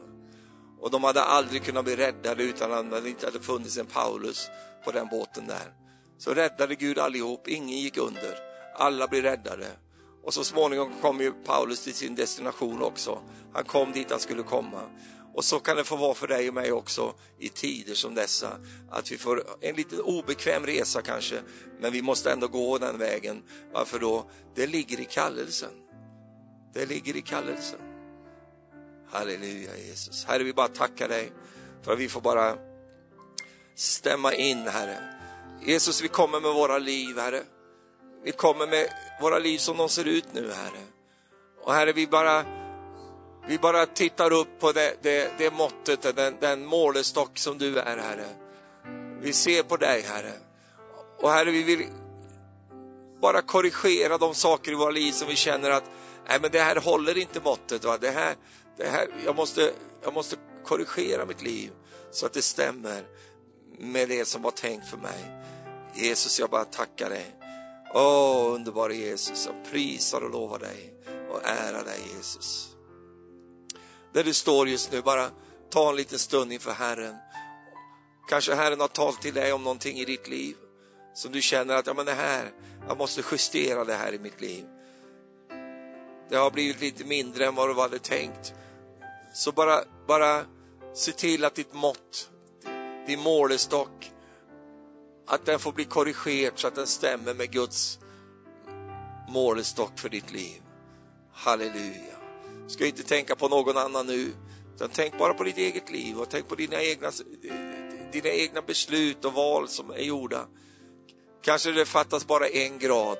Och 0.79 0.91
de 0.91 1.03
hade 1.03 1.21
aldrig 1.21 1.63
kunnat 1.63 1.85
bli 1.85 1.95
räddade 1.95 2.43
utan 2.43 2.71
att 2.71 3.03
det 3.03 3.09
inte 3.09 3.25
hade 3.25 3.39
funnits 3.39 3.77
en 3.77 3.85
Paulus 3.85 4.49
på 4.85 4.91
den 4.91 5.07
båten 5.07 5.47
där. 5.47 5.73
Så 6.17 6.33
räddade 6.33 6.75
Gud 6.75 6.99
allihop, 6.99 7.47
ingen 7.47 7.77
gick 7.77 7.97
under, 7.97 8.37
alla 8.75 9.07
blev 9.07 9.23
räddade. 9.23 9.67
Och 10.23 10.33
så 10.33 10.43
småningom 10.43 10.91
kom 11.01 11.21
ju 11.21 11.31
Paulus 11.31 11.83
till 11.83 11.93
sin 11.93 12.15
destination 12.15 12.81
också. 12.81 13.19
Han 13.53 13.63
kom 13.63 13.91
dit 13.91 14.11
han 14.11 14.19
skulle 14.19 14.43
komma. 14.43 14.81
Och 15.33 15.45
så 15.45 15.59
kan 15.59 15.77
det 15.77 15.83
få 15.83 15.95
vara 15.95 16.13
för 16.13 16.27
dig 16.27 16.47
och 16.47 16.53
mig 16.53 16.71
också 16.71 17.13
i 17.39 17.49
tider 17.49 17.93
som 17.93 18.15
dessa. 18.15 18.57
Att 18.89 19.11
vi 19.11 19.17
får 19.17 19.43
en 19.61 19.75
lite 19.75 19.97
obekväm 20.01 20.65
resa 20.65 21.01
kanske, 21.01 21.41
men 21.79 21.91
vi 21.91 22.01
måste 22.01 22.31
ändå 22.31 22.47
gå 22.47 22.77
den 22.77 22.97
vägen. 22.97 23.43
Varför 23.73 23.99
då? 23.99 24.25
Det 24.55 24.67
ligger 24.67 24.99
i 24.99 25.05
kallelsen. 25.05 25.71
Det 26.73 26.85
ligger 26.85 27.15
i 27.15 27.21
kallelsen. 27.21 27.79
Halleluja 29.11 29.77
Jesus. 29.77 30.25
Herre, 30.25 30.43
vi 30.43 30.53
bara 30.53 30.67
tackar 30.67 31.07
dig 31.07 31.31
för 31.81 31.93
att 31.93 31.99
vi 31.99 32.09
får 32.09 32.21
bara 32.21 32.57
stämma 33.75 34.33
in, 34.33 34.67
Herre. 34.67 34.97
Jesus, 35.65 36.01
vi 36.01 36.07
kommer 36.07 36.39
med 36.39 36.53
våra 36.53 36.77
liv, 36.77 37.17
Herre. 37.17 37.43
Vi 38.23 38.31
kommer 38.31 38.67
med 38.67 38.87
våra 39.21 39.39
liv 39.39 39.57
som 39.57 39.77
de 39.77 39.89
ser 39.89 40.05
ut 40.05 40.33
nu, 40.33 40.51
Herre. 40.51 40.83
Och 41.63 41.73
Herre, 41.73 41.93
vi 41.93 42.07
bara, 42.07 42.45
vi 43.47 43.57
bara 43.57 43.85
tittar 43.85 44.33
upp 44.33 44.59
på 44.59 44.71
det, 44.71 44.95
det, 45.01 45.31
det 45.37 45.53
måttet, 45.53 46.15
den, 46.15 46.37
den 46.39 46.65
målestock 46.65 47.37
som 47.37 47.57
du 47.57 47.79
är, 47.79 47.97
Herre. 47.97 48.25
Vi 49.21 49.33
ser 49.33 49.63
på 49.63 49.77
dig, 49.77 50.01
Herre. 50.01 50.33
Och 51.19 51.31
Herre, 51.31 51.51
vi 51.51 51.63
vill 51.63 51.85
bara 53.21 53.41
korrigera 53.41 54.17
de 54.17 54.35
saker 54.35 54.71
i 54.71 54.75
våra 54.75 54.91
liv 54.91 55.11
som 55.11 55.27
vi 55.27 55.35
känner 55.35 55.69
att 55.69 55.83
nej, 56.27 56.37
men 56.41 56.51
det 56.51 56.59
här 56.59 56.75
håller 56.75 57.17
inte 57.17 57.39
måttet. 57.39 57.83
Va? 57.83 57.97
Det 57.97 58.11
här, 58.11 58.35
det 58.77 58.87
här, 58.87 59.07
jag, 59.25 59.35
måste, 59.35 59.71
jag 60.03 60.13
måste 60.13 60.35
korrigera 60.65 61.25
mitt 61.25 61.41
liv 61.41 61.71
så 62.11 62.25
att 62.25 62.33
det 62.33 62.41
stämmer 62.41 63.03
med 63.79 64.09
det 64.09 64.25
som 64.25 64.41
var 64.41 64.51
tänkt 64.51 64.89
för 64.89 64.97
mig. 64.97 65.31
Jesus, 65.93 66.39
jag 66.39 66.49
bara 66.49 66.65
tackar 66.65 67.09
dig. 67.09 67.35
Åh, 67.93 68.53
underbara 68.55 68.93
Jesus, 68.93 69.45
jag 69.45 69.71
prisar 69.71 70.21
och 70.21 70.31
lovar 70.31 70.59
dig 70.59 70.93
och 71.29 71.41
ärar 71.43 71.83
dig 71.83 71.99
Jesus. 72.17 72.70
Där 74.13 74.23
du 74.23 74.33
står 74.33 74.67
just 74.67 74.91
nu, 74.91 75.01
bara 75.01 75.29
ta 75.69 75.89
en 75.89 75.95
liten 75.95 76.19
stund 76.19 76.53
inför 76.53 76.71
Herren. 76.71 77.15
Kanske 78.29 78.55
Herren 78.55 78.79
har 78.79 78.87
talat 78.87 79.21
till 79.21 79.33
dig 79.33 79.53
om 79.53 79.63
någonting 79.63 79.97
i 79.97 80.05
ditt 80.05 80.27
liv 80.27 80.55
som 81.13 81.31
du 81.31 81.41
känner 81.41 81.75
att 81.75 81.87
ja, 81.87 81.93
men 81.93 82.05
det 82.05 82.13
här, 82.13 82.51
jag 82.87 82.97
måste 82.97 83.23
justera 83.31 83.85
det 83.85 83.93
här 83.93 84.13
i 84.13 84.19
mitt 84.19 84.41
liv. 84.41 84.65
Det 86.29 86.35
har 86.35 86.51
blivit 86.51 86.81
lite 86.81 87.03
mindre 87.03 87.45
än 87.45 87.55
vad 87.55 87.69
du 87.69 87.81
hade 87.81 87.99
tänkt. 87.99 88.53
Så 89.33 89.51
bara, 89.51 89.83
bara 90.07 90.45
se 90.93 91.11
till 91.11 91.45
att 91.45 91.55
ditt 91.55 91.73
mått, 91.73 92.29
din 93.07 93.19
målestock, 93.19 94.11
att 95.27 95.45
den 95.45 95.59
får 95.59 95.71
bli 95.71 95.85
korrigerad 95.85 96.59
så 96.59 96.67
att 96.67 96.75
den 96.75 96.87
stämmer 96.87 97.33
med 97.33 97.51
Guds 97.51 97.99
målestock 99.27 99.99
för 99.99 100.09
ditt 100.09 100.31
liv. 100.31 100.61
Halleluja. 101.33 102.20
Du 102.63 102.69
ska 102.69 102.85
inte 102.85 103.03
tänka 103.03 103.35
på 103.35 103.47
någon 103.47 103.77
annan 103.77 104.07
nu, 104.07 104.33
utan 104.75 104.89
tänk 104.93 105.17
bara 105.17 105.33
på 105.33 105.43
ditt 105.43 105.57
eget 105.57 105.91
liv 105.91 106.19
och 106.19 106.29
tänk 106.29 106.47
på 106.47 106.55
dina 106.55 106.81
egna, 106.81 107.11
dina 108.11 108.29
egna 108.29 108.61
beslut 108.61 109.25
och 109.25 109.33
val 109.33 109.67
som 109.67 109.91
är 109.91 110.03
gjorda. 110.03 110.47
Kanske 111.41 111.71
det 111.71 111.85
fattas 111.85 112.27
bara 112.27 112.47
en 112.47 112.79
grad. 112.79 113.17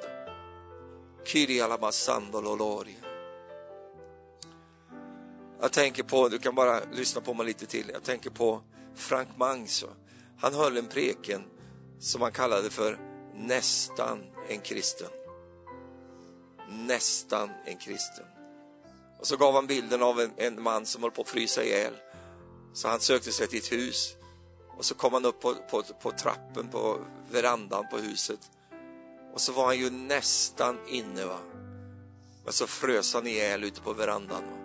Jag 5.61 5.72
tänker 5.72 6.03
på, 6.03 6.30
du 6.30 6.39
kan 6.39 6.55
bara 6.55 6.80
lyssna 6.93 7.22
på 7.22 7.34
mig 7.34 7.45
lite 7.45 7.65
till, 7.65 7.91
jag 7.93 8.03
tänker 8.03 8.30
på 8.30 8.61
Frank 8.95 9.30
Mangs. 9.38 9.85
Han 10.39 10.53
höll 10.53 10.77
en 10.77 10.88
preken 10.88 11.43
som 11.99 12.22
han 12.22 12.31
kallade 12.31 12.69
för 12.69 12.99
nästan 13.35 14.23
en 14.49 14.61
kristen. 14.61 15.09
Nästan 16.69 17.49
en 17.65 17.77
kristen. 17.77 18.26
Och 19.22 19.27
så 19.27 19.38
gav 19.38 19.53
han 19.53 19.68
bilden 19.68 20.03
av 20.03 20.19
en, 20.19 20.31
en 20.38 20.61
man 20.61 20.85
som 20.85 21.02
höll 21.03 21.11
på 21.11 21.22
att 21.22 21.27
frysa 21.27 21.64
ihjäl. 21.64 21.93
Så 22.73 22.88
han 22.88 22.99
sökte 22.99 23.31
sig 23.31 23.48
till 23.48 23.60
ett 23.60 23.72
hus 23.72 24.15
och 24.77 24.85
så 24.85 24.95
kom 24.95 25.14
han 25.14 25.26
upp 25.26 25.39
på, 25.39 25.56
på, 25.69 25.84
på 25.84 26.11
trappen 26.11 26.68
på 26.68 26.99
verandan 27.31 27.85
på 27.91 27.98
huset. 27.98 28.39
Och 29.34 29.41
så 29.41 29.52
var 29.52 29.65
han 29.65 29.80
ju 29.80 29.89
nästan 29.89 30.80
inne. 30.88 31.26
va. 31.26 31.39
Men 32.43 32.53
så 32.53 32.68
frös 32.68 33.14
han 33.14 33.27
ihjäl 33.27 33.64
ute 33.64 33.81
på 33.81 33.93
verandan. 33.93 34.41
Va? 34.41 34.57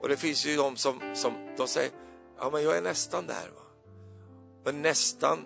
Och 0.00 0.08
det 0.08 0.16
finns 0.16 0.46
ju 0.46 0.56
de 0.56 0.76
som, 0.76 1.00
som 1.14 1.32
de 1.56 1.68
säger, 1.68 1.90
ja 2.38 2.50
men 2.50 2.62
jag 2.62 2.76
är 2.76 2.82
nästan 2.82 3.26
där. 3.26 3.50
Va? 3.54 3.62
Men 4.64 4.82
nästan 4.82 5.38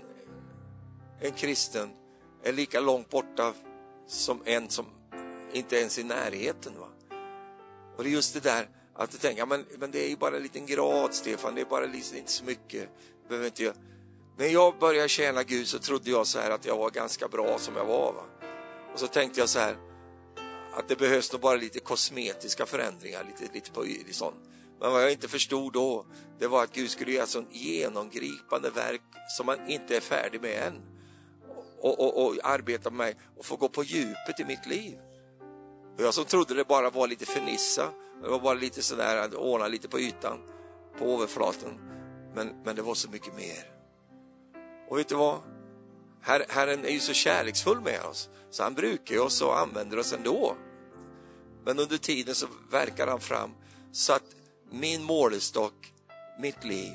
en 1.21 1.33
kristen 1.33 1.91
är 2.43 2.53
lika 2.53 2.81
långt 2.81 3.11
borta 3.11 3.53
som 4.07 4.43
en 4.45 4.71
som 4.71 4.87
inte 5.53 5.77
ens 5.77 5.99
är 5.99 6.03
i 6.03 6.05
närheten. 6.05 6.73
Va? 6.81 6.89
Och 7.97 8.05
det 8.05 8.11
är 8.11 8.13
just 8.13 8.35
det 8.35 8.41
där 8.41 8.69
att 8.95 9.11
du 9.11 9.19
tänker, 9.19 9.47
men, 9.47 9.65
men 9.79 9.91
det 9.91 10.05
är 10.05 10.09
ju 10.09 10.17
bara 10.17 10.37
en 10.37 10.43
liten 10.43 10.67
grad 10.67 11.15
Stefan, 11.15 11.55
det 11.55 11.61
är 11.61 11.65
bara 11.65 11.87
liksom 11.87 12.17
inte 12.17 12.33
så 12.33 12.45
mycket. 12.45 12.89
Behöver 13.29 13.47
inte 13.47 13.65
jag. 13.65 13.75
När 14.39 14.47
jag 14.47 14.79
började 14.79 15.09
tjäna 15.09 15.43
Gud 15.43 15.69
så 15.69 15.79
trodde 15.79 16.11
jag 16.11 16.27
så 16.27 16.39
här 16.39 16.51
att 16.51 16.65
jag 16.65 16.77
var 16.77 16.91
ganska 16.91 17.29
bra 17.29 17.59
som 17.59 17.77
jag 17.77 17.85
var. 17.85 18.13
Va? 18.13 18.23
Och 18.93 19.01
så 19.01 19.07
tänkte 19.07 19.41
jag 19.41 19.49
så 19.49 19.59
här, 19.59 19.77
att 20.73 20.89
det 20.89 20.97
behövs 20.97 21.33
nog 21.33 21.41
bara 21.41 21.57
lite 21.57 21.79
kosmetiska 21.81 22.67
förändringar, 22.67 23.25
lite, 23.25 23.55
lite 23.55 23.71
på 23.71 23.85
sånt. 24.11 24.37
Men 24.81 24.93
vad 24.93 25.03
jag 25.03 25.13
inte 25.13 25.29
förstod 25.29 25.73
då, 25.73 26.07
det 26.39 26.47
var 26.47 26.65
att 26.65 26.73
Gud 26.73 26.91
skulle 26.91 27.13
göra 27.13 27.27
sån 27.27 27.47
genomgripande 27.51 28.71
verk 28.71 29.03
som 29.37 29.47
man 29.47 29.71
inte 29.71 29.97
är 29.97 30.01
färdig 30.01 30.41
med 30.41 30.63
än. 30.63 30.83
Och, 31.81 32.01
och, 32.01 32.27
och 32.27 32.37
arbeta 32.43 32.91
med 32.91 32.99
mig 32.99 33.17
och 33.37 33.47
få 33.47 33.57
gå 33.57 33.69
på 33.69 33.85
djupet 33.85 34.41
i 34.41 34.45
mitt 34.45 34.67
liv. 34.67 34.99
Och 35.97 36.03
jag 36.03 36.15
som 36.15 36.25
trodde 36.25 36.55
det 36.55 36.65
bara 36.65 36.91
var 36.91 37.09
lite 37.09 37.27
fernissa, 37.27 37.91
det 38.23 38.29
var 38.29 38.41
bara 38.41 38.55
lite 38.55 38.83
sådär, 38.83 39.17
att 39.17 39.35
ordna 39.35 39.69
lite 39.69 39.89
på 39.89 40.01
ytan, 40.01 40.39
på 40.99 41.05
överflaten. 41.05 41.81
Men, 42.35 42.55
men 42.65 42.77
det 42.77 42.83
var 42.83 42.95
så 42.95 43.11
mycket 43.11 43.37
mer. 43.37 43.65
Och 44.89 44.99
vet 44.99 45.09
du 45.09 45.15
vad? 45.15 45.41
Her, 46.23 46.47
Herren 46.49 46.85
är 46.85 46.91
ju 46.91 47.01
så 47.01 47.13
kärleksfull 47.13 47.81
med 47.81 48.05
oss, 48.05 48.29
så 48.51 48.63
han 48.63 48.75
brukar 48.75 49.19
oss 49.19 49.43
och 49.43 49.59
använder 49.59 49.99
oss 49.99 50.13
ändå. 50.13 50.57
Men 51.65 51.79
under 51.79 51.99
tiden 51.99 52.35
så 52.35 52.47
verkar 52.71 53.07
han 53.07 53.21
fram 53.21 53.51
så 53.93 54.13
att 54.13 54.37
min 54.71 55.03
målestock, 55.03 55.93
mitt 56.41 56.65
liv, 56.65 56.93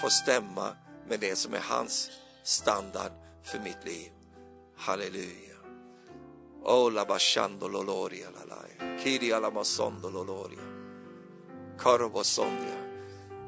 får 0.00 0.08
stämma 0.08 0.76
med 1.08 1.20
det 1.20 1.36
som 1.36 1.54
är 1.54 1.62
hans 1.62 2.10
standard 2.42 3.12
för 3.44 3.58
mitt 3.58 3.84
liv. 3.84 4.10
Halleluja. 4.76 5.55
Oh, 6.68 6.90
la 6.90 7.04
basciando 7.04 7.68
loloria 7.68 8.26
lalai. 8.30 8.98
Kiri 8.98 9.32
alamasondo 9.32 10.10
loloria. 10.10 10.58
Karobosondia. 11.78 12.76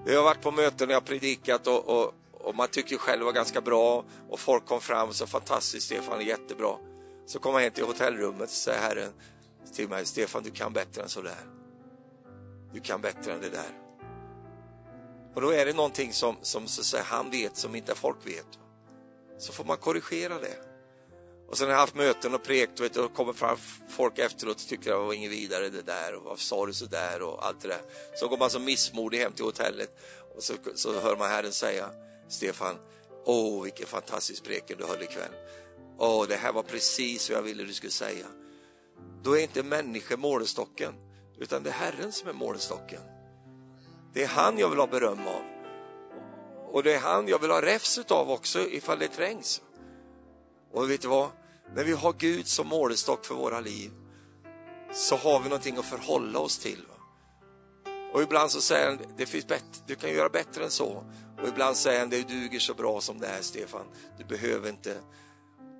Vi 0.04 0.14
har 0.14 0.22
varit 0.22 0.42
på 0.42 0.50
möten 0.50 0.88
och 0.88 0.94
jag 0.94 1.04
predikat 1.04 1.66
och, 1.66 1.88
och, 1.88 2.14
och, 2.32 2.54
man 2.54 2.68
tycker 2.68 2.96
själv 2.96 3.24
var 3.24 3.32
ganska 3.32 3.60
bra 3.60 4.04
och 4.28 4.40
folk 4.40 4.66
kom 4.66 4.80
fram 4.80 5.08
och 5.08 5.14
sa 5.14 5.26
fantastiskt 5.26 5.86
Stefan, 5.86 6.26
jättebra. 6.26 6.76
Så 7.26 7.38
kom 7.38 7.54
jag 7.54 7.60
hem 7.60 7.72
till 7.72 7.84
hotellrummet 7.84 8.42
och 8.42 8.48
säger 8.48 8.80
Herren 8.80 9.12
till 9.74 9.88
mig, 9.88 10.06
Stefan 10.06 10.42
du 10.42 10.50
kan 10.50 10.72
bättre 10.72 11.02
än 11.02 11.08
så 11.08 11.22
där. 11.22 11.46
Du 12.72 12.80
kan 12.80 13.00
bättre 13.00 13.32
än 13.32 13.40
det 13.40 13.50
där. 13.50 13.78
Och 15.34 15.40
då 15.40 15.50
är 15.50 15.66
det 15.66 15.72
någonting 15.72 16.12
som, 16.12 16.36
som 16.42 16.66
så 16.66 16.84
säga, 16.84 17.02
han 17.06 17.30
vet 17.30 17.56
som 17.56 17.74
inte 17.74 17.94
folk 17.94 18.26
vet. 18.26 18.58
Så 19.38 19.52
får 19.52 19.64
man 19.64 19.76
korrigera 19.76 20.38
det. 20.38 20.67
Och 21.48 21.58
sen 21.58 21.66
har 21.66 21.72
jag 21.72 21.80
haft 21.80 21.94
möten 21.94 22.34
och 22.34 22.42
prekt 22.42 22.80
och, 22.80 22.96
och 22.96 23.14
kommer 23.14 23.32
fram 23.32 23.56
folk 23.88 24.18
efteråt 24.18 24.56
och 24.56 24.68
tycker 24.68 24.90
det 24.90 24.96
var 24.96 25.12
inget 25.12 25.32
vidare 25.32 25.68
det 25.68 25.82
där 25.82 26.14
och 26.14 26.22
varför 26.22 26.42
sa 26.42 26.66
du 26.66 26.72
så 26.72 26.86
där 26.86 27.22
och 27.22 27.46
allt 27.46 27.60
det 27.60 27.68
där. 27.68 27.80
Så 28.14 28.28
går 28.28 28.38
man 28.38 28.50
som 28.50 28.64
missmodig 28.64 29.18
hem 29.18 29.32
till 29.32 29.44
hotellet 29.44 29.98
och 30.36 30.42
så, 30.42 30.54
så 30.74 31.00
hör 31.00 31.16
man 31.16 31.30
Herren 31.30 31.52
säga 31.52 31.90
Stefan, 32.28 32.76
åh 33.24 33.62
vilken 33.62 33.86
fantastisk 33.86 34.44
preken 34.44 34.78
du 34.78 34.84
höll 34.84 35.02
ikväll. 35.02 35.32
Åh, 35.98 36.26
det 36.28 36.36
här 36.36 36.52
var 36.52 36.62
precis 36.62 37.30
vad 37.30 37.38
jag 37.38 37.42
ville 37.42 37.64
du 37.64 37.72
skulle 37.72 37.92
säga. 37.92 38.26
Då 39.22 39.38
är 39.38 39.42
inte 39.42 39.62
människor 39.62 40.16
målestocken, 40.16 40.94
utan 41.38 41.62
det 41.62 41.70
är 41.70 41.74
Herren 41.74 42.12
som 42.12 42.28
är 42.28 42.32
målestocken. 42.32 43.00
Det 44.14 44.22
är 44.22 44.28
han 44.28 44.58
jag 44.58 44.68
vill 44.68 44.78
ha 44.78 44.86
beröm 44.86 45.26
av. 45.26 45.42
Och 46.72 46.82
det 46.82 46.94
är 46.94 46.98
han 46.98 47.28
jag 47.28 47.38
vill 47.38 47.50
ha 47.50 47.62
räfs 47.62 47.98
av 47.98 48.30
också 48.30 48.60
ifall 48.60 48.98
det 48.98 49.08
trängs. 49.08 49.62
Och 50.72 50.90
vet 50.90 51.02
du 51.02 51.08
vad? 51.08 51.30
När 51.74 51.84
vi 51.84 51.92
har 51.92 52.14
Gud 52.18 52.46
som 52.46 52.66
målestock 52.66 53.24
för 53.24 53.34
våra 53.34 53.60
liv 53.60 53.90
så 54.92 55.16
har 55.16 55.40
vi 55.40 55.48
någonting 55.48 55.76
att 55.76 55.84
förhålla 55.84 56.38
oss 56.38 56.58
till. 56.58 56.84
Va? 56.88 56.94
Och 58.12 58.22
ibland 58.22 58.50
så 58.50 58.60
säger 58.60 58.86
han, 58.88 58.98
det 59.16 59.26
finns 59.26 59.46
bättre, 59.46 59.82
du 59.86 59.94
kan 59.94 60.10
göra 60.10 60.28
bättre 60.28 60.64
än 60.64 60.70
så. 60.70 61.04
Och 61.42 61.48
ibland 61.48 61.76
säger 61.76 62.00
han, 62.00 62.10
det 62.10 62.28
duger 62.28 62.58
så 62.58 62.74
bra 62.74 63.00
som 63.00 63.18
det 63.18 63.26
är 63.26 63.42
Stefan, 63.42 63.86
du 64.18 64.24
behöver 64.24 64.68
inte. 64.68 64.96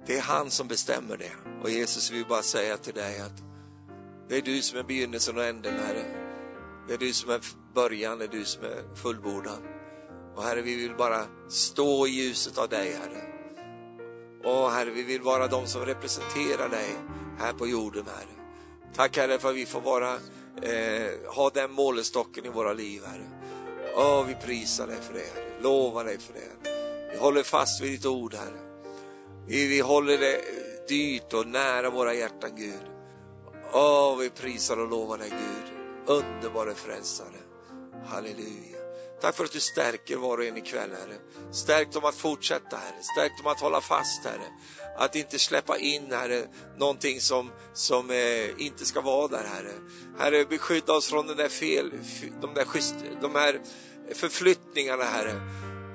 Det 0.07 0.17
är 0.17 0.23
han 0.23 0.51
som 0.51 0.69
bestämmer 0.69 1.17
det. 1.17 1.33
Och 1.63 1.71
Jesus 1.71 2.11
vill 2.11 2.27
bara 2.27 2.43
säga 2.43 2.77
till 2.77 2.95
dig 2.95 3.21
att 3.21 3.43
det 4.29 4.37
är 4.37 4.43
du 4.43 4.63
som 4.63 4.79
är 4.79 4.83
begynnelsen 4.83 5.37
och 5.37 5.45
änden, 5.45 5.75
Herre. 5.87 6.05
Det 6.89 6.95
är 6.95 6.99
du 6.99 7.13
som 7.13 7.31
är 7.31 7.41
början, 7.75 8.19
det 8.19 8.25
är 8.25 8.29
du 8.29 8.45
som 8.45 8.65
är 8.65 8.95
fullbordad. 8.95 9.59
Och 10.37 10.43
Herre, 10.43 10.63
vi 10.63 10.77
vill 10.77 10.97
bara 10.97 11.25
stå 11.49 12.07
i 12.07 12.11
ljuset 12.11 12.59
av 12.59 12.69
dig, 12.69 12.93
Herre. 12.93 13.38
Åh 14.45 14.71
Herre, 14.71 14.91
vi 14.91 15.03
vill 15.03 15.23
vara 15.23 15.47
de 15.47 15.67
som 15.67 15.85
representerar 15.85 16.69
dig 16.69 16.97
här 17.39 17.53
på 17.53 17.67
jorden, 17.67 18.05
Herre. 18.07 18.39
Tack 18.95 19.17
Herre 19.17 19.39
för 19.39 19.49
att 19.49 19.55
vi 19.55 19.67
får 19.67 19.81
vara, 19.81 20.15
eh, 20.63 21.35
ha 21.35 21.51
den 21.51 21.73
målestocken 21.73 22.47
i 22.47 22.49
våra 22.49 22.73
liv, 22.73 23.03
Herre. 23.07 23.29
Åh, 23.97 24.27
vi 24.27 24.35
prisar 24.35 24.87
dig 24.87 24.97
för 25.01 25.15
det, 25.15 25.25
Herre. 25.35 25.63
Lovar 25.63 26.05
dig 26.05 26.19
för 26.19 26.33
det, 26.33 26.41
Herre. 26.41 27.11
Vi 27.13 27.19
håller 27.19 27.43
fast 27.43 27.83
vid 27.83 27.91
ditt 27.91 28.07
ord, 28.07 28.35
Herre. 28.35 28.59
Vi, 29.47 29.67
vi 29.67 29.81
håller 29.81 30.19
det 30.19 30.41
dyrt 30.89 31.33
och 31.33 31.47
nära 31.47 31.91
våra 31.91 32.15
hjärtan, 32.15 32.51
Gud. 32.57 32.81
Åh, 33.73 34.19
vi 34.19 34.31
prisar 34.31 34.81
och 34.81 34.89
lovar 34.89 35.19
dig, 35.19 35.31
Gud. 35.31 35.73
Underbara 36.07 36.75
frälsare. 36.75 37.39
Halleluja. 38.07 38.78
Tack 39.21 39.37
för 39.37 39.45
att 39.45 39.53
du 39.53 39.61
stärker 39.61 40.17
var 40.17 40.39
och 40.39 40.45
en 40.45 40.57
ikväll, 40.57 40.91
Herre. 40.91 41.19
Stärk 41.53 41.93
dem 41.93 42.05
att 42.05 42.15
fortsätta, 42.15 42.77
Herre. 42.77 43.03
Stärk 43.03 43.33
dem 43.39 43.47
att 43.47 43.61
hålla 43.61 43.81
fast, 43.81 44.25
Herre. 44.25 44.47
Att 44.97 45.17
inte 45.17 45.39
släppa 45.39 45.79
in, 45.79 46.13
Herre, 46.13 46.47
någonting 46.77 47.21
som, 47.21 47.51
som 47.75 48.11
eh, 48.11 48.67
inte 48.67 48.85
ska 48.85 49.01
vara 49.01 49.29
där, 49.29 49.45
Herre. 49.45 49.73
Herre, 50.19 50.45
beskydda 50.45 50.93
oss 50.93 51.09
från 51.09 51.27
den 51.27 51.37
där 51.37 51.49
fel, 51.49 51.91
de, 52.41 52.55
där 52.55 52.65
schysst, 52.65 52.95
de 53.21 53.35
här 53.35 53.61
förflyttningarna, 54.15 55.05
Herre, 55.05 55.41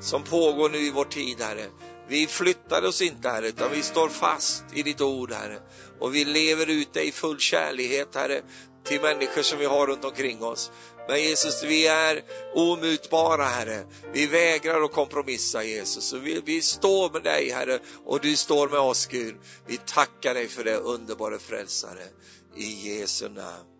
som 0.01 0.23
pågår 0.23 0.69
nu 0.69 0.77
i 0.77 0.91
vår 0.91 1.05
tid, 1.05 1.41
Herre. 1.41 1.65
Vi 2.07 2.27
flyttar 2.27 2.85
oss 2.85 3.01
inte, 3.01 3.29
Herre, 3.29 3.47
utan 3.47 3.71
vi 3.71 3.81
står 3.81 4.09
fast 4.09 4.63
i 4.73 4.83
ditt 4.83 5.01
ord, 5.01 5.31
Herre. 5.31 5.59
Och 5.99 6.15
vi 6.15 6.25
lever 6.25 6.69
ut 6.69 6.93
dig 6.93 7.07
i 7.07 7.11
full 7.11 7.39
kärlighet, 7.39 8.15
Herre, 8.15 8.41
till 8.83 9.01
människor 9.01 9.41
som 9.41 9.59
vi 9.59 9.65
har 9.65 9.87
runt 9.87 10.05
omkring 10.05 10.43
oss. 10.43 10.71
Men 11.07 11.21
Jesus, 11.21 11.63
vi 11.63 11.87
är 11.87 12.23
omutbara 12.55 13.43
Herre. 13.43 13.83
Vi 14.13 14.27
vägrar 14.27 14.81
att 14.81 14.91
kompromissa 14.91 15.63
Jesus. 15.63 16.13
vi, 16.13 16.41
vi 16.45 16.61
står 16.61 17.09
med 17.09 17.23
dig 17.23 17.51
Herre 17.51 17.79
och 18.05 18.19
du 18.19 18.35
står 18.35 18.69
med 18.69 18.79
oss 18.79 19.05
Gud. 19.05 19.35
Vi 19.67 19.77
tackar 19.77 20.33
dig 20.33 20.47
för 20.47 20.63
det 20.63 20.77
underbara 20.77 21.39
frälsare. 21.39 22.03
I 22.55 22.99
Jesu 22.99 23.29
namn. 23.29 23.72